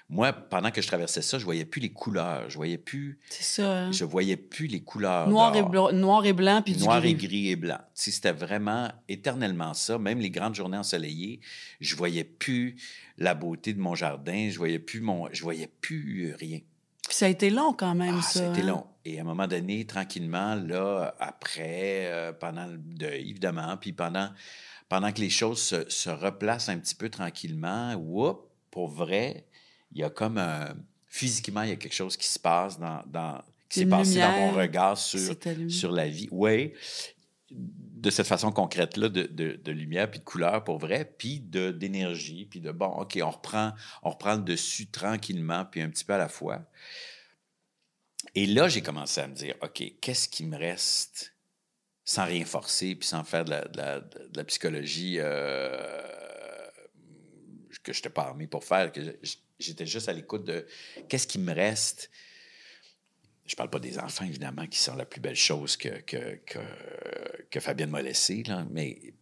Moi, 0.09 0.31
pendant 0.31 0.71
que 0.71 0.81
je 0.81 0.87
traversais 0.87 1.21
ça, 1.21 1.37
je 1.37 1.43
voyais 1.43 1.65
plus 1.65 1.81
les 1.81 1.91
couleurs, 1.91 2.49
je 2.49 2.55
voyais 2.55 2.77
plus, 2.77 3.19
C'est 3.29 3.43
ça. 3.43 3.77
hein? 3.87 3.91
je 3.91 4.05
voyais 4.05 4.37
plus 4.37 4.67
les 4.67 4.79
couleurs. 4.81 5.27
Noir, 5.27 5.53
et 5.53 5.61
blanc, 5.63 5.91
noir 5.91 6.25
et 6.25 6.31
blanc, 6.31 6.61
puis 6.63 6.75
du 6.75 6.83
Noir 6.85 7.01
gris. 7.01 7.09
et 7.09 7.13
gris 7.15 7.49
et 7.49 7.55
blanc. 7.57 7.79
Sais, 7.93 8.11
C'était 8.11 8.31
vraiment 8.31 8.89
éternellement 9.09 9.73
ça. 9.73 9.97
Même 9.97 10.19
les 10.19 10.29
grandes 10.29 10.55
journées 10.55 10.77
ensoleillées, 10.77 11.41
je 11.81 11.93
voyais 11.97 12.23
plus 12.23 12.77
la 13.17 13.33
beauté 13.33 13.73
de 13.73 13.81
mon 13.81 13.95
jardin, 13.95 14.47
je 14.49 14.57
voyais 14.57 14.79
plus 14.79 15.01
mon, 15.01 15.27
je 15.33 15.43
voyais 15.43 15.67
plus 15.81 16.33
rien. 16.39 16.59
Puis 17.05 17.15
ça 17.17 17.25
a 17.25 17.29
été 17.29 17.49
long 17.49 17.73
quand 17.73 17.93
même, 17.95 18.15
Ah, 18.19 18.21
ça. 18.21 18.47
c'était 18.53 18.61
hein? 18.65 18.67
long. 18.75 18.85
Et 19.03 19.17
à 19.17 19.21
un 19.23 19.25
moment 19.25 19.47
donné, 19.47 19.85
tranquillement, 19.85 20.55
là, 20.55 21.15
après, 21.19 22.05
euh, 22.05 22.31
pendant 22.31 22.65
le 22.65 22.77
deuil, 22.77 23.29
évidemment, 23.29 23.75
puis 23.75 23.91
pendant, 23.91 24.29
pendant 24.89 25.11
que 25.11 25.19
les 25.19 25.29
choses 25.29 25.61
se, 25.61 25.89
se 25.89 26.09
replacent 26.09 26.69
un 26.69 26.79
petit 26.79 26.95
peu 26.95 27.09
tranquillement, 27.09 27.93
whoop, 27.95 28.49
pour 28.71 28.87
vrai, 28.87 29.45
il 29.91 29.99
y 29.99 30.03
a 30.03 30.09
comme 30.09 30.37
un... 30.37 30.75
Physiquement, 31.05 31.63
il 31.63 31.69
y 31.69 31.71
a 31.73 31.77
quelque 31.77 31.95
chose 31.95 32.15
qui 32.17 32.27
se 32.27 32.39
passe 32.39 32.79
dans... 32.79 33.01
dans 33.07 33.41
qui 33.69 33.79
s'est 33.81 33.85
passé 33.85 34.19
dans 34.19 34.31
mon 34.31 34.51
regard 34.51 34.97
sur, 34.97 35.19
sur 35.69 35.91
la 35.91 36.07
vie. 36.07 36.29
Oui, 36.31 36.73
de 37.51 38.09
cette 38.09 38.27
façon 38.27 38.51
concrète-là, 38.51 39.09
de, 39.09 39.23
de- 39.23 39.59
de 39.61 39.71
lumière 39.71 40.09
puis 40.09 40.19
de 40.19 40.23
couleur 40.23 40.63
pour 40.63 40.77
vrai, 40.77 41.11
puis 41.17 41.39
d'énergie, 41.41 42.45
puis 42.45 42.61
de 42.61 42.71
bon, 42.71 42.87
OK, 42.87 43.17
on 43.21 43.29
reprend, 43.29 43.73
on 44.03 44.11
reprend 44.11 44.35
le 44.35 44.41
dessus 44.41 44.87
tranquillement, 44.87 45.65
puis 45.65 45.81
un 45.81 45.89
petit 45.89 46.05
peu 46.05 46.13
à 46.13 46.17
la 46.17 46.29
fois. 46.29 46.61
Et 48.35 48.45
là, 48.45 48.67
j'ai 48.69 48.81
commencé 48.81 49.19
à 49.21 49.27
me 49.27 49.33
dire, 49.33 49.55
OK, 49.61 49.83
qu'est-ce 49.99 50.29
qui 50.29 50.45
me 50.45 50.57
reste 50.57 51.33
sans 52.07 52.23
rien 52.23 52.45
forcer, 52.45 52.95
puis 52.95 53.05
sans 53.05 53.25
faire 53.25 53.43
de 53.43 53.51
la, 54.33 54.43
psychologie 54.45 55.17
euh, 55.19 55.77
que 57.83 57.91
je 57.91 57.97
n'étais 57.97 58.09
pas 58.09 58.23
armé 58.23 58.47
pour 58.47 58.63
faire, 58.63 58.93
que 58.93 59.01
j'étais 59.59 59.85
juste 59.85 60.07
à 60.07 60.13
l'écoute 60.13 60.45
de 60.45 60.65
qu'est-ce 61.09 61.27
qui 61.27 61.37
me 61.37 61.53
reste. 61.53 62.09
Je 63.45 63.57
parle 63.57 63.69
pas 63.69 63.79
des 63.79 63.99
enfants, 63.99 64.23
évidemment, 64.23 64.65
qui 64.67 64.79
sont 64.79 64.95
la 64.95 65.05
plus 65.05 65.19
belle 65.19 65.35
chose 65.35 65.75
que, 65.75 65.99
que, 65.99 66.39
que, 67.49 67.59
Fabienne 67.59 67.89
m'a 67.89 68.01
laissée, 68.01 68.41
mais... 68.71 69.13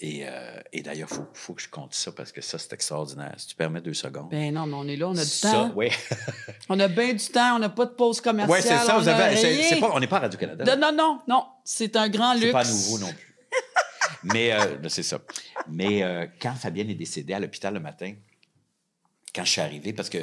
Et, 0.00 0.20
euh, 0.28 0.60
et 0.72 0.80
d'ailleurs, 0.82 1.08
il 1.10 1.16
faut, 1.16 1.26
faut 1.34 1.54
que 1.54 1.62
je 1.62 1.68
compte 1.68 1.92
ça 1.92 2.12
parce 2.12 2.30
que 2.30 2.40
ça, 2.40 2.56
c'est 2.56 2.72
extraordinaire. 2.72 3.34
Si 3.36 3.48
tu 3.48 3.56
permets 3.56 3.80
deux 3.80 3.94
secondes. 3.94 4.30
Ben 4.30 4.54
non, 4.54 4.66
mais 4.66 4.74
on 4.74 4.86
est 4.86 4.96
là, 4.96 5.08
on 5.08 5.16
a 5.16 5.24
du 5.24 5.28
Ça, 5.30 5.50
temps. 5.50 5.72
oui. 5.74 5.88
On 6.68 6.78
a 6.78 6.86
bien 6.86 7.14
du 7.14 7.24
temps, 7.26 7.56
on 7.56 7.58
n'a 7.58 7.68
pas 7.70 7.86
de 7.86 7.92
pause 7.92 8.20
commerciale. 8.20 8.58
Oui, 8.60 8.62
c'est 8.62 8.76
ça. 8.86 8.96
on 8.96 9.00
Vous 9.00 9.08
avez, 9.08 9.36
c'est, 9.36 9.48
rien. 9.48 9.66
c'est 9.68 9.80
pas, 9.80 9.90
on 9.92 9.98
n'est 9.98 10.06
pas 10.06 10.18
à 10.18 10.20
Radio-Canada. 10.20 10.76
Non, 10.76 10.92
non, 10.92 10.96
non, 10.96 11.20
non. 11.26 11.46
C'est 11.64 11.96
un 11.96 12.08
grand 12.08 12.34
luxe. 12.34 12.44
C'est 12.46 12.52
pas 12.52 12.64
nouveau 12.64 12.98
non 12.98 13.12
plus. 13.12 13.34
Mais 14.34 14.52
euh, 14.52 14.88
c'est 14.88 15.02
ça. 15.02 15.18
Mais 15.68 16.02
euh, 16.02 16.26
quand 16.40 16.54
Fabienne 16.54 16.90
est 16.90 16.94
décédée 16.94 17.32
à 17.34 17.40
l'hôpital 17.40 17.74
le 17.74 17.80
matin, 17.80 18.14
quand 19.34 19.44
je 19.44 19.50
suis 19.50 19.60
arrivé, 19.60 19.92
parce 19.92 20.10
que 20.10 20.18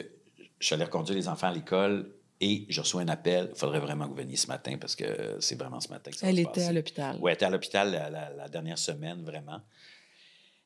je 0.59 0.65
suis 0.65 0.75
allé 0.75 0.83
reconduire 0.85 1.17
les 1.17 1.27
enfants 1.27 1.47
à 1.47 1.51
l'école 1.53 2.11
et 2.41 2.65
je 2.69 2.81
reçois 2.81 3.01
un 3.01 3.07
appel, 3.07 3.49
il 3.53 3.57
faudrait 3.57 3.79
vraiment 3.79 4.05
que 4.05 4.09
vous 4.11 4.15
veniez 4.17 4.35
ce 4.35 4.47
matin 4.47 4.77
parce 4.77 4.95
que 4.95 5.37
c'est 5.39 5.55
vraiment 5.55 5.79
ce 5.79 5.89
matin 5.89 6.11
que 6.11 6.17
ça 6.17 6.25
va 6.25 6.29
Elle 6.31 6.35
se 6.37 6.41
était 6.41 6.51
passer. 6.51 6.67
à 6.67 6.71
l'hôpital. 6.73 7.17
Oui, 7.21 7.31
elle 7.31 7.35
était 7.35 7.45
à 7.45 7.49
l'hôpital 7.49 7.91
la, 7.91 8.09
la- 8.09 8.29
la 8.31 8.49
dernière 8.49 8.77
semaine, 8.77 9.23
vraiment. 9.23 9.61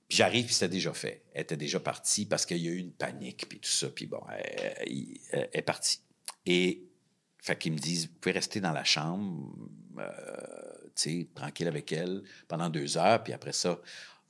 Puis 0.07 0.17
j'arrive, 0.17 0.45
puis 0.45 0.53
c'était 0.55 0.69
déjà 0.69 0.91
fait. 0.93 1.23
Elle 1.33 1.43
était 1.43 1.57
déjà 1.57 1.79
partie 1.79 2.25
parce 2.25 2.45
qu'il 2.45 2.57
y 2.57 2.67
a 2.67 2.71
eu 2.71 2.77
une 2.77 2.91
panique, 2.91 3.47
puis 3.47 3.59
tout 3.59 3.69
ça. 3.69 3.89
Puis 3.89 4.07
bon, 4.07 4.21
elle, 4.31 5.17
est 5.53 5.61
partie. 5.61 5.99
Et, 6.47 6.83
fait 7.37 7.57
qu'ils 7.57 7.73
me 7.73 7.77
disent, 7.77 8.07
vous 8.07 8.13
pouvez 8.19 8.33
rester 8.33 8.59
dans 8.59 8.71
la 8.71 8.83
chambre, 8.83 9.55
euh, 9.99 10.89
tu 10.95 11.21
sais, 11.21 11.27
tranquille 11.35 11.67
avec 11.67 11.91
elle 11.91 12.23
pendant 12.47 12.69
deux 12.69 12.97
heures, 12.97 13.23
puis 13.23 13.31
après 13.33 13.53
ça, 13.53 13.79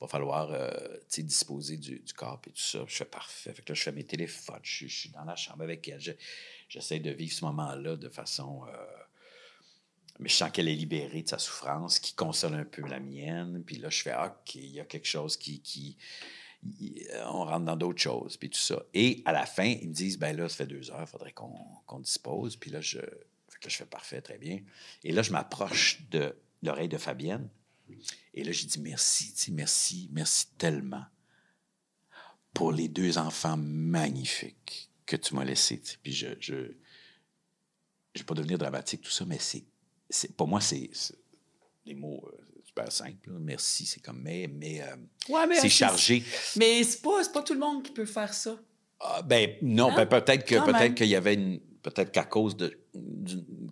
va 0.00 0.06
falloir, 0.06 0.50
euh, 0.52 0.70
tu 1.08 1.16
sais, 1.16 1.22
disposer 1.22 1.76
du, 1.78 1.98
du 2.00 2.12
corps, 2.12 2.40
puis 2.40 2.52
tout 2.52 2.60
ça. 2.62 2.84
Je 2.86 2.94
fais 2.96 3.04
parfait. 3.06 3.52
Fait 3.54 3.62
que 3.62 3.72
là, 3.72 3.74
je 3.74 3.82
fais 3.82 3.92
mes 3.92 4.04
téléphones, 4.04 4.60
je, 4.62 4.74
suis- 4.76 4.88
je 4.88 4.98
suis 5.00 5.08
dans 5.10 5.24
la 5.24 5.36
chambre 5.36 5.62
avec 5.62 5.86
elle. 5.88 6.00
Je- 6.00 6.12
J'essaie 6.70 7.00
de 7.00 7.10
vivre 7.10 7.32
ce 7.32 7.44
moment-là 7.44 7.96
de 7.96 8.08
façon... 8.08 8.62
euh, 8.68 8.86
mais 10.20 10.28
je 10.28 10.34
sens 10.36 10.50
qu'elle 10.52 10.68
est 10.68 10.74
libérée 10.74 11.22
de 11.22 11.28
sa 11.28 11.38
souffrance, 11.38 11.98
qui 11.98 12.14
console 12.14 12.54
un 12.54 12.64
peu 12.64 12.82
la 12.82 13.00
mienne. 13.00 13.62
Puis 13.66 13.76
là, 13.76 13.90
je 13.90 14.02
fais, 14.02 14.12
ah, 14.12 14.36
OK, 14.40 14.54
il 14.54 14.70
y 14.70 14.80
a 14.80 14.84
quelque 14.84 15.08
chose 15.08 15.36
qui. 15.36 15.60
qui 15.60 15.96
il- 16.78 17.06
on 17.26 17.44
rentre 17.44 17.64
dans 17.64 17.76
d'autres 17.76 18.00
choses, 18.02 18.36
puis 18.36 18.50
tout 18.50 18.58
ça. 18.60 18.82
Et 18.94 19.22
à 19.24 19.32
la 19.32 19.46
fin, 19.46 19.64
ils 19.64 19.88
me 19.88 19.94
disent, 19.94 20.18
ben 20.18 20.36
là, 20.36 20.48
ça 20.48 20.56
fait 20.58 20.66
deux 20.66 20.90
heures, 20.90 21.00
il 21.00 21.06
faudrait 21.06 21.32
qu'on 21.32 22.00
dispose. 22.00 22.56
Puis 22.56 22.70
là, 22.70 22.80
je, 22.80 22.98
là, 22.98 23.06
je 23.66 23.76
fais 23.76 23.86
parfait, 23.86 24.20
très 24.20 24.38
bien. 24.38 24.60
Et 25.02 25.10
là, 25.12 25.22
je 25.22 25.32
m'approche 25.32 26.02
de 26.10 26.36
l'oreille 26.62 26.88
de 26.88 26.98
Fabienne. 26.98 27.48
Et 28.34 28.44
là, 28.44 28.52
j'ai 28.52 28.66
dit 28.66 28.78
merci, 28.80 29.34
merci, 29.52 30.08
merci 30.12 30.46
tellement 30.58 31.04
pour 32.54 32.70
les 32.72 32.88
deux 32.88 33.18
enfants 33.18 33.56
magnifiques 33.56 34.89
que 35.10 35.16
tu 35.16 35.34
m'as 35.34 35.54
sais. 35.56 35.80
Puis 36.02 36.12
je, 36.12 36.28
je, 36.40 36.54
je 38.14 38.18
vais 38.20 38.24
pas 38.24 38.34
devenir 38.34 38.58
dramatique, 38.58 39.02
tout 39.02 39.10
ça, 39.10 39.24
mais 39.26 39.38
c'est, 39.40 39.64
c'est 40.08 40.36
pour 40.36 40.46
moi, 40.46 40.60
c'est, 40.60 40.88
c'est 40.92 41.18
des 41.84 41.94
mots 41.94 42.22
euh, 42.32 42.38
super 42.64 42.90
simples. 42.92 43.30
là. 43.32 43.38
Merci, 43.40 43.86
c'est 43.86 44.00
comme 44.00 44.20
mais, 44.22 44.46
mais 44.48 44.80
euh, 44.82 44.96
Ouais, 45.28 45.46
mais 45.48 45.56
c'est 45.60 45.68
chargé. 45.68 46.22
Mais 46.56 46.84
c'est 46.84 47.02
pas, 47.02 47.22
c'est 47.24 47.32
pas 47.32 47.42
tout 47.42 47.54
le 47.54 47.60
monde 47.60 47.82
qui 47.82 47.90
peut 47.92 48.06
faire 48.06 48.32
ça. 48.32 48.56
Ah, 49.00 49.22
ben 49.22 49.56
non, 49.62 49.90
Hein? 49.90 49.96
ben, 49.96 50.06
peut-être 50.06 50.44
que 50.44 50.54
même. 50.54 50.64
peut-être 50.66 50.94
qu'il 50.94 51.08
y 51.08 51.16
avait 51.16 51.34
une 51.34 51.58
peut-être 51.82 52.12
qu'à 52.12 52.24
cause 52.24 52.56
de 52.56 52.78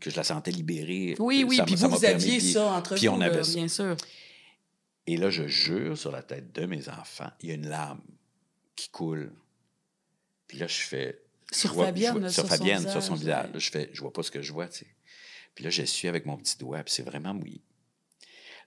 que 0.00 0.08
je 0.10 0.16
la 0.16 0.24
sentais 0.24 0.50
libérée. 0.50 1.14
Oui, 1.18 1.44
oui, 1.46 1.60
puis 1.66 1.74
vous, 1.74 1.88
vous 1.90 2.04
aviez 2.04 2.38
puis- 2.38 2.52
ça 2.52 2.72
entre 2.72 2.94
puis 2.94 3.06
vous, 3.06 3.12
on 3.14 3.20
avait 3.20 3.44
ça. 3.44 3.54
bien 3.54 3.68
sûr. 3.68 3.96
Et 5.06 5.16
là, 5.16 5.28
je 5.30 5.46
jure 5.46 5.96
sur 5.98 6.10
la 6.10 6.22
tête 6.22 6.52
de 6.52 6.66
mes 6.66 6.88
enfants, 6.88 7.30
il 7.42 7.48
y 7.48 7.52
a 7.52 7.54
une 7.54 7.68
larme 7.68 8.00
qui 8.76 8.88
coule. 8.90 9.32
Puis 10.46 10.58
là, 10.58 10.66
je 10.66 10.78
fais. 10.80 11.20
Sur 11.52 11.70
je 11.70 11.74
vois- 11.74 11.86
Fabienne, 11.86 12.06
je 12.08 12.12
vois- 12.12 12.20
là, 12.22 12.30
sur 12.30 12.42
son 12.42 12.48
sur 12.90 13.02
son 13.02 13.14
visage. 13.14 13.52
Là, 13.52 13.58
je 13.58 13.70
fais, 13.70 13.90
je 13.92 14.00
vois 14.00 14.12
pas 14.12 14.22
ce 14.22 14.30
que 14.30 14.42
je 14.42 14.52
vois, 14.52 14.68
tu 14.68 14.78
sais. 14.80 14.86
Puis 15.54 15.64
là, 15.64 15.70
j'essuie 15.70 16.08
avec 16.08 16.26
mon 16.26 16.36
petit 16.36 16.56
doigt, 16.58 16.82
puis 16.84 16.92
c'est 16.94 17.02
vraiment 17.02 17.34
mouillé. 17.34 17.62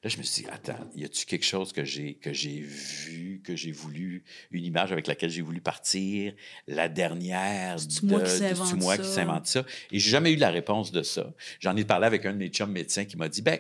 Là, 0.04 0.10
je 0.10 0.18
me 0.18 0.24
suis 0.24 0.42
dit, 0.44 0.50
attends, 0.50 0.90
y 0.96 1.06
a-tu 1.06 1.28
quelque 1.28 1.46
chose 1.46 1.72
que 1.74 1.86
j'ai 1.86 2.16
que 2.16 2.34
j'ai 2.34 2.60
vu, 2.60 3.40
que 3.44 3.56
j'ai 3.56 3.72
voulu, 3.72 4.24
une 4.50 4.66
image 4.66 4.92
avec 4.92 5.06
laquelle 5.06 5.30
j'ai 5.30 5.44
voulu 5.44 5.62
partir, 5.62 6.34
la 6.66 6.90
dernière 6.90 7.78
moi 8.02 8.20
de- 8.22 8.26
qui 8.72 8.76
moi 8.78 8.98
ça? 8.98 9.04
qui 9.04 9.10
s'invente 9.10 9.46
ça? 9.46 9.64
Et 9.92 10.00
j'ai 10.00 10.10
jamais 10.10 10.32
eu 10.32 10.38
la 10.38 10.50
réponse 10.50 10.92
de 10.92 11.04
ça. 11.04 11.32
J'en 11.60 11.76
ai 11.78 11.86
parlé 11.86 12.08
avec 12.08 12.26
un 12.26 12.34
de 12.34 12.38
mes 12.40 12.50
chums 12.50 12.72
médecins 12.72 13.06
qui 13.06 13.16
m'a 13.16 13.30
dit, 13.30 13.44
ben, 13.44 13.60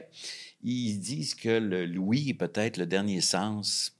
ils 0.63 0.97
disent 0.99 1.36
que 1.36 1.49
le 1.49 1.86
Louis 1.86 2.30
est 2.30 2.34
peut-être 2.34 2.78
le 2.78 2.88
dernier 2.88 3.22
sens 3.22 3.95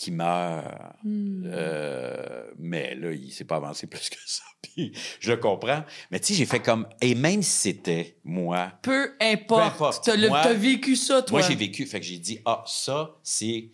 qui 0.00 0.10
meurt. 0.12 0.64
Hmm. 1.04 1.42
Euh, 1.44 2.50
mais 2.58 2.94
là, 2.94 3.12
il 3.12 3.30
s'est 3.30 3.44
pas 3.44 3.56
avancé 3.56 3.86
plus 3.86 4.08
que 4.08 4.16
ça. 4.24 4.42
Puis 4.62 4.92
je 5.20 5.30
le 5.32 5.36
comprends. 5.36 5.84
Mais 6.10 6.18
tu 6.20 6.28
sais, 6.28 6.34
j'ai 6.38 6.46
fait 6.46 6.60
comme. 6.60 6.86
Et 7.02 7.14
même 7.14 7.42
si 7.42 7.50
c'était 7.50 8.16
moi, 8.24 8.72
Peu 8.80 9.12
Peu 9.18 9.24
importe. 9.26 9.74
importe. 9.74 10.04
T'as 10.06 10.16
le- 10.16 10.28
Moi- 10.28 10.40
t'as 10.42 10.54
vécu 10.54 10.96
ça, 10.96 11.20
toi. 11.22 11.38
moi, 11.40 11.46
j'ai 11.48 11.54
vécu. 11.54 11.84
Fait 11.84 12.00
que 12.00 12.06
j'ai 12.06 12.18
dit, 12.18 12.40
ah, 12.46 12.64
ça, 12.66 13.18
c'est 13.22 13.68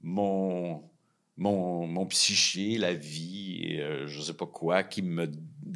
mon, 0.00 0.84
mon, 1.36 1.86
mon 1.88 2.06
psyché, 2.06 2.78
la 2.78 2.94
vie, 2.94 3.78
euh, 3.80 4.06
je 4.06 4.20
sais 4.20 4.34
pas 4.34 4.46
quoi, 4.46 4.84
qui 4.84 5.02
me 5.02 5.30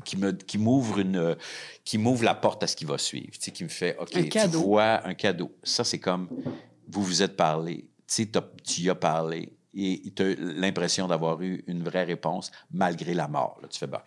qui 0.05 0.17
me 0.17 0.31
qui 0.31 0.57
m'ouvre 0.57 1.01
une 1.01 1.37
qui 1.85 1.99
m'ouvre 1.99 2.23
la 2.25 2.37
porte 2.37 2.63
à 2.63 2.69
ce 2.69 2.77
qui 2.77 2.85
va 2.85 2.97
suivre 2.97 3.33
tu 3.33 3.41
sais 3.41 3.51
qui 3.51 3.65
me 3.65 3.69
fait 3.69 3.97
ok 3.99 4.17
Un 4.17 4.23
tu 4.23 4.57
vois 4.57 5.05
un 5.05 5.15
cadeau 5.15 5.53
ça 5.65 5.83
c'est 5.83 5.99
comme 5.99 6.29
vous 6.87 7.03
vous 7.03 7.23
êtes 7.23 7.37
parlé 7.37 7.89
tu 8.07 8.25
sais 8.25 8.31
tu 8.65 8.83
y 8.83 8.89
as 8.89 8.95
parlé 8.95 9.53
et 9.75 10.13
tu 10.15 10.23
as 10.23 10.35
l'impression 10.39 11.07
d'avoir 11.09 11.41
eu 11.43 11.63
une 11.67 11.83
vraie 11.83 12.05
réponse 12.05 12.51
malgré 12.73 13.15
la 13.15 13.29
mort 13.29 13.59
là, 13.63 13.69
tu 13.69 13.79
fais 13.79 13.87
ben, 13.87 14.03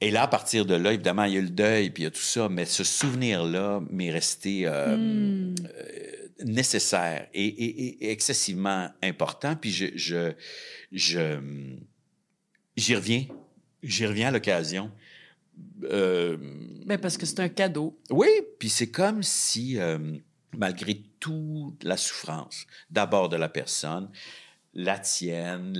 et 0.00 0.10
là, 0.10 0.22
à 0.24 0.26
partir 0.28 0.66
de 0.66 0.74
là, 0.74 0.92
évidemment, 0.92 1.24
il 1.24 1.32
y 1.32 1.36
a 1.36 1.38
eu 1.38 1.44
le 1.44 1.48
deuil, 1.50 1.88
puis 1.90 2.02
il 2.02 2.04
y 2.04 2.08
a 2.08 2.10
tout 2.10 2.20
ça, 2.20 2.48
mais 2.50 2.66
ce 2.66 2.84
souvenir-là 2.84 3.80
m'est 3.90 4.10
resté 4.10 4.66
euh, 4.66 4.96
Hmm. 4.96 5.54
euh, 5.64 6.44
nécessaire 6.44 7.28
et, 7.32 7.46
et- 7.46 8.04
et 8.04 8.10
excessivement 8.10 8.90
important. 9.02 9.56
Puis 9.56 9.70
je, 9.70 9.86
je, 9.94 10.32
je- 10.92 11.76
j'y 12.76 12.94
reviens, 12.96 13.24
j'y 13.82 14.04
reviens 14.06 14.28
à 14.28 14.30
l'occasion. 14.32 14.90
Euh, 15.84 16.36
Ben, 16.84 16.98
parce 16.98 17.16
que 17.16 17.24
c'est 17.24 17.40
un 17.40 17.48
cadeau. 17.48 17.98
oui, 18.10 18.28
puis 18.58 18.68
c'est 18.68 18.90
comme 18.90 19.22
si, 19.22 19.78
malgré 20.54 21.00
toute 21.24 21.82
la 21.84 21.96
souffrance, 21.96 22.66
d'abord 22.90 23.30
de 23.30 23.36
la 23.36 23.48
personne, 23.48 24.10
la 24.74 24.98
tienne, 24.98 25.72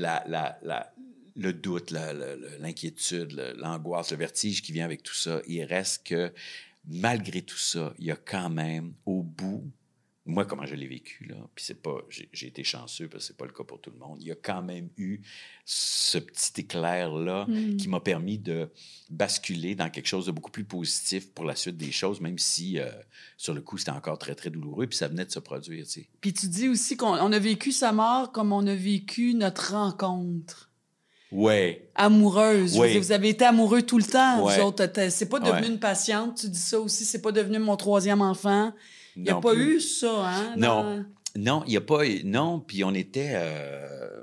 le 1.36 1.52
doute, 1.52 1.90
l'inquiétude, 1.90 3.54
l'angoisse, 3.58 4.10
le 4.12 4.16
vertige 4.16 4.62
qui 4.62 4.72
vient 4.72 4.86
avec 4.86 5.02
tout 5.02 5.12
ça, 5.14 5.42
il 5.46 5.62
reste 5.64 6.06
que, 6.06 6.32
malgré 6.88 7.42
tout 7.42 7.58
ça, 7.58 7.92
il 7.98 8.06
y 8.06 8.10
a 8.10 8.16
quand 8.16 8.48
même, 8.48 8.94
au 9.04 9.22
bout, 9.22 9.70
moi, 10.26 10.46
comment 10.46 10.64
je 10.64 10.74
l'ai 10.74 10.86
vécu, 10.86 11.24
là, 11.26 11.34
puis 11.54 11.62
c'est 11.66 11.82
pas, 11.82 11.98
j'ai 12.32 12.46
été 12.46 12.64
chanceux 12.64 13.08
parce 13.08 13.24
que 13.24 13.26
c'est 13.28 13.36
pas 13.36 13.44
le 13.44 13.52
cas 13.52 13.62
pour 13.64 13.78
tout 13.78 13.90
le 13.90 13.98
monde, 13.98 14.16
il 14.22 14.26
y 14.28 14.30
a 14.32 14.34
quand 14.34 14.62
même 14.62 14.88
eu 14.96 15.20
ce 15.66 16.16
petit 16.16 16.62
éclair-là 16.62 17.44
Hmm. 17.46 17.76
qui 17.76 17.88
m'a 17.88 18.00
permis 18.00 18.38
de 18.38 18.70
basculer 19.10 19.74
dans 19.74 19.90
quelque 19.90 20.06
chose 20.06 20.24
de 20.26 20.30
beaucoup 20.32 20.50
plus 20.50 20.64
positif 20.64 21.30
pour 21.32 21.44
la 21.44 21.54
suite 21.54 21.76
des 21.76 21.92
choses, 21.92 22.20
même 22.22 22.38
si 22.38 22.78
euh, 22.78 22.88
sur 23.36 23.52
le 23.52 23.60
coup 23.60 23.76
c'était 23.76 23.90
encore 23.90 24.18
très 24.18 24.34
très 24.34 24.48
douloureux, 24.48 24.86
puis 24.86 24.96
ça 24.96 25.08
venait 25.08 25.26
de 25.26 25.30
se 25.30 25.40
produire. 25.40 25.84
Tu 25.84 25.90
sais. 25.90 26.08
Puis 26.22 26.32
tu 26.32 26.48
dis 26.48 26.68
aussi 26.68 26.96
qu'on 26.96 27.18
on 27.18 27.30
a 27.32 27.38
vécu 27.38 27.70
sa 27.70 27.92
mort 27.92 28.32
comme 28.32 28.52
on 28.52 28.66
a 28.66 28.74
vécu 28.74 29.34
notre 29.34 29.72
rencontre 29.74 30.70
Ouais, 31.32 31.90
amoureuse. 31.96 32.78
Oui. 32.78 32.92
dire, 32.92 33.00
vous 33.02 33.10
avez 33.12 33.28
été 33.30 33.44
amoureux 33.44 33.82
tout 33.82 33.98
le 33.98 34.04
temps, 34.04 34.44
Ouais. 34.44 34.56
vous 34.56 34.66
autres. 34.66 34.88
C'est 35.10 35.28
pas 35.28 35.40
devenu 35.40 35.62
Ouais. 35.62 35.68
une 35.68 35.80
patiente, 35.80 36.38
tu 36.38 36.48
dis 36.48 36.58
ça 36.58 36.78
aussi. 36.78 37.04
C'est 37.04 37.20
pas 37.22 37.32
devenu 37.32 37.58
mon 37.58 37.76
troisième 37.76 38.22
enfant. 38.22 38.72
Il 39.16 39.22
n'y 39.22 39.30
a 39.30 39.40
pas 39.40 39.52
plus. 39.54 39.76
eu 39.76 39.80
ça, 39.80 40.28
hein? 40.28 40.54
Non. 40.56 40.82
dans- 40.96 41.04
Non, 41.36 41.62
il 41.66 41.70
n'y 41.70 41.76
a 41.76 41.80
pas. 41.80 42.06
eu- 42.06 42.22
Non, 42.24 42.60
puis 42.60 42.84
on 42.84 42.94
était. 42.94 43.32
euh, 43.34 44.22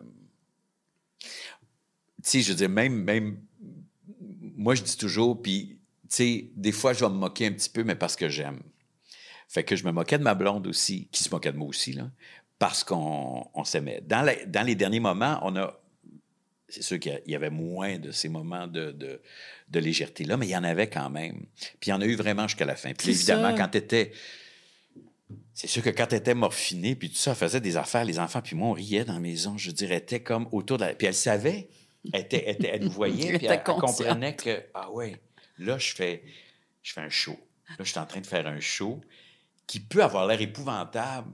Tu 2.23 2.29
sais, 2.29 2.41
je 2.41 2.49
veux 2.49 2.55
dire, 2.57 2.69
même, 2.69 3.03
même. 3.03 3.39
Moi, 4.55 4.75
je 4.75 4.83
dis 4.83 4.95
toujours, 4.97 5.41
puis, 5.41 5.79
tu 6.03 6.07
sais, 6.09 6.49
des 6.55 6.71
fois, 6.71 6.93
je 6.93 6.99
vais 7.03 7.09
me 7.09 7.15
moquer 7.15 7.47
un 7.47 7.51
petit 7.51 7.69
peu, 7.69 7.83
mais 7.83 7.95
parce 7.95 8.15
que 8.15 8.29
j'aime. 8.29 8.59
Fait 9.49 9.63
que 9.63 9.75
je 9.75 9.83
me 9.85 9.91
moquais 9.91 10.17
de 10.19 10.23
ma 10.23 10.35
blonde 10.35 10.67
aussi, 10.67 11.07
qui 11.11 11.23
se 11.23 11.29
moquait 11.31 11.51
de 11.51 11.57
moi 11.57 11.67
aussi, 11.67 11.93
là, 11.93 12.09
parce 12.59 12.83
qu'on 12.83 13.47
on 13.53 13.63
s'aimait. 13.63 14.01
Dans, 14.05 14.21
la- 14.21 14.45
dans 14.45 14.61
les 14.65 14.75
derniers 14.75 14.99
moments, 14.99 15.39
on 15.43 15.55
a. 15.55 15.77
C'est 16.69 16.83
sûr 16.83 16.99
qu'il 16.99 17.21
y 17.27 17.35
avait 17.35 17.49
moins 17.49 17.97
de 17.99 18.11
ces 18.11 18.29
moments 18.29 18.65
de, 18.67 18.91
de, 18.91 19.21
de 19.69 19.79
légèreté-là, 19.79 20.37
mais 20.37 20.47
il 20.47 20.51
y 20.51 20.55
en 20.55 20.63
avait 20.63 20.89
quand 20.89 21.09
même. 21.09 21.45
Puis 21.81 21.87
il 21.87 21.89
y 21.89 21.93
en 21.93 21.99
a 21.99 22.05
eu 22.05 22.15
vraiment 22.15 22.47
jusqu'à 22.47 22.63
la 22.65 22.77
fin. 22.77 22.93
Puis 22.93 23.09
évidemment, 23.09 23.51
ça. 23.51 23.57
quand 23.63 23.67
tu 23.69 23.77
étais. 23.79 24.11
C'est 25.53 25.67
sûr 25.67 25.83
que 25.83 25.89
quand 25.89 26.07
tu 26.07 26.15
étais 26.15 26.33
morphinée, 26.33 26.95
puis 26.95 27.09
tout 27.09 27.15
ça, 27.17 27.31
elle 27.31 27.37
faisait 27.37 27.61
des 27.61 27.77
affaires, 27.77 28.03
les 28.05 28.19
enfants, 28.19 28.41
puis 28.41 28.55
moi, 28.55 28.69
on 28.69 28.73
riait 28.73 29.05
dans 29.05 29.13
la 29.13 29.19
maison. 29.19 29.57
Je 29.57 29.71
dirais, 29.71 29.95
elle 29.95 30.01
était 30.01 30.21
comme 30.23 30.47
autour 30.51 30.77
de 30.77 30.85
la. 30.85 30.93
Puis 30.95 31.07
elle 31.07 31.13
savait. 31.13 31.69
Elle, 32.13 32.21
était, 32.21 32.43
elle, 32.47 32.55
était- 32.55 32.69
elle 32.73 32.83
nous 32.85 32.91
voyait, 32.91 33.27
Elle 33.27 33.37
puis 33.37 33.45
était 33.45 33.53
elle, 33.55 33.61
elle 33.67 33.79
comprenait 33.79 34.35
que, 34.35 34.63
ah 34.73 34.89
ouais, 34.91 35.21
là, 35.59 35.77
je 35.77 35.93
fais, 35.93 36.23
je 36.81 36.93
fais 36.93 37.01
un 37.01 37.09
show. 37.09 37.37
Là, 37.69 37.75
je 37.79 37.83
suis 37.91 37.99
en 37.99 38.05
train 38.07 38.21
de 38.21 38.25
faire 38.27 38.47
un 38.47 38.59
show 38.59 38.99
qui 39.67 39.79
peut 39.79 40.03
avoir 40.03 40.25
l'air 40.25 40.41
épouvantable, 40.41 41.29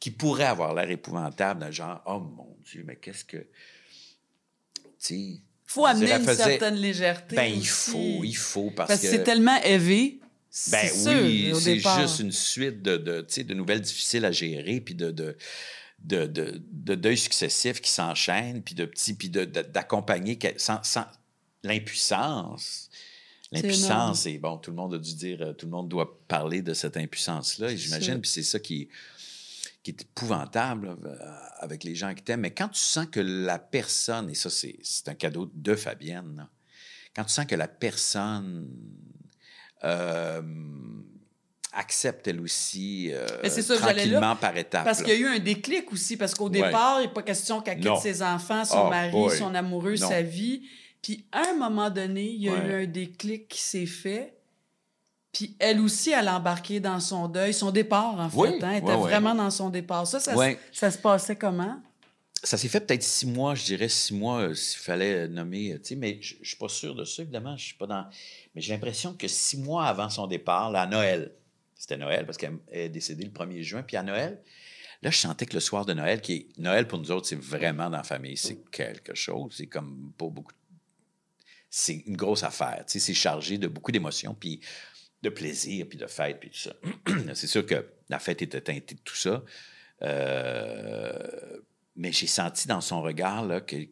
qui 0.00 0.10
pourrait 0.10 0.44
avoir 0.44 0.74
l'air 0.74 0.90
épouvantable, 0.90 1.64
le 1.66 1.70
genre, 1.72 2.02
oh 2.06 2.18
mon 2.18 2.56
Dieu, 2.64 2.82
mais 2.86 2.96
qu'est-ce 2.96 3.24
que. 3.24 3.36
Tu 3.38 4.82
sais. 4.98 5.40
faut 5.64 5.86
amener 5.86 6.06
une 6.06 6.12
elle 6.12 6.24
faisait- 6.24 6.44
certaine 6.44 6.74
légèreté. 6.74 7.36
Ben, 7.36 7.52
il 7.52 7.66
faut, 7.66 8.24
il 8.24 8.36
faut, 8.36 8.70
parce, 8.70 8.88
Parce 8.88 9.00
que 9.00 9.06
que. 9.06 9.12
c'est 9.12 9.22
tellement 9.24 9.56
élevé. 9.62 10.18
Ben 10.70 10.88
oui, 11.22 11.52
c'est 11.60 11.78
juste 12.00 12.18
une 12.20 12.32
suite 12.32 12.82
de, 12.82 12.96
de, 12.96 13.26
de 13.42 13.54
nouvelles 13.54 13.80
difficiles 13.82 14.24
à 14.24 14.32
gérer, 14.32 14.80
puis 14.80 14.94
de, 14.94 15.10
de, 15.10 15.36
de, 16.00 16.26
de, 16.26 16.62
de 16.72 16.94
deuils 16.94 17.18
successifs 17.18 17.80
qui 17.80 17.90
s'enchaînent, 17.90 18.62
puis 18.62 18.74
de 18.74 18.84
petits, 18.84 19.14
puis 19.14 19.28
de- 19.28 19.44
de- 19.44 19.62
d'accompagner 19.62 20.36
que- 20.38 20.58
sans, 20.58 20.82
sans 20.82 21.04
l'impuissance. 21.62 22.90
L'impuissance, 23.50 24.26
et 24.26 24.38
bon, 24.38 24.58
tout 24.58 24.70
le 24.70 24.76
monde 24.76 24.94
a 24.94 24.98
dû 24.98 25.14
dire, 25.14 25.40
euh, 25.40 25.52
tout 25.54 25.66
le 25.66 25.72
monde 25.72 25.88
doit 25.88 26.20
parler 26.28 26.60
de 26.60 26.74
cette 26.74 26.96
impuissance-là, 26.98 27.74
j'imagine, 27.74 28.20
puis 28.20 28.30
c'est 28.30 28.42
ça 28.42 28.58
qui, 28.58 28.88
qui 29.82 29.90
est 29.92 30.02
épouvantable 30.02 30.88
euh, 31.04 31.16
avec 31.60 31.82
les 31.82 31.94
gens 31.94 32.14
qui 32.14 32.22
t'aiment. 32.22 32.40
Mais 32.40 32.52
quand 32.52 32.68
tu 32.68 32.80
sens 32.80 33.06
que 33.06 33.20
la 33.20 33.58
personne, 33.58 34.28
et 34.28 34.34
ça, 34.34 34.50
c'est 34.50 34.78
c'est 34.82 35.08
un 35.08 35.14
cadeau 35.14 35.50
de 35.54 35.74
Fabienne, 35.74 36.34
là, 36.36 36.48
quand 37.16 37.24
tu 37.24 37.32
sens 37.32 37.46
que 37.46 37.54
la 37.54 37.68
personne 37.68 38.68
euh, 39.84 40.42
accepte 41.72 42.26
elle 42.28 42.40
aussi 42.40 43.10
euh, 43.12 43.26
ça, 43.48 43.76
tranquillement 43.76 44.36
par 44.36 44.56
étapes. 44.56 44.84
Parce 44.84 45.02
qu'il 45.02 45.12
y 45.12 45.16
a 45.16 45.20
eu 45.20 45.26
un 45.28 45.38
déclic 45.38 45.92
aussi, 45.92 46.16
parce 46.16 46.34
qu'au 46.34 46.48
Ouais. 46.48 46.62
départ, 46.62 47.00
il 47.00 47.06
n'est 47.06 47.12
pas 47.12 47.22
question 47.22 47.60
qu'elle 47.60 47.78
quitte 47.80 47.96
ses 48.02 48.22
enfants, 48.22 48.64
son 48.64 48.84
Oh, 48.86 48.90
mari, 48.90 49.10
boy. 49.10 49.36
son 49.36 49.54
amoureux, 49.54 49.94
Non. 50.00 50.08
sa 50.08 50.22
vie. 50.22 50.62
Puis 51.02 51.24
à 51.30 51.50
un 51.50 51.54
moment 51.54 51.90
donné, 51.90 52.24
il 52.24 52.42
y 52.42 52.48
a 52.48 52.52
Ouais. 52.54 52.66
eu 52.66 52.82
un 52.82 52.86
déclic 52.86 53.46
qui 53.48 53.60
s'est 53.60 53.86
fait. 53.86 54.34
Puis 55.32 55.54
elle 55.60 55.80
aussi, 55.80 56.10
elle 56.10 56.26
a 56.26 56.36
embarqué 56.36 56.80
dans 56.80 56.98
son 57.00 57.28
deuil, 57.28 57.52
son 57.54 57.70
départ, 57.70 58.18
en 58.18 58.28
fait. 58.28 58.36
Oui, 58.36 58.48
hein. 58.62 58.70
Elle 58.72 58.78
était 58.82 58.96
vraiment 58.96 59.34
dans 59.34 59.50
son 59.50 59.68
départ. 59.68 60.06
Ça, 60.06 60.18
ça 60.18 60.90
se 60.90 60.98
passait 60.98 61.36
comment? 61.36 61.76
Ça 62.44 62.56
s'est 62.56 62.68
fait 62.68 62.80
peut-être 62.80 63.02
six 63.02 63.26
mois, 63.26 63.54
je 63.54 63.64
dirais 63.64 63.88
six 63.88 64.14
mois, 64.14 64.40
euh, 64.40 64.54
s'il 64.54 64.80
fallait 64.80 65.26
nommer, 65.26 65.72
euh, 65.72 65.78
tu 65.78 65.88
sais, 65.88 65.96
mais 65.96 66.18
je 66.20 66.36
je 66.40 66.48
suis 66.48 66.56
pas 66.56 66.68
sûr 66.68 66.94
de 66.94 67.04
ça, 67.04 67.22
évidemment, 67.22 67.56
je 67.56 67.64
suis 67.64 67.74
pas 67.74 67.86
dans... 67.86 68.06
Mais 68.54 68.60
j'ai 68.60 68.72
l'impression 68.72 69.14
que 69.14 69.26
six 69.26 69.58
mois 69.58 69.86
avant 69.86 70.08
son 70.08 70.26
départ, 70.28 70.70
là, 70.70 70.82
à 70.82 70.86
Noël, 70.86 71.32
c'était 71.74 71.96
Noël, 71.96 72.26
parce 72.26 72.38
qu'elle 72.38 72.58
est 72.70 72.88
décédée 72.88 73.24
le 73.24 73.30
1er 73.30 73.62
juin, 73.62 73.82
puis 73.82 73.96
à 73.96 74.02
Noël, 74.02 74.40
Là, 75.02 75.10
je 75.10 75.18
sentais 75.18 75.46
que 75.46 75.54
le 75.54 75.60
soir 75.60 75.86
de 75.86 75.92
Noël, 75.92 76.20
qui 76.20 76.32
est 76.32 76.58
Noël 76.58 76.88
pour 76.88 76.98
nous 76.98 77.10
autres, 77.12 77.28
c'est 77.28 77.40
vraiment 77.40 77.88
dans 77.88 77.98
la 77.98 78.02
famille, 78.02 78.36
c'est 78.36 78.58
quelque 78.70 79.14
chose. 79.14 79.54
C'est 79.56 79.68
comme 79.68 80.12
pas 80.18 80.26
beaucoup. 80.26 80.52
C'est 81.70 82.02
une 82.06 82.16
grosse 82.16 82.42
affaire. 82.42 82.82
C'est 82.86 83.14
chargé 83.14 83.58
de 83.58 83.68
beaucoup 83.68 83.92
d'émotions, 83.92 84.34
puis 84.34 84.60
de 85.22 85.28
plaisir, 85.28 85.86
puis 85.88 85.98
de 85.98 86.06
fête, 86.06 86.40
puis 86.40 86.50
tout 86.50 86.58
ça. 86.58 86.74
c'est 87.34 87.46
sûr 87.46 87.64
que 87.64 87.86
la 88.08 88.18
fête 88.18 88.42
était 88.42 88.60
teintée 88.60 88.96
de 88.96 89.00
tout 89.00 89.16
ça. 89.16 89.44
Euh, 90.02 91.58
mais 91.98 92.12
j'ai 92.12 92.26
senti 92.26 92.66
dans 92.68 92.80
son 92.80 93.02
regard 93.02 93.44
là, 93.44 93.60
qu'elle 93.60 93.88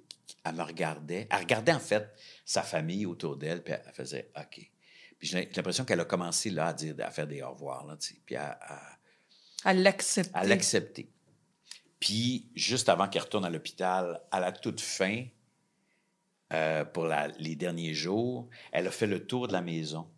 me 0.54 0.62
regardait. 0.62 1.26
Elle 1.30 1.38
regardait 1.40 1.72
en 1.72 1.78
fait 1.80 2.08
sa 2.44 2.62
famille 2.62 3.04
autour 3.04 3.36
d'elle, 3.36 3.62
puis 3.62 3.74
elle 3.74 3.92
faisait 3.92 4.30
OK. 4.38 4.70
Puis 5.18 5.28
j'ai 5.28 5.50
l'impression 5.54 5.84
qu'elle 5.84 6.00
a 6.00 6.04
commencé 6.04 6.48
là 6.50 6.68
à 6.68 6.72
dire, 6.72 6.94
à 7.00 7.10
faire 7.10 7.26
des 7.26 7.42
au 7.42 7.50
revoir, 7.50 7.84
là, 7.86 7.96
puis 8.24 8.36
à, 8.36 8.58
à, 8.62 8.98
À 9.64 9.74
l'accepter. 9.74 10.30
à 10.34 10.44
l'accepter. 10.44 11.10
Puis, 11.98 12.50
juste 12.54 12.88
avant 12.90 13.08
qu'elle 13.08 13.22
retourne 13.22 13.44
à 13.46 13.50
l'hôpital, 13.50 14.20
à 14.30 14.38
la 14.38 14.52
toute 14.52 14.80
fin, 14.82 15.24
euh, 16.52 16.84
pour 16.84 17.04
la- 17.06 17.28
les 17.38 17.56
derniers 17.56 17.94
jours, 17.94 18.48
elle 18.70 18.86
a 18.86 18.90
fait 18.90 19.06
le 19.06 19.26
tour 19.26 19.48
de 19.48 19.54
la 19.54 19.62
maison, 19.62 20.08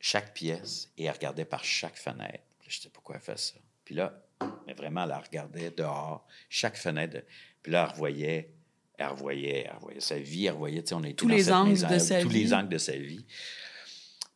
chaque 0.00 0.32
pièce, 0.32 0.90
et 0.96 1.04
elle 1.04 1.12
regardait 1.12 1.44
par 1.44 1.62
chaque 1.62 1.96
fenêtre. 1.98 2.42
Je 2.66 2.80
sais 2.80 2.88
pourquoi 2.88 3.16
elle 3.16 3.20
fait 3.20 3.38
ça? 3.38 3.54
Puis 3.84 3.94
là, 3.94 4.22
mais 4.66 4.74
vraiment, 4.74 5.04
elle 5.04 5.12
regardait 5.12 5.70
dehors, 5.70 6.26
chaque 6.48 6.76
fenêtre. 6.76 7.22
Puis 7.62 7.72
là, 7.72 7.84
elle 7.84 7.92
revoyait, 7.92 8.54
elle 8.98 9.06
revoyait, 9.08 9.66
elle 9.68 9.76
revoyait 9.76 10.00
sa 10.00 10.18
vie, 10.18 10.46
elle 10.46 10.52
revoyait, 10.52 10.82
tu 10.82 10.88
sais, 10.88 10.94
on 10.94 11.02
était 11.04 11.14
Tous 11.14 11.26
dans 11.28 11.34
les 11.34 11.44
cette 11.44 11.52
angles 11.52 11.70
maison, 11.70 11.88
de 11.88 11.98
sa 11.98 12.20
tous 12.20 12.28
vie. 12.28 12.44
les 12.44 12.54
angles 12.54 12.68
de 12.68 12.78
sa 12.78 12.96
vie. 12.96 13.26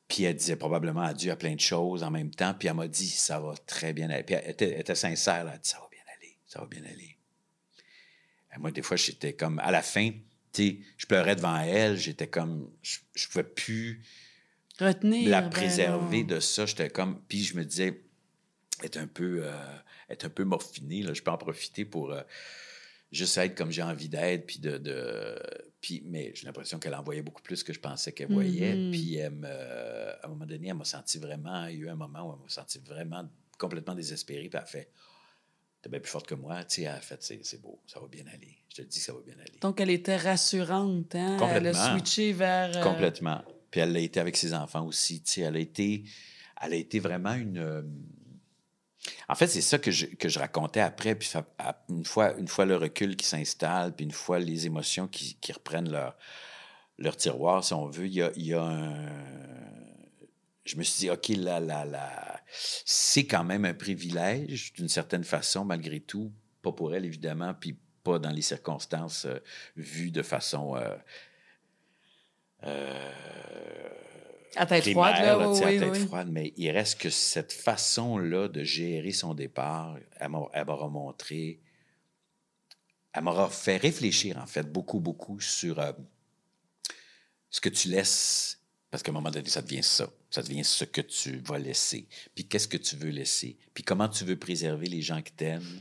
Puis 0.09 0.25
elle 0.25 0.37
disait 0.37 0.57
probablement 0.57 1.03
adieu 1.03 1.33
à 1.33 1.37
plein 1.37 1.55
de 1.55 1.61
choses 1.61 2.03
en 2.03 2.11
même 2.11 2.31
temps. 2.31 2.55
Puis 2.55 2.69
elle 2.69 2.75
m'a 2.75 2.89
dit, 2.89 3.09
ça 3.09 3.41
va 3.41 3.55
très 3.67 3.93
bien 3.93 4.11
aller. 4.11 4.23
Puis 4.23 4.35
elle 4.35 4.51
était, 4.51 4.73
elle 4.73 4.81
était 4.81 4.95
sincère, 4.95 5.45
là. 5.45 5.53
elle 5.53 5.57
a 5.57 5.59
dit, 5.59 5.69
ça 5.69 5.79
va 5.79 5.89
bien 5.91 6.03
aller, 6.17 6.37
ça 6.47 6.61
va 6.61 6.67
bien 6.67 6.83
aller. 6.85 7.17
Et 8.55 8.59
moi, 8.59 8.71
des 8.71 8.83
fois, 8.83 8.97
j'étais 8.97 9.33
comme, 9.33 9.59
à 9.59 9.71
la 9.71 9.83
fin, 9.83 10.11
tu 10.53 10.63
sais, 10.63 10.79
je 10.97 11.07
pleurais 11.07 11.37
devant 11.37 11.59
elle, 11.59 11.97
j'étais 11.97 12.29
comme, 12.29 12.71
je, 12.83 12.99
je 13.15 13.29
pouvais 13.29 13.45
plus 13.45 14.05
Retenir. 14.79 15.29
la 15.31 15.43
ben 15.43 15.51
préserver 15.51 16.25
de 16.25 16.39
ça. 16.41 16.67
J'étais 16.67 16.91
comme, 16.91 17.21
puis 17.27 17.43
je 17.43 17.57
me 17.57 17.65
disais, 17.65 18.05
est 18.83 18.97
un 18.97 19.07
peu, 19.07 19.41
euh, 19.45 19.53
est 20.09 20.25
un 20.25 20.29
peu 20.31 20.45
morphinée, 20.45 21.03
là, 21.03 21.15
je 21.15 21.23
peux 21.23 21.31
en 21.31 21.39
profiter 21.39 21.85
pour 21.85 22.13
euh, 22.13 22.23
juste 23.13 23.37
être 23.39 23.55
comme 23.55 23.71
j'ai 23.71 23.83
envie 23.83 24.09
d'être, 24.09 24.47
puis 24.47 24.59
de, 24.59 24.77
de- 24.79 25.39
puis, 25.81 26.03
mais 26.07 26.33
j'ai 26.35 26.47
l'impression 26.47 26.79
qu'elle 26.79 26.95
envoyait 26.95 27.23
beaucoup 27.23 27.43
plus 27.43 27.63
que 27.63 27.73
je 27.73 27.79
pensais 27.81 28.13
qu'elle 28.13 28.33
voyait, 28.33 28.75
Mhm. 28.77 28.91
puis 28.91 29.15
elle 29.17 29.31
me- 29.33 29.47
à 29.49 30.25
un 30.25 30.29
moment 30.29 30.47
donné, 30.47 30.69
elle 30.69 30.75
m'a 30.75 30.85
senti 30.85 31.19
vraiment, 31.19 31.67
il 31.67 31.77
y 31.77 31.79
a 31.79 31.85
eu 31.85 31.89
un 31.89 31.95
moment 31.97 32.29
où 32.29 32.35
elle 32.35 32.43
m'a 32.43 32.49
senti 32.49 32.79
vraiment 32.81 33.29
complètement 33.59 33.95
désespérée, 33.95 34.49
puis 34.49 34.57
elle 34.59 34.63
a 34.63 34.67
fait, 34.67 34.91
t'es 35.81 35.89
bien 35.91 36.01
plus 36.01 36.11
forte 36.11 36.27
que 36.27 36.35
moi, 36.35 36.65
tu 36.65 36.77
sais, 36.77 36.83
elle 36.83 36.89
a 36.97 37.01
fait, 37.01 37.23
c'est 37.23 37.61
beau, 37.61 37.81
ça 37.87 38.01
va 38.01 38.09
bien 38.09 38.25
aller, 38.27 38.57
je 38.71 38.77
te 38.77 38.83
le 38.83 38.89
dis, 38.89 38.99
ça 38.99 39.13
va 39.13 39.21
bien 39.21 39.35
aller. 39.39 39.59
Donc, 39.61 39.81
elle 39.81 39.91
était 39.91 40.17
rassurante. 40.17 41.15
Hein? 41.15 41.37
Elle 41.37 41.67
a 41.69 41.73
Complètement. 41.73 41.93
switché 41.93 42.33
vers. 42.33 42.77
euh, 42.77 42.83
Complètement. 42.83 43.45
Puis 43.71 43.81
elle 43.81 43.93
l'a 43.93 44.01
été 44.01 44.19
avec 44.19 44.37
ses 44.37 44.55
enfants 44.55 44.87
aussi. 44.87 45.23
Tu 45.23 45.33
sais, 45.33 45.41
elle 45.43 45.57
a 45.57 45.59
été, 45.61 46.05
elle 46.63 46.73
a 46.73 46.77
été 46.77 46.99
vraiment 47.01 47.35
une. 47.35 47.59
En 49.29 49.35
fait, 49.35 49.47
c'est 49.47 49.61
ça 49.61 49.79
que 49.79 49.91
je, 49.91 50.07
que 50.07 50.29
je 50.29 50.39
racontais 50.39 50.81
après. 50.81 51.15
Puis 51.15 51.33
une 51.89 52.05
fois, 52.05 52.35
une 52.39 52.49
fois 52.49 52.65
le 52.65 52.77
recul 52.77 53.17
qui 53.17 53.27
s'installe, 53.27 53.95
puis 53.95 54.05
une 54.05 54.13
fois 54.13 54.39
les 54.39 54.67
émotions 54.67 55.09
qui, 55.09 55.37
qui 55.41 55.53
reprennent 55.53 55.91
leur, 55.91 56.17
leur 56.99 57.17
tiroir, 57.17 57.65
si 57.65 57.75
on 57.75 57.87
veut, 57.87 58.07
il 58.07 58.15
y 58.15 58.23
a, 58.23 58.31
il 58.37 58.47
y 58.47 58.55
a 58.55 58.63
un. 58.63 59.11
Je 60.65 60.77
me 60.77 60.83
suis 60.83 61.01
dit, 61.01 61.11
OK, 61.11 61.29
là, 61.29 61.61
là, 61.61 61.85
là, 61.85 62.41
c'est 62.51 63.27
quand 63.27 63.45
même 63.45 63.67
un 63.67 63.75
privilège, 63.75 64.73
d'une 64.73 64.89
certaine 64.89 65.25
façon, 65.25 65.65
malgré 65.65 66.01
tout. 66.01 66.33
Pas 66.63 66.73
pour 66.73 66.95
elle, 66.95 67.05
évidemment, 67.05 67.53
puis 67.53 67.77
pas 68.03 68.19
dans 68.19 68.31
les 68.31 68.41
circonstances 68.41 69.27
euh, 69.27 69.39
vues 69.77 70.11
de 70.11 70.23
façon. 70.23 70.77
euh, 70.77 70.97
euh, 72.65 73.11
À 74.57 74.67
tête 74.67 74.83
primaire, 74.83 75.17
froide, 75.17 75.23
là. 75.25 75.37
là, 75.39 75.51
oui, 75.51 75.63
à 75.77 75.81
tête 75.91 75.97
froide, 76.07 76.29
mais 76.31 76.53
il 76.57 76.71
reste 76.71 77.01
que 77.01 77.11
cette 77.11 77.53
façon-là 77.53 78.49
de 78.49 78.63
gérer 78.65 79.13
son 79.13 79.35
départ, 79.35 79.97
elle 80.21 80.29
m'a- 80.29 80.49
elle 80.53 80.67
m'aura 80.67 80.89
montré, 80.89 81.61
elle 83.13 83.23
m'aura 83.23 83.49
fait 83.49 83.77
réfléchir, 83.77 84.39
en 84.39 84.47
fait, 84.47 84.65
beaucoup, 84.71 85.01
beaucoup 85.01 85.41
sur 85.41 85.79
euh, 85.79 85.93
ce 87.51 87.61
que 87.61 87.69
tu 87.69 87.89
laisses, 87.89 88.59
parce 88.91 89.03
qu'à 89.03 89.11
un 89.11 89.15
moment 89.15 89.31
donné, 89.31 89.49
ça 89.49 89.63
devient 89.63 89.83
ça. 89.83 90.09
Ça 90.31 90.43
devient 90.43 90.65
ce 90.65 90.85
que 90.85 91.01
tu 91.01 91.37
vas 91.39 91.59
laisser. 91.59 92.09
Puis 92.35 92.45
qu'est-ce 92.47 92.67
que 92.67 92.77
tu 92.77 92.97
veux 92.97 93.11
laisser? 93.11 93.57
Puis 93.73 93.85
comment 93.85 94.09
tu 94.09 94.25
veux 94.25 94.37
préserver 94.37 94.87
les 94.87 95.01
gens 95.01 95.23
que 95.23 95.31
t'aimes 95.31 95.81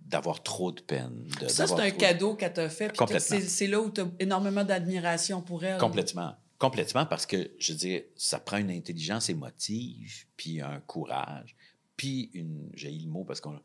d'avoir 0.00 0.42
trop 0.42 0.70
de 0.72 0.82
peine. 0.82 1.26
de- 1.40 1.48
Ça, 1.48 1.66
c'est 1.66 1.72
un 1.72 1.88
trop- 1.88 1.98
cadeau 1.98 2.34
qu'elle 2.34 2.52
t'a 2.52 2.68
fait. 2.68 2.88
puis 2.88 2.98
Complètement. 2.98 3.38
C'est 3.40 3.48
c'est 3.48 3.66
là 3.66 3.80
où 3.80 3.90
tu 3.90 4.02
as 4.02 4.08
énormément 4.18 4.62
d'admiration 4.64 5.40
pour 5.40 5.64
elle. 5.64 5.78
Complètement. 5.78 6.36
Complètement, 6.64 7.04
parce 7.04 7.26
que, 7.26 7.50
je 7.58 7.72
veux 7.74 7.78
dire, 7.78 8.04
ça 8.16 8.40
prend 8.40 8.56
une 8.56 8.70
intelligence 8.70 9.28
émotive, 9.28 10.24
puis 10.34 10.62
un 10.62 10.80
courage, 10.80 11.54
puis 11.94 12.30
une, 12.32 12.70
j'ai 12.72 12.90
le 12.90 13.06
mot 13.06 13.22
parce 13.22 13.42
qu'on, 13.42 13.60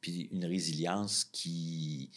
puis 0.00 0.28
une 0.30 0.44
résilience 0.44 1.24
qui, 1.24 2.12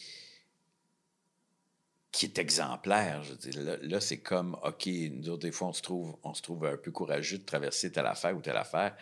qui 2.11 2.27
est 2.27 2.37
exemplaire. 2.37 3.23
Je 3.23 3.59
là, 3.59 3.99
c'est 3.99 4.19
comme, 4.19 4.55
OK, 4.63 4.85
nous 4.85 5.27
autres, 5.29 5.41
des 5.41 5.51
fois, 5.51 5.69
on 5.69 5.73
se 5.73 5.81
trouve, 5.81 6.15
on 6.21 6.35
se 6.35 6.43
trouve 6.43 6.65
un 6.65 6.77
peu 6.77 6.91
courageux 6.91 7.39
de 7.39 7.43
traverser 7.43 7.91
telle 7.91 8.05
affaire 8.05 8.37
ou 8.37 8.41
telle 8.41 8.57
affaire. 8.57 8.95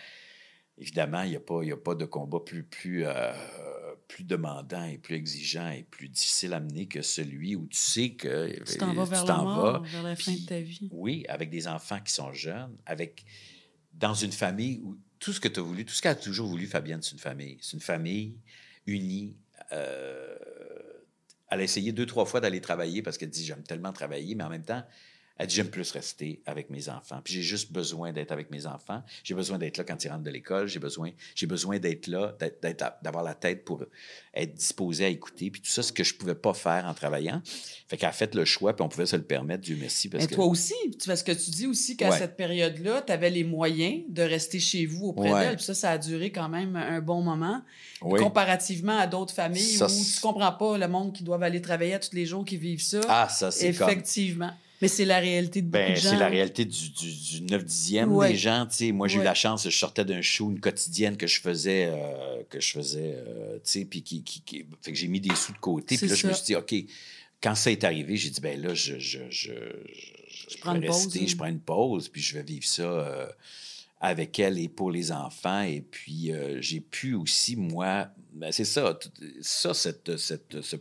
Évidemment, 0.77 1.23
il 1.23 1.31
n'y 1.31 1.35
a, 1.35 1.41
pas- 1.41 1.61
a 1.61 1.75
pas 1.77 1.95
de 1.95 2.05
combat 2.05 2.39
plus, 2.39 2.63
plus, 2.63 3.05
euh, 3.05 3.33
plus 4.07 4.23
demandant 4.23 4.83
et 4.85 4.97
plus 4.97 5.15
exigeant 5.15 5.69
et 5.69 5.83
plus 5.83 6.09
difficile 6.09 6.53
à 6.53 6.59
mener 6.59 6.87
que 6.87 7.01
celui 7.01 7.55
où 7.55 7.65
tu 7.67 7.77
sais 7.77 8.11
que 8.11 8.53
Tu 8.63 8.77
t'en 8.77 8.93
vas 8.93 9.05
vers 9.05 9.25
la 9.25 9.37
mort, 9.37 9.81
vas, 9.83 9.89
vers 9.89 10.03
la 10.03 10.15
fin 10.15 10.31
puis- 10.31 10.41
de 10.41 10.45
ta 10.47 10.59
vie. 10.59 10.87
oui, 10.91 11.25
avec 11.27 11.49
des 11.49 11.67
enfants 11.67 11.99
qui 11.99 12.13
sont 12.13 12.31
jeunes, 12.33 12.75
avec 12.85 13.25
dans 13.93 14.13
une 14.13 14.31
famille 14.31 14.79
où 14.83 14.97
tout 15.19 15.33
ce 15.33 15.39
que 15.39 15.47
tu 15.47 15.59
as 15.59 15.63
voulu, 15.63 15.85
tout 15.85 15.93
ce 15.93 16.01
qu'elle 16.01 16.11
a 16.11 16.15
toujours 16.15 16.47
voulu, 16.47 16.67
Fabienne, 16.67 17.01
c'est 17.01 17.13
une 17.13 17.19
famille. 17.19 17.57
C'est 17.61 17.73
une 17.73 17.81
famille 17.81 18.35
unie. 18.85 19.35
euh, 19.71 20.35
elle 21.49 21.59
a 21.59 21.63
essayé 21.63 21.91
deux, 21.91 22.05
trois 22.05 22.25
fois 22.25 22.41
d'aller 22.41 22.59
travailler 22.61 23.01
parce 23.01 23.17
qu'elle 23.17 23.29
dit 23.29 23.45
J'aime 23.45 23.63
tellement 23.63 23.93
travailler, 23.93 24.35
mais 24.35 24.43
en 24.43 24.49
même 24.49 24.65
temps, 24.65 24.83
elle 25.37 25.47
dit 25.47 25.55
J'aime 25.55 25.69
plus 25.69 25.91
rester 25.91 26.41
avec 26.45 26.69
mes 26.69 26.89
enfants. 26.89 27.19
Puis 27.23 27.33
j'ai 27.33 27.41
juste 27.41 27.71
besoin 27.71 28.13
d'être 28.13 28.31
avec 28.31 28.51
mes 28.51 28.65
enfants. 28.65 29.03
J'ai 29.23 29.33
besoin 29.33 29.57
d'être 29.57 29.77
là 29.77 29.83
quand 29.83 30.03
ils 30.03 30.07
rentrent 30.09 30.23
de 30.23 30.29
l'école. 30.29 30.67
J'ai 30.67 30.79
besoin, 30.79 31.11
j'ai 31.35 31.47
besoin 31.47 31.77
d'être 31.79 32.07
là, 32.07 32.35
d'avoir 33.01 33.23
la 33.23 33.33
tête 33.33 33.65
pour 33.65 33.83
être 34.33 34.53
disposé 34.53 35.05
à 35.05 35.07
écouter. 35.09 35.49
Puis 35.51 35.61
tout 35.61 35.69
ça, 35.69 35.83
ce 35.83 35.91
que 35.91 36.03
je 36.03 36.15
pouvais 36.15 36.35
pas 36.35 36.53
faire 36.53 36.85
en 36.85 36.93
travaillant. 36.93 37.41
Fait 37.87 37.97
qu'elle 37.97 38.09
a 38.09 38.13
fait 38.13 38.33
le 38.35 38.45
choix, 38.45 38.75
puis 38.75 38.83
on 38.83 38.89
pouvait 38.89 39.05
se 39.05 39.15
le 39.15 39.23
permettre, 39.23 39.63
Dieu 39.63 39.77
merci. 39.79 40.09
Parce 40.09 40.23
Mais 40.23 40.29
que... 40.29 40.35
toi 40.35 40.45
aussi, 40.45 40.73
parce 41.05 41.23
que 41.23 41.31
tu 41.31 41.51
dis 41.51 41.67
aussi 41.67 41.97
qu'à 41.97 42.09
Ouais. 42.09 42.17
cette 42.17 42.35
période-là, 42.37 43.01
tu 43.05 43.11
avais 43.11 43.29
les 43.29 43.43
moyens 43.43 44.03
de 44.09 44.21
rester 44.21 44.59
chez 44.59 44.85
vous 44.85 45.07
auprès 45.07 45.31
Ouais. 45.31 45.39
d'elle. 45.41 45.55
Puis 45.57 45.65
ça, 45.65 45.73
ça 45.73 45.91
a 45.91 45.97
duré 45.97 46.31
quand 46.31 46.49
même 46.49 46.75
un 46.75 47.01
bon 47.01 47.21
moment. 47.21 47.61
Oui. 48.01 48.19
Comparativement 48.19 48.97
à 48.97 49.07
d'autres 49.07 49.33
familles 49.33 49.61
Ça, 49.77 49.87
où 49.87 49.89
tu 49.89 50.21
comprends 50.21 50.51
pas 50.51 50.77
le 50.77 50.87
monde 50.87 51.13
qui 51.13 51.23
doivent 51.23 51.43
aller 51.43 51.61
travailler 51.61 51.93
à 51.95 51.99
tous 51.99 52.13
les 52.13 52.25
jours, 52.25 52.45
qui 52.45 52.57
vivent 52.57 52.81
ça. 52.81 53.01
Ah, 53.07 53.27
ça, 53.29 53.51
c'est 53.51 53.73
comme... 53.73 54.01
Mais 54.81 54.87
c'est 54.89 55.05
la 55.05 55.19
réalité 55.19 55.61
de 55.61 55.67
beaucoup 55.67 55.83
Ben, 55.83 55.93
de 55.93 55.99
gens. 55.99 56.09
c'est 56.09 56.17
la 56.17 56.27
réalité 56.27 56.65
du, 56.65 56.89
du, 56.89 57.11
du 57.13 57.41
9 57.43 57.63
10e 57.63 58.09
Ouais. 58.09 58.31
des 58.31 58.37
gens. 58.37 58.65
tu 58.69 58.75
sais. 58.75 58.91
Moi, 58.91 59.07
j'ai 59.07 59.17
Ouais. 59.17 59.23
eu 59.23 59.25
la 59.25 59.33
chance, 59.33 59.63
je 59.63 59.69
sortais 59.75 60.03
d'un 60.05 60.21
show, 60.21 60.51
une 60.51 60.59
quotidienne 60.59 61.15
que 61.17 61.27
je 61.27 61.39
faisais, 61.39 61.85
euh, 61.87 62.43
que 62.49 62.59
je 62.59 62.71
faisais, 62.73 63.15
euh, 63.15 63.55
tu 63.55 63.61
sais, 63.63 63.85
puis 63.85 64.01
qui, 64.03 64.23
qui, 64.23 64.41
qui- 64.41 64.65
fait 64.81 64.91
que 64.91 64.97
j'ai 64.97 65.07
mis 65.07 65.21
des 65.21 65.33
sous 65.35 65.53
de 65.53 65.57
côté. 65.59 65.97
Puis 65.97 66.07
là, 66.07 66.15
je 66.15 66.27
me 66.27 66.33
ça. 66.33 66.37
suis 66.37 66.45
dit, 66.47 66.55
OK, 66.55 66.73
quand 67.41 67.55
ça 67.55 67.71
est 67.71 67.83
arrivé, 67.83 68.17
j'ai 68.17 68.29
dit, 68.29 68.41
ben 68.41 68.61
là, 68.61 68.73
je, 68.73 68.99
je, 68.99 69.19
je, 69.29 69.51
je, 69.53 69.53
je 70.49 70.57
prends 70.59 70.73
vais 70.73 70.79
une 70.79 70.87
pause, 70.87 71.03
rester, 71.05 71.21
hein. 71.21 71.25
je 71.27 71.35
prends 71.37 71.45
une 71.47 71.59
pause, 71.61 72.09
puis 72.09 72.21
je 72.21 72.33
vais 72.37 72.43
vivre 72.43 72.65
ça 72.65 72.83
euh, 72.83 73.27
avec 74.01 74.37
elle 74.39 74.59
et 74.59 74.67
pour 74.67 74.91
les 74.91 75.11
enfants. 75.11 75.61
Et 75.61 75.81
puis, 75.81 76.31
j'ai 76.59 76.81
pu 76.81 77.13
aussi, 77.13 77.55
moi, 77.55 78.09
ben, 78.33 78.51
c'est 78.51 78.65
ça, 78.65 78.93
tout- 78.99 79.09
ça, 79.41 79.73
cette, 79.73 80.17
cette, 80.17 80.61
ce, 80.61 80.75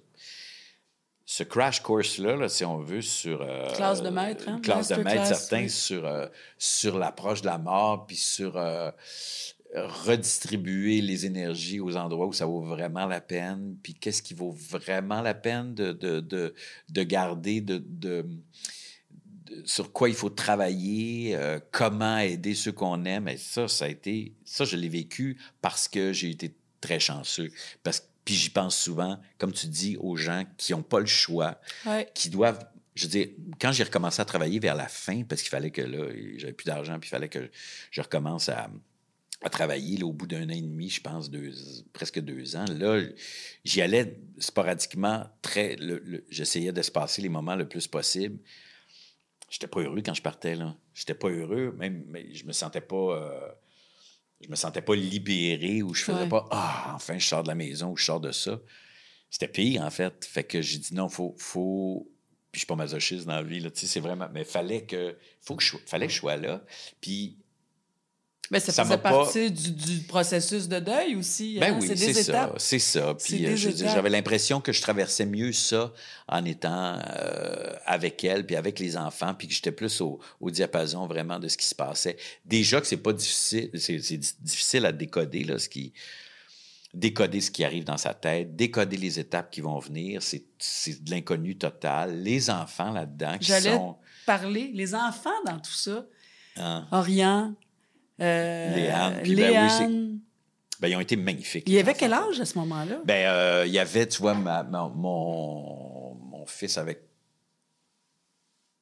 ce 1.27 1.43
crash 1.43 1.81
course-là, 1.81 2.37
là, 2.37 2.49
si 2.49 2.65
on 2.65 2.79
veut, 2.79 3.01
sur... 3.01 3.41
euh, 3.43 3.73
Classe 3.75 4.03
de 4.03 4.11
maître, 4.11 4.49
hein? 4.49 4.61
Classe 4.63 4.89
de 4.89 4.97
maître, 4.97 5.27
certains, 5.27 5.63
oui. 5.63 5.71
sur, 5.71 6.05
euh, 6.07 6.27
sur 6.59 6.99
l'approche 6.99 7.41
de 7.41 7.47
la 7.47 7.59
mort, 7.59 8.07
puis 8.07 8.17
sur 8.17 8.57
euh, 8.57 8.91
redistribuer 9.75 11.01
les 11.01 11.27
énergies 11.27 11.81
aux 11.81 11.97
endroits 11.97 12.27
où 12.27 12.33
ça 12.33 12.47
vaut 12.47 12.61
vraiment 12.61 13.07
la 13.07 13.21
peine, 13.21 13.77
puis 13.83 13.95
qu'est-ce 13.95 14.23
qui 14.23 14.35
vaut 14.35 14.53
vraiment 14.53 15.23
la 15.23 15.35
peine 15.35 15.75
de, 15.75 15.93
de, 15.93 16.21
de, 16.21 16.55
de 16.91 17.03
garder, 17.03 17.61
de, 17.61 17.79
de, 17.79 18.27
de- 19.47 19.63
sur 19.65 19.93
quoi 19.93 20.09
il 20.09 20.15
faut 20.15 20.31
travailler, 20.31 21.37
euh, 21.37 21.59
comment 21.71 22.19
aider 22.19 22.55
ceux 22.55 22.73
qu'on 22.73 23.05
aime. 23.05 23.29
Et 23.29 23.37
ça, 23.37 23.67
ça 23.67 23.87
a 23.87 23.89
été, 23.89 24.35
ça, 24.45 24.65
je 24.65 24.77
l'ai 24.77 24.89
vécu 24.89 25.39
parce 25.61 25.89
que 25.89 26.13
j'ai 26.13 26.31
été 26.31 26.55
très 26.81 27.01
chanceux. 27.01 27.51
Parce 27.83 28.01
que 28.01 28.07
puis 28.25 28.35
j'y 28.35 28.51
pense 28.51 28.77
souvent, 28.77 29.21
comme 29.39 29.53
tu 29.53 29.67
dis, 29.67 29.97
aux 29.99 30.17
gens 30.17 30.45
qui 30.57 30.73
n'ont 30.73 30.83
pas 30.83 31.01
le 31.01 31.07
choix, 31.07 31.61
Ouais. 31.87 32.09
qui 32.15 32.31
doivent. 32.31 32.65
Je 32.95 33.05
veux 33.05 33.11
dire, 33.11 33.29
quand 33.61 33.73
j'ai 33.73 33.83
recommencé 33.85 34.23
à 34.23 34.25
travailler 34.25 34.61
vers 34.61 34.77
la 34.77 34.87
fin, 34.89 35.25
parce 35.25 35.43
qu'il 35.43 35.51
fallait 35.51 35.71
que 35.73 35.83
là, 35.83 36.07
j'avais 36.37 36.53
plus 36.53 36.65
d'argent, 36.67 36.99
puis 37.01 37.09
il 37.09 37.11
fallait 37.11 37.29
que 37.29 37.51
je 37.91 38.01
recommence 38.01 38.49
à, 38.49 38.71
à 39.43 39.51
travailler 39.51 39.97
là, 39.99 40.07
au 40.07 40.13
bout 40.13 40.29
d'un 40.29 40.45
an 40.47 40.53
et 40.53 40.61
demi, 40.61 40.89
je 40.91 41.01
pense, 41.01 41.29
deux, 41.29 41.51
presque 41.93 42.21
deux 42.21 42.55
ans. 42.57 42.65
Là, 42.79 43.03
j'y 43.65 43.83
allais 43.83 44.17
sporadiquement, 44.39 45.29
très. 45.43 45.75
le- 45.77 45.99
le- 46.05 46.25
J'essayais 46.31 46.73
d'espacer 46.73 47.21
les 47.21 47.29
moments 47.29 47.57
le 47.57 47.69
plus 47.69 47.89
possible. 47.89 48.39
J'étais 49.51 49.67
pas 49.67 49.81
heureux 49.81 50.01
quand 50.05 50.15
je 50.15 50.23
partais, 50.23 50.55
là. 50.57 50.77
J'étais 50.95 51.15
pas 51.15 51.29
heureux, 51.29 51.75
même, 51.77 52.05
mais 52.09 52.33
je 52.33 52.45
me 52.47 52.53
sentais 52.53 52.81
pas. 52.81 52.97
euh, 52.97 53.49
je 54.45 54.51
me 54.51 54.57
sentais 54.57 54.83
pas 54.83 54.95
libéré 54.95 55.83
ou 55.83 55.95
je 55.95 56.05
faisais 56.05 56.23
Ouais. 56.23 56.29
pas 56.29 56.47
Ah, 56.51 56.93
enfin, 56.95 57.19
je 57.19 57.27
sors 57.27 57.43
de 57.43 57.49
la 57.49 57.55
maison 57.55 57.91
ou 57.93 57.97
je 57.97 58.05
sors 58.05 58.21
de 58.21 58.31
ça. 58.33 58.61
C'était 59.31 59.49
pire, 59.49 59.83
en 59.83 59.91
fait. 59.91 60.25
Fait 60.25 60.45
que 60.45 60.61
j'ai 60.63 60.79
dit 60.79 60.95
non, 60.95 61.09
faut. 61.09 61.35
faut... 61.39 62.07
Puis 62.53 62.61
je 62.61 62.61
suis 62.61 62.67
pas 62.67 62.77
masochiste 62.77 63.27
dans 63.27 63.35
la 63.35 63.43
vie, 63.43 63.61
là. 63.61 63.71
Tu 63.71 63.81
sais, 63.81 63.87
c'est 63.87 64.01
vraiment. 64.01 64.29
Mais 64.33 64.45
fallait 64.45 64.85
que. 64.85 65.17
Faut 65.41 65.57
que 65.57 65.63
je... 65.65 65.77
fallait 65.87 66.07
que 66.07 66.13
je 66.13 66.19
sois 66.19 66.37
là. 66.37 66.63
Puis 67.01 67.39
Ben, 68.51 68.61
ça, 68.61 68.73
Ça 68.73 68.85
faisait 68.85 68.99
pas- 68.99 69.11
partie 69.11 69.51
du, 69.51 69.71
du 69.73 70.01
processus 70.03 70.69
de 70.69 70.79
deuil 70.79 71.17
aussi. 71.17 71.59
Ben 71.59 71.73
hein? 71.75 71.79
oui, 71.81 71.89
c'est 71.97 72.13
ça, 72.23 72.53
c'est 72.59 72.79
ça. 72.79 73.15
Puis 73.15 73.47
euh, 73.47 73.57
j'avais 73.57 74.11
l'impression 74.11 74.61
que 74.61 74.71
je 74.73 74.83
traversais 74.83 75.25
mieux 75.25 75.53
ça 75.53 75.93
en 76.29 76.45
étant 76.45 76.99
euh, 77.17 77.73
avec 77.87 78.23
elle, 78.23 78.45
puis 78.45 78.55
avec 78.57 78.79
les 78.79 78.97
enfants, 78.99 79.35
puis 79.35 79.49
que 79.49 79.55
j'étais 79.55 79.73
plus 79.73 80.01
au, 80.03 80.21
au 80.41 80.51
diapason 80.51 81.07
vraiment 81.07 81.39
de 81.39 81.49
ce 81.49 81.57
qui 81.57 81.65
se 81.67 81.75
passait. 81.75 82.17
Déjà 82.45 82.81
que 82.83 82.87
c'est 82.87 82.99
pas 82.99 83.15
difficile, 83.15 83.71
c'est 83.75 83.99
c'est 84.01 84.19
di- 84.19 84.35
difficile 84.41 84.85
à 84.85 84.93
décoder 84.93 85.45
là, 85.45 85.59
ce 85.59 85.69
qui 85.71 85.93
décoder 86.93 87.41
ce 87.41 87.51
qui 87.51 87.65
arrive 87.65 87.85
dans 87.85 87.97
sa 87.97 88.15
tête, 88.15 88.55
décoder 88.55 88.97
les 88.97 89.19
étapes 89.19 89.51
qui 89.51 89.61
vont 89.61 89.79
venir, 89.81 90.23
c'est 90.23 90.45
de 91.03 91.11
l'inconnu 91.11 91.57
total. 91.57 92.23
Les 92.23 92.51
enfants 92.51 92.93
là-dedans 92.93 93.37
qui 93.39 93.49
J'allais 93.49 93.75
sont 93.75 93.97
parler, 94.27 94.71
les 94.75 94.95
enfants 94.95 95.31
dans 95.45 95.59
tout 95.59 95.73
ça. 95.73 96.07
hein, 96.57 96.87
Orion, 96.93 97.49
euh, 97.49 97.64
Léane, 98.19 99.23
puis 99.23 99.35
ben 99.35 99.51
oui, 99.51 99.69
Léane. 99.69 100.19
ben, 100.81 100.89
ils 100.89 100.97
ont 100.97 101.01
été 101.01 101.17
magnifiques. 101.17 101.65
Il 101.67 101.73
y 101.75 101.79
avait 101.79 101.95
quel 101.95 102.13
âge 102.13 102.41
à 102.41 102.45
ce 102.45 102.57
moment-là? 102.59 103.01
Ben, 103.05 103.27
euh, 103.27 103.65
il 103.67 103.73
y 103.73 103.79
avait, 103.79 104.07
tu 104.07 104.19
vois, 104.21 104.35
ma- 104.35 104.63
ma- 104.63 104.89
mon, 104.89 106.15
mon 106.15 106.47
fils 106.47 106.79
avec 106.79 107.01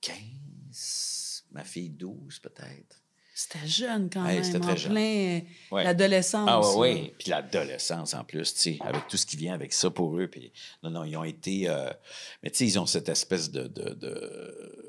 15, 0.01 1.45
ma 1.53 1.65
fille 1.65 1.91
12 1.91 2.39
peut-être. 2.41 2.99
C'était 3.35 3.67
jeune 3.67 4.11
quand 4.13 4.25
Ouais, 4.25 4.35
même, 4.35 4.45
c'était 4.45 4.59
en 4.59 4.61
très 4.61 4.77
jeune. 4.77 4.93
plein 4.93 5.01
euh, 5.39 5.41
Ouais. 5.75 5.85
l'adolescence. 5.85 6.49
Ah 6.51 6.61
ouais, 6.79 6.93
oui, 6.95 7.13
puis 7.19 7.31
l'adolescence 7.31 8.13
en 8.15 8.25
plus, 8.25 8.53
tu 8.55 8.61
sais, 8.61 8.79
avec 8.81 9.09
tout 9.09 9.17
ce 9.17 9.25
qui 9.25 9.37
vient 9.37 9.55
avec 9.55 9.73
ça 9.73 9.89
pour 9.91 10.17
eux. 10.19 10.29
Puis 10.29 10.53
non, 10.83 10.91
non, 10.91 11.05
ils 11.05 11.17
ont 11.17 11.25
été... 11.25 11.67
euh, 11.69 11.91
mais 12.43 12.51
tu 12.51 12.59
sais, 12.59 12.67
ils 12.67 12.79
ont 12.79 12.87
cette 12.87 13.09
espèce 13.09 13.51
de... 13.51 13.63
de, 13.69 13.95
de- 13.95 14.82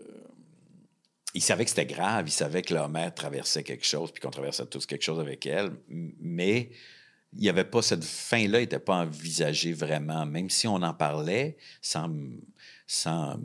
Ils 1.34 1.42
savaient 1.42 1.64
que 1.64 1.70
c'était 1.72 1.86
grave, 1.86 2.28
ils 2.28 2.32
savaient 2.32 2.62
que 2.62 2.74
leur 2.74 2.90
mère 2.90 3.14
traversait 3.14 3.64
quelque 3.64 3.86
chose, 3.86 4.12
puis 4.12 4.22
qu'on 4.22 4.30
traversait 4.30 4.66
tous 4.68 4.86
quelque 4.86 5.02
chose 5.04 5.20
avec 5.20 5.46
elle, 5.48 5.72
mais 5.88 6.70
il 7.36 7.40
n'y 7.42 7.50
avait 7.50 7.64
pas 7.64 7.82
cette 7.82 8.04
fin-là, 8.04 8.60
n'était 8.60 8.78
pas 8.78 8.98
envisagée 8.98 9.74
vraiment, 9.74 10.26
même 10.28 10.52
si 10.52 10.68
on 10.68 10.76
en 10.76 10.94
parlait 10.94 11.58
sans, 11.82 12.08
sans 12.86 13.40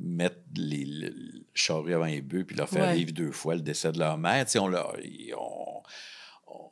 mettre 0.00 0.38
les, 0.56 0.84
le, 0.84 1.08
le 1.08 1.44
charrue 1.52 1.94
avant 1.94 2.04
les 2.04 2.22
bœufs, 2.22 2.44
puis 2.44 2.54
leur 2.56 2.68
faire 2.68 2.86
Ouais. 2.88 2.94
vivre 2.94 3.10
deux 3.12 3.32
fois 3.32 3.56
le 3.56 3.62
décès 3.62 3.90
de 3.90 3.98
leur 3.98 4.16
mère. 4.18 4.46
On, 4.60 4.68
leur, 4.68 4.96
on, 5.36 5.82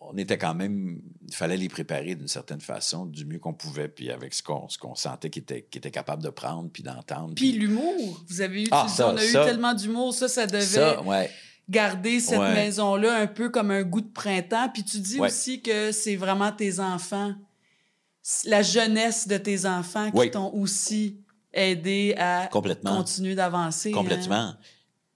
on 0.00 0.16
était 0.16 0.38
quand 0.38 0.54
même, 0.54 1.00
il 1.26 1.34
fallait 1.34 1.56
les 1.56 1.68
préparer 1.68 2.14
d'une 2.14 2.28
certaine 2.28 2.60
façon, 2.60 3.06
du 3.06 3.24
mieux 3.24 3.38
qu'on 3.38 3.54
pouvait, 3.54 3.88
puis 3.88 4.10
avec 4.10 4.34
ce 4.34 4.42
qu'on, 4.42 4.68
ce 4.68 4.76
qu'on 4.78 4.94
sentait 4.94 5.30
qu'ils 5.30 5.42
étaient, 5.42 5.62
qu'ils 5.62 5.78
étaient 5.78 5.90
capables 5.90 6.22
de 6.22 6.28
prendre, 6.30 6.68
puis 6.70 6.82
d'entendre. 6.82 7.34
Puis 7.34 7.52
l'humour, 7.52 8.22
vous 8.28 8.40
avez 8.40 8.64
eu, 8.64 8.68
Ah, 8.70 8.86
ça, 8.88 9.08
on 9.08 9.16
a 9.16 9.24
eu 9.24 9.32
tellement 9.32 9.74
d'humour, 9.74 10.12
ça, 10.14 10.28
ça 10.28 10.46
devait 10.46 10.60
ça, 10.62 11.02
ouais. 11.02 11.30
garder 11.68 12.20
cette 12.20 12.38
Ouais. 12.38 12.54
maison-là 12.54 13.16
un 13.18 13.26
peu 13.26 13.48
comme 13.48 13.70
un 13.70 13.82
goût 13.82 14.00
de 14.02 14.10
printemps. 14.12 14.68
Puis 14.72 14.84
tu 14.84 14.98
dis 14.98 15.18
Ouais. 15.20 15.28
aussi 15.28 15.62
que 15.62 15.92
c'est 15.92 16.16
vraiment 16.16 16.52
tes 16.52 16.78
enfants, 16.80 17.34
la 18.44 18.62
jeunesse 18.62 19.26
de 19.26 19.36
tes 19.38 19.66
enfants 19.66 20.10
qui 20.10 20.30
t'ont 20.30 20.52
aussi 20.54 21.16
aidé 21.52 22.14
à 22.18 22.48
Complètement. 22.52 22.96
continuer 22.98 23.34
d'avancer. 23.34 23.90
hein? 23.90 23.94
Complètement. 23.96 24.54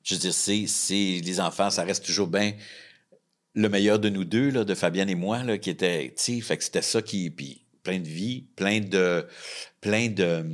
Je 0.03 0.15
veux 0.15 0.21
dire, 0.21 0.35
c'est 0.35 1.21
les 1.25 1.41
enfants, 1.41 1.69
ça 1.71 1.83
reste 1.83 2.05
toujours 2.05 2.29
bien 2.29 2.53
le 3.57 3.69
meilleur 3.71 3.99
de 3.99 4.11
nous 4.11 4.25
deux, 4.25 4.51
là, 4.51 4.65
de 4.65 4.75
Fabienne 4.75 5.09
et 5.09 5.15
moi, 5.15 5.43
là, 5.43 5.57
qui 5.57 5.71
était, 5.71 6.15
tu 6.15 6.43
fait 6.43 6.59
que 6.59 6.63
c'était 6.63 6.83
ça 6.83 7.01
qui, 7.01 7.31
puis 7.31 7.63
plein 7.83 7.99
de 7.99 8.07
vie, 8.07 8.45
plein 8.55 8.81
de, 8.81 9.27
plein 9.81 10.09
de, 10.09 10.45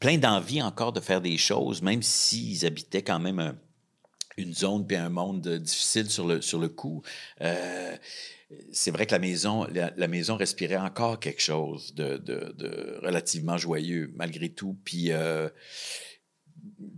plein 0.00 0.18
d'envie 0.18 0.60
encore 0.60 0.92
de 0.92 1.00
faire 1.00 1.20
des 1.20 1.38
choses, 1.38 1.82
même 1.82 2.02
s'ils 2.02 2.66
habitaient 2.66 3.02
quand 3.02 3.20
même 3.20 3.38
un- 3.38 3.56
une 4.36 4.52
zone 4.52 4.84
puis 4.84 4.96
un 4.96 5.08
monde 5.08 5.46
difficile 5.46 6.10
sur 6.10 6.26
le, 6.26 6.42
sur 6.42 6.58
le 6.58 6.68
coup. 6.68 7.02
Euh, 7.40 7.96
c'est 8.72 8.90
vrai 8.90 9.06
que 9.06 9.12
la 9.12 9.20
maison, 9.20 9.64
la, 9.72 10.08
maison 10.08 10.36
respirait 10.36 10.76
encore 10.76 11.20
quelque 11.20 11.40
chose 11.42 11.94
de, 11.94 12.16
de, 12.16 12.98
relativement 13.02 13.56
joyeux, 13.56 14.12
malgré 14.16 14.48
tout. 14.48 14.76
Puis, 14.84 15.12
euh, 15.12 15.48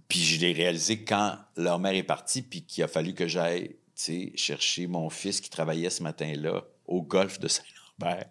puis 0.08 0.20
je 0.20 0.40
l'ai 0.40 0.52
réalisé 0.52 1.04
quand 1.04 1.36
leur 1.56 1.78
mère 1.78 1.94
est 1.94 2.02
partie, 2.02 2.40
puis 2.40 2.62
qu'il 2.64 2.82
a 2.82 2.88
fallu 2.88 3.12
que 3.12 3.28
j'aille 3.28 3.76
chercher 3.96 4.86
mon 4.86 5.10
fils 5.10 5.40
qui 5.40 5.50
travaillait 5.50 5.90
ce 5.90 6.02
matin-là 6.02 6.64
au 6.86 7.02
golf 7.02 7.38
de 7.40 7.48
Saint-Lambert. 7.48 8.30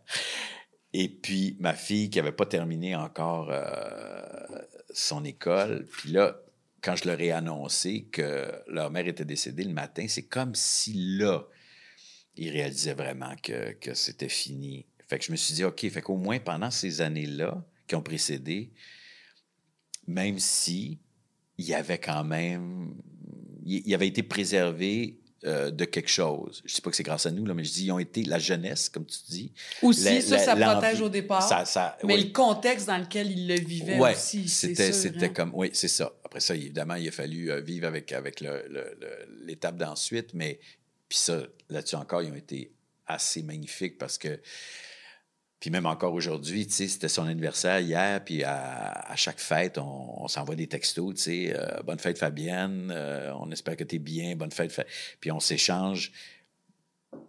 Et 0.94 1.10
puis 1.10 1.58
ma 1.60 1.74
fille 1.74 2.10
qui 2.10 2.20
n'avait 2.20 2.32
pas 2.32 2.46
terminé 2.46 2.96
encore 2.96 3.50
euh, 3.52 4.62
son 4.94 5.26
école. 5.26 5.86
Puis 5.92 6.12
là, 6.12 6.40
quand 6.82 6.96
je 6.96 7.08
leur 7.08 7.20
ai 7.20 7.32
annoncé 7.32 8.04
que 8.12 8.52
leur 8.68 8.92
mère 8.92 9.08
était 9.08 9.26
décédée 9.26 9.64
le 9.64 9.74
matin, 9.74 10.06
c'est 10.08 10.28
comme 10.28 10.56
si 10.56 10.94
là, 11.18 11.48
ils 12.38 12.50
réalisaient 12.50 12.94
vraiment 12.94 13.36
que, 13.42 13.74
que 13.74 13.94
c'était 13.94 14.30
fini. 14.30 14.86
Fait 15.08 15.20
que 15.20 15.26
je 15.26 15.32
me 15.32 15.38
suis 15.38 15.54
dit, 15.54 15.64
OK, 15.64 15.88
fait 15.90 16.02
qu'au 16.02 16.18
moins 16.18 16.40
pendant 16.40 16.72
ces 16.72 17.02
années-là 17.02 17.64
qui 17.88 17.96
ont 17.96 18.02
précédé, 18.02 18.72
même 20.08 20.40
si 20.40 21.00
il 21.58 21.66
y 21.66 21.74
avait 21.74 22.00
quand 22.00 22.24
même, 22.24 22.96
il 23.66 23.82
il 23.86 23.94
avait 23.94 24.08
été 24.08 24.24
préservé 24.24 25.20
euh, 25.46 25.70
de 25.72 25.86
quelque 25.86 26.10
chose. 26.10 26.62
Je 26.66 26.74
sais 26.74 26.82
pas 26.82 26.90
que 26.90 26.96
c'est 26.96 27.04
grâce 27.04 27.26
à 27.26 27.32
nous, 27.32 27.46
là, 27.46 27.54
mais 27.54 27.64
je 27.64 27.72
dis, 27.72 27.86
ils 27.86 27.92
ont 27.92 28.00
été 28.00 28.24
la 28.24 28.40
jeunesse, 28.40 28.90
comme 28.90 29.06
tu 29.06 29.18
dis. 29.30 29.52
Aussi, 29.82 30.04
La- 30.04 30.22
ça, 30.22 30.36
la- 30.38 30.44
ça 30.44 30.56
protège 30.74 31.02
au 31.02 31.10
départ. 31.10 31.48
Ça- 31.48 31.66
ça- 31.66 31.98
mais 32.04 32.16
oui. 32.16 32.24
le 32.26 32.30
contexte 32.32 32.88
dans 32.88 32.98
lequel 32.98 33.30
ils 33.32 33.48
le 33.48 33.56
vivaient 33.60 34.00
Ouais, 34.00 34.14
aussi, 34.14 34.48
c'était, 34.50 34.92
c'était 34.92 35.26
hein. 35.26 35.30
comme, 35.36 35.52
oui, 35.54 35.70
c'est 35.74 35.88
ça. 35.88 36.12
Après 36.24 36.40
ça, 36.40 36.56
évidemment, 36.56 36.96
il 36.96 37.08
a 37.08 37.12
fallu 37.12 37.52
euh, 37.52 37.62
vivre 37.62 37.88
avec, 37.88 38.12
avec 38.12 38.44
l'étape 39.46 39.78
d'ensuite, 39.78 40.34
mais 40.34 40.60
puis 41.08 41.18
ça, 41.18 41.42
là-dessus 41.70 41.96
encore, 41.96 42.22
ils 42.22 42.32
ont 42.32 42.36
été 42.36 42.72
assez 43.08 43.44
magnifiques 43.44 43.98
parce 43.98 44.18
que, 44.18 44.40
puis 45.66 45.72
même 45.72 45.88
encore 45.88 46.14
aujourd'hui, 46.14 46.68
tu 46.68 46.74
sais, 46.74 46.88
c'était 46.88 47.08
son 47.10 47.26
anniversaire 47.26 47.80
hier, 47.80 48.24
puis 48.24 48.44
à, 48.44 48.92
à 49.10 49.16
chaque 49.16 49.40
fête, 49.40 49.80
on, 49.80 50.24
on 50.24 50.28
s'envoie 50.28 50.54
des 50.54 50.68
textos, 50.68 51.16
tu 51.16 51.22
sais, 51.24 51.56
euh, 51.58 51.82
bonne 51.82 51.98
fête 51.98 52.20
Fabienne, 52.20 52.94
euh, 52.96 53.32
on 53.40 53.50
espère 53.50 53.76
que 53.76 53.84
tu 53.84 53.96
es 53.96 53.98
bien, 53.98 54.36
bonne 54.36 54.52
fête, 54.52 54.72
Fa- 54.72 54.86
puis 55.20 55.32
on 55.32 55.40
s'échange. 55.40 56.12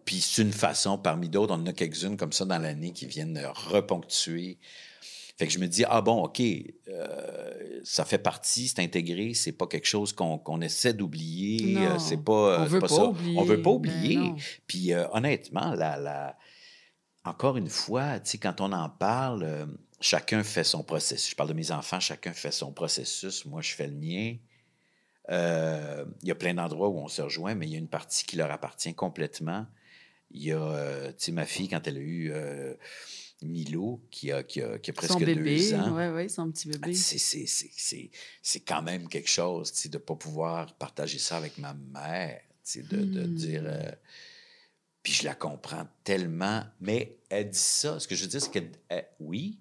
Puis 0.05 0.21
c'est 0.21 0.43
une 0.43 0.53
façon, 0.53 0.99
parmi 0.99 1.31
d'autres, 1.31 1.55
on 1.55 1.61
en 1.63 1.67
a 1.67 1.73
quelques-unes 1.73 2.19
comme 2.19 2.33
ça 2.35 2.45
dans 2.45 2.59
l'année 2.59 2.93
qui 2.93 3.07
viennent 3.07 3.41
reponctuer. 3.55 4.59
Fait 5.39 5.47
que 5.47 5.53
je 5.55 5.59
me 5.59 5.67
dis, 5.67 5.85
ah 5.89 6.03
bon, 6.03 6.25
OK, 6.25 6.43
euh, 6.89 7.81
ça 7.85 8.05
fait 8.05 8.19
partie, 8.19 8.69
c'est 8.69 8.81
intégré, 8.81 9.33
c'est 9.33 9.53
pas 9.53 9.67
quelque 9.67 9.87
chose 9.87 10.13
qu'on 10.13 10.61
essaie 10.61 10.93
d'oublier, 10.93 11.87
c'est 11.99 12.23
pas, 12.23 12.61
on 12.61 12.65
veut 12.67 12.81
pas 12.81 12.89
ça. 12.89 13.05
oublier, 13.07 13.39
On 13.39 13.45
veut 13.45 13.63
pas 13.63 13.71
ben 13.71 13.77
oublier. 13.77 14.19
Puis 14.67 14.93
euh, 14.93 15.07
honnêtement, 15.13 15.73
la, 15.75 15.97
la- 15.97 16.37
encore 17.27 17.57
une 17.57 17.69
fois, 17.69 18.19
quand 18.41 18.61
on 18.61 18.73
en 18.73 18.89
parle, 18.89 19.43
euh, 19.43 19.67
chacun 20.01 20.43
fait 20.43 20.65
son 20.65 20.83
processus. 20.83 21.31
Je 21.31 21.37
parle 21.37 21.49
de 21.51 21.55
mes 21.55 21.71
enfants, 21.71 22.01
chacun 22.01 22.33
fait 22.33 22.53
son 22.53 22.73
processus. 22.73 23.45
Moi, 23.45 23.63
je 23.63 23.75
fais 23.75 23.87
le 23.87 23.95
mien. 23.97 24.37
Euh, 25.31 26.05
Il 26.23 26.29
y 26.29 26.31
a 26.31 26.35
plein 26.35 26.55
d'endroits 26.55 26.89
où 26.89 26.99
on 26.99 27.09
se 27.09 27.23
rejoint, 27.23 27.55
mais 27.55 27.67
il 27.67 27.73
y 27.73 27.77
a 27.77 27.79
une 27.79 27.89
partie 27.89 28.25
qui 28.25 28.37
leur 28.37 28.51
appartient 28.51 28.95
complètement. 28.95 29.67
Il 30.31 30.43
y 30.43 30.53
a, 30.53 30.61
euh, 30.61 31.09
tu 31.11 31.27
sais, 31.27 31.33
ma 31.33 31.47
fille, 31.47 31.69
quand 31.69 31.87
elle 31.87 31.97
a 31.97 32.01
eu 32.01 32.33
Milo, 33.43 34.01
qui 34.11 34.33
a, 34.33 34.43
qui 34.43 34.63
a, 34.63 34.79
qui 34.79 34.91
a 34.91 34.95
presque 34.95 35.13
son 35.13 35.21
bébé, 35.21 35.35
deux 35.59 35.75
ans, 35.75 35.95
ouais, 35.95 36.29
son 36.29 36.51
petit 36.51 36.69
bébé. 36.69 36.95
c'est- 36.95 37.19
c'est- 37.19 37.47
c'est- 37.47 37.71
c'est 37.77 38.11
c'est 38.43 38.61
quand 38.61 38.83
même 38.83 39.09
quelque 39.09 39.29
chose, 39.29 39.73
tu 39.73 39.79
sais, 39.83 39.89
de 39.89 39.99
ne 39.99 40.03
pas 40.03 40.15
pouvoir 40.17 40.73
partager 40.75 41.19
ça 41.19 41.37
avec 41.37 41.59
ma 41.59 41.75
mère, 41.75 42.41
tu 42.65 42.81
sais, 42.81 42.83
de, 42.83 43.05
de 43.05 43.23
Hmm. 43.27 43.35
dire... 43.35 43.97
euh, 45.07 45.13
puis 45.13 45.13
je 45.13 45.25
la 45.25 45.35
comprends 45.35 45.87
tellement, 46.05 46.63
mais 46.81 47.19
elle 47.31 47.51
dit 47.51 47.59
ça. 47.59 48.01
Ce 48.01 48.09
que 48.09 48.15
je 48.15 48.23
veux 48.23 48.29
dire, 48.29 48.43
c'est 48.43 48.51
que 48.51 48.65
oui, 49.21 49.59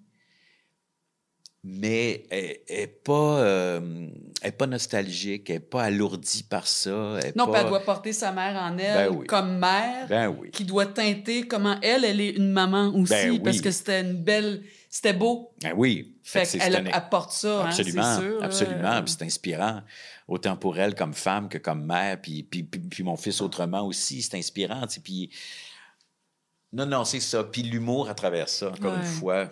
mais 1.68 2.24
elle 2.30 2.58
n'est 2.70 2.86
pas, 2.86 3.40
euh, 3.40 4.08
elle 4.40 4.48
est 4.48 4.52
pas 4.52 4.66
nostalgique, 4.66 5.50
elle 5.50 5.56
n'est 5.56 5.60
pas 5.60 5.82
alourdie 5.84 6.44
par 6.44 6.66
ça. 6.66 7.18
elle 7.22 7.32
Non, 7.36 7.46
pas... 7.46 7.52
puis 7.52 7.60
elle 7.62 7.68
doit 7.68 7.80
porter 7.80 8.12
sa 8.12 8.30
mère 8.30 8.54
en 8.60 8.78
elle 8.78 9.08
Ben 9.10 9.16
oui. 9.16 9.26
comme 9.26 9.58
mère, 9.58 10.06
Ben 10.08 10.28
oui. 10.28 10.50
qui 10.52 10.64
doit 10.64 10.86
teinter 10.86 11.42
comment 11.48 11.76
elle, 11.82 12.04
elle 12.04 12.20
est 12.20 12.30
une 12.30 12.52
maman 12.52 12.88
aussi, 12.94 13.12
Ben 13.12 13.30
oui. 13.32 13.40
parce 13.40 13.60
que 13.60 13.70
c'était 13.70 14.00
une 14.00 14.14
belle... 14.14 14.62
C'était 14.88 15.12
beau. 15.12 15.52
Ben 15.62 15.74
oui. 15.76 16.16
Fait 16.22 16.44
c'est- 16.44 16.58
qu'elle 16.58 16.72
c'est 16.72 16.78
un- 16.78 16.92
apporte 16.92 17.32
ça, 17.32 17.62
hein, 17.62 17.66
Absolument, 17.68 18.18
sûr. 18.18 18.42
absolument. 18.42 19.02
C'est 19.06 19.22
inspirant, 19.22 19.82
autant 20.28 20.56
pour 20.56 20.78
elle 20.78 20.94
comme 20.94 21.12
femme 21.14 21.48
que 21.48 21.58
comme 21.58 21.84
mère. 21.84 22.20
Puis, 22.20 22.42
puis, 22.42 22.62
puis, 22.62 22.80
puis 22.80 23.02
mon 23.04 23.16
fils 23.16 23.40
autrement 23.40 23.86
aussi, 23.86 24.22
c'est 24.22 24.36
inspirant. 24.36 24.86
tu 24.86 24.94
sais. 24.94 25.00
Puis 25.00 25.30
Non, 26.72 26.86
non, 26.86 27.04
c'est 27.04 27.20
ça. 27.20 27.44
Puis 27.44 27.62
l'humour 27.62 28.08
à 28.08 28.14
travers 28.14 28.48
ça, 28.48 28.70
encore 28.70 28.92
Ouais. 28.92 28.98
une 28.98 29.04
fois, 29.04 29.50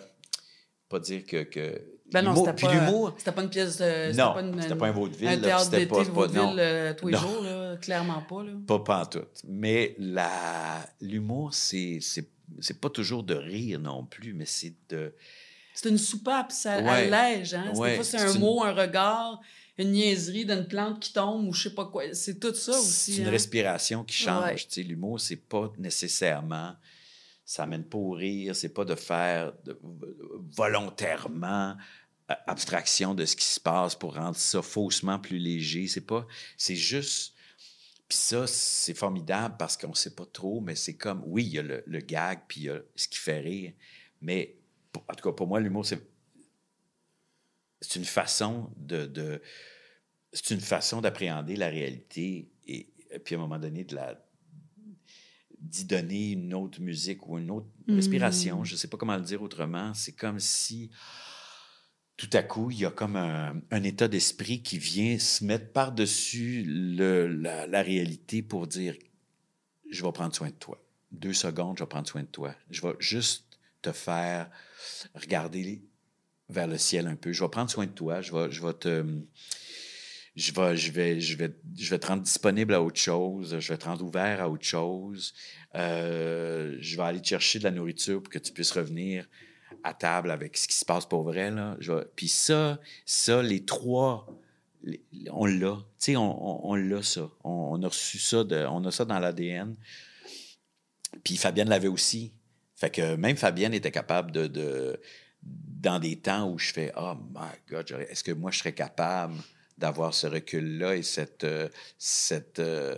pas 0.89 0.99
dire 0.99 1.25
que. 1.25 1.43
que 1.43 1.81
Ben 2.11 2.21
non, 2.21 2.35
c'était 2.35 2.67
pas, 2.67 2.73
l'humour. 2.73 3.13
c'était 3.17 3.31
pas 3.31 3.41
une 3.43 3.49
pièce 3.49 3.77
de. 3.77 4.15
Non, 4.15 4.37
une- 4.39 4.61
c'était 4.61 4.75
pas 4.75 4.87
un 4.87 4.91
vaudeville. 4.91 5.27
Un 5.27 5.37
théâtre 5.39 5.63
c'était 5.65 5.77
d'été 5.79 5.89
pas- 5.91 6.03
de 6.03 6.09
pas- 6.09 6.27
non. 6.27 6.47
vaudeville 6.47 6.59
euh, 6.59 6.93
tous 6.93 7.07
les 7.07 7.13
Non. 7.13 7.19
jours, 7.19 7.41
là. 7.43 7.77
Clairement 7.77 8.21
pas, 8.21 8.43
là. 8.43 8.51
Pas 8.67 8.79
pantoute. 8.79 9.41
Mais 9.47 9.95
l'humour, 11.01 11.53
c'est, 11.53 11.99
c'est, 12.01 12.29
c'est 12.59 12.79
pas 12.79 12.89
toujours 12.89 13.23
de 13.23 13.35
rire 13.35 13.79
non 13.79 14.05
plus, 14.05 14.33
mais 14.33 14.45
c'est 14.45 14.73
de. 14.89 15.13
C'est 15.73 15.89
une 15.89 15.97
soupape, 15.97 16.51
ça 16.51 16.79
Ouais. 16.81 17.11
allège, 17.13 17.53
hein? 17.53 17.71
Des 17.73 17.79
Ouais, 17.79 17.95
fois, 17.95 18.03
c'est 18.05 18.17
un 18.17 18.33
une- 18.33 18.39
mot, 18.39 18.63
un 18.63 18.71
regard, 18.73 19.41
une 19.77 19.91
niaiserie 19.91 20.45
d'une 20.45 20.67
plante 20.67 21.01
qui 21.01 21.11
tombe 21.11 21.47
ou 21.47 21.53
je 21.53 21.63
sais 21.63 21.75
pas 21.75 21.85
quoi. 21.85 22.03
C'est 22.13 22.39
tout 22.39 22.53
ça 22.55 22.71
aussi. 22.79 23.13
C'est 23.15 23.21
une 23.21 23.27
hein? 23.27 23.31
respiration 23.31 24.03
qui 24.05 24.15
change. 24.15 24.43
Ouais. 24.43 24.55
Tu 24.55 24.65
sais, 24.69 24.83
l'humour, 24.83 25.19
c'est 25.19 25.35
pas 25.35 25.71
nécessairement. 25.77 26.73
Ça 27.43 27.63
amène 27.63 27.83
pas 27.83 27.97
au 27.97 28.11
rire, 28.11 28.55
c'est 28.55 28.69
pas 28.73 28.85
de 28.85 28.95
faire 28.95 29.51
de- 29.65 29.77
volontairement 30.55 31.75
abstraction 32.47 33.13
de 33.13 33.23
ce 33.25 33.35
qui 33.35 33.45
se 33.45 33.59
passe 33.59 33.95
pour 33.95 34.15
rendre 34.15 34.35
ça 34.35 34.61
faussement 34.61 35.19
plus 35.19 35.37
léger. 35.37 35.87
C'est 35.87 36.01
pas. 36.01 36.25
C'est 36.57 36.75
juste. 36.75 37.33
Puis 38.07 38.17
ça, 38.17 38.45
c'est 38.47 38.93
formidable 38.93 39.55
parce 39.57 39.75
qu'on 39.77 39.93
sait 39.95 40.13
pas 40.15 40.25
trop, 40.25 40.61
mais 40.61 40.75
c'est 40.75 40.95
comme. 40.95 41.23
Oui, 41.25 41.43
il 41.45 41.53
y 41.53 41.59
a 41.59 41.63
le, 41.63 41.83
le 41.87 41.99
gag, 41.99 42.41
puis 42.47 42.61
il 42.61 42.63
y 42.65 42.69
a 42.69 42.79
ce 42.95 43.07
qui 43.07 43.17
fait 43.17 43.39
rire. 43.39 43.73
Mais 44.21 44.57
pour- 44.91 45.03
en 45.09 45.13
tout 45.15 45.27
cas, 45.29 45.33
pour 45.35 45.47
moi, 45.47 45.59
l'humour, 45.59 45.85
c'est. 45.85 46.07
C'est 47.81 47.99
une 47.99 48.05
façon 48.05 48.71
de- 48.77 49.05
de 49.05 49.41
c'est 50.33 50.53
une 50.53 50.61
façon 50.61 51.01
d'appréhender 51.01 51.55
la 51.55 51.69
réalité 51.69 52.49
et, 52.67 52.89
et 53.11 53.19
puis 53.19 53.35
à 53.35 53.37
un 53.37 53.41
moment 53.41 53.59
donné 53.59 53.83
de 53.83 53.95
la 53.95 54.21
d'y 55.59 55.85
donner 55.85 56.31
une 56.33 56.53
autre 56.53 56.79
musique 56.81 57.27
ou 57.27 57.37
une 57.39 57.49
autre 57.51 57.67
respiration, 57.87 58.63
je 58.63 58.73
ne 58.73 58.77
sais 58.77 58.87
pas 58.87 58.97
comment 58.97 59.15
le 59.15 59.23
dire 59.23 59.41
autrement, 59.41 59.93
c'est 59.93 60.11
comme 60.13 60.39
si 60.39 60.91
tout 62.17 62.29
à 62.31 62.43
coup, 62.43 62.71
il 62.71 62.79
y 62.79 62.85
a 62.85 62.91
comme 62.91 63.17
un, 63.17 63.83
état 63.83 64.07
d'esprit 64.07 64.61
qui 64.61 64.77
vient 64.77 65.19
se 65.19 65.43
mettre 65.43 65.71
par-dessus 65.71 66.63
la, 66.65 67.81
réalité 67.81 68.41
pour 68.41 68.67
dire 68.67 68.95
je 69.89 70.03
vais 70.03 70.11
prendre 70.11 70.33
soin 70.33 70.47
de 70.47 70.53
toi. 70.53 70.81
Deux 71.11 71.33
secondes, 71.33 71.77
je 71.77 71.83
vais 71.83 71.89
prendre 71.89 72.07
soin 72.07 72.21
de 72.21 72.27
toi. 72.27 72.55
Je 72.69 72.81
vais 72.81 72.93
juste 72.99 73.45
te 73.81 73.91
faire 73.91 74.49
regarder 75.13 75.81
vers 76.49 76.67
le 76.67 76.77
ciel 76.77 77.07
un 77.07 77.15
peu. 77.15 77.33
Je 77.33 77.43
vais 77.43 77.49
prendre 77.49 77.69
soin 77.69 77.85
de 77.85 77.91
toi. 77.91 78.21
Je 78.21 78.31
vais, 78.33 78.73
te. 78.73 79.05
Je 80.35 80.51
vais, 80.91 81.99
te 81.99 82.07
rendre 82.07 82.23
disponible 82.23 82.73
à 82.73 82.81
autre 82.81 82.99
chose. 82.99 83.59
Je 83.59 83.73
vais 83.73 83.77
te 83.77 83.85
rendre 83.85 84.05
ouvert 84.05 84.41
à 84.41 84.49
autre 84.49 84.65
chose. 84.65 85.33
Euh, 85.75 86.77
je 86.79 86.95
vais 86.95 87.03
aller 87.03 87.23
chercher 87.23 87.59
de 87.59 87.65
la 87.65 87.71
nourriture 87.71 88.21
pour 88.23 88.31
que 88.31 88.39
tu 88.39 88.53
puisses 88.53 88.71
revenir 88.71 89.27
à 89.85 89.93
table 89.93 90.31
avec 90.31 90.57
ce 90.57 90.67
qui 90.67 90.75
se 90.75 90.83
passe 90.83 91.05
pour 91.05 91.23
vrai. 91.23 91.51
Là. 91.51 91.77
Je 91.79 91.93
Puis 92.15 92.27
ça, 92.27 92.79
ça, 93.05 93.43
les 93.43 93.63
trois, 93.63 94.27
on 95.31 95.45
l'a. 95.45 95.77
Tu 95.77 95.83
sais, 95.99 96.15
on, 96.15 96.67
on, 96.67 96.75
l'a, 96.75 97.03
ça. 97.03 97.29
On, 97.43 97.81
a 97.81 97.87
reçu 97.87 98.17
ça, 98.17 98.43
on 98.69 98.83
a 98.83 98.91
ça 98.91 99.05
dans 99.05 99.19
l'ADN. 99.19 99.75
Puis 101.23 101.37
Fabienne 101.37 101.69
l'avait 101.69 101.87
aussi. 101.87 102.33
Fait 102.75 102.89
que 102.89 103.15
même 103.15 103.37
Fabienne 103.37 103.73
était 103.73 103.91
capable 103.91 104.31
de, 104.31 104.47
de 104.47 104.99
dans 105.41 105.99
des 105.99 106.17
temps 106.17 106.49
où 106.49 106.57
je 106.57 106.73
fais 106.73 106.91
Oh 106.97 107.13
my 107.33 107.51
God, 107.69 107.89
est-ce 108.09 108.23
que 108.23 108.31
moi 108.31 108.49
je 108.49 108.57
serais 108.57 108.73
capable 108.73 109.35
d'avoir 109.77 110.13
ce 110.13 110.25
recul-là 110.25 110.95
et 110.95 111.03
cette, 111.03 111.43
euh, 111.43 111.69
cette 111.97 112.59
euh, 112.59 112.95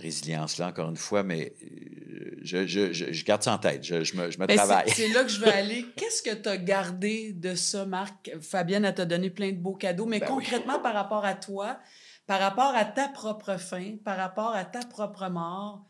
résilience-là, 0.00 0.68
encore 0.68 0.88
une 0.90 0.96
fois, 0.96 1.22
mais 1.22 1.54
euh, 1.62 2.36
je, 2.42 2.66
je, 2.66 2.92
je, 2.92 3.12
je 3.12 3.24
garde 3.24 3.42
ça 3.42 3.52
en 3.54 3.58
tête. 3.58 3.84
Je, 3.84 4.02
je 4.02 4.16
me, 4.16 4.30
je 4.30 4.38
me 4.38 4.46
Ben, 4.46 4.56
c'est- 4.58 4.64
travaille. 4.64 4.90
C'est 4.90 5.08
là 5.08 5.22
que 5.22 5.28
je 5.30 5.40
veux 5.40 5.48
aller. 5.52 5.84
Qu'est-ce 5.96 6.22
que 6.22 6.34
tu 6.34 6.48
as 6.48 6.56
gardé 6.56 7.32
de 7.32 7.54
ça, 7.54 7.84
Marc? 7.86 8.30
Fabienne, 8.40 8.84
elle 8.84 8.94
t'a 8.94 9.04
donné 9.04 9.30
plein 9.30 9.50
de 9.52 9.56
beaux 9.58 9.74
cadeaux, 9.76 10.06
mais 10.06 10.18
Ben 10.20 10.26
oui. 10.30 10.34
concrètement, 10.44 10.80
par 10.80 10.94
rapport 10.94 11.24
à 11.24 11.34
toi, 11.34 11.78
par 12.26 12.40
rapport 12.40 12.74
à 12.74 12.84
ta 12.84 13.08
propre 13.08 13.56
fin, 13.58 13.96
par 14.04 14.16
rapport 14.16 14.54
à 14.54 14.64
ta 14.64 14.80
propre 14.80 15.28
mort, 15.28 15.84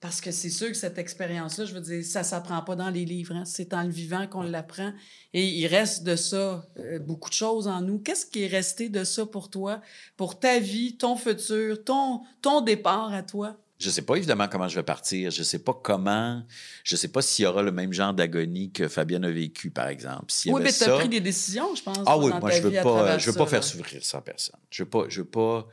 parce 0.00 0.20
que 0.22 0.30
c'est 0.30 0.48
sûr 0.50 0.68
que 0.68 0.74
cette 0.76 0.96
expérience-là, 0.96 1.66
je 1.66 1.74
veux 1.74 1.80
dire, 1.80 2.02
ça 2.04 2.22
s'apprend 2.22 2.62
pas 2.62 2.74
dans 2.74 2.88
les 2.88 3.04
livres. 3.04 3.34
hein. 3.34 3.44
C'est 3.44 3.74
en 3.74 3.82
le 3.82 3.90
vivant 3.90 4.26
qu'on 4.26 4.42
l'apprend. 4.42 4.92
Et 5.34 5.44
il 5.46 5.66
reste 5.66 6.04
de 6.04 6.16
ça 6.16 6.64
euh, 6.78 6.98
beaucoup 6.98 7.28
de 7.28 7.34
choses 7.34 7.68
en 7.68 7.82
nous. 7.82 7.98
Qu'est-ce 7.98 8.24
qui 8.26 8.44
est 8.44 8.46
resté 8.46 8.88
de 8.88 9.04
ça 9.04 9.26
pour 9.26 9.50
toi, 9.50 9.82
pour 10.16 10.38
ta 10.40 10.58
vie, 10.58 10.96
ton 10.96 11.16
futur, 11.16 11.84
ton, 11.84 12.22
ton 12.40 12.62
départ 12.62 13.12
à 13.12 13.22
toi? 13.22 13.56
Je 13.78 13.88
sais 13.88 14.02
pas 14.02 14.16
évidemment 14.16 14.46
comment 14.46 14.68
je 14.68 14.76
vais 14.76 14.82
partir. 14.82 15.30
Je 15.30 15.42
sais 15.42 15.58
pas 15.58 15.72
comment. 15.72 16.42
Je 16.84 16.96
sais 16.96 17.08
pas 17.08 17.22
s'il 17.22 17.44
y 17.44 17.46
aura 17.48 17.62
le 17.62 17.72
même 17.72 17.92
genre 17.94 18.12
d'agonie 18.12 18.70
que 18.72 18.88
Fabienne 18.88 19.24
a 19.24 19.30
vécu, 19.30 19.70
par 19.70 19.88
exemple. 19.88 20.26
Oui, 20.46 20.60
mais 20.62 20.70
tu 20.72 20.82
as 20.82 20.86
ça- 20.86 20.96
pris 20.98 21.08
des 21.08 21.20
décisions, 21.20 21.74
je 21.74 21.82
pense. 21.82 21.98
Ah 22.06 22.18
oui, 22.18 22.30
dans 22.30 22.40
moi, 22.40 22.50
ta 22.50 22.56
je 22.56 22.62
veux 22.62 22.68
vie 22.70 22.76
à 22.78 22.82
pas, 22.82 23.16
je 23.18 23.26
veux 23.26 23.32
ça, 23.32 23.38
pas 23.38 23.44
là. 23.44 23.50
faire 23.50 23.64
souffrir 23.64 24.04
ça 24.04 24.20
personne. 24.20 24.60
Je 24.70 24.82
veux 24.82 24.88
pas, 24.90 25.04
je 25.08 25.20
veux 25.22 25.28
pas. 25.28 25.66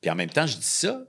Puis 0.00 0.10
en 0.10 0.14
même 0.14 0.30
temps, 0.30 0.46
je 0.46 0.56
dis 0.56 0.64
ça. 0.64 1.02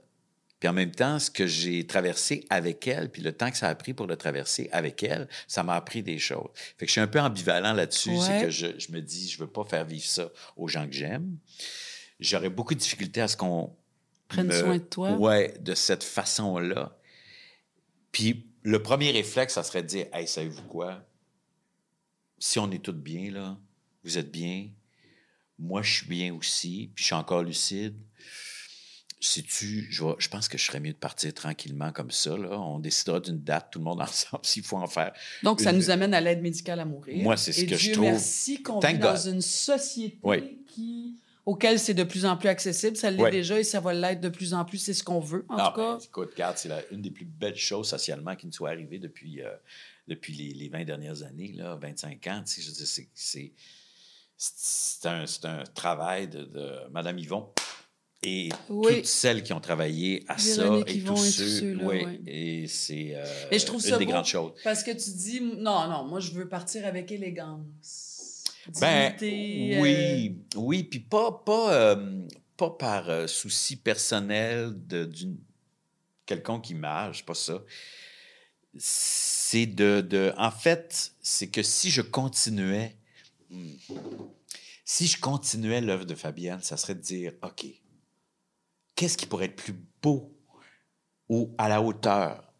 Puis 0.62 0.68
en 0.68 0.74
même 0.74 0.92
temps, 0.92 1.18
ce 1.18 1.28
que 1.28 1.44
j'ai 1.44 1.84
traversé 1.88 2.46
avec 2.48 2.86
elle, 2.86 3.10
puis 3.10 3.20
le 3.20 3.32
temps 3.32 3.50
que 3.50 3.56
ça 3.56 3.66
a 3.66 3.74
pris 3.74 3.94
pour 3.94 4.06
le 4.06 4.14
traverser 4.14 4.68
avec 4.70 5.02
elle, 5.02 5.28
ça 5.48 5.64
m'a 5.64 5.74
appris 5.74 6.04
des 6.04 6.20
choses. 6.20 6.50
Fait 6.54 6.84
que 6.84 6.86
je 6.86 6.92
suis 6.92 7.00
un 7.00 7.08
peu 7.08 7.18
ambivalent 7.18 7.72
là-dessus. 7.72 8.10
Ouais. 8.10 8.20
C'est 8.20 8.42
que 8.42 8.50
je, 8.50 8.66
je 8.78 8.92
me 8.92 9.00
dis, 9.00 9.28
je 9.28 9.38
veux 9.40 9.48
pas 9.48 9.64
faire 9.64 9.84
vivre 9.84 10.04
ça 10.04 10.30
aux 10.56 10.68
gens 10.68 10.86
que 10.86 10.92
j'aime. 10.92 11.36
J'aurais 12.20 12.48
beaucoup 12.48 12.74
de 12.74 12.78
difficultés 12.78 13.20
à 13.20 13.26
ce 13.26 13.36
qu'on 13.36 13.74
Prenne 14.28 14.46
me- 14.46 14.52
soin 14.52 14.76
de 14.76 14.84
toi. 14.84 15.10
Ouais, 15.14 15.52
de 15.58 15.74
cette 15.74 16.04
façon-là. 16.04 16.96
Puis 18.12 18.46
le 18.62 18.80
premier 18.80 19.10
réflexe, 19.10 19.54
ça 19.54 19.64
serait 19.64 19.82
de 19.82 19.88
dire, 19.88 20.06
hey, 20.12 20.28
savez-vous 20.28 20.62
quoi? 20.68 21.04
Si 22.38 22.60
on 22.60 22.70
est 22.70 22.84
tous 22.84 22.92
bien, 22.92 23.32
là, 23.32 23.58
vous 24.04 24.16
êtes 24.16 24.30
bien, 24.30 24.68
moi, 25.58 25.82
je 25.82 25.92
suis 25.92 26.06
bien 26.06 26.32
aussi, 26.32 26.92
puis 26.94 27.02
je 27.02 27.06
suis 27.06 27.14
encore 27.16 27.42
lucide. 27.42 27.96
Sais-tu, 29.24 29.86
je, 29.90 30.04
vais- 30.04 30.14
je 30.18 30.28
pense 30.28 30.48
que 30.48 30.58
je 30.58 30.64
serais 30.64 30.80
mieux 30.80 30.92
de 30.92 30.98
partir 30.98 31.32
tranquillement 31.32 31.92
comme 31.92 32.10
ça. 32.10 32.36
Là. 32.36 32.58
On 32.58 32.80
décidera 32.80 33.20
d'une 33.20 33.38
date, 33.40 33.68
tout 33.70 33.78
le 33.78 33.84
monde 33.84 34.00
ensemble, 34.02 34.44
s'il 34.44 34.64
faut 34.64 34.76
en 34.78 34.86
faire. 34.88 35.12
Donc, 35.44 35.60
ça 35.60 35.72
nous 35.72 35.90
amène 35.90 36.12
à 36.12 36.20
l'aide 36.20 36.42
médicale 36.42 36.80
à 36.80 36.84
mourir. 36.84 37.22
Moi, 37.22 37.36
c'est 37.36 37.52
ce 37.52 37.60
Et 37.62 37.66
que 37.66 37.76
je 37.76 37.92
trouve- 37.92 38.04
merci 38.04 38.62
qu'on 38.62 38.80
vit 38.80 38.98
dans 38.98 39.16
une 39.16 39.40
société 39.40 40.18
Oui. 40.24 40.58
qui 40.66 41.14
auquel 41.44 41.78
c'est 41.80 41.94
de 41.94 42.04
plus 42.04 42.24
en 42.24 42.36
plus 42.36 42.48
accessible. 42.48 42.96
Ça 42.96 43.10
l'est 43.10 43.22
Oui. 43.22 43.30
déjà 43.30 43.58
et 43.58 43.64
ça 43.64 43.80
va 43.80 43.92
l'être 43.94 44.20
de 44.20 44.28
plus 44.28 44.54
en 44.54 44.64
plus. 44.64 44.78
C'est 44.78 44.94
ce 44.94 45.02
qu'on 45.04 45.18
veut, 45.20 45.44
en 45.48 45.56
Ah, 45.56 45.72
tout 45.74 45.80
cas. 45.80 45.96
ben, 45.96 46.04
écoute, 46.04 46.30
regarde, 46.32 46.56
c'est 46.58 46.70
une 46.92 47.02
des 47.02 47.10
plus 47.10 47.24
belles 47.24 47.56
choses 47.56 47.88
socialement 47.88 48.34
qui 48.36 48.46
nous 48.46 48.52
soit 48.52 48.70
arrivée 48.70 48.98
depuis, 49.00 49.40
euh, 49.42 49.50
depuis 50.08 50.34
les, 50.34 50.52
les 50.54 50.68
20 50.68 50.84
dernières 50.84 51.22
années, 51.24 51.52
là, 51.56 51.76
25 51.80 52.26
ans. 52.28 52.42
Tu 52.46 52.52
sais, 52.54 52.62
je 52.62 52.68
veux 52.70 52.74
dire, 52.76 52.86
c'est- 52.86 53.08
un, 55.04 55.26
c'est 55.26 55.44
un 55.46 55.62
travail 55.74 56.28
de, 56.28 56.44
de 56.44 56.72
Mme 56.92 57.18
Yvon 57.18 57.48
et 58.22 58.50
Oui. 58.68 58.96
toutes 58.96 59.06
celles 59.06 59.42
qui 59.42 59.52
ont 59.52 59.60
travaillé 59.60 60.24
à 60.28 60.38
ça 60.38 60.64
et 60.64 60.84
tous 60.84 60.90
et 60.90 61.00
tous 61.02 61.16
ceux. 61.24 61.60
ceux-là, 61.60 61.84
oui, 61.84 62.04
oui. 62.06 62.20
Et 62.26 62.66
c'est 62.68 63.14
euh, 63.16 63.24
Et 63.50 63.58
je 63.58 63.66
trouve 63.66 63.82
une 63.84 63.90
ça 63.90 63.98
des 63.98 64.06
grandes 64.06 64.26
choses. 64.26 64.52
Parce 64.62 64.82
que 64.84 64.90
tu 64.92 65.10
dis, 65.10 65.40
non, 65.40 65.88
non, 65.88 66.04
moi, 66.04 66.20
je 66.20 66.30
veux 66.32 66.48
partir 66.48 66.86
avec 66.86 67.10
élégance. 67.10 68.44
Ben, 68.80 69.08
Dignité, 69.18 69.76
euh, 69.76 69.80
oui, 69.80 70.36
oui, 70.54 70.84
puis 70.84 71.00
pas, 71.00 71.32
pas, 71.44 71.74
euh, 71.74 72.26
pas 72.56 72.70
par 72.70 73.10
euh, 73.10 73.26
souci 73.26 73.74
personnel 73.76 74.72
de- 74.86 75.04
d'une 75.04 75.36
quelconque 76.26 76.70
image, 76.70 77.26
pas 77.26 77.34
ça. 77.34 77.60
C'est 78.78 79.66
de, 79.66 80.00
de. 80.00 80.32
En 80.38 80.50
fait, 80.52 81.12
c'est 81.20 81.48
que 81.48 81.62
si 81.62 81.90
je 81.90 82.02
continuais. 82.02 82.96
hmm, 83.50 83.72
si 84.84 85.06
je 85.06 85.18
continuais 85.20 85.80
l'œuvre 85.80 86.04
de 86.04 86.14
Fabienne, 86.14 86.60
ça 86.62 86.76
serait 86.76 86.94
de 86.94 87.00
dire 87.00 87.32
OK, 87.42 87.64
qu'est-ce 88.94 89.16
qui 89.16 89.26
pourrait 89.26 89.46
être 89.46 89.56
plus 89.56 89.74
beau 90.02 90.36
ou 91.28 91.54
à 91.58 91.68
la 91.68 91.80
hauteur 91.80 92.52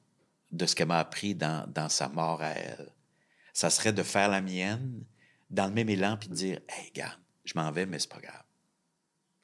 de 0.50 0.66
ce 0.66 0.74
qu'elle 0.74 0.88
m'a 0.88 0.98
appris 0.98 1.34
dans, 1.34 1.88
sa 1.88 2.08
mort 2.08 2.42
à 2.42 2.50
elle? 2.50 2.92
Ça 3.52 3.70
serait 3.70 3.92
de 3.92 4.02
faire 4.02 4.28
la 4.28 4.40
mienne 4.40 5.04
dans 5.50 5.66
le 5.66 5.72
même 5.72 5.88
élan 5.88 6.16
de 6.16 6.34
dire 6.34 6.60
Hey, 6.68 6.88
regarde, 6.88 7.20
je 7.44 7.52
m'en 7.56 7.70
vais, 7.70 7.86
mais 7.86 7.98
c'est 7.98 8.08
pas 8.08 8.20
grave. 8.20 8.44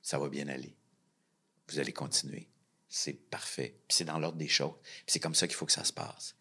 Ça 0.02 0.18
va 0.18 0.28
bien 0.28 0.48
aller. 0.48 0.74
Vous 1.68 1.78
allez 1.78 1.92
continuer. 1.92 2.48
C'est 2.88 3.12
parfait. 3.30 3.78
C'est 3.88 4.04
dans 4.04 4.18
l'ordre 4.18 4.38
des 4.38 4.48
choses. 4.48 4.74
C'est 5.06 5.20
comme 5.20 5.34
ça 5.34 5.46
qu'il 5.46 5.56
faut 5.56 5.66
que 5.66 5.72
ça 5.72 5.84
se 5.84 5.92
passe. 5.92 6.34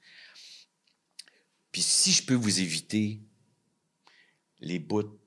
Puis 1.71 1.81
si 1.81 2.13
je 2.13 2.25
peux 2.25 2.33
vous 2.33 2.61
éviter 2.61 3.21
les 4.59 4.79
bouts 4.79 5.19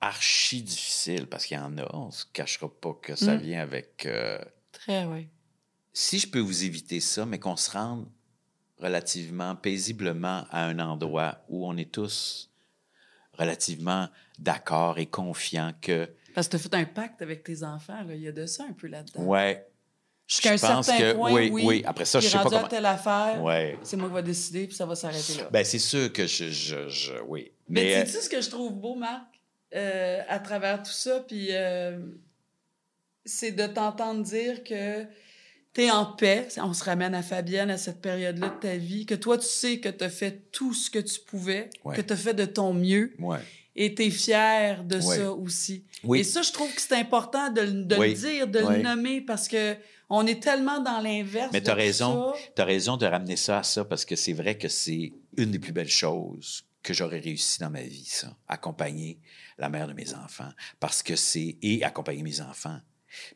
archi 0.00 0.62
difficiles, 0.62 1.26
parce 1.26 1.46
qu'il 1.46 1.56
y 1.56 1.60
en 1.60 1.76
a, 1.78 1.88
on 1.94 2.10
se 2.10 2.24
cachera 2.32 2.68
pas 2.68 2.94
que 3.02 3.14
ça 3.16 3.34
Mm. 3.36 3.40
vient 3.40 3.60
avec. 3.62 4.04
euh, 4.06 4.38
Très, 4.72 5.04
oui. 5.06 5.28
si 5.92 6.18
je 6.18 6.28
peux 6.28 6.40
vous 6.40 6.64
éviter 6.64 7.00
ça, 7.00 7.24
mais 7.26 7.38
qu'on 7.38 7.56
se 7.56 7.70
rende 7.70 8.06
relativement 8.78 9.56
paisiblement 9.56 10.44
à 10.50 10.64
un 10.66 10.78
endroit 10.78 11.42
où 11.48 11.66
on 11.66 11.76
est 11.78 11.90
tous 11.90 12.50
relativement 13.32 14.08
d'accord 14.38 14.98
et 14.98 15.06
confiants 15.06 15.72
que, 15.80 16.10
Parce 16.34 16.48
que 16.48 16.52
tu 16.52 16.56
as 16.56 16.58
fait 16.70 16.74
un 16.74 16.84
pacte 16.84 17.22
avec 17.22 17.42
tes 17.42 17.62
enfants. 17.62 18.02
là. 18.02 18.14
Il 18.14 18.20
y 18.20 18.28
a 18.28 18.32
de 18.32 18.44
ça 18.46 18.64
un 18.68 18.72
peu 18.72 18.86
là-dedans. 18.86 19.22
ouais, 19.24 19.66
Jusqu'à 20.28 20.50
un 20.52 20.56
Je 20.56 20.66
pense 20.66 20.86
certain 20.86 21.00
que 21.00 21.12
point, 21.14 21.32
oui, 21.32 21.50
oui. 21.52 21.62
oui. 21.64 21.82
Après 21.86 22.04
ça, 22.04 22.18
je 22.18 22.26
sais 22.28 22.36
pas 22.36 22.42
comment- 22.44 22.66
telle 22.66 22.84
affaire, 22.86 23.40
Ouais. 23.42 23.78
c'est 23.84 23.96
moi 23.96 24.08
qui 24.08 24.14
vais 24.16 24.22
décider, 24.24 24.66
puis 24.66 24.74
ça 24.74 24.84
va 24.84 24.96
s'arrêter 24.96 25.34
là. 25.36 25.48
Ben, 25.52 25.64
c'est 25.64 25.78
sûr 25.78 26.12
que 26.12 26.26
je, 26.26 26.50
je, 26.50 26.88
je- 26.88 27.12
oui. 27.28 27.52
Mais, 27.68 27.84
Mais, 27.84 27.96
euh, 27.98 28.04
tu 28.04 28.10
sais 28.10 28.20
ce 28.22 28.28
que 28.28 28.40
je 28.40 28.50
trouve 28.50 28.72
beau, 28.74 28.96
Marc, 28.96 29.35
euh, 29.74 30.22
à 30.28 30.38
travers 30.38 30.82
tout 30.82 30.90
ça, 30.92 31.20
puis 31.26 31.48
euh, 31.50 31.98
c'est 33.24 33.52
de 33.52 33.66
t'entendre 33.66 34.22
dire 34.22 34.62
que 34.64 35.04
tu 35.74 35.82
es 35.82 35.90
en 35.90 36.06
paix. 36.06 36.48
On 36.58 36.72
se 36.72 36.84
ramène 36.84 37.14
à 37.14 37.22
Fabienne 37.22 37.70
à 37.70 37.76
cette 37.78 38.00
période-là 38.00 38.48
de 38.50 38.60
ta 38.60 38.76
vie, 38.76 39.04
que 39.06 39.14
toi, 39.14 39.36
tu 39.38 39.46
sais 39.46 39.80
que 39.80 39.88
tu 39.88 40.04
as 40.04 40.08
fait 40.10 40.50
tout 40.52 40.72
ce 40.72 40.90
que 40.90 40.98
tu 41.00 41.20
pouvais, 41.20 41.68
Ouais. 41.84 41.96
que 41.96 42.00
tu 42.02 42.12
as 42.12 42.16
fait 42.16 42.34
de 42.34 42.44
ton 42.46 42.72
mieux, 42.72 43.12
ouais. 43.18 43.38
et 43.74 43.94
tu 43.94 44.04
es 44.04 44.10
fier 44.10 44.84
de 44.84 44.96
Ouais. 44.96 45.16
ça 45.18 45.32
aussi. 45.32 45.84
Oui. 46.04 46.20
Et 46.20 46.24
ça, 46.24 46.42
je 46.42 46.52
trouve 46.52 46.72
que 46.74 46.80
c'est 46.80 46.94
important 46.94 47.50
de, 47.50 47.60
le- 47.62 47.84
de 47.84 47.96
Oui. 47.96 48.08
le 48.10 48.14
dire, 48.14 48.46
de 48.48 48.60
Oui. 48.60 48.76
le 48.76 48.82
nommer, 48.82 49.20
parce 49.20 49.48
que 49.48 49.76
on 50.08 50.24
est 50.24 50.40
tellement 50.40 50.78
dans 50.80 51.00
l'inverse. 51.00 51.50
Mais 51.52 51.60
tout 51.60 51.74
raison. 51.74 52.32
Tu 52.54 52.62
as 52.62 52.64
raison 52.64 52.96
de 52.96 53.04
ramener 53.06 53.34
ça 53.34 53.58
à 53.58 53.62
ça 53.64 53.84
parce 53.84 54.04
que 54.04 54.14
c'est 54.14 54.32
vrai 54.34 54.56
que 54.56 54.68
c'est 54.68 55.12
une 55.36 55.50
des 55.50 55.58
plus 55.58 55.72
belles 55.72 55.88
choses 55.88 56.62
que 56.86 56.94
j'aurais 56.94 57.18
réussi 57.18 57.58
dans 57.58 57.68
ma 57.68 57.82
vie, 57.82 58.04
ça. 58.04 58.36
Accompagner 58.46 59.18
la 59.58 59.68
mère 59.68 59.88
de 59.88 59.92
mes 59.92 60.14
enfants. 60.14 60.52
Parce 60.78 61.02
que 61.02 61.16
c'est. 61.16 61.56
Et 61.60 61.82
accompagner 61.82 62.22
mes 62.22 62.40
enfants. 62.40 62.80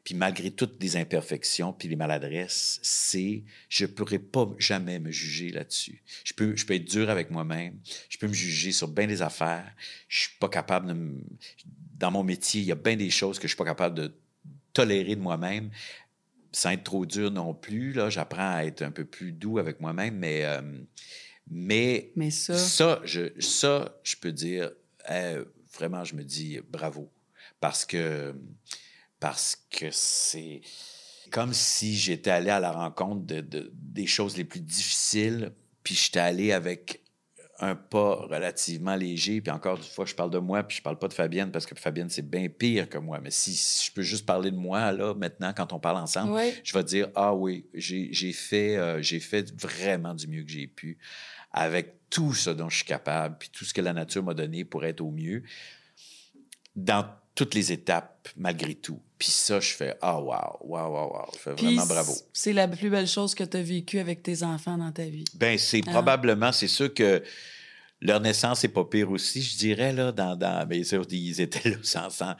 Puis 0.05 0.15
malgré 0.15 0.51
toutes 0.51 0.81
les 0.81 0.97
imperfections 0.97 1.73
puis 1.73 1.89
les 1.89 1.97
maladresses, 1.97 2.79
c'est. 2.83 3.43
Je 3.69 3.87
pourrais 3.87 4.21
pas 4.21 4.49
jamais 4.59 5.01
me 5.01 5.11
juger 5.11 5.51
là-dessus. 5.51 6.01
Je 6.23 6.33
peux, 6.33 6.55
je 6.55 6.65
peux 6.65 6.75
être 6.75 6.89
dur 6.89 7.11
avec 7.11 7.33
moi-même. 7.33 7.81
Je 8.09 8.19
peux 8.19 8.29
me 8.29 8.33
juger 8.33 8.71
sur 8.71 8.87
bien 8.87 9.09
des 9.09 9.21
affaires. 9.21 9.75
Je 10.07 10.21
suis 10.21 10.37
pas 10.39 10.49
capable 10.49 10.87
de. 10.87 11.19
Dans 11.99 12.13
mon 12.13 12.23
métier, 12.23 12.61
il 12.61 12.69
y 12.69 12.73
a 12.73 12.77
bien 12.77 12.97
des 12.97 13.11
choses 13.11 13.41
que 13.41 13.49
je 13.49 13.55
suis 13.55 13.59
pas 13.59 13.65
capable 13.65 13.97
de 13.97 14.15
tolérer 14.73 15.17
de 15.17 15.21
moi-même 15.21 15.71
sans 16.53 16.71
être 16.71 16.85
trop 16.85 17.05
dur 17.05 17.33
non 17.33 17.53
plus. 17.53 17.93
Là, 17.93 18.11
j'apprends 18.11 18.55
à 18.55 18.65
être 18.65 18.83
un 18.83 18.91
peu 18.93 19.05
plus 19.05 19.33
doux 19.33 19.59
avec 19.59 19.81
moi-même, 19.81 20.17
mais, 20.17 20.45
euh, 20.45 20.63
mais 21.51 22.13
Mais 22.17 22.31
ça, 22.31 22.57
ça, 22.57 23.01
je, 23.05 23.39
ça, 23.41 23.99
je 24.05 24.17
peux 24.17 24.33
dire, 24.33 24.71
vraiment, 25.77 26.05
je 26.05 26.15
me 26.15 26.23
dis 26.25 26.61
bravo. 26.71 27.11
Parce 27.61 27.85
que, 27.85 28.35
parce 29.19 29.57
que 29.71 29.87
c'est 29.91 30.61
comme 31.31 31.53
si 31.53 31.97
j'étais 31.97 32.31
allé 32.31 32.51
à 32.51 32.59
la 32.61 32.73
rencontre 32.73 33.25
de, 33.27 33.41
de- 33.41 33.71
des 33.75 34.07
choses 34.07 34.37
les 34.37 34.45
plus 34.45 34.61
difficiles, 34.61 35.53
puis 35.85 35.95
j'étais 35.95 36.21
allé 36.21 36.53
avec 36.53 37.03
un 37.63 37.75
pas 37.77 38.15
relativement 38.15 38.97
léger, 38.97 39.43
puis 39.43 39.51
encore 39.53 39.77
une 39.77 39.83
fois, 39.83 40.07
je 40.07 40.15
parle 40.15 40.31
de 40.31 40.39
moi, 40.39 40.63
puis 40.63 40.79
je 40.79 40.83
parle 40.83 40.99
pas 40.99 41.09
de 41.09 41.13
Fabienne, 41.13 41.53
parce 41.53 41.67
que 41.67 41.75
Fabienne, 41.75 42.09
c'est 42.09 42.29
bien 42.29 42.49
pire 42.49 42.89
que 42.89 42.97
moi. 42.97 43.21
Mais 43.23 43.31
si, 43.31 43.55
si 43.55 43.87
je 43.87 43.93
peux 43.93 44.01
juste 44.03 44.25
parler 44.25 44.51
de 44.51 44.57
moi, 44.57 44.91
là, 44.93 45.13
maintenant, 45.15 45.53
quand 45.55 45.75
on 45.75 45.79
parle 45.79 45.99
ensemble, 45.99 46.33
je 46.65 46.73
vais 46.73 46.85
dire 46.85 47.09
ah 47.15 47.35
oui, 47.35 47.67
j'ai 47.75 48.09
j'ai 48.13 48.33
fait 48.33 48.77
euh, 48.79 49.03
j'ai 49.03 49.21
fait 49.21 49.53
vraiment 49.61 50.15
du 50.15 50.27
mieux 50.27 50.43
que 50.43 50.51
j'ai 50.51 50.67
pu 50.69 50.97
avec 51.53 51.95
tout 52.11 52.35
ce 52.35 52.51
dont 52.51 52.69
je 52.69 52.77
suis 52.77 52.85
capable 52.85 53.37
puis 53.39 53.51
tout 53.53 53.65
ce 53.65 53.73
que 53.73 53.81
la 53.81 53.93
nature 53.93 54.23
m'a 54.23 54.35
donné 54.35 54.65
pour 54.65 54.85
être 54.85 55.01
au 55.01 55.11
mieux 55.11 55.43
dans 56.77 57.07
toutes 57.35 57.55
les 57.55 57.73
étapes 57.73 58.29
malgré 58.37 58.75
tout. 58.75 59.01
Puis 59.19 59.29
ça 59.31 59.61
je 59.61 59.71
fais 59.73 59.97
ah 60.01 60.21
wow, 60.21 60.59
wow 60.63 60.89
wow 60.89 61.13
wow, 61.13 61.27
je 61.35 61.39
fais 61.39 61.55
Puis 61.55 61.67
vraiment 61.67 61.87
bravo. 61.87 62.15
C'est 62.33 62.53
la 62.53 62.69
plus 62.69 62.91
belle 62.91 63.07
chose 63.07 63.35
que 63.35 63.45
tu 63.45 63.57
as 63.57 63.63
vécue 63.63 63.99
avec 63.99 64.23
tes 64.23 64.43
enfants 64.43 64.77
dans 64.79 64.93
ta 64.93 65.05
vie. 65.05 65.25
Ben 65.35 65.59
c'est 65.59 65.83
Ah. 65.87 65.91
probablement 65.93 66.53
c'est 66.53 66.69
sûr 66.69 66.93
que 66.93 67.23
leur 68.01 68.21
naissance 68.21 68.65
est 68.65 68.69
pas 68.69 68.85
pire 68.85 69.11
aussi, 69.11 69.43
je 69.43 69.57
dirais 69.59 69.93
là 69.93 70.11
dans 70.13 70.37
dans 70.37 70.67
bien 70.67 70.83
sûr 70.83 71.05
ils 71.11 71.41
étaient 71.41 71.71
là 71.71 71.77
sans 71.83 72.11
sans 72.11 72.35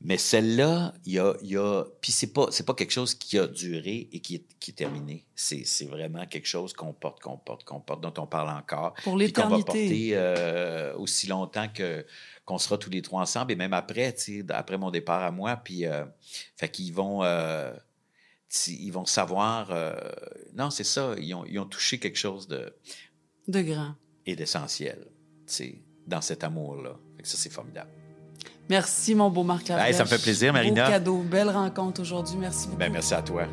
mais 0.00 0.16
celle-là, 0.16 0.94
il 1.04 1.14
y 1.14 1.18
a, 1.18 1.34
il 1.42 1.48
y 1.48 1.56
a 1.56 1.84
puis 2.00 2.12
c'est 2.12 2.32
pas 2.32 2.46
pas 2.64 2.74
quelque 2.74 2.92
chose 2.92 3.14
qui 3.16 3.36
a 3.36 3.48
duré 3.48 4.08
et 4.12 4.20
qui 4.20 4.36
est, 4.36 4.58
qui 4.60 4.70
est 4.70 4.74
terminé. 4.74 5.26
C'est, 5.34 5.64
vraiment 5.86 6.24
quelque 6.26 6.46
chose 6.46 6.72
qu'on 6.72 6.92
porte, 6.92 7.20
qu'on 7.20 7.36
porte, 7.36 7.64
qu'on 7.64 7.80
porte, 7.80 8.00
dont 8.00 8.14
on 8.22 8.26
parle 8.26 8.50
encore. 8.50 8.94
Pour 9.02 9.16
puis 9.16 9.32
qu'on 9.32 9.48
va 9.48 9.56
l'éternité. 9.56 9.64
porter 9.64 10.10
euh, 10.14 10.96
aussi 10.96 11.26
longtemps 11.26 11.68
que 11.68 12.06
qu'on 12.48 12.56
sera 12.56 12.78
tous 12.78 12.88
les 12.88 13.02
trois 13.02 13.20
ensemble 13.20 13.52
et 13.52 13.56
même 13.56 13.74
après, 13.74 14.14
tu 14.14 14.40
sais, 14.40 14.52
après 14.52 14.78
mon 14.78 14.90
départ 14.90 15.22
à 15.22 15.30
moi. 15.30 15.56
Puis, 15.56 15.84
euh, 15.84 16.06
fait 16.56 16.70
qu'ils 16.70 16.94
vont, 16.94 17.22
euh, 17.22 17.74
ils 18.68 18.90
vont 18.90 19.04
savoir. 19.04 19.70
euh, 19.70 19.92
non, 20.54 20.70
c'est 20.70 20.82
ça. 20.84 21.14
Ils 21.18 21.34
ont, 21.34 21.44
ils 21.44 21.58
ont 21.58 21.66
touché 21.66 21.98
quelque 21.98 22.16
chose 22.16 22.48
de 22.48 22.72
De 23.48 23.60
grand. 23.60 23.96
et 24.24 24.34
d'essentiel, 24.34 25.08
tu 25.46 25.52
sais, 25.52 25.82
dans 26.06 26.22
cet 26.22 26.42
amour-là. 26.42 26.98
Ça, 27.22 27.36
c'est 27.36 27.52
formidable. 27.52 27.90
Merci, 28.68 29.14
mon 29.14 29.30
beau 29.30 29.42
Marc 29.44 29.68
Labrèche. 29.68 29.88
Hey, 29.88 29.94
ça 29.94 30.04
me 30.04 30.08
fait 30.08 30.20
plaisir, 30.20 30.52
Marina. 30.52 30.84
Beau 30.84 30.90
cadeau, 30.90 31.16
belle 31.22 31.50
rencontre 31.50 32.00
aujourd'hui. 32.02 32.36
Merci 32.38 32.66
beaucoup. 32.66 32.78
Ben, 32.78 32.92
merci 32.92 33.14
à 33.14 33.22
toi. 33.22 33.44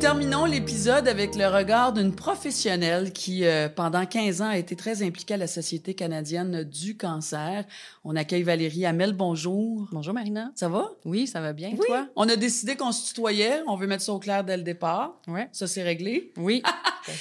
Terminons 0.00 0.44
l'épisode 0.44 1.08
avec 1.08 1.34
le 1.34 1.46
regard 1.48 1.92
d'une 1.92 2.14
professionnelle 2.14 3.12
qui, 3.12 3.44
euh, 3.44 3.68
pendant 3.68 4.06
15 4.06 4.42
ans, 4.42 4.48
a 4.48 4.56
été 4.56 4.76
très 4.76 5.02
impliquée 5.02 5.34
à 5.34 5.36
la 5.38 5.48
Société 5.48 5.94
canadienne 5.94 6.62
du 6.62 6.96
cancer. 6.96 7.64
On 8.04 8.14
accueille 8.14 8.44
Valérie 8.44 8.86
Hamel. 8.86 9.12
Bonjour. 9.12 9.88
Bonjour, 9.90 10.14
Marina. 10.14 10.52
Ça 10.54 10.68
va? 10.68 10.90
Oui, 11.04 11.26
ça 11.26 11.40
va 11.40 11.52
bien, 11.52 11.70
Oui. 11.72 11.84
toi? 11.86 12.06
On 12.14 12.28
a 12.28 12.36
décidé 12.36 12.76
qu'on 12.76 12.92
se 12.92 13.08
tutoyait. 13.08 13.60
On 13.66 13.74
veut 13.74 13.88
mettre 13.88 14.04
ça 14.04 14.12
au 14.12 14.20
clair 14.20 14.44
dès 14.44 14.56
le 14.56 14.62
départ. 14.62 15.20
Ouais. 15.26 15.48
Ça, 15.50 15.66
c'est 15.66 15.82
réglé. 15.82 16.32
Oui. 16.36 16.62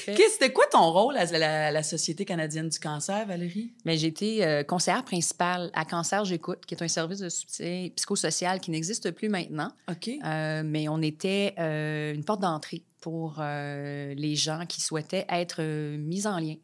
C'était 0.06 0.52
quoi 0.52 0.66
ton 0.70 0.92
rôle 0.92 1.16
à 1.18 1.24
la, 1.26 1.72
la 1.72 1.84
Société 1.84 2.26
canadienne 2.26 2.68
du 2.68 2.78
cancer, 2.78 3.26
Valérie? 3.26 3.72
Mais 3.86 3.98
j'ai 3.98 4.08
été 4.08 4.46
euh, 4.46 4.64
conseillère 4.64 5.04
principale 5.06 5.72
à 5.74 5.86
Cancer 5.86 6.26
J'écoute, 6.26 6.66
qui 6.68 6.76
est 6.76 6.84
un 6.84 6.90
service 6.90 7.20
de 7.20 7.30
soutien 7.30 7.88
psychosocial 7.96 8.60
qui 8.60 8.70
n'existe 8.70 9.12
plus 9.12 9.30
maintenant. 9.30 9.70
OK. 9.90 10.10
Euh, 10.26 10.62
mais 10.66 10.90
on 10.90 11.02
était 11.02 11.56
une 12.14 12.24
porte 12.26 12.42
d'entrée 12.42 12.67
pour 13.02 13.38
euh, 13.40 14.14
les 14.16 14.36
gens 14.36 14.66
qui 14.68 14.82
souhaitaient 14.82 15.26
être 15.30 15.58
euh, 15.62 15.98
mis 15.98 16.26
en 16.28 16.40
lien 16.40 16.56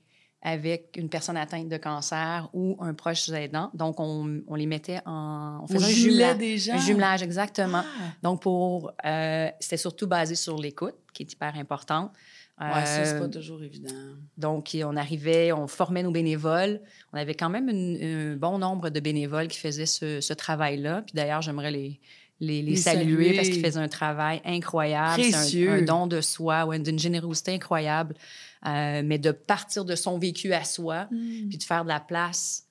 avec 0.46 0.96
une 0.98 1.08
personne 1.08 1.38
atteinte 1.38 1.70
de 1.70 1.78
cancer 1.78 2.50
ou 2.54 2.76
un 2.82 2.94
proche 2.94 3.30
aidant. 3.30 3.70
Donc, 3.74 4.02
on, 4.02 4.42
on 4.46 4.56
les 4.56 4.66
mettait 4.66 5.00
en... 5.06 5.60
On 5.62 5.64
On 5.64 5.68
faisait 5.68 5.86
un 5.86 5.90
jumelage. 5.90 6.38
des 6.38 6.58
gens? 6.58 6.74
Un 6.74 6.78
jumelage, 6.80 7.24
exactement. 7.24 7.84
Ah. 7.86 8.12
Donc, 8.24 8.42
pour... 8.42 8.92
euh, 9.06 9.50
c'était 9.62 9.78
surtout 9.78 10.06
basé 10.08 10.36
sur 10.36 10.58
l'écoute, 10.58 10.96
qui 11.14 11.24
est 11.24 11.32
hyper 11.32 11.56
importante. 11.56 12.12
Ouais, 12.60 12.86
ça, 12.86 13.06
c'est 13.06 13.14
Euh, 13.16 13.20
pas 13.22 13.30
toujours 13.30 13.64
évident. 13.64 13.94
donc, 14.38 14.76
on 14.84 14.96
arrivait, 14.98 15.52
on 15.54 15.68
formait 15.68 16.04
nos 16.04 16.12
bénévoles. 16.12 16.82
On 17.14 17.18
avait 17.18 17.34
quand 17.36 17.50
même 17.50 17.70
une- 17.70 17.98
un 18.04 18.36
bon 18.36 18.58
nombre 18.60 18.90
de 18.90 19.00
bénévoles 19.00 19.48
qui 19.48 19.60
faisaient 19.60 19.86
ce, 19.88 20.20
ce 20.22 20.34
travail-là. 20.34 21.04
Puis 21.04 21.14
d'ailleurs, 21.16 21.42
j'aimerais 21.42 21.72
les, 21.72 22.00
les, 22.46 22.76
saluer, 22.76 23.02
saluer. 23.04 23.36
parce 23.36 23.50
qu'ils 23.50 23.64
faisaient 23.66 23.80
un 23.80 23.88
travail 23.88 24.42
incroyable. 24.46 25.24
C'est 25.24 25.68
un, 25.68 25.74
un 25.74 25.82
don 25.82 26.08
de 26.08 26.22
soi, 26.22 26.66
ouais, 26.66 26.80
d'une 26.80 27.00
générosité 27.00 27.54
incroyable. 27.54 28.16
Euh, 28.66 29.02
mais 29.04 29.18
de 29.18 29.32
partir 29.32 29.84
de 29.86 29.96
son 29.96 30.18
vécu 30.18 30.54
à 30.54 30.64
soi, 30.64 31.08
Hmm. 31.12 31.50
puis 31.50 31.58
de 31.58 31.64
faire 31.64 31.84
de 31.84 31.90
la 31.90 32.00
place 32.00 32.64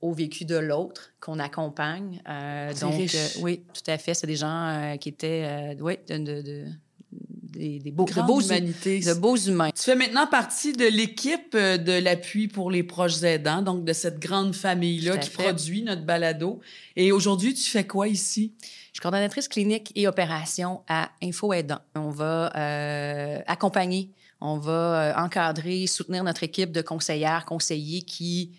au 0.00 0.12
vécu 0.12 0.44
de 0.44 0.56
l'autre 0.56 1.10
qu'on 1.20 1.38
accompagne. 1.38 2.20
Euh, 2.28 2.72
donc, 2.74 2.94
euh, 3.14 3.28
oui, 3.40 3.62
tout 3.72 3.90
à 3.90 3.98
fait. 3.98 4.14
C'est 4.14 4.26
des 4.26 4.36
gens 4.36 4.96
qui 5.00 5.08
étaient, 5.08 5.74
oui, 5.80 5.94
de, 6.08 6.18
de- 6.18 6.42
de- 6.42 6.66
des, 7.10 7.78
des 7.78 7.90
beaux, 7.90 8.04
de 8.04 8.12
beaux, 8.26 8.40
de 8.42 9.14
beaux 9.14 9.36
humains. 9.36 9.70
Tu 9.74 9.82
fais 9.82 9.96
maintenant 9.96 10.26
partie 10.26 10.72
de 10.72 10.84
l'équipe 10.84 11.54
euh, 11.54 11.78
de 11.78 11.92
l'appui 11.92 12.46
pour 12.48 12.70
les 12.70 12.82
proches 12.82 13.22
aidants, 13.22 13.62
donc 13.62 13.84
de 13.84 13.92
cette 13.92 14.18
grande 14.18 14.54
famille-là 14.54 15.16
qui 15.18 15.30
fait. 15.30 15.42
produit 15.44 15.82
notre 15.82 16.02
balado. 16.02 16.60
Et 16.96 17.10
aujourd'hui, 17.12 17.54
tu 17.54 17.70
fais 17.70 17.86
quoi 17.86 18.08
ici? 18.08 18.52
Je 18.62 19.00
suis 19.00 19.00
coordonnatrice 19.00 19.48
clinique 19.48 19.92
et 19.94 20.06
opération 20.06 20.82
à 20.88 21.10
Info 21.22 21.52
Aidant. 21.52 21.80
On 21.94 22.10
va 22.10 22.52
euh, 22.56 23.40
accompagner, 23.46 24.10
on 24.40 24.58
va 24.58 24.72
euh, 24.72 25.14
encadrer, 25.24 25.86
soutenir 25.86 26.24
notre 26.24 26.42
équipe 26.44 26.72
de 26.72 26.82
conseillères, 26.82 27.44
conseillers 27.44 28.02
qui 28.02 28.52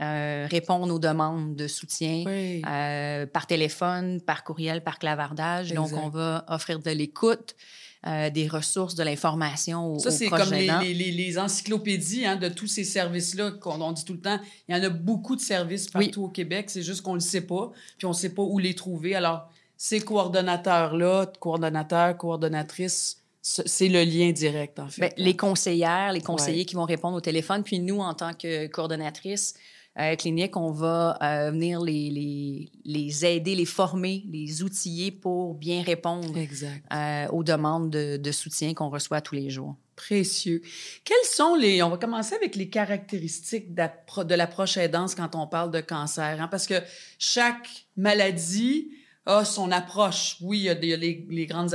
euh, 0.00 0.46
répondent 0.50 0.90
aux 0.90 0.98
demandes 0.98 1.54
de 1.54 1.68
soutien 1.68 2.24
Oui. 2.26 2.62
euh, 2.68 3.26
par 3.26 3.46
téléphone, 3.46 4.20
par 4.20 4.42
courriel, 4.42 4.82
par 4.82 4.98
clavardage. 4.98 5.72
Donc, 5.72 5.92
on 5.92 6.08
va 6.08 6.44
offrir 6.48 6.80
de 6.80 6.90
l'écoute, 6.90 7.54
euh, 8.06 8.30
des 8.30 8.48
ressources, 8.48 8.94
de 8.96 9.02
l'information 9.04 9.94
aux, 9.94 9.98
Ça, 9.98 10.10
c'est 10.10 10.28
comme 10.28 10.50
les, 10.52 11.38
encyclopédies 11.38 12.26
hein, 12.26 12.36
de 12.36 12.48
tous 12.48 12.66
ces 12.66 12.84
services-là 12.84 13.52
qu'on 13.52 13.80
on 13.80 13.92
dit 13.92 14.04
tout 14.04 14.14
le 14.14 14.20
temps. 14.20 14.40
Il 14.68 14.76
y 14.76 14.78
en 14.78 14.82
a 14.82 14.88
beaucoup 14.88 15.36
de 15.36 15.40
services 15.40 15.88
partout 15.88 16.24
au 16.24 16.28
Québec. 16.28 16.68
C'est 16.68 16.82
juste 16.82 17.02
qu'on 17.02 17.12
ne 17.12 17.16
le 17.18 17.20
sait 17.20 17.42
pas, 17.46 17.70
puis 17.98 18.06
on 18.06 18.10
ne 18.10 18.14
sait 18.14 18.34
pas 18.34 18.42
où 18.42 18.58
les 18.58 18.74
trouver. 18.74 19.14
Alors, 19.14 19.48
ces 19.76 20.00
coordonnateurs-là, 20.00 21.26
coordonnateurs, 21.40 22.16
coordonnatrices, 22.16 23.18
ce- 23.40 23.62
c'est 23.66 23.88
le 23.88 24.04
lien 24.04 24.30
direct, 24.32 24.78
en 24.78 24.88
fait. 24.88 25.00
Ben, 25.00 25.12
les 25.16 25.36
conseillères, 25.36 26.12
les 26.12 26.20
conseillers 26.20 26.58
Ouais. 26.60 26.64
qui 26.64 26.74
vont 26.74 26.84
répondre 26.84 27.16
au 27.16 27.20
téléphone, 27.20 27.62
puis 27.62 27.78
nous, 27.80 28.00
en 28.00 28.14
tant 28.14 28.32
que 28.34 28.66
coordonnatrice 28.68 29.54
euh, 29.98 30.16
clinique, 30.16 30.56
on 30.56 30.70
va 30.70 31.18
euh, 31.22 31.50
venir 31.50 31.80
les, 31.80 32.10
les, 32.10 32.70
les 32.84 33.26
aider, 33.26 33.54
les 33.54 33.66
former, 33.66 34.24
les 34.30 34.62
outiller 34.62 35.10
pour 35.10 35.54
bien 35.54 35.82
répondre 35.82 36.32
euh, 36.36 37.26
aux 37.28 37.44
demandes 37.44 37.90
de, 37.90 38.16
de 38.16 38.32
soutien 38.32 38.72
qu'on 38.74 38.88
reçoit 38.88 39.20
tous 39.20 39.34
les 39.34 39.50
jours. 39.50 39.76
Précieux. 39.94 40.62
Quelles 41.04 41.28
sont 41.30 41.54
les... 41.54 41.82
On 41.82 41.90
va 41.90 41.98
commencer 41.98 42.34
avec 42.34 42.56
les 42.56 42.70
caractéristiques 42.70 43.74
de 43.74 44.34
la 44.34 44.46
proche 44.46 44.76
aidance 44.78 45.14
quand 45.14 45.34
on 45.34 45.46
parle 45.46 45.70
de 45.70 45.80
cancer. 45.80 46.40
hein, 46.40 46.48
parce 46.48 46.66
que 46.66 46.80
chaque 47.18 47.68
maladie 47.96 48.90
a 49.26 49.44
son 49.44 49.70
approche. 49.70 50.38
Oui, 50.40 50.60
il 50.60 50.64
y 50.64 50.68
a, 50.70 50.74
des- 50.74 50.96
les, 50.96 51.26
les 51.28 51.46
grandes 51.46 51.72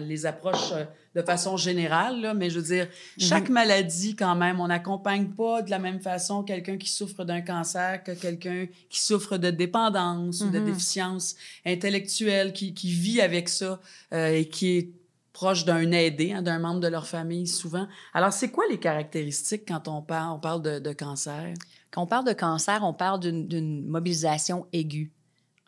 les 0.00 0.26
approches 0.26 0.72
euh, 0.72 0.84
de 1.14 1.22
façon 1.22 1.56
générale, 1.56 2.20
là, 2.20 2.34
mais 2.34 2.50
je 2.50 2.58
veux 2.58 2.66
dire, 2.74 2.88
chaque 3.18 3.48
maladie, 3.48 4.16
quand 4.16 4.34
même, 4.34 4.58
on 4.60 4.66
n'accompagne 4.68 5.28
pas 5.28 5.62
de 5.62 5.70
la 5.70 5.78
même 5.78 6.00
façon 6.00 6.42
quelqu'un 6.42 6.76
qui 6.76 6.88
souffre 6.90 7.24
d'un 7.24 7.40
cancer 7.40 8.02
que 8.02 8.12
quelqu'un 8.12 8.66
qui 8.90 9.00
souffre 9.02 9.36
de 9.36 9.50
dépendance 9.50 10.40
ou 10.40 10.50
de 10.50 10.58
Mhm. 10.58 10.64
déficience 10.64 11.36
intellectuelle, 11.64 12.52
qui, 12.52 12.74
qui 12.74 12.90
vit 12.90 13.20
avec 13.20 13.48
ça 13.48 13.80
euh, 14.12 14.34
et 14.34 14.48
qui 14.48 14.76
est 14.78 14.90
proche 15.32 15.64
d'un 15.64 15.90
aidé, 15.92 16.32
hein, 16.32 16.42
d'un 16.42 16.58
membre 16.58 16.80
de 16.80 16.88
leur 16.88 17.06
famille 17.06 17.46
souvent. 17.46 17.86
Alors, 18.12 18.32
c'est 18.32 18.50
quoi 18.50 18.64
les 18.70 18.78
caractéristiques 18.78 19.66
quand 19.66 19.88
on 19.88 20.00
parle, 20.02 20.34
on 20.36 20.38
parle 20.40 20.62
de, 20.62 20.78
de 20.78 20.92
cancer? 20.92 21.54
Quand 21.90 22.02
on 22.02 22.06
parle 22.06 22.26
de 22.26 22.32
cancer, 22.32 22.80
on 22.82 22.92
parle 22.94 23.20
d'une 23.20 23.84
mobilisation 23.86 24.66
aiguë. 24.72 25.10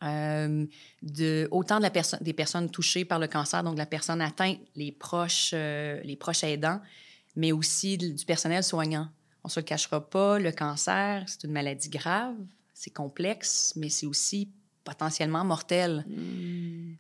Euh, 0.03 0.67
de, 1.03 1.49
autant 1.51 1.79
de 1.79 1.83
la 1.83 1.91
perso- 1.91 2.19
des 2.21 2.35
personnes 2.35 2.71
touchées 2.71 3.05
par 3.07 3.19
le 3.19 3.29
cancer, 3.29 3.63
donc 3.63 3.79
la 3.79 3.87
personne 3.87 4.21
atteinte, 4.21 4.59
les 4.75 4.93
proches, 4.93 5.53
euh, 5.55 6.01
les 6.05 6.17
proches 6.17 6.45
aidants, 6.45 6.81
mais 7.35 7.51
aussi 7.53 7.97
du 7.97 8.13
du 8.13 8.25
personnel 8.27 8.63
soignant. 8.63 9.09
On 9.43 9.49
se 9.49 9.59
le 9.61 9.65
cachera 9.65 10.01
pas, 10.11 10.39
le 10.39 10.53
cancer, 10.53 11.25
c'est 11.27 11.45
une 11.45 11.53
maladie 11.53 11.89
grave, 11.89 12.35
c'est 12.75 12.93
complexe, 12.93 13.73
mais 13.77 13.89
c'est 13.89 14.05
aussi 14.07 14.51
potentiellement 14.85 15.45
mortel. 15.45 16.05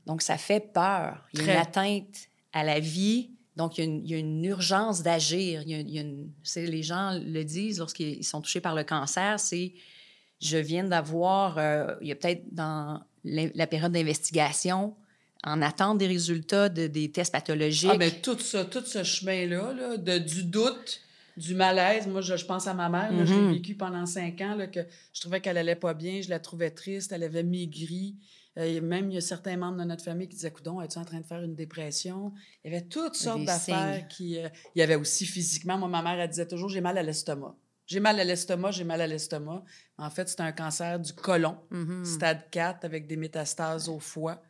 Donc, 0.06 0.22
ça 0.22 0.38
fait 0.38 0.60
peur. 0.72 1.22
Il 1.34 1.40
y 1.40 1.42
a 1.42 1.44
Très. 1.44 1.52
une 1.54 1.60
atteinte 1.60 2.16
à 2.52 2.64
la 2.64 2.80
vie. 2.80 3.30
Donc, 3.56 3.78
il 3.78 3.80
y 3.80 3.84
a 3.84 3.86
une, 3.90 4.06
y 4.06 4.14
a 4.14 4.18
une 4.18 4.44
urgence 4.44 5.02
d'agir. 5.02 5.62
Les 5.66 6.82
gens 6.82 7.18
le 7.22 7.42
disent 7.44 7.78
lorsqu'ils 7.78 8.24
sont 8.24 8.40
touchés 8.40 8.60
par 8.60 8.74
le 8.74 8.84
cancer, 8.84 9.38
c'est 9.38 9.72
je 10.40 10.58
viens 10.58 10.84
d'avoir, 10.84 11.58
euh, 11.58 11.94
il 12.00 12.08
y 12.08 12.12
a 12.12 12.16
peut-être 12.16 12.42
dans 12.52 13.02
la, 13.24 13.66
période 13.66 13.92
d'investigation, 13.92 14.94
en 15.44 15.62
attente 15.62 15.98
des 15.98 16.06
résultats 16.06 16.68
de- 16.68 16.86
des 16.86 17.10
tests 17.12 17.32
pathologiques. 17.32 17.90
Ah, 18.00 18.10
tout 18.22 18.38
ça, 18.38 18.64
tout 18.64 18.84
ce 18.84 19.02
chemin-là, 19.04 19.72
là, 19.72 19.96
de, 19.96 20.18
du 20.18 20.42
doute, 20.44 21.00
du 21.36 21.54
malaise. 21.54 22.06
Moi, 22.06 22.20
je, 22.20 22.36
je 22.36 22.44
pense 22.46 22.66
à 22.66 22.74
ma 22.74 22.88
mère. 22.88 23.12
là, 23.12 23.24
Je 23.24 23.32
l'ai 23.34 23.40
Mhm. 23.40 23.52
vécu 23.52 23.74
pendant 23.74 24.06
cinq 24.06 24.40
ans, 24.40 24.54
là, 24.56 24.66
que 24.66 24.80
je 25.12 25.20
trouvais 25.20 25.40
qu'elle 25.40 25.58
allait 25.58 25.76
pas 25.76 25.94
bien. 25.94 26.20
Je 26.22 26.30
la 26.30 26.38
trouvais 26.40 26.70
triste. 26.70 27.12
Elle 27.12 27.22
avait 27.24 27.42
maigri. 27.44 28.16
Euh, 28.58 28.80
même, 28.80 29.10
il 29.10 29.14
y 29.14 29.18
a 29.18 29.20
certains 29.20 29.56
membres 29.58 29.76
de 29.78 29.84
notre 29.84 30.02
famille 30.02 30.28
qui 30.28 30.36
disaient 30.36 30.50
Coudon, 30.50 30.80
es-tu 30.80 30.98
en 30.98 31.04
train 31.04 31.20
de 31.20 31.26
faire 31.26 31.42
une 31.42 31.54
dépression? 31.54 32.32
Il 32.64 32.72
y 32.72 32.74
avait 32.74 32.86
toutes 32.86 33.14
sortes 33.14 33.40
d'affaires 33.44 34.08
qui. 34.08 34.38
euh, 34.38 34.48
il 34.74 34.78
y 34.78 34.82
avait 34.82 34.94
aussi 34.96 35.26
physiquement. 35.26 35.76
Moi, 35.76 35.88
ma 35.88 36.00
mère, 36.02 36.18
elle 36.18 36.30
disait 36.30 36.48
toujours 36.48 36.70
J'ai 36.70 36.80
mal 36.80 36.96
à 36.96 37.02
l'estomac. 37.02 37.54
J'ai 37.86 38.00
mal 38.00 38.18
à 38.18 38.24
l'estomac, 38.24 38.72
j'ai 38.72 38.84
mal 38.84 39.00
à 39.00 39.06
l'estomac. 39.06 39.62
En 39.98 40.10
fait, 40.10 40.28
c'est 40.28 40.40
un 40.40 40.52
cancer 40.52 40.98
du 40.98 41.12
côlon, 41.12 41.56
Mhm. 41.70 42.04
stade 42.04 42.50
4, 42.50 42.84
avec 42.84 43.06
des 43.06 43.16
métastases 43.16 43.88
au 43.88 43.98
foie. 44.00 44.42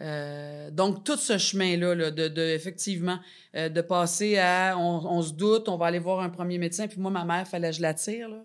Euh, 0.00 0.70
donc, 0.70 1.04
tout 1.04 1.16
ce 1.16 1.38
chemin-là, 1.38 1.94
là, 1.94 2.10
de, 2.10 2.26
de- 2.28 2.40
effectivement, 2.42 3.18
euh, 3.54 3.68
de 3.68 3.80
passer 3.82 4.38
à 4.38 4.74
on, 4.78 5.06
on 5.06 5.22
se 5.22 5.32
doute, 5.32 5.68
on 5.68 5.76
va 5.76 5.86
aller 5.86 5.98
voir 6.00 6.20
un 6.20 6.30
premier 6.30 6.58
médecin. 6.58 6.88
Puis 6.88 6.98
moi, 7.00 7.10
ma 7.10 7.24
mère, 7.24 7.46
fallait 7.46 7.70
que 7.70 7.76
je 7.76 7.82
la 7.82 7.94
tire. 7.94 8.28
Là. 8.28 8.44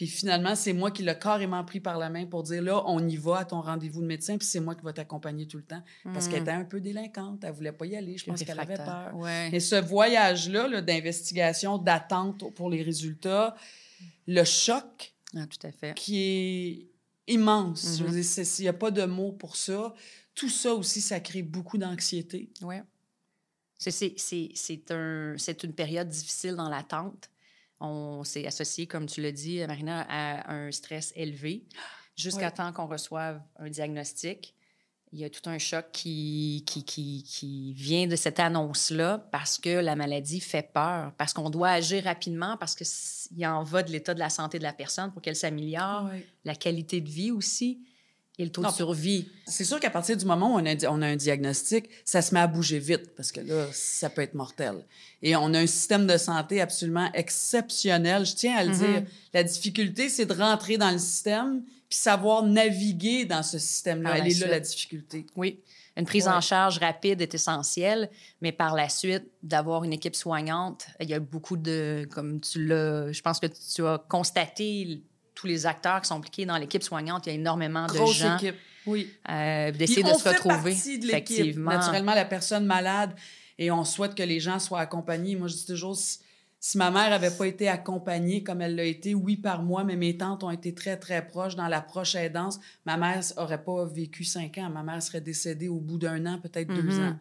Puis 0.00 0.06
finalement, 0.06 0.54
c'est 0.54 0.72
moi 0.72 0.90
qui 0.90 1.02
l'ai 1.02 1.18
carrément 1.18 1.62
pris 1.62 1.78
par 1.78 1.98
la 1.98 2.08
main 2.08 2.24
pour 2.24 2.42
dire 2.42 2.62
là, 2.62 2.82
on 2.86 3.06
y 3.06 3.16
va 3.18 3.40
à 3.40 3.44
ton 3.44 3.60
rendez-vous 3.60 4.00
de 4.00 4.06
médecin, 4.06 4.38
puis 4.38 4.46
c'est 4.48 4.58
moi 4.58 4.74
qui 4.74 4.82
vais 4.82 4.94
t'accompagner 4.94 5.46
tout 5.46 5.58
le 5.58 5.62
temps. 5.62 5.82
Parce 6.04 6.26
qu'elle 6.26 6.40
était 6.40 6.52
un 6.52 6.64
peu 6.64 6.80
délinquante, 6.80 7.44
elle 7.44 7.52
voulait 7.52 7.70
pas 7.70 7.84
y 7.84 7.94
aller. 7.96 8.16
Je 8.16 8.24
pense 8.24 8.42
qu'elle 8.42 8.58
avait 8.58 8.76
peur. 8.78 9.14
Ouais. 9.14 9.50
Et 9.52 9.60
ce 9.60 9.74
voyage-là 9.76 10.68
là, 10.68 10.80
d'investigation, 10.80 11.76
d'attente 11.76 12.50
pour 12.54 12.70
les 12.70 12.82
résultats, 12.82 13.54
le 14.26 14.42
choc 14.44 15.14
Ah, 15.36 15.46
tout 15.46 15.66
à 15.66 15.70
fait. 15.70 15.92
qui 15.94 16.88
est 17.28 17.32
immense. 17.34 18.00
Mhm. 18.00 18.22
c'est- 18.22 18.44
s'il 18.44 18.64
n'y 18.64 18.68
a 18.70 18.72
pas 18.72 18.90
de 18.90 19.04
mots 19.04 19.32
pour 19.32 19.54
ça, 19.56 19.92
tout 20.34 20.48
ça 20.48 20.72
aussi, 20.72 21.02
ça 21.02 21.20
crée 21.20 21.42
beaucoup 21.42 21.76
d'anxiété. 21.76 22.48
Oui. 22.62 22.76
C'est, 23.76 24.90
un, 24.92 25.34
c'est 25.36 25.62
une 25.62 25.74
période 25.74 26.08
difficile 26.08 26.54
dans 26.56 26.70
l'attente. 26.70 27.28
On 27.80 28.24
s'est 28.24 28.46
associé, 28.46 28.86
comme 28.86 29.06
tu 29.06 29.20
l'as 29.22 29.32
dit, 29.32 29.64
Marina, 29.66 30.06
à 30.08 30.52
un 30.52 30.70
stress 30.70 31.12
élevé 31.16 31.64
jusqu'à 32.16 32.46
Ouais. 32.46 32.50
temps 32.52 32.72
qu'on 32.72 32.86
reçoive 32.86 33.40
un 33.58 33.70
diagnostic. 33.70 34.54
Il 35.12 35.18
y 35.18 35.24
a 35.24 35.30
tout 35.30 35.48
un 35.50 35.58
choc 35.58 35.86
qui, 35.92 36.62
qui, 36.68 36.84
qui, 36.84 37.24
qui 37.24 37.72
vient 37.74 38.06
de 38.06 38.14
cette 38.14 38.38
annonce-là 38.38 39.18
parce 39.32 39.58
que 39.58 39.80
la 39.80 39.96
maladie 39.96 40.38
fait 40.38 40.70
peur, 40.72 41.12
parce 41.18 41.32
qu'on 41.32 41.50
doit 41.50 41.70
agir 41.70 42.04
rapidement, 42.04 42.56
parce 42.58 42.76
qu'il 42.76 43.44
en 43.46 43.64
va 43.64 43.82
de 43.82 43.90
l'état 43.90 44.14
de 44.14 44.20
la 44.20 44.30
santé 44.30 44.58
de 44.58 44.62
la 44.62 44.72
personne 44.72 45.10
pour 45.10 45.20
qu'elle 45.20 45.34
s'améliore, 45.34 46.10
la 46.44 46.54
qualité 46.54 47.00
de 47.00 47.08
vie 47.08 47.32
aussi 47.32 47.80
et 48.40 48.44
le 48.44 48.50
taux 48.50 48.62
Non, 48.62 48.70
de 48.70 48.74
survie. 48.74 49.28
C'est 49.46 49.64
sûr 49.64 49.78
qu'à 49.78 49.90
partir 49.90 50.16
du 50.16 50.24
moment 50.24 50.54
où 50.54 50.58
on 50.58 50.64
a, 50.66 50.74
di- 50.74 50.86
on 50.86 51.02
a 51.02 51.06
un 51.06 51.16
diagnostic, 51.16 51.88
ça 52.04 52.22
se 52.22 52.32
met 52.34 52.40
à 52.40 52.46
bouger 52.46 52.78
vite 52.78 53.14
parce 53.14 53.30
que 53.32 53.40
là, 53.40 53.66
ça 53.72 54.08
peut 54.08 54.22
être 54.22 54.34
mortel. 54.34 54.76
Et 55.22 55.36
on 55.36 55.52
a 55.54 55.58
un 55.60 55.66
système 55.66 56.06
de 56.06 56.16
santé 56.16 56.60
absolument 56.60 57.10
exceptionnel. 57.12 58.24
Je 58.24 58.34
tiens 58.34 58.56
à 58.56 58.64
le 58.64 58.70
Mhm. 58.70 58.78
dire. 58.78 59.02
La 59.34 59.44
difficulté, 59.44 60.08
c'est 60.08 60.26
de 60.26 60.32
rentrer 60.34 60.78
dans 60.78 60.90
le 60.90 60.98
système 60.98 61.62
puis 61.88 61.98
savoir 61.98 62.42
naviguer 62.44 63.24
dans 63.24 63.42
ce 63.42 63.58
système-là. 63.58 64.18
Elle 64.18 64.28
est 64.28 64.38
là, 64.40 64.46
la 64.48 64.60
difficulté. 64.60 65.26
Oui. 65.36 65.58
Une 65.96 66.06
prise 66.06 66.26
Ouais. 66.28 66.32
en 66.32 66.40
charge 66.40 66.78
rapide 66.78 67.20
est 67.20 67.34
essentielle, 67.34 68.08
mais 68.40 68.52
par 68.52 68.74
la 68.76 68.88
suite, 68.88 69.24
d'avoir 69.42 69.82
une 69.84 69.92
équipe 69.92 70.14
soignante, 70.14 70.86
il 71.00 71.10
y 71.10 71.14
a 71.14 71.18
beaucoup 71.20 71.56
de, 71.56 72.06
comme 72.12 72.40
tu 72.40 72.64
l'as, 72.64 73.10
je 73.12 73.20
pense 73.20 73.40
que 73.40 73.48
tu 73.74 73.84
as 73.84 73.98
constaté 74.08 75.02
tous 75.40 75.46
les 75.46 75.64
acteurs 75.66 76.02
qui 76.02 76.08
sont 76.08 76.16
impliqués 76.16 76.44
dans 76.44 76.56
l'équipe 76.58 76.82
soignante, 76.82 77.26
il 77.26 77.30
y 77.30 77.32
a 77.32 77.34
énormément 77.36 77.86
de 77.86 77.92
Grosse 77.92 78.16
gens 78.16 78.36
équipe. 78.36 78.56
Oui. 78.86 79.10
euh, 79.30 79.70
d'essayer 79.72 80.02
de 80.02 80.08
se 80.08 80.18
fait 80.22 80.30
retrouver. 80.30 80.72
partie 80.72 80.98
de 80.98 81.06
effectivement. 81.06 81.70
Naturellement, 81.70 82.14
la 82.14 82.24
personne 82.26 82.66
malade, 82.66 83.14
et 83.58 83.70
on 83.70 83.84
souhaite 83.84 84.14
que 84.14 84.22
les 84.22 84.40
gens 84.40 84.58
soient 84.58 84.80
accompagnés. 84.80 85.36
Moi, 85.36 85.48
je 85.48 85.54
dis 85.54 85.66
toujours, 85.66 85.96
si, 85.96 86.18
si 86.58 86.76
ma 86.78 86.90
mère 86.90 87.12
avait 87.12 87.30
pas 87.30 87.46
été 87.46 87.68
accompagnée 87.68 88.42
comme 88.42 88.60
elle 88.60 88.74
l'a 88.76 88.84
été, 88.84 89.14
oui, 89.14 89.36
par 89.36 89.62
moi, 89.62 89.82
mais 89.84 89.96
mes 89.96 90.16
tantes 90.18 90.42
ont 90.44 90.50
été 90.50 90.74
très, 90.74 90.96
très 90.98 91.26
proches 91.26 91.56
dans 91.56 91.68
l'approche 91.68 92.14
aidance, 92.14 92.58
ma 92.84 92.96
mère 92.98 93.20
aurait 93.36 93.62
pas 93.62 93.84
vécu 93.86 94.24
cinq 94.24 94.58
ans. 94.58 94.68
Ma 94.70 94.82
mère 94.82 95.02
serait 95.02 95.20
décédée 95.22 95.68
au 95.68 95.78
bout 95.80 95.98
d'un 95.98 96.24
an, 96.26 96.38
peut-être 96.38 96.68
deux 96.68 96.82
Mhm. 96.98 97.06
ans. 97.08 97.18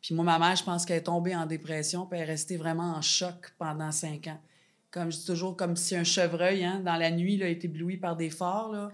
Puis 0.00 0.14
moi, 0.14 0.24
ma 0.24 0.38
mère, 0.38 0.56
je 0.56 0.62
pense 0.64 0.86
qu'elle 0.86 0.98
est 0.98 1.02
tombée 1.02 1.34
en 1.34 1.44
dépression, 1.46 2.06
puis 2.06 2.18
elle 2.18 2.28
est 2.28 2.32
restée 2.32 2.56
vraiment 2.56 2.94
en 2.94 3.02
choc 3.02 3.52
pendant 3.58 3.90
cinq 3.92 4.26
ans. 4.28 4.40
Comme 4.90 5.10
je 5.12 5.18
dis 5.18 5.26
toujours, 5.26 5.56
comme 5.56 5.76
si 5.76 5.94
un 5.96 6.04
chevreuil, 6.04 6.64
hein, 6.64 6.80
dans 6.84 6.96
la 6.96 7.10
nuit, 7.10 7.36
là, 7.36 7.48
est 7.48 7.62
ébloui 7.64 7.96
par 7.98 8.16
des 8.16 8.30
phares. 8.30 8.70
là. 8.72 8.90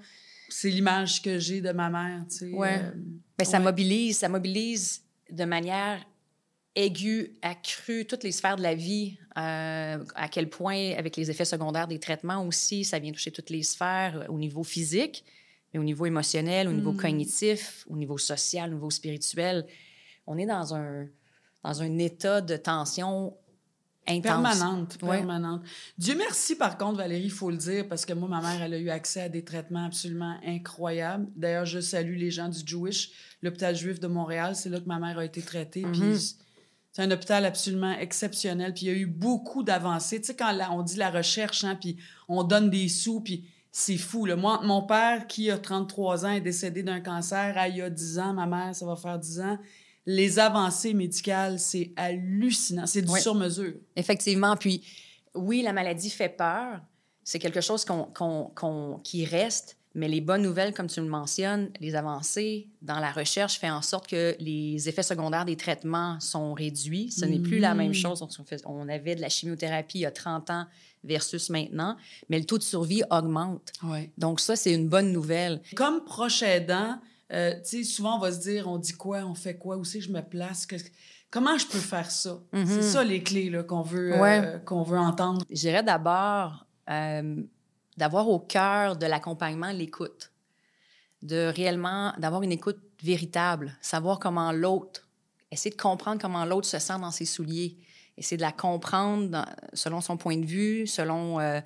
C'est 0.48 0.70
l'image 0.70 1.22
que 1.22 1.38
j'ai 1.38 1.60
de 1.60 1.70
ma 1.72 1.88
mère, 1.90 2.24
tu 2.28 2.36
sais. 2.36 2.50
Ouais. 2.52 2.80
euh, 2.82 2.90
Mais 3.38 3.44
ça 3.44 3.58
ouais. 3.58 3.64
mobilise, 3.64 4.18
ça 4.18 4.28
mobilise 4.28 5.02
de 5.30 5.44
manière 5.44 6.04
aiguë, 6.74 7.34
accrue, 7.42 8.04
toutes 8.06 8.24
les 8.24 8.32
sphères 8.32 8.56
de 8.56 8.62
la 8.62 8.74
vie. 8.74 9.18
euh, 9.36 9.98
à 10.14 10.28
quel 10.28 10.48
point, 10.48 10.92
avec 10.96 11.16
les 11.16 11.28
effets 11.28 11.44
secondaires 11.44 11.88
des 11.88 11.98
traitements 11.98 12.44
aussi, 12.46 12.84
ça 12.84 13.00
vient 13.00 13.10
toucher 13.10 13.32
toutes 13.32 13.50
les 13.50 13.64
sphères 13.64 14.16
euh, 14.22 14.26
au 14.28 14.38
niveau 14.38 14.62
physique, 14.62 15.24
mais 15.72 15.80
au 15.80 15.84
niveau 15.84 16.06
émotionnel, 16.06 16.68
au 16.68 16.72
niveau 16.72 16.92
Mm. 16.92 16.96
cognitif, 16.98 17.84
au 17.88 17.96
niveau 17.96 18.16
social, 18.16 18.70
au 18.70 18.74
niveau 18.74 18.90
spirituel. 18.90 19.66
On 20.28 20.38
est 20.38 20.46
dans 20.46 20.72
un, 20.76 21.08
dans 21.64 21.82
un 21.82 21.98
état 21.98 22.40
de 22.40 22.56
tension 22.56 23.36
intense. 24.06 24.22
Permanente, 24.22 24.98
Ouais. 25.02 25.18
permanente. 25.18 25.62
Dieu 25.98 26.14
merci, 26.16 26.56
par 26.56 26.76
contre, 26.78 26.98
Valérie, 26.98 27.24
il 27.24 27.31
faut 27.31 27.51
le 27.51 27.56
dire, 27.56 27.89
parce 27.89 28.05
que 28.05 28.12
moi, 28.12 28.28
ma 28.28 28.40
mère, 28.40 28.62
elle 28.62 28.74
a 28.74 28.78
eu 28.78 28.90
accès 28.90 29.22
à 29.22 29.28
des 29.28 29.44
traitements 29.44 29.85
absolument 29.86 30.39
incroyables. 30.47 31.26
D'ailleurs, 31.36 31.66
je 31.66 31.81
salue 31.81 32.16
les 32.16 32.31
gens 32.31 32.48
du 32.48 32.60
Jewish, 32.64 33.10
l'hôpital 33.43 33.74
juif 33.74 34.01
de 34.01 34.06
Montréal. 34.06 34.56
C'est 34.56 34.68
là 34.68 34.81
que 34.81 34.86
ma 34.86 34.98
mère 34.98 35.18
a 35.18 35.24
été 35.24 35.40
traitée. 35.43 35.82
Puis 35.93 36.36
c'est 36.93 37.02
un 37.02 37.10
hôpital 37.10 37.44
absolument 37.44 37.93
exceptionnel. 37.93 38.72
Puis 38.74 38.86
il 38.86 38.89
y 38.89 38.94
a 38.94 38.98
eu 38.98 39.06
beaucoup 39.06 39.62
d'avancées. 39.62 40.20
Tu 40.20 40.28
sais, 40.28 40.36
quand 40.36 40.56
on 40.70 40.82
dit 40.82 40.97
la 40.97 41.10
recherche, 41.10 41.64
hein, 41.64 41.76
puis 41.81 41.97
on 42.28 42.44
donne 42.44 42.70
des 42.70 42.89
sous, 42.89 43.20
puis 43.20 43.48
c'est 43.72 43.97
fou. 43.97 44.24
Là. 44.26 44.36
Moi, 44.36 44.60
mon 44.62 44.82
père, 44.82 45.26
qui 45.26 45.51
a 45.51 45.59
33 45.59 46.26
ans, 46.26 46.31
est 46.31 46.40
décédé 46.40 46.85
d'un 46.85 47.01
cancer 47.01 47.55
ah, 47.56 47.66
il 47.68 47.76
y 47.78 47.82
a 47.82 47.90
10 47.90 48.18
ans. 48.20 48.32
Ma 48.32 48.47
mère, 48.47 48.74
ça 48.74 48.86
va 48.86 48.94
faire 48.94 49.18
10 49.18 49.40
ans. 49.40 49.59
Les 50.06 50.39
avancées 50.39 50.93
médicales, 50.94 51.59
c'est 51.59 51.93
hallucinant. 51.97 52.86
C'est 52.86 53.02
du 53.02 53.18
sur-mesure. 53.20 53.74
Effectivement. 53.97 54.56
Puis, 54.56 54.82
oui, 55.35 55.62
la 55.62 55.72
maladie 55.72 56.10
fait 56.10 56.28
peur. 56.28 56.81
C'est 57.22 57.39
quelque 57.39 57.60
chose 57.62 57.85
qu'on, 57.85 58.05
qu'on- 58.05 58.51
qu'on- 58.55 59.01
qui 59.02 59.24
reste. 59.24 59.76
Mais 59.97 60.09
les 60.09 60.20
bonnes 60.20 60.43
nouvelles, 60.43 60.74
comme 60.74 60.89
tu 60.89 61.01
le 61.01 61.06
mentionnes, 61.06 61.70
les 61.81 61.94
avancées 61.94 62.68
dans 62.82 62.98
la 62.98 63.12
recherche 63.12 63.59
fait 63.60 63.70
en 63.70 63.81
sorte 63.81 64.09
que 64.09 64.35
les 64.40 64.89
effets 64.89 65.05
secondaires 65.05 65.44
des 65.44 65.56
traitements 65.56 66.18
sont 66.18 66.52
réduits. 66.52 67.12
Ce 67.12 67.24
n'est 67.24 67.39
plus 67.39 67.60
la 67.60 67.74
même 67.74 67.89
Mhm. 67.89 67.94
chose. 67.94 68.26
On, 68.66 68.89
avait 68.89 69.14
de 69.14 69.20
la 69.20 69.28
chimiothérapie 69.28 69.98
il 69.98 70.02
y 70.02 70.06
a 70.06 70.10
30 70.10 70.51
ans 70.51 70.66
versus 71.05 71.48
maintenant, 71.48 71.97
mais 72.28 72.40
le 72.40 72.44
taux 72.44 72.59
de 72.59 72.64
survie 72.64 73.02
augmente. 73.09 73.72
Ouais. 73.85 74.10
Donc 74.18 74.40
ça, 74.40 74.56
c'est 74.56 74.74
une 74.74 74.89
bonne 74.89 75.12
nouvelle. 75.12 75.62
Comme 75.76 76.05
proche 76.05 76.43
aidant, 76.43 76.98
Euh, 77.32 77.55
tu 77.62 77.78
sais, 77.78 77.84
souvent, 77.84 78.16
on 78.16 78.20
va 78.20 78.32
se 78.32 78.40
dire, 78.40 78.68
on 78.68 78.78
dit 78.78 78.92
quoi, 78.92 79.20
on 79.24 79.34
fait 79.34 79.56
quoi, 79.56 79.76
où 79.76 79.84
c'est 79.84 79.98
que 79.98 80.05
je 80.05 80.10
me 80.12 80.20
place, 80.20 80.66
que- 80.66 80.76
comment 81.30 81.56
je 81.59 81.66
peux 81.66 81.78
faire 81.78 82.10
ça? 82.10 82.38
C'est 82.52 82.82
ça 82.82 83.02
les 83.02 83.22
clés 83.22 83.51
là, 83.51 83.62
qu'on 83.62 83.82
veut, 83.82 84.12
euh, 84.14 84.20
Ouais. 84.20 84.60
qu'on 84.66 84.82
veut 84.82 84.98
entendre. 84.98 85.42
Je 85.51 85.56
dirais 85.56 85.82
d'abord 85.82 86.66
euh, 86.90 87.42
d'avoir 87.96 88.28
au 88.28 88.38
cœur 88.40 88.96
de 88.96 89.06
l'accompagnement 89.06 89.70
l'écoute. 89.72 90.30
De 91.22 91.51
réellement, 91.56 92.12
d'avoir 92.18 92.42
une 92.42 92.52
écoute 92.52 92.80
véritable, 93.02 93.74
savoir 93.80 94.18
comment 94.18 94.52
l'autre, 94.52 95.09
essayer 95.51 95.74
de 95.74 95.80
comprendre 95.80 96.20
comment 96.20 96.44
l'autre 96.44 96.68
se 96.68 96.78
sent 96.78 96.98
dans 97.01 97.10
ses 97.10 97.24
souliers, 97.24 97.78
essayer 98.18 98.36
de 98.36 98.42
la 98.42 98.52
comprendre 98.52 99.28
dans- 99.30 99.46
selon 99.72 100.02
son 100.02 100.18
point 100.18 100.36
de 100.36 100.44
vue, 100.44 100.86
selon 100.86 101.40
euh, 101.40 101.60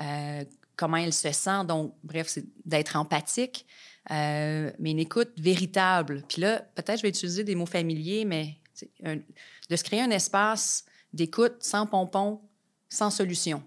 euh, 0.00 0.44
comment 0.76 0.98
elle 0.98 1.12
se 1.12 1.32
sent. 1.32 1.64
Donc, 1.66 1.94
bref, 2.04 2.28
c'est 2.28 2.44
d'être 2.64 2.94
empathique, 2.94 3.66
euh, 3.66 3.89
mais 4.08 4.90
une 4.90 4.98
écoute 4.98 5.32
véritable. 5.38 6.22
Puis 6.28 6.40
là, 6.40 6.60
peut-être 6.74 6.98
je 6.98 7.02
vais 7.02 7.10
utiliser 7.10 7.44
des 7.44 7.54
mots 7.54 7.66
familiers, 7.66 8.24
mais 8.24 8.56
de 9.02 9.76
se 9.76 9.84
créer 9.84 10.00
un 10.00 10.10
espace 10.10 10.84
d'écoute 11.12 11.56
sans 11.60 11.86
pompon, 11.86 12.40
sans 12.88 13.10
solution 13.10 13.62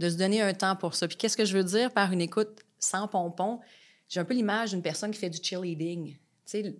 de 0.00 0.08
se 0.08 0.16
donner 0.16 0.40
un 0.40 0.54
temps 0.54 0.76
pour 0.76 0.94
ça. 0.94 1.06
Puis 1.06 1.16
qu'est-ce 1.18 1.36
que 1.36 1.44
je 1.44 1.56
veux 1.56 1.62
dire 1.64 1.92
par 1.92 2.10
une 2.10 2.22
écoute 2.22 2.60
sans 2.78 3.06
pompon? 3.06 3.60
J'ai 4.08 4.18
un 4.18 4.24
peu 4.24 4.32
l'image 4.34 4.70
d'une 4.70 4.82
personne 4.82 5.10
qui 5.10 5.18
fait 5.20 5.30
du 5.30 5.38
cheerleading. 5.42 6.16
De, 6.52 6.74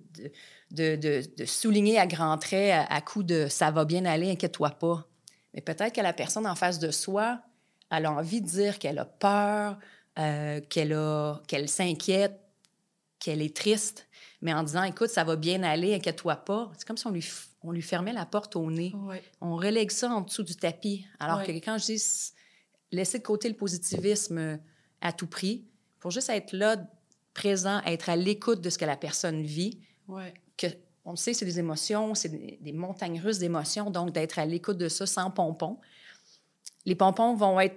de, 0.73 0.97
de- 0.97 1.23
de 1.37 1.45
souligner 1.45 1.97
à 1.99 2.07
grands 2.07 2.39
traits, 2.39 2.73
à, 2.73 2.93
à 2.93 3.01
coup 3.01 3.23
de 3.23 3.47
ça 3.49 3.71
va 3.71 3.85
bien 3.85 4.05
aller, 4.05 4.31
inquiète-toi 4.31 4.71
pas. 4.71 5.07
Mais 5.55 5.61
peut-être 5.61 5.95
que 5.95 6.01
la 6.01 6.13
personne 6.13 6.45
en 6.45 6.57
face 6.57 6.81
de 6.81 6.91
soi, 6.91 7.41
elle 7.93 8.07
a 8.07 8.13
envie 8.13 8.41
de 8.41 8.49
dire 8.49 8.81
qu'elle 8.81 8.99
a 8.99 9.05
peur, 9.05 9.79
euh, 10.19 10.61
qu'elle 10.69 11.69
s'inquiète, 11.69 12.41
qu'elle 13.21 13.43
est 13.43 13.55
triste, 13.55 14.09
mais 14.43 14.53
en 14.53 14.63
disant 14.65 14.83
écoute, 14.83 15.11
ça 15.11 15.23
va 15.25 15.37
bien 15.37 15.63
aller, 15.63 15.95
inquiète-toi 15.95 16.37
pas. 16.37 16.73
C'est 16.77 16.87
comme 16.87 16.97
si 16.97 17.07
on 17.07 17.11
lui, 17.11 17.25
on 17.63 17.71
lui 17.71 17.83
fermait 17.83 18.13
la 18.13 18.27
porte 18.27 18.57
au 18.57 18.71
nez 18.71 18.93
on 19.41 19.55
relègue 19.57 19.91
ça 19.91 20.11
en 20.11 20.23
dessous 20.23 20.43
du 20.43 20.57
tapis. 20.57 21.07
Alors 21.21 21.43
que 21.45 21.53
quand 21.53 21.79
je 21.79 21.85
dis 21.87 22.03
laisser 22.91 23.19
de 23.19 23.23
côté 23.25 23.49
le 23.49 23.55
positivisme 23.55 24.39
euh, 24.39 24.57
à 25.01 25.13
tout 25.13 25.27
prix, 25.29 25.67
pour 26.01 26.11
juste 26.11 26.31
être 26.31 26.53
là, 26.53 26.77
présent, 27.35 27.81
être 27.87 28.09
à 28.09 28.17
l'écoute 28.17 28.61
de 28.61 28.71
ce 28.71 28.79
que 28.79 28.85
la 28.87 28.97
personne 28.97 29.43
vit, 29.43 29.79
Ouais. 30.09 30.35
que 30.57 30.67
on 31.05 31.13
le 31.13 31.17
sait, 31.17 31.33
c'est 31.35 31.45
des 31.45 31.59
émotions, 31.61 32.15
c'est 32.15 32.29
des, 32.31 32.59
des 32.61 32.73
montagnes 32.73 33.21
russes 33.21 33.39
d'émotions, 33.39 33.91
donc 33.91 34.13
d'être 34.13 34.39
à 34.39 34.45
l'écoute 34.47 34.77
de 34.79 34.89
ça 34.89 35.07
sans 35.07 35.31
pompons. 35.31 35.79
Les 36.85 36.95
pompons 36.95 37.35
vont 37.35 37.61
être 37.61 37.77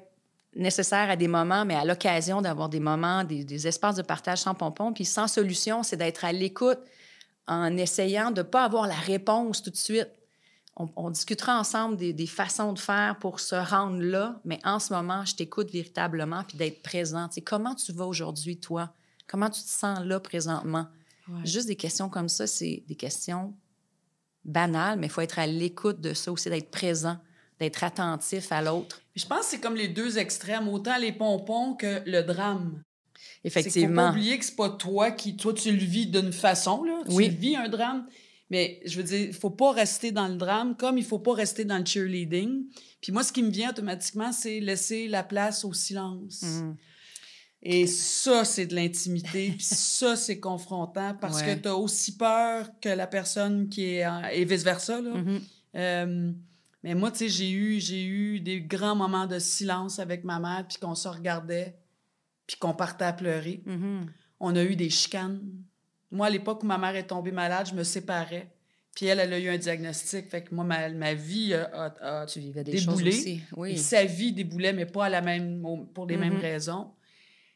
nécessaires 0.56 1.10
à 1.10 1.16
des 1.16 1.28
moments, 1.28 1.66
mais 1.66 1.76
à 1.76 1.86
l'occasion 1.86 2.42
d'avoir 2.42 2.70
des 2.70 2.80
moments, 2.80 3.24
des, 3.24 3.44
des 3.44 3.68
espaces 3.68 3.96
de 3.96 4.02
partage 4.02 4.40
sans 4.40 4.56
pompons. 4.56 4.94
Puis 4.94 5.06
sans 5.06 5.28
solution, 5.28 5.84
c'est 5.84 5.98
d'être 5.98 6.26
à 6.26 6.32
l'écoute 6.32 6.80
en 7.48 7.76
essayant 7.78 8.32
de 8.32 8.42
ne 8.42 8.48
pas 8.48 8.64
avoir 8.64 8.88
la 8.88 8.96
réponse 8.96 9.62
tout 9.62 9.70
de 9.70 9.76
suite. 9.76 10.10
On, 10.76 10.90
on 10.96 11.12
discutera 11.12 11.60
ensemble 11.60 11.98
des, 11.98 12.14
des 12.14 12.28
façons 12.28 12.74
de 12.74 12.80
faire 12.80 13.18
pour 13.20 13.40
se 13.40 13.56
rendre 13.56 14.02
là, 14.02 14.40
mais 14.44 14.60
en 14.64 14.80
ce 14.80 14.94
moment, 14.94 15.24
je 15.26 15.36
t'écoute 15.36 15.70
véritablement 15.72 16.44
puis 16.48 16.58
d'être 16.58 16.82
présent. 16.82 17.28
Tu 17.28 17.36
sais, 17.36 17.42
comment 17.42 17.76
tu 17.76 17.92
vas 17.92 18.06
aujourd'hui, 18.06 18.58
toi? 18.58 18.94
Comment 19.28 19.50
tu 19.50 19.62
te 19.62 19.70
sens 19.70 20.00
là 20.00 20.20
présentement? 20.20 20.88
Ouais. 21.28 21.46
Juste 21.46 21.68
des 21.68 21.76
questions 21.76 22.10
comme 22.10 22.28
ça, 22.28 22.48
c'est 22.48 22.84
des 22.88 22.96
questions 22.96 23.54
banales, 24.46 25.00
mais 25.00 25.08
il 25.08 25.10
faut 25.10 25.22
être 25.22 25.40
à 25.40 25.48
l'écoute 25.48 26.02
de 26.02 26.14
ça 26.14 26.32
aussi, 26.32 26.50
d'être 26.50 26.72
présent, 26.72 27.18
d'être 27.60 27.84
attentif 27.84 28.52
à 28.52 28.62
l'autre. 28.62 29.02
Je 29.16 29.26
pense 29.26 29.40
que 29.42 29.46
c'est 29.46 29.60
comme 29.60 29.76
les 29.76 29.88
deux 29.88 30.18
extrêmes, 30.18 30.68
autant 30.68 30.98
les 30.98 31.12
pompons 31.12 31.74
que 31.76 32.02
le 32.06 32.22
drame. 32.24 32.82
C'est 33.46 33.50
qu'il 33.50 33.52
faut 33.52 33.54
pas 33.54 33.60
Effectivement. 33.60 34.10
oublier 34.10 34.40
que 34.40 34.46
c'est 34.46 34.56
pas 34.56 34.70
toi 34.70 35.12
qui, 35.12 35.36
toi, 35.36 35.54
tu 35.54 35.72
le 35.72 35.78
vis 35.78 36.08
d'une 36.08 36.32
façon, 36.34 36.84
là. 36.84 37.02
Tu 37.08 37.14
Oui. 37.16 37.30
vis 37.30 37.56
un 37.56 37.68
drame. 37.70 38.08
Mais 38.50 38.82
je 38.86 38.98
veux 38.98 39.04
dire, 39.04 39.20
il 39.28 39.34
faut 39.34 39.50
pas 39.50 39.72
rester 39.72 40.12
dans 40.12 40.28
le 40.28 40.36
drame 40.36 40.76
comme 40.78 40.98
il 40.98 41.04
faut 41.04 41.20
pas 41.20 41.34
rester 41.34 41.66
dans 41.66 41.78
le 41.78 41.86
cheerleading. 41.86 42.66
Puis 43.02 43.12
moi, 43.12 43.24
ce 43.24 43.32
qui 43.34 43.42
me 43.44 43.50
vient 43.50 43.72
automatiquement, 43.72 44.32
c'est 44.32 44.60
laisser 44.60 45.08
la 45.08 45.24
place 45.24 45.66
au 45.66 45.74
silence. 45.74 46.42
Mhm. 46.44 46.76
Et 47.64 47.88
ça, 47.88 48.44
c'est 48.46 48.66
de 48.66 48.76
l'intimité. 48.76 49.50
Puis 49.58 49.66
ça, 49.66 50.16
c'est 50.16 50.40
confrontant 50.40 51.16
parce 51.20 51.42
Ouais. 51.42 51.56
que 51.56 51.62
tu 51.62 51.68
as 51.70 51.76
aussi 51.76 52.16
peur 52.18 52.68
que 52.82 52.90
la 52.90 53.08
personne 53.08 53.70
qui 53.70 53.86
est... 53.96 54.06
en- 54.06 54.24
Et 54.26 54.46
vice-versa, 54.46 55.02
là. 55.02 55.12
Mhm. 55.16 55.42
Euh, 55.76 56.32
mais 56.84 56.96
moi, 56.96 57.12
tu 57.12 57.20
sais, 57.20 57.30
j'ai 57.30 57.52
eu, 57.52 57.80
j'ai 57.80 58.04
eu 58.06 58.40
des 58.40 58.62
grands 58.62 58.96
moments 58.96 59.26
de 59.28 59.40
silence 59.40 60.00
avec 60.00 60.24
ma 60.24 60.40
mère, 60.40 60.66
puis 60.68 60.78
qu'on 60.78 60.96
se 60.96 61.08
regardait, 61.08 61.76
puis 62.48 62.58
qu'on 62.58 62.74
partait 62.74 63.06
à 63.06 63.14
pleurer. 63.14 63.62
Mhm. 63.66 64.08
On 64.40 64.56
a 64.56 64.64
eu 64.64 64.76
des 64.76 64.90
chicanes. 64.90 65.42
Moi, 66.12 66.28
à 66.28 66.30
l'époque 66.30 66.64
où 66.64 66.66
ma 66.66 66.78
mère 66.78 66.96
est 66.96 67.08
tombée 67.08 67.32
malade, 67.32 67.68
je 67.70 67.74
me 67.76 67.84
séparais. 67.84 68.54
Puis 68.96 69.08
elle, 69.08 69.20
elle 69.20 69.34
a 69.34 69.40
eu 69.40 69.50
un 69.50 69.58
diagnostic. 69.58 70.30
Fait 70.30 70.44
que 70.44 70.54
moi, 70.54 70.64
ma, 70.64 70.90
ma 70.90 71.14
vie 71.16 71.54
a, 71.56 71.64
a- 71.74 72.22
a 72.22 72.26
Tu 72.28 72.40
vivais 72.42 72.64
des 72.64 72.74
déboulé. 72.74 73.12
choses 73.12 73.20
aussi. 73.22 73.42
Et 73.72 73.78
sa 73.78 74.06
vie 74.06 74.34
déboulait, 74.34 74.74
mais 74.74 74.86
pas 74.86 75.06
à 75.06 75.10
la 75.10 75.22
même, 75.22 75.64
pour 75.96 76.06
les 76.06 76.18
mêmes 76.18 76.36
Mhm. 76.36 76.40
raisons. 76.42 76.92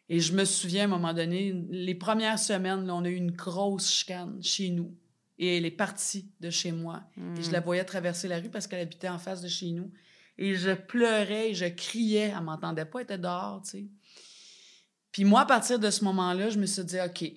Et 0.10 0.20
je 0.22 0.34
me 0.34 0.46
souviens, 0.46 0.84
à 0.84 0.86
un 0.86 0.88
moment 0.88 1.14
donné, 1.14 1.54
les 1.70 1.94
premières 1.94 2.40
semaines, 2.40 2.86
là, 2.88 2.96
on 2.96 3.04
a 3.04 3.10
eu 3.10 3.16
une 3.16 3.32
grosse 3.32 3.92
chicane 3.92 4.42
chez 4.42 4.70
nous. 4.70 4.96
Et 5.40 5.58
elle 5.58 5.66
est 5.66 5.72
partie 5.72 6.32
de 6.40 6.50
chez 6.50 6.72
moi. 6.72 7.04
Et 7.38 7.44
je 7.44 7.52
la 7.52 7.60
voyais 7.60 7.84
traverser 7.84 8.28
la 8.28 8.40
rue 8.40 8.50
parce 8.50 8.66
qu'elle 8.66 8.82
habitait 8.82 9.10
en 9.10 9.20
face 9.20 9.42
de 9.42 9.48
chez 9.48 9.72
nous. 9.72 9.92
Et 10.38 10.56
je 10.56 10.72
pleurais, 10.72 11.52
et 11.52 11.54
je 11.54 11.66
criais. 11.66 12.34
Elle 12.36 12.44
m'entendait 12.44 12.86
pas, 12.86 13.00
elle 13.00 13.04
était 13.04 13.18
dehors, 13.18 13.62
tu 13.64 13.70
sais. 13.70 13.86
Puis 15.12 15.26
moi, 15.26 15.42
à 15.42 15.46
partir 15.46 15.80
de 15.80 15.90
ce 15.90 16.04
moment-là, 16.04 16.50
je 16.50 16.60
me 16.60 16.66
suis 16.66 16.84
dit, 16.84 16.98
OK, 17.00 17.32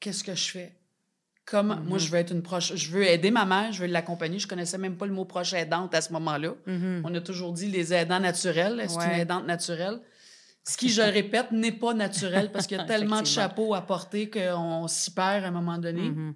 qu'est-ce 0.00 0.24
que 0.24 0.34
je 0.34 0.50
fais? 0.50 0.76
Comment? 1.44 1.76
Moi, 1.76 1.98
je 1.98 2.08
veux 2.08 2.18
être 2.18 2.32
une 2.32 2.42
proche. 2.42 2.74
Je 2.74 2.90
veux 2.90 3.04
aider 3.04 3.32
ma 3.32 3.44
mère, 3.44 3.72
je 3.72 3.82
veux 3.82 3.88
l'accompagner. 3.88 4.38
Je 4.38 4.46
connaissais 4.46 4.78
même 4.78 4.96
pas 4.96 5.06
le 5.06 5.12
mot 5.12 5.24
proche 5.24 5.52
aidante 5.52 5.94
à 5.94 6.00
ce 6.00 6.12
moment-là. 6.12 6.54
Mhm. 6.66 7.02
On 7.04 7.14
a 7.14 7.20
toujours 7.20 7.52
dit 7.52 7.68
les 7.68 7.92
aidants 7.92 8.20
naturels. 8.20 8.84
C'est 8.88 9.04
une 9.04 9.20
aidante 9.20 9.46
naturelle? 9.46 10.00
Ce 10.70 10.76
qui, 10.76 10.88
je 10.88 11.02
répète, 11.02 11.50
n'est 11.50 11.72
pas 11.72 11.94
naturel 11.94 12.52
parce 12.52 12.66
qu'il 12.68 12.76
y 12.76 12.80
a 12.80 12.84
tellement 12.94 13.20
de 13.22 13.26
chapeaux 13.26 13.74
à 13.74 13.80
porter 13.80 14.30
qu'on 14.30 14.86
s'y 14.86 15.10
perd 15.10 15.44
à 15.44 15.48
un 15.48 15.50
moment 15.50 15.78
donné. 15.78 16.10
Mhm. 16.10 16.34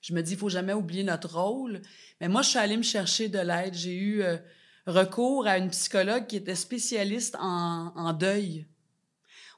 Je 0.00 0.14
me 0.14 0.22
dis, 0.22 0.32
il 0.32 0.38
faut 0.38 0.48
jamais 0.48 0.72
oublier 0.72 1.02
notre 1.02 1.38
rôle. 1.38 1.82
Mais 2.20 2.28
moi, 2.28 2.40
je 2.42 2.48
suis 2.50 2.58
allée 2.58 2.76
me 2.78 2.82
chercher 2.82 3.28
de 3.28 3.38
l'aide. 3.38 3.74
J'ai 3.74 3.96
eu 3.96 4.22
euh, 4.22 4.38
recours 4.86 5.46
à 5.46 5.58
une 5.58 5.68
psychologue 5.68 6.26
qui 6.26 6.36
était 6.36 6.54
spécialiste 6.54 7.36
en, 7.38 7.92
en 7.96 8.12
deuil. 8.14 8.66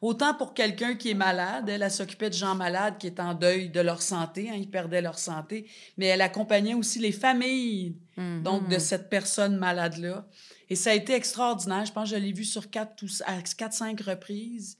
Autant 0.03 0.35
pour 0.35 0.53
quelqu'un 0.53 0.95
qui 0.95 1.11
est 1.11 1.15
malade, 1.15 1.69
elle, 1.69 1.83
elle 1.83 1.91
s'occupait 1.91 2.29
de 2.29 2.35
gens 2.35 2.55
malades 2.55 2.99
qui 2.99 3.07
étaient 3.07 3.23
en 3.23 3.35
deuil 3.35 3.71
de 3.71 3.81
leur 3.81 4.03
santé, 4.03 4.51
hein, 4.51 4.55
ils 4.57 4.71
perdaient 4.71 5.01
leur 5.01 5.19
santé, 5.19 5.69
mais 5.97 6.07
elle 6.07 6.21
accompagnait 6.21 6.75
aussi 6.75 6.99
les 6.99 7.13
familles 7.13 7.97
Mhm. 8.17 8.43
donc 8.43 8.69
de 8.69 8.79
cette 8.79 9.09
personne 9.11 9.57
malade-là. 9.57 10.27
Et 10.69 10.75
ça 10.77 10.91
a 10.91 10.95
été 10.95 11.13
extraordinaire. 11.15 11.85
Je 11.87 11.93
pense 11.93 12.11
que 12.11 12.17
je 12.17 12.21
l'ai 12.21 12.33
vu 12.33 12.45
sur 12.45 12.71
quatre, 12.71 13.03
ou- 13.05 13.23
à 13.25 13.41
quatre, 13.43 13.73
cinq 13.75 14.01
reprises. 14.01 14.79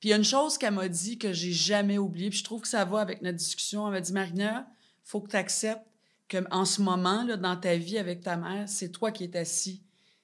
Puis 0.00 0.08
il 0.08 0.10
y 0.10 0.12
a 0.12 0.16
une 0.16 0.24
chose 0.24 0.58
qu'elle 0.58 0.74
m'a 0.74 0.88
dit 0.88 1.18
que 1.18 1.32
j'ai 1.32 1.52
jamais 1.52 1.98
oubliée, 1.98 2.30
puis 2.30 2.38
je 2.38 2.44
trouve 2.44 2.60
que 2.62 2.68
ça 2.68 2.84
va 2.84 3.00
avec 3.00 3.22
notre 3.22 3.38
discussion. 3.38 3.86
Elle 3.86 3.94
m'a 3.94 4.00
dit, 4.00 4.12
Marina, 4.12 4.68
faut 5.02 5.20
que 5.20 5.30
tu 5.30 5.36
acceptes 5.36 5.86
qu'en 6.30 6.64
ce 6.64 6.80
moment, 6.82 7.24
là, 7.24 7.36
dans 7.36 7.56
ta 7.56 7.76
vie 7.76 7.98
avec 7.98 8.20
ta 8.22 8.36
mère, 8.36 8.68
c'est 8.68 8.90
toi 8.90 9.10
qui 9.12 9.24
es 9.24 9.36
assis 9.36 9.82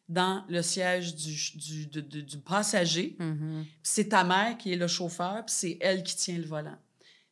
dans 0.09 0.45
le 0.49 0.61
siège 0.63 1.15
du, 1.15 1.35
du, 1.57 1.87
de- 1.87 2.01
de- 2.01 2.21
du 2.21 2.39
passager. 2.39 3.17
Mhm. 3.19 3.63
Puis 3.65 3.73
c'est 3.83 4.09
ta 4.09 4.25
mère 4.25 4.59
qui 4.59 4.73
est 4.73 4.77
le 4.77 4.89
chauffeur, 4.89 5.45
puis 5.47 5.55
c'est 5.57 5.79
elle 5.81 6.03
qui 6.03 6.17
tient 6.17 6.37
le 6.39 6.47
volant. 6.47 6.77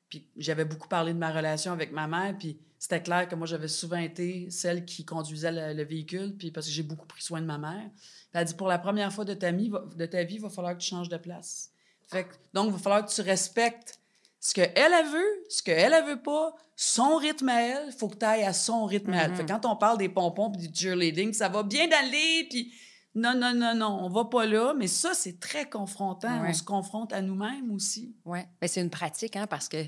Puis 0.09 0.27
j'avais 0.37 0.65
beaucoup 0.65 0.89
parlé 0.89 1.13
de 1.13 1.19
ma 1.19 1.31
relation 1.33 1.73
avec 1.73 1.93
ma 1.93 2.07
mère, 2.07 2.37
puis 2.39 2.57
c'était 2.91 3.03
clair 3.03 3.29
que 3.29 3.35
moi, 3.35 3.47
j'avais 3.47 3.69
souvent 3.69 3.99
été 3.99 4.51
celle 4.51 4.87
qui 4.87 5.05
conduisait 5.05 5.53
le, 5.53 5.75
le 5.77 5.85
véhicule, 5.85 6.35
puis 6.39 6.51
parce 6.51 6.67
que 6.67 6.73
j'ai 6.73 6.83
beaucoup 6.83 7.07
pris 7.07 7.23
soin 7.23 7.43
de 7.43 7.47
ma 7.47 7.59
mère. 7.59 7.91
Puis 7.95 8.33
elle 8.33 8.47
dit, 8.47 8.55
pour 8.55 8.67
la 8.67 8.79
première 8.79 9.13
fois 9.13 9.27
de 9.27 9.35
ta, 9.35 9.53
vie, 9.53 9.69
va- 9.69 9.85
de 9.95 10.07
ta 10.07 10.23
vie, 10.25 10.37
il 10.37 10.41
va 10.41 10.49
falloir 10.49 10.73
que 10.75 10.81
tu 10.83 10.89
changes 10.89 11.11
de 11.11 11.19
place. 11.19 11.71
Fait 12.11 12.25
que, 12.25 12.35
donc, 12.55 12.69
il 12.69 12.73
va 12.73 12.79
falloir 12.79 13.05
que 13.05 13.13
tu 13.13 13.21
respectes 13.21 14.01
ce 14.41 14.55
qu'elle, 14.55 14.73
elle 14.75 15.07
veut, 15.07 15.45
ce 15.51 15.63
qu'elle, 15.63 15.93
elle 15.93 16.05
veut 16.07 16.23
pas, 16.23 16.55
son 16.77 17.17
rythme 17.17 17.51
à 17.51 17.61
elle, 17.61 17.89
il 17.89 17.93
faut 17.93 18.09
que 18.09 18.17
tu 18.17 18.25
ailles 18.25 18.45
à 18.45 18.55
son 18.55 18.87
rythme 18.87 19.13
à 19.13 19.25
elle. 19.25 19.33
Mhm. 19.33 19.37
Fait 19.37 19.45
que 19.45 19.49
quand 19.53 19.67
on 19.67 19.77
parle 19.77 19.99
des 19.99 20.09
pompons 20.09 20.51
puis 20.51 20.67
du 20.67 20.75
cheerleading, 20.75 21.35
ça 21.35 21.51
va 21.51 21.65
bien 21.65 21.89
d'aller, 21.89 22.47
puis 22.49 22.73
non, 23.15 23.35
non, 23.35 23.53
non, 23.53 23.75
non, 23.75 23.99
on 24.03 24.09
va 24.09 24.25
pas 24.25 24.47
là. 24.47 24.73
Mais 24.75 24.87
ça, 24.87 25.13
c'est 25.13 25.39
très 25.39 25.69
confrontant. 25.69 26.41
Ouais. 26.41 26.49
On 26.49 26.55
se 26.55 26.63
confronte 26.63 27.13
à 27.13 27.21
nous-mêmes 27.21 27.71
aussi. 27.71 28.15
Oui, 28.25 28.39
c'est 28.67 28.81
une 28.81 28.89
pratique, 28.91 29.37
hein, 29.37 29.47
parce 29.47 29.69
que 29.69 29.85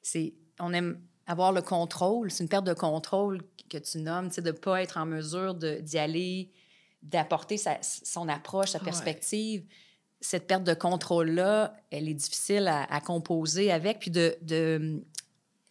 c'est 0.00 0.32
on 0.58 0.72
aime 0.72 0.98
avoir 1.32 1.52
le 1.52 1.62
contrôle. 1.62 2.30
C'est 2.30 2.44
une 2.44 2.48
perte 2.48 2.64
de 2.66 2.74
contrôle 2.74 3.42
que 3.68 3.78
tu 3.78 3.98
nommes, 3.98 4.28
tu 4.28 4.36
sais, 4.36 4.42
de 4.42 4.50
ne 4.52 4.56
pas 4.56 4.82
être 4.82 4.98
en 4.98 5.06
mesure 5.06 5.54
d'y 5.54 5.98
aller, 5.98 6.50
d'apporter 7.02 7.56
son 7.82 8.28
approche, 8.28 8.70
sa 8.70 8.78
Ouais. 8.78 8.84
perspective. 8.84 9.64
Cette 10.20 10.46
perte 10.46 10.62
de 10.64 10.74
contrôle-là, 10.74 11.74
elle 11.90 12.08
est 12.08 12.14
difficile 12.14 12.68
à, 12.68 12.84
à 12.84 13.00
composer 13.00 13.72
avec, 13.72 13.98
puis 13.98 14.10
de... 14.10 14.36
de- 14.42 15.02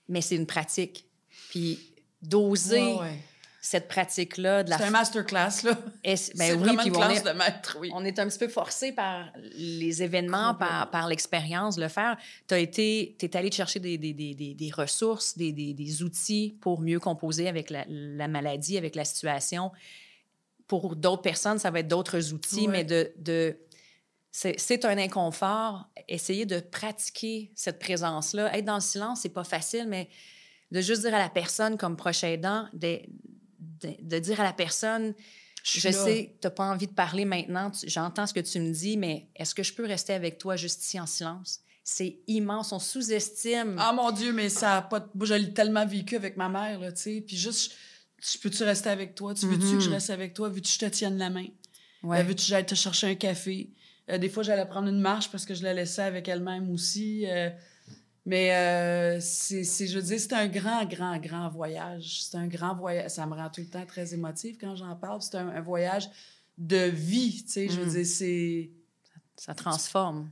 mais 0.10 0.20
c'est 0.22 0.36
une 0.36 0.48
pratique. 0.48 1.06
Puis 1.52 1.80
d'oser 2.22 2.82
Ouais, 2.82 3.00
ouais. 3.00 3.20
Cette 3.64 3.88
pratique-là. 3.88 4.66
C'est 4.66 4.84
un 4.84 4.90
masterclass, 4.90 5.64
là. 5.64 5.78
ben 6.04 6.18
c'est 6.18 6.54
oui, 6.54 6.70
une 6.84 6.92
classe 6.92 7.20
est, 7.20 7.32
de 7.32 7.38
maître, 7.38 7.78
oui. 7.80 7.92
On 7.94 8.04
est 8.04 8.18
un 8.18 8.28
petit 8.28 8.40
peu 8.40 8.48
forcé 8.48 8.92
par 8.92 9.28
les 9.54 10.02
événements, 10.02 10.56
par, 10.56 10.90
par 10.90 11.08
l'expérience 11.08 11.78
le 11.78 11.88
faire. 11.88 12.18
Tu 12.48 12.56
été, 12.56 13.16
es 13.22 13.38
allé 13.38 13.52
chercher 13.52 13.80
des, 13.80 14.00
des, 14.00 14.14
des, 14.14 14.34
des 14.34 14.72
ressources, 14.72 15.38
des, 15.38 15.54
des, 15.54 16.04
outils 16.04 16.58
pour 16.60 16.82
mieux 16.82 17.00
composer 17.00 17.48
avec 17.48 17.70
la, 17.70 17.86
la, 17.88 18.28
maladie, 18.28 18.80
avec 18.80 18.96
la 18.96 19.06
situation. 19.06 19.72
Pour 20.66 20.96
d'autres 20.96 21.22
personnes, 21.22 21.60
ça 21.60 21.70
va 21.70 21.82
être 21.82 21.88
d'autres 21.88 22.34
outils, 22.34 22.68
mais 22.68 22.84
de, 22.84 23.14
de 23.18 23.56
c'est 24.32 24.86
un 24.86 24.98
inconfort. 24.98 25.88
Essayer 26.08 26.48
de 26.48 26.60
pratiquer 26.60 27.52
cette 27.54 27.78
présence-là. 27.78 28.58
Être 28.58 28.66
dans 28.66 28.76
le 28.76 28.82
silence, 28.82 29.20
c'est 29.22 29.30
pas 29.30 29.44
facile, 29.44 29.86
mais 29.88 30.10
de 30.72 30.82
juste 30.82 31.02
dire 31.02 31.14
à 31.14 31.20
la 31.20 31.30
personne 31.30 31.78
comme 31.78 31.96
proche 31.96 32.24
aidant, 32.24 32.68
de, 33.62 33.96
de, 34.02 34.20
dire 34.20 34.40
à 34.42 34.44
la 34.44 34.54
personne, 34.54 35.14
je, 35.64 35.80
sais 35.80 36.36
tu 36.42 36.48
n'as 36.48 36.52
pas 36.52 36.66
envie 36.66 36.88
de 36.88 36.94
parler 36.94 37.26
maintenant, 37.26 37.72
j'entends 37.86 38.28
ce 38.28 38.34
que 38.34 38.40
tu 38.40 38.60
me 38.60 38.72
dis, 38.72 38.98
mais 38.98 39.30
est-ce 39.36 39.54
que 39.54 39.64
je 39.64 39.74
peux 39.74 39.86
rester 39.86 40.14
avec 40.14 40.38
toi 40.38 40.56
juste 40.56 40.84
ici 40.84 41.00
en 41.00 41.06
silence? 41.06 41.62
C'est 41.84 42.20
immense, 42.28 42.72
on 42.72 42.80
sous-estime. 42.80 43.76
Ah 43.80 43.92
mon 43.94 44.12
Dieu, 44.12 44.34
mais 44.34 44.50
ça 44.50 44.78
a 44.78 44.82
pas. 44.84 45.10
Moi, 45.16 45.26
je 45.26 45.34
l'ai 45.34 45.54
tellement 45.54 45.86
vécu 45.86 46.16
avec 46.16 46.38
ma 46.38 46.48
mère, 46.48 46.80
là, 46.80 46.92
tu 46.92 47.02
sais. 47.02 47.24
Puis 47.26 47.36
juste, 47.36 47.74
peux-tu 48.42 48.64
rester 48.64 48.90
avec 48.90 49.16
toi? 49.16 49.34
Tu 49.34 49.48
veux-tu 49.48 49.78
que 49.78 49.80
je 49.80 49.90
mm-hmm. 49.90 49.94
reste 49.94 50.10
avec 50.12 50.34
toi? 50.34 50.50
Veux-tu 50.50 50.62
que 50.62 50.70
je 50.70 50.80
te 50.80 50.86
tienne 50.86 51.18
la 51.18 51.30
main? 51.30 51.48
Ouais. 52.04 52.24
Veux-tu 52.24 52.44
que 52.44 52.48
j'aille 52.50 52.66
te 52.66 52.76
chercher 52.76 53.08
un 53.08 53.16
café? 53.16 53.72
Euh, 54.10 54.18
des 54.18 54.30
fois, 54.30 54.44
j'allais 54.44 54.66
prendre 54.66 54.88
une 54.88 55.00
marche 55.00 55.32
parce 55.32 55.46
que 55.46 55.54
je 55.54 55.64
la 55.64 55.74
laissais 55.74 56.04
avec 56.04 56.28
elle-même 56.28 56.70
aussi. 56.70 57.26
Euh, 57.28 57.50
mais 58.26 58.54
euh, 58.54 59.20
c'est, 59.20 59.64
je 59.64 59.98
veux 59.98 60.04
dire, 60.04 60.20
c'est 60.20 60.34
un 60.34 60.48
grand, 60.48 60.86
grand, 60.86 61.18
grand 61.18 61.50
voyage. 61.50 62.24
C'est 62.24 62.38
un 62.38 62.48
grand 62.48 62.76
voyage. 62.76 63.10
Ça 63.12 63.26
me 63.26 63.34
rend 63.34 63.50
tout 63.50 63.62
le 63.62 63.68
temps 63.68 63.86
très 63.86 64.14
émotive 64.14 64.58
quand 64.60 64.76
j'en 64.76 64.96
parle. 64.96 65.22
C'est 65.22 65.38
un, 65.38 65.62
voyage 65.62 66.08
de 66.58 66.84
vie, 66.90 67.44
tu 67.44 67.52
sais. 67.52 67.70
Je 67.70 67.80
veux 67.80 67.88
mm. 67.88 67.94
dire, 67.94 68.06
c'est... 68.06 68.70
Ça 69.36 69.56
transforme. 69.56 70.30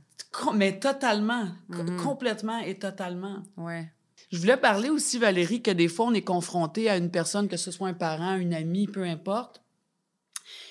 Mais 0.54 0.78
totalement. 0.78 1.48
Mm-hmm. 1.68 1.96
Complètement 1.96 2.58
et 2.60 2.78
totalement. 2.78 3.42
Ouais. 3.56 3.90
Je 4.30 4.38
voulais 4.38 4.56
parler 4.56 4.88
aussi, 4.88 5.18
Valérie, 5.18 5.60
que 5.60 5.72
des 5.72 5.88
fois, 5.88 6.06
on 6.06 6.14
est 6.14 6.22
confronté 6.22 6.88
à 6.88 6.96
une 6.96 7.10
personne, 7.10 7.48
que 7.48 7.56
ce 7.56 7.72
soit 7.72 7.88
un 7.88 7.94
parent, 7.94 8.36
une 8.36 8.54
amie, 8.54 8.86
peu 8.86 9.02
importe, 9.02 9.62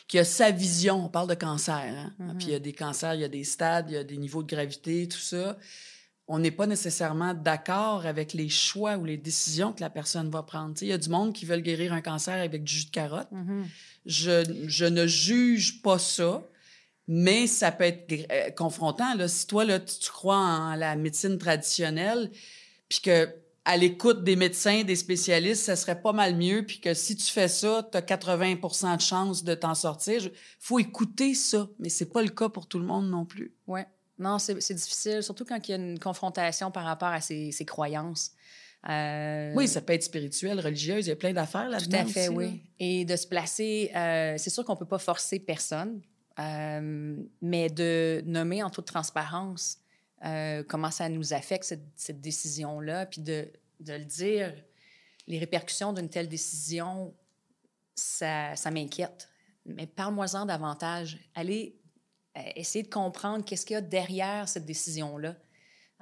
qui 0.07 0.17
a 0.19 0.23
sa 0.23 0.51
vision. 0.51 1.03
On 1.03 1.09
parle 1.09 1.27
de 1.27 1.35
cancer. 1.35 1.75
Hein? 1.75 2.13
Mm-hmm. 2.17 2.37
Puis 2.37 2.47
il 2.47 2.51
y 2.53 2.55
a 2.55 2.59
des 2.59 2.71
cancers, 2.71 3.15
il 3.15 3.21
y 3.21 3.25
a 3.25 3.29
des 3.29 3.43
stades, 3.43 3.89
il 3.89 3.95
y 3.95 3.97
a 3.97 4.05
des 4.05 4.15
niveaux 4.15 4.41
de 4.41 4.47
gravité, 4.47 5.05
tout 5.09 5.17
ça 5.17 5.57
on 6.31 6.37
n'est 6.37 6.51
pas 6.51 6.67
nécessairement 6.67 7.33
d'accord 7.33 8.05
avec 8.05 8.33
les 8.33 8.49
choix 8.49 8.97
ou 8.97 9.03
les 9.03 9.17
décisions 9.17 9.73
que 9.73 9.81
la 9.81 9.89
personne 9.89 10.29
va 10.29 10.43
prendre. 10.43 10.75
Il 10.81 10.87
y 10.87 10.93
a 10.93 10.97
du 10.99 11.09
monde 11.09 11.33
qui 11.33 11.45
veulent 11.45 11.63
guérir 11.63 11.91
un 11.91 12.01
cancer 12.01 12.35
avec 12.35 12.63
du 12.63 12.71
jus 12.71 12.85
de 12.85 12.91
carotte. 12.91 13.27
Mm-hmm. 13.33 13.63
je, 14.05 14.63
je, 14.67 14.85
ne 14.85 15.07
juge 15.07 15.81
pas 15.81 15.97
ça, 15.97 16.43
mais 17.07 17.47
ça 17.47 17.71
peut 17.71 17.85
être 17.85 18.13
euh, 18.31 18.51
confrontant. 18.51 19.15
Là. 19.15 19.27
Si 19.27 19.47
toi, 19.47 19.65
là, 19.65 19.79
tu, 19.79 20.11
crois 20.11 20.37
en 20.37 20.75
la 20.75 20.95
médecine 20.95 21.39
traditionnelle, 21.39 22.29
puis 22.87 23.01
que 23.01 23.27
à 23.65 23.75
l'écoute 23.77 24.23
des 24.23 24.35
médecins, 24.35 24.83
des 24.83 24.95
spécialistes, 24.95 25.63
ça 25.63 25.75
serait 25.75 25.99
pas 25.99 26.13
mal 26.13 26.35
mieux, 26.35 26.63
puis 26.63 26.79
que 26.79 26.93
si 26.93 27.15
tu 27.15 27.25
fais 27.25 27.47
ça, 27.47 27.87
tu 27.91 27.97
as 27.97 28.01
80% 28.01 28.97
de 28.97 29.01
chances 29.01 29.43
de 29.43 29.55
t'en 29.55 29.73
sortir. 29.73 30.25
Il 30.25 30.31
faut 30.59 30.77
écouter 30.77 31.33
ça, 31.33 31.67
mais 31.79 31.89
c'est 31.89 32.11
pas 32.11 32.21
le 32.21 32.29
cas 32.29 32.49
pour 32.49 32.67
tout 32.67 32.77
le 32.77 32.85
monde 32.85 33.09
non 33.09 33.25
plus. 33.25 33.51
Ouais. 33.65 33.87
Non, 34.19 34.37
c'est 34.37 34.73
difficile, 34.73 35.23
surtout 35.23 35.45
quand 35.45 35.65
il 35.67 35.71
y 35.71 35.73
a 35.73 35.77
une 35.77 35.97
confrontation 35.97 36.71
par 36.71 36.83
rapport 36.83 37.07
à 37.07 37.21
ses, 37.21 37.65
croyances. 37.65 38.33
Euh, 38.87 39.53
oui, 39.55 39.67
ça 39.67 39.81
peut 39.81 39.93
être 39.93 40.03
spirituel, 40.03 40.59
religieuse, 40.59 41.07
il 41.07 41.09
y 41.09 41.13
a 41.13 41.15
plein 41.15 41.33
d'affaires 41.33 41.69
là-dedans. 41.69 42.03
Tout 42.03 42.09
à 42.09 42.11
fait, 42.11 42.27
oui. 42.27 42.61
Et 42.79 43.05
de 43.05 43.15
se 43.15 43.25
placer, 43.27 43.91
euh, 43.95 44.35
c'est 44.37 44.49
sûr 44.49 44.65
qu'on 44.65 44.73
ne 44.73 44.79
peut 44.79 44.85
pas 44.85 44.99
forcer 44.99 45.39
personne, 45.39 46.01
euh, 46.37 47.15
mais 47.41 47.69
de 47.69 48.21
nommer 48.25 48.61
en 48.61 48.69
toute 48.69 48.85
transparence 48.85 49.79
comment 50.67 50.91
ça 50.91 51.07
nous 51.07 51.33
affecte, 51.33 51.63
cette, 51.63 51.87
cette 51.95 52.19
décision-là, 52.19 53.05
puis 53.05 53.21
de, 53.21 53.49
de, 53.79 53.93
le 53.93 54.03
dire, 54.03 54.53
les 55.27 55.39
répercussions 55.39 55.93
d'une 55.93 56.09
telle 56.09 56.27
décision, 56.27 57.13
ça, 57.95 58.53
ça 58.57 58.69
m'inquiète. 58.69 59.29
Mais 59.65 59.87
parle-moi-en 59.87 60.45
davantage. 60.45 61.17
Allez 61.35 61.78
essayer 62.55 62.83
de 62.83 62.89
comprendre 62.89 63.43
qu'est-ce 63.43 63.65
qu'il 63.65 63.73
y 63.73 63.77
a 63.77 63.81
derrière 63.81 64.47
cette 64.47 64.65
décision-là. 64.65 65.35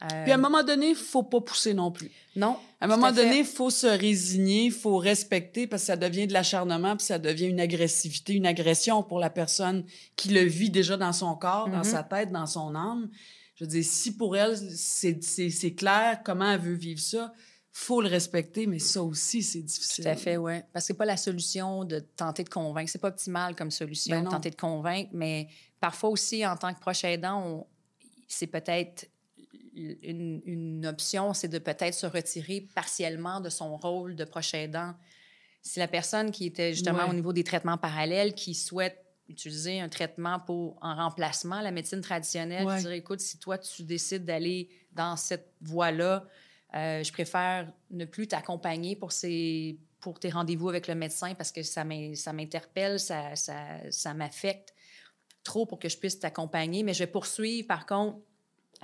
Euh, 0.04 0.24
Puis 0.24 0.32
à 0.32 0.36
un 0.36 0.40
moment 0.40 0.64
donné, 0.64 0.90
il 0.90 0.96
faut 0.96 1.24
pas 1.24 1.42
pousser 1.42 1.74
non 1.74 1.92
plus. 1.92 2.12
Non. 2.36 2.58
À 2.80 2.86
un 2.86 2.88
moment 2.88 3.12
donné, 3.12 3.40
il 3.40 3.46
faut 3.46 3.72
se 3.72 3.88
résigner, 3.88 4.66
il 4.66 4.72
faut 4.72 4.98
respecter 4.98 5.66
parce 5.66 5.84
que 5.84 5.88
ça 5.88 5.96
devient 5.96 6.28
de 6.28 6.34
l'acharnement, 6.34 6.96
puis 6.96 7.06
ça 7.06 7.18
devient 7.18 7.48
une 7.48 7.60
agressivité, 7.60 8.34
une 8.34 8.46
agression 8.46 9.02
pour 9.02 9.20
la 9.20 9.32
personne 9.32 9.86
qui 10.16 10.30
le 10.30 10.42
vit 10.42 10.70
déjà 10.70 10.98
dans 10.98 11.14
son 11.14 11.36
corps, 11.36 11.70
dans 11.70 11.82
mm-hmm. 11.82 11.84
sa 11.92 12.04
tête, 12.04 12.32
dans 12.32 12.46
son 12.46 12.76
âme. 12.76 13.10
Je 13.56 13.64
veux 13.64 13.70
dire, 13.70 13.84
si 13.84 14.16
pour 14.16 14.38
elle, 14.38 14.56
c'est 14.56 15.74
clair 15.74 16.22
comment 16.24 16.52
elle 16.52 16.60
veut 16.60 16.76
vivre 16.76 17.02
ça, 17.02 17.34
faut 17.72 18.02
le 18.02 18.08
respecter, 18.08 18.66
mais 18.66 18.80
ça 18.80 19.04
aussi, 19.04 19.44
c'est 19.44 19.62
difficile. 19.62 20.04
Tout 20.04 20.10
à 20.10 20.16
fait, 20.16 20.38
oui. 20.38 20.54
Parce 20.74 20.86
que 20.86 20.88
c'est 20.88 20.98
pas 20.98 21.06
la 21.06 21.18
solution 21.18 21.86
de 21.86 22.00
tenter 22.00 22.44
de 22.44 22.50
convaincre. 22.50 22.90
C'est 22.92 22.98
pas 22.98 23.10
optimal 23.10 23.56
comme 23.56 23.70
solution, 23.70 24.18
de 24.20 24.24
ben 24.24 24.32
tenter 24.32 24.50
de 24.50 24.56
convaincre, 24.56 25.12
mais 25.14 25.48
parfois 25.80 26.10
aussi, 26.10 26.46
en 26.46 26.58
tant 26.58 26.74
que 26.74 26.80
proche 26.80 27.04
aidant, 27.04 27.68
c'est 28.28 28.48
peut-être 28.48 29.08
une, 29.76 30.42
une, 30.46 30.86
option, 30.88 31.34
c'est 31.34 31.48
de 31.48 31.60
peut-être 31.60 31.94
se 31.94 32.08
retirer 32.08 32.68
partiellement 32.74 33.40
de 33.40 33.50
son 33.50 33.78
rôle 33.78 34.16
de 34.16 34.24
proche 34.24 34.54
aidant. 34.54 34.96
Si 35.62 35.80
la 35.80 35.88
personne 35.88 36.32
qui 36.32 36.46
était 36.46 36.74
justement 36.74 37.08
au 37.10 37.14
niveau 37.14 37.34
des 37.34 37.44
traitements 37.44 37.78
parallèles, 37.78 38.34
qui 38.34 38.56
souhaite 38.56 39.04
utiliser 39.30 39.80
un 39.80 39.90
traitement 39.90 40.40
pour 40.40 40.78
en 40.82 40.96
remplacement 40.96 41.62
la 41.62 41.72
médecine 41.72 42.02
traditionnelle, 42.02 42.66
ouais. 42.66 42.80
dire 42.80 42.92
écoute, 42.92 43.20
si 43.20 43.38
toi 43.38 43.58
tu 43.58 43.84
décides 43.84 44.26
d'aller 44.26 44.70
dans 44.94 45.16
cette 45.16 45.52
voie-là, 45.62 46.26
euh, 46.76 47.04
je 47.04 47.12
préfère 47.12 47.72
ne 47.92 48.06
plus 48.06 48.28
t'accompagner 48.28 48.96
pour, 48.96 49.12
ces, 49.12 49.78
pour 50.00 50.20
tes 50.20 50.30
rendez-vous 50.30 50.70
avec 50.70 50.88
le 50.88 50.96
médecin 50.96 51.34
parce 51.36 51.52
que 51.52 51.62
ça 51.62 51.84
m'interpelle, 51.84 53.00
ça, 53.00 53.36
ça, 53.36 53.80
ça 53.92 54.14
m'affecte 54.14 54.74
trop 55.48 55.66
pour 55.66 55.80
que 55.80 55.90
je 55.90 55.98
puisse 55.98 56.20
t'accompagner. 56.20 56.84
Mais 56.84 56.94
je 56.94 57.00
vais 57.00 57.12
poursuivre, 57.12 57.68
par 57.68 57.86
contre, 57.86 58.20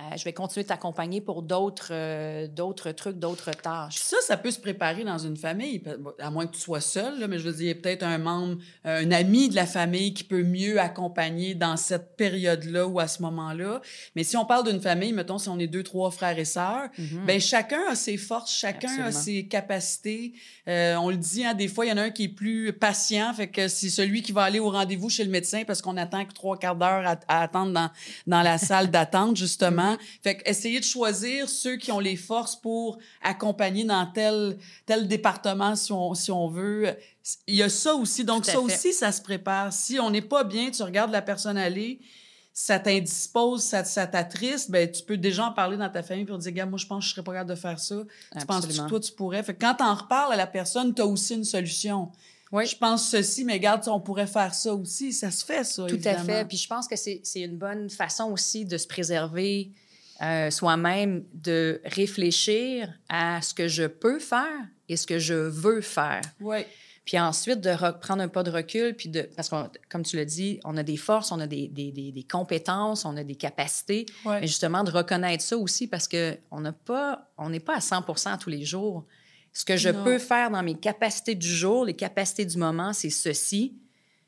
euh, 0.00 0.16
je 0.16 0.24
vais 0.24 0.32
continuer 0.32 0.64
de 0.64 0.68
t'accompagner 0.68 1.20
pour 1.20 1.42
d'autres 1.42 1.90
euh, 1.92 2.48
d'autres 2.48 2.90
trucs, 2.90 3.16
d'autres 3.16 3.52
tâches. 3.52 3.94
Ça, 3.94 4.16
ça 4.26 4.36
peut 4.36 4.50
se 4.50 4.58
préparer 4.58 5.04
dans 5.04 5.18
une 5.18 5.36
famille, 5.36 5.80
à 6.18 6.30
moins 6.32 6.48
que 6.48 6.54
tu 6.54 6.60
sois 6.60 6.80
seul, 6.80 7.28
mais 7.28 7.38
je 7.38 7.44
veux 7.44 7.52
dire, 7.52 7.62
il 7.62 7.68
y 7.68 7.70
a 7.70 7.74
peut-être 7.76 8.02
un 8.02 8.18
membre, 8.18 8.56
un 8.84 9.10
ami 9.12 9.48
de 9.48 9.54
la 9.54 9.66
famille 9.66 10.12
qui 10.12 10.24
peut 10.24 10.42
mieux 10.42 10.80
accompagner 10.80 11.54
dans 11.54 11.76
cette 11.76 12.16
période-là 12.16 12.88
ou 12.88 12.98
à 12.98 13.06
ce 13.06 13.22
moment-là. 13.22 13.80
Mais 14.16 14.24
si 14.24 14.36
on 14.36 14.44
parle 14.44 14.68
d'une 14.68 14.80
famille, 14.80 15.12
mettons, 15.12 15.38
si 15.38 15.48
on 15.48 15.60
est 15.60 15.68
deux, 15.68 15.84
trois 15.84 16.10
frères 16.10 16.38
et 16.40 16.44
sœurs, 16.44 16.88
mm-hmm. 16.98 17.24
ben 17.24 17.40
chacun 17.40 17.82
a 17.88 17.94
ses 17.94 18.16
forces, 18.16 18.52
chacun 18.52 19.04
a 19.04 19.12
ses 19.12 19.46
capacités. 19.46 20.32
Euh, 20.66 20.96
on 20.96 21.10
le 21.10 21.16
dit, 21.16 21.44
hein, 21.44 21.54
des 21.54 21.68
fois, 21.68 21.86
il 21.86 21.90
y 21.90 21.92
en 21.92 21.98
a 21.98 22.02
un 22.02 22.10
qui 22.10 22.24
est 22.24 22.28
plus 22.28 22.72
patient, 22.72 23.32
fait 23.32 23.48
que 23.48 23.68
c'est 23.68 23.90
celui 23.90 24.22
qui 24.22 24.32
va 24.32 24.42
aller 24.42 24.58
au 24.58 24.70
rendez-vous 24.70 25.08
chez 25.08 25.22
le 25.22 25.30
médecin 25.30 25.62
parce 25.64 25.80
qu'on 25.82 25.96
attend 25.96 26.24
que 26.24 26.32
trois 26.32 26.58
quarts 26.58 26.74
d'heure 26.74 27.06
à, 27.06 27.16
à, 27.28 27.42
attendre 27.42 27.72
dans, 27.72 27.90
dans 28.26 28.42
la 28.42 28.58
salle 28.58 28.90
d'attente, 28.90 29.36
justement. 29.36 29.83
Fait 30.22 30.42
essayer 30.46 30.80
de 30.80 30.84
choisir 30.84 31.48
ceux 31.48 31.76
qui 31.76 31.92
ont 31.92 32.00
les 32.00 32.16
forces 32.16 32.56
pour 32.56 32.98
accompagner 33.22 33.84
dans 33.84 34.06
tel, 34.06 34.58
tel 34.86 35.08
département, 35.08 35.76
si 35.76 35.92
on, 35.92 36.14
si 36.14 36.30
on 36.30 36.48
veut. 36.48 36.96
Il 37.46 37.54
y 37.54 37.62
a 37.62 37.68
ça 37.68 37.94
aussi. 37.94 38.24
Donc, 38.24 38.44
ça 38.44 38.60
aussi, 38.60 38.92
ça 38.92 39.12
se 39.12 39.22
prépare. 39.22 39.72
Si 39.72 39.98
on 39.98 40.10
n'est 40.10 40.22
pas 40.22 40.44
bien, 40.44 40.70
tu 40.70 40.82
regardes 40.82 41.12
la 41.12 41.22
personne 41.22 41.56
aller, 41.56 42.00
ça 42.52 42.78
t'indispose, 42.78 43.62
ça, 43.62 43.82
ça 43.82 44.06
t'attriste, 44.06 44.70
ben, 44.70 44.88
tu 44.88 45.02
peux 45.02 45.16
déjà 45.16 45.46
en 45.46 45.52
parler 45.52 45.76
dans 45.76 45.90
ta 45.90 46.04
famille 46.04 46.24
pour 46.24 46.38
dire, 46.38 46.52
gars, 46.52 46.66
moi, 46.66 46.78
je 46.78 46.86
pense 46.86 47.04
que 47.04 47.08
je 47.08 47.14
serais 47.14 47.24
pas 47.24 47.32
capable 47.32 47.50
de 47.50 47.56
faire 47.56 47.80
ça. 47.80 47.96
Tu 48.38 48.46
penses 48.46 48.66
que 48.66 48.88
toi, 48.88 49.00
tu 49.00 49.12
pourrais? 49.12 49.42
Fait 49.42 49.54
que 49.54 49.60
quand 49.60 49.74
t'en 49.74 49.92
reparles 49.92 50.32
à 50.32 50.36
la 50.36 50.46
personne, 50.46 50.94
tu 50.94 51.02
as 51.02 51.06
aussi 51.06 51.34
une 51.34 51.44
solution. 51.44 52.12
Oui. 52.52 52.66
Je 52.66 52.76
pense 52.76 53.08
ceci, 53.08 53.44
mais 53.44 53.54
regarde, 53.54 53.82
on 53.88 54.00
pourrait 54.00 54.26
faire 54.26 54.54
ça 54.54 54.74
aussi. 54.74 55.12
Ça 55.12 55.30
se 55.30 55.44
fait, 55.44 55.64
ça. 55.64 55.86
Tout 55.86 56.00
à 56.04 56.16
fait. 56.18 56.44
Puis 56.46 56.56
je 56.56 56.68
pense 56.68 56.86
que 56.86 56.96
c'est 56.96 57.20
une 57.34 57.56
bonne 57.56 57.90
façon 57.90 58.30
aussi 58.30 58.64
de 58.64 58.78
se 58.78 58.86
préserver 58.86 59.72
euh, 60.22 60.50
soi-même, 60.50 61.24
de 61.32 61.80
réfléchir 61.84 62.92
à 63.08 63.42
ce 63.42 63.52
que 63.52 63.66
je 63.66 63.84
peux 63.84 64.20
faire 64.20 64.68
et 64.88 64.96
ce 64.96 65.06
que 65.06 65.18
je 65.18 65.34
veux 65.34 65.80
faire. 65.80 66.20
Oui. 66.40 66.58
Puis 67.04 67.18
ensuite, 67.18 67.60
de 67.60 67.74
prendre 67.98 68.22
un 68.22 68.28
pas 68.28 68.42
de 68.42 68.50
recul, 68.50 68.94
puis 68.94 69.10
de, 69.10 69.28
parce 69.36 69.50
que, 69.50 69.56
comme 69.90 70.04
tu 70.04 70.16
l'as 70.16 70.24
dit, 70.24 70.58
on 70.64 70.76
a 70.76 70.82
des 70.82 70.96
forces, 70.96 71.32
on 71.32 71.40
a 71.40 71.46
des, 71.46 71.68
des, 71.68 71.90
des, 71.90 72.22
compétences, 72.22 73.04
on 73.04 73.16
a 73.16 73.24
des 73.24 73.34
capacités, 73.34 74.06
mais 74.24 74.46
justement 74.46 74.84
de 74.84 74.90
reconnaître 74.90 75.42
ça 75.42 75.58
aussi 75.58 75.86
parce 75.86 76.08
qu'on 76.08 76.60
n'a 76.60 76.72
pas, 76.72 77.28
on 77.36 77.50
n'est 77.50 77.60
pas 77.60 77.76
à 77.76 77.80
100% 77.80 78.38
tous 78.38 78.50
les 78.50 78.64
jours. 78.64 79.04
Ce 79.54 79.64
que 79.64 79.76
je 79.76 79.88
peux 79.88 80.18
faire 80.18 80.50
dans 80.50 80.62
mes 80.64 80.74
capacités 80.74 81.36
du 81.36 81.48
jour, 81.48 81.84
les 81.84 81.94
capacités 81.94 82.44
du 82.44 82.58
moment, 82.58 82.92
c'est 82.92 83.08
ceci 83.08 83.76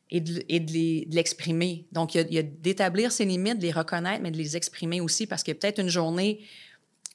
et 0.09 0.21
de, 0.21 0.45
et 0.49 0.61
de 0.61 1.13
l'exprimer. 1.13 1.85
Donc, 1.91 2.15
il 2.15 2.33
y 2.33 2.39
a, 2.39 2.43
d'établir 2.43 3.11
ses 3.11 3.25
limites, 3.25 3.59
de 3.59 3.63
les 3.63 3.73
reconnaître, 3.73 4.23
mais 4.23 4.31
de 4.31 4.37
les 4.37 4.57
exprimer 4.57 5.01
aussi 5.01 5.27
parce 5.27 5.43
que 5.43 5.51
peut-être 5.51 5.81
une 5.81 5.89
journée, 5.89 6.45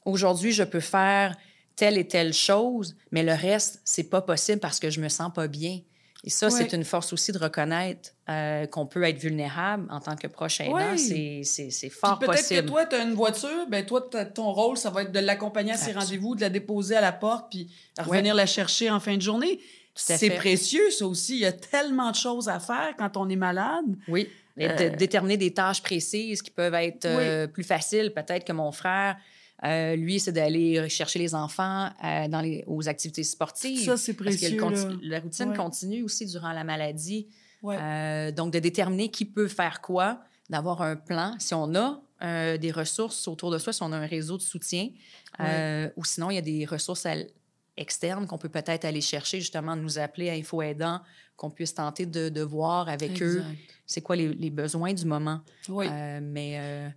aujourd'hui, 0.03 0.51
je 0.51 0.63
peux 0.63 0.81
faire 0.81 1.37
telle 1.77 1.97
et 1.97 2.05
telle 2.05 2.33
chose, 2.33 2.97
mais 3.11 3.23
le 3.23 3.33
reste, 3.33 3.81
c'est 3.85 4.09
pas 4.09 4.21
possible 4.21 4.59
parce 4.59 4.81
que 4.81 4.89
je 4.89 4.99
me 4.99 5.07
sens 5.07 5.31
pas 5.33 5.47
bien. 5.47 5.79
Et 6.23 6.29
ça, 6.29 6.47
Ouais. 6.47 6.51
c'est 6.51 6.73
une 6.73 6.83
force 6.83 7.13
aussi 7.13 7.31
de 7.31 7.39
reconnaître 7.39 8.11
euh, 8.29 8.67
qu'on 8.67 8.85
peut 8.85 9.03
être 9.03 9.17
vulnérable 9.17 9.87
en 9.89 9.99
tant 9.99 10.15
que 10.15 10.27
proche 10.27 10.61
aidant. 10.61 10.73
Ouais. 10.75 10.97
C'est- 10.97 11.41
C'est 11.43 11.71
c'est 11.71 11.89
Puis 11.89 11.97
fort 11.99 12.19
peut-être 12.19 12.33
possible. 12.37 12.61
que 12.61 12.67
toi, 12.67 12.85
tu 12.85 12.95
as 12.95 13.03
une 13.03 13.13
voiture, 13.13 13.67
ben 13.69 13.83
toi, 13.85 14.01
ton 14.01 14.51
rôle, 14.51 14.77
ça 14.77 14.89
va 14.91 15.01
être 15.01 15.11
de 15.11 15.19
l'accompagner 15.19 15.71
à 15.71 15.77
ses 15.77 15.91
rendez-vous, 15.93 16.35
de 16.35 16.41
la 16.41 16.49
déposer 16.49 16.95
à 16.95 17.01
la 17.01 17.11
porte, 17.11 17.49
puis 17.49 17.69
revenir 17.99 18.35
la 18.35 18.45
chercher 18.45 18.89
en 18.91 18.99
fin 18.99 19.17
de 19.17 19.21
journée. 19.21 19.59
C'est 19.95 20.29
précieux, 20.29 20.89
ça 20.91 21.05
aussi. 21.07 21.33
Il 21.35 21.41
y 21.41 21.45
a 21.45 21.51
tellement 21.51 22.11
de 22.11 22.15
choses 22.15 22.47
à 22.49 22.59
faire 22.59 22.93
quand 22.97 23.17
on 23.17 23.27
est 23.27 23.35
malade. 23.35 23.85
Oui. 24.07 24.29
Et 24.57 24.67
de 24.67 24.73
Euh, 24.83 24.89
déterminer 24.95 25.37
des 25.37 25.51
tâches 25.53 25.81
précises 25.81 26.41
qui 26.41 26.51
peuvent 26.51 26.73
être 26.75 27.05
euh, 27.05 27.47
plus 27.47 27.63
faciles, 27.63 28.11
peut-être 28.13 28.45
que 28.45 28.53
mon 28.53 28.71
frère. 28.71 29.17
Euh, 29.63 29.95
lui, 29.95 30.19
c'est 30.19 30.31
d'aller 30.31 30.89
chercher 30.89 31.19
les 31.19 31.35
enfants 31.35 31.89
euh, 32.03 32.27
dans 32.27 32.41
les, 32.41 32.63
aux 32.67 32.87
activités 32.89 33.23
sportives. 33.23 33.85
Ça, 33.85 33.97
c'est 33.97 34.13
Parce 34.13 34.35
que 34.37 34.45
le 34.47 34.57
précieux. 34.57 34.59
conti- 34.59 35.01
là. 35.03 35.17
la 35.17 35.19
routine 35.19 35.49
Ouais. 35.49 35.55
continue 35.57 36.03
aussi 36.03 36.25
durant 36.25 36.51
la 36.53 36.63
maladie. 36.63 37.27
Ouais. 37.61 37.77
Euh, 37.79 38.31
donc, 38.31 38.51
de 38.53 38.59
déterminer 38.59 39.09
qui 39.11 39.25
peut 39.25 39.47
faire 39.47 39.81
quoi, 39.81 40.21
d'avoir 40.49 40.81
un 40.81 40.95
plan. 40.95 41.35
Si 41.39 41.53
on 41.53 41.75
a 41.75 42.01
des 42.57 42.71
ressources 42.71 43.27
autour 43.27 43.49
de 43.51 43.57
soi, 43.57 43.73
si 43.73 43.81
on 43.81 43.91
a 43.91 43.97
un 43.97 44.05
réseau 44.05 44.37
de 44.37 44.43
soutien, 44.43 44.89
ou 45.95 46.05
sinon, 46.05 46.29
il 46.29 46.35
y 46.35 46.37
a 46.37 46.41
des 46.41 46.65
ressources 46.65 47.05
à 47.07 47.15
externes 47.77 48.27
qu'on 48.27 48.37
peut 48.37 48.49
peut-être 48.49 48.85
aller 48.85 49.01
chercher, 49.01 49.39
justement, 49.39 49.75
de 49.75 49.81
nous 49.81 49.97
appeler 49.97 50.29
à 50.29 50.33
Info 50.33 50.61
Aidant, 50.61 51.01
qu'on 51.35 51.49
puisse 51.49 51.73
tenter 51.73 52.05
de, 52.05 52.29
de 52.29 52.41
voir 52.41 52.89
avec 52.89 53.21
eux 53.23 53.43
c'est 53.87 54.01
quoi 54.01 54.15
les, 54.15 54.27
les 54.29 54.49
besoins 54.51 54.93
du 54.93 55.05
moment. 55.05 55.41
Oui, 55.67 55.87
Euh, 55.89 56.19
mais 56.21 56.57
euh. 56.59 56.89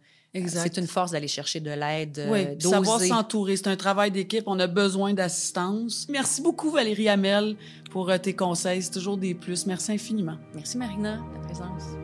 C'est 0.46 0.76
une 0.76 0.86
force 0.86 1.12
d'aller 1.12 1.28
chercher 1.28 1.60
de 1.60 1.70
l'aide, 1.70 2.18
euh, 2.18 2.32
Oui, 2.32 2.60
savoir 2.60 3.00
s'entourer. 3.00 3.56
C'est 3.56 3.68
un 3.68 3.76
travail 3.76 4.10
d'équipe. 4.10 4.44
On 4.46 4.58
a 4.58 4.66
besoin 4.66 5.14
d'assistance. 5.14 6.06
Merci 6.08 6.42
beaucoup, 6.42 6.70
Valérie 6.70 7.08
Hamel, 7.08 7.56
pour 7.90 8.10
euh, 8.10 8.18
tes 8.18 8.34
conseils. 8.34 8.82
C'est 8.82 8.90
toujours 8.90 9.16
des 9.16 9.34
plus. 9.34 9.66
Merci 9.66 9.92
infiniment. 9.92 10.36
Merci, 10.54 10.78
Marina, 10.78 11.16
de 11.16 11.34
ta 11.34 11.46
présence. 11.46 12.03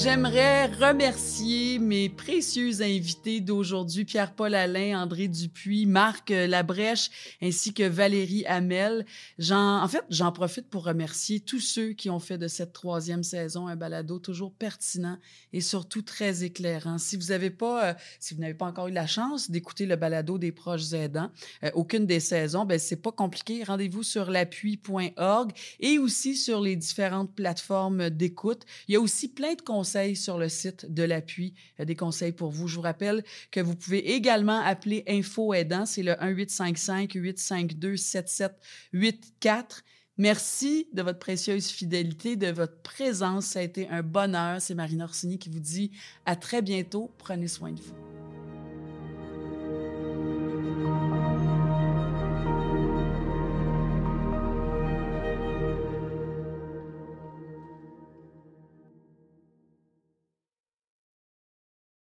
J'aimerais 0.00 0.66
remercier 0.66 1.80
mes 1.80 2.08
précieux 2.08 2.82
invités 2.82 3.40
d'aujourd'hui, 3.40 4.04
Pierre-Paul 4.04 4.54
Alain, 4.54 5.02
André 5.02 5.26
Dupuis, 5.26 5.86
Marc 5.86 6.30
Labrèche, 6.30 7.10
ainsi 7.42 7.74
que 7.74 7.82
Valérie 7.82 8.46
Hamel. 8.46 9.04
En 9.50 9.88
fait, 9.88 10.04
j'en 10.08 10.30
profite 10.30 10.68
pour 10.68 10.84
remercier 10.84 11.40
tous 11.40 11.58
ceux 11.58 11.94
qui 11.94 12.10
ont 12.10 12.20
fait 12.20 12.38
de 12.38 12.46
cette 12.46 12.72
troisième 12.72 13.24
saison 13.24 13.66
un 13.66 13.74
balado 13.74 14.20
toujours 14.20 14.52
pertinent 14.52 15.18
et 15.52 15.60
surtout 15.60 16.02
très 16.02 16.44
éclairant. 16.44 16.98
Si 16.98 17.16
vous 17.16 17.32
avez 17.32 17.50
pas, 17.50 17.88
euh, 17.88 17.94
si 18.20 18.34
vous 18.34 18.40
n'avez 18.40 18.54
pas 18.54 18.66
encore 18.66 18.86
eu 18.86 18.92
la 18.92 19.08
chance 19.08 19.50
d'écouter 19.50 19.86
le 19.86 19.96
balado 19.96 20.38
des 20.38 20.52
proches 20.52 20.92
aidants, 20.92 21.32
euh, 21.64 21.70
aucune 21.74 22.06
des 22.06 22.20
saisons, 22.20 22.66
ben 22.66 22.78
c'est 22.78 23.02
pas 23.02 23.10
compliqué. 23.12 23.64
Rendez-vous 23.64 24.04
sur 24.04 24.30
l'appui.org 24.30 25.50
et 25.80 25.98
aussi 25.98 26.36
sur 26.36 26.60
les 26.60 26.76
différentes 26.76 27.34
plateformes 27.34 28.10
d'écoute. 28.10 28.62
Il 28.86 28.92
y 28.92 28.96
a 28.96 29.00
aussi 29.00 29.26
plein 29.26 29.54
de 29.54 29.62
conseils 29.62 29.87
sur 30.14 30.38
le 30.38 30.48
site 30.48 30.92
de 30.92 31.02
l'appui, 31.02 31.54
des 31.78 31.96
conseils 31.96 32.32
pour 32.32 32.50
vous. 32.50 32.68
Je 32.68 32.76
vous 32.76 32.82
rappelle 32.82 33.24
que 33.50 33.60
vous 33.60 33.76
pouvez 33.76 34.12
également 34.14 34.60
appeler 34.60 35.04
Info 35.08 35.54
Aidant, 35.54 35.86
c'est 35.86 36.02
le 36.02 36.12
1855 36.20 37.12
852 37.14 37.96
7784. 37.96 39.84
Merci 40.18 40.88
de 40.92 41.02
votre 41.02 41.20
précieuse 41.20 41.68
fidélité, 41.68 42.34
de 42.34 42.48
votre 42.48 42.82
présence. 42.82 43.46
Ça 43.46 43.60
a 43.60 43.62
été 43.62 43.88
un 43.88 44.02
bonheur. 44.02 44.60
C'est 44.60 44.74
Marine 44.74 45.02
Orsini 45.02 45.38
qui 45.38 45.48
vous 45.48 45.60
dit 45.60 45.92
à 46.26 46.34
très 46.34 46.60
bientôt. 46.60 47.12
Prenez 47.18 47.46
soin 47.46 47.70
de 47.70 47.80
vous. 47.80 48.07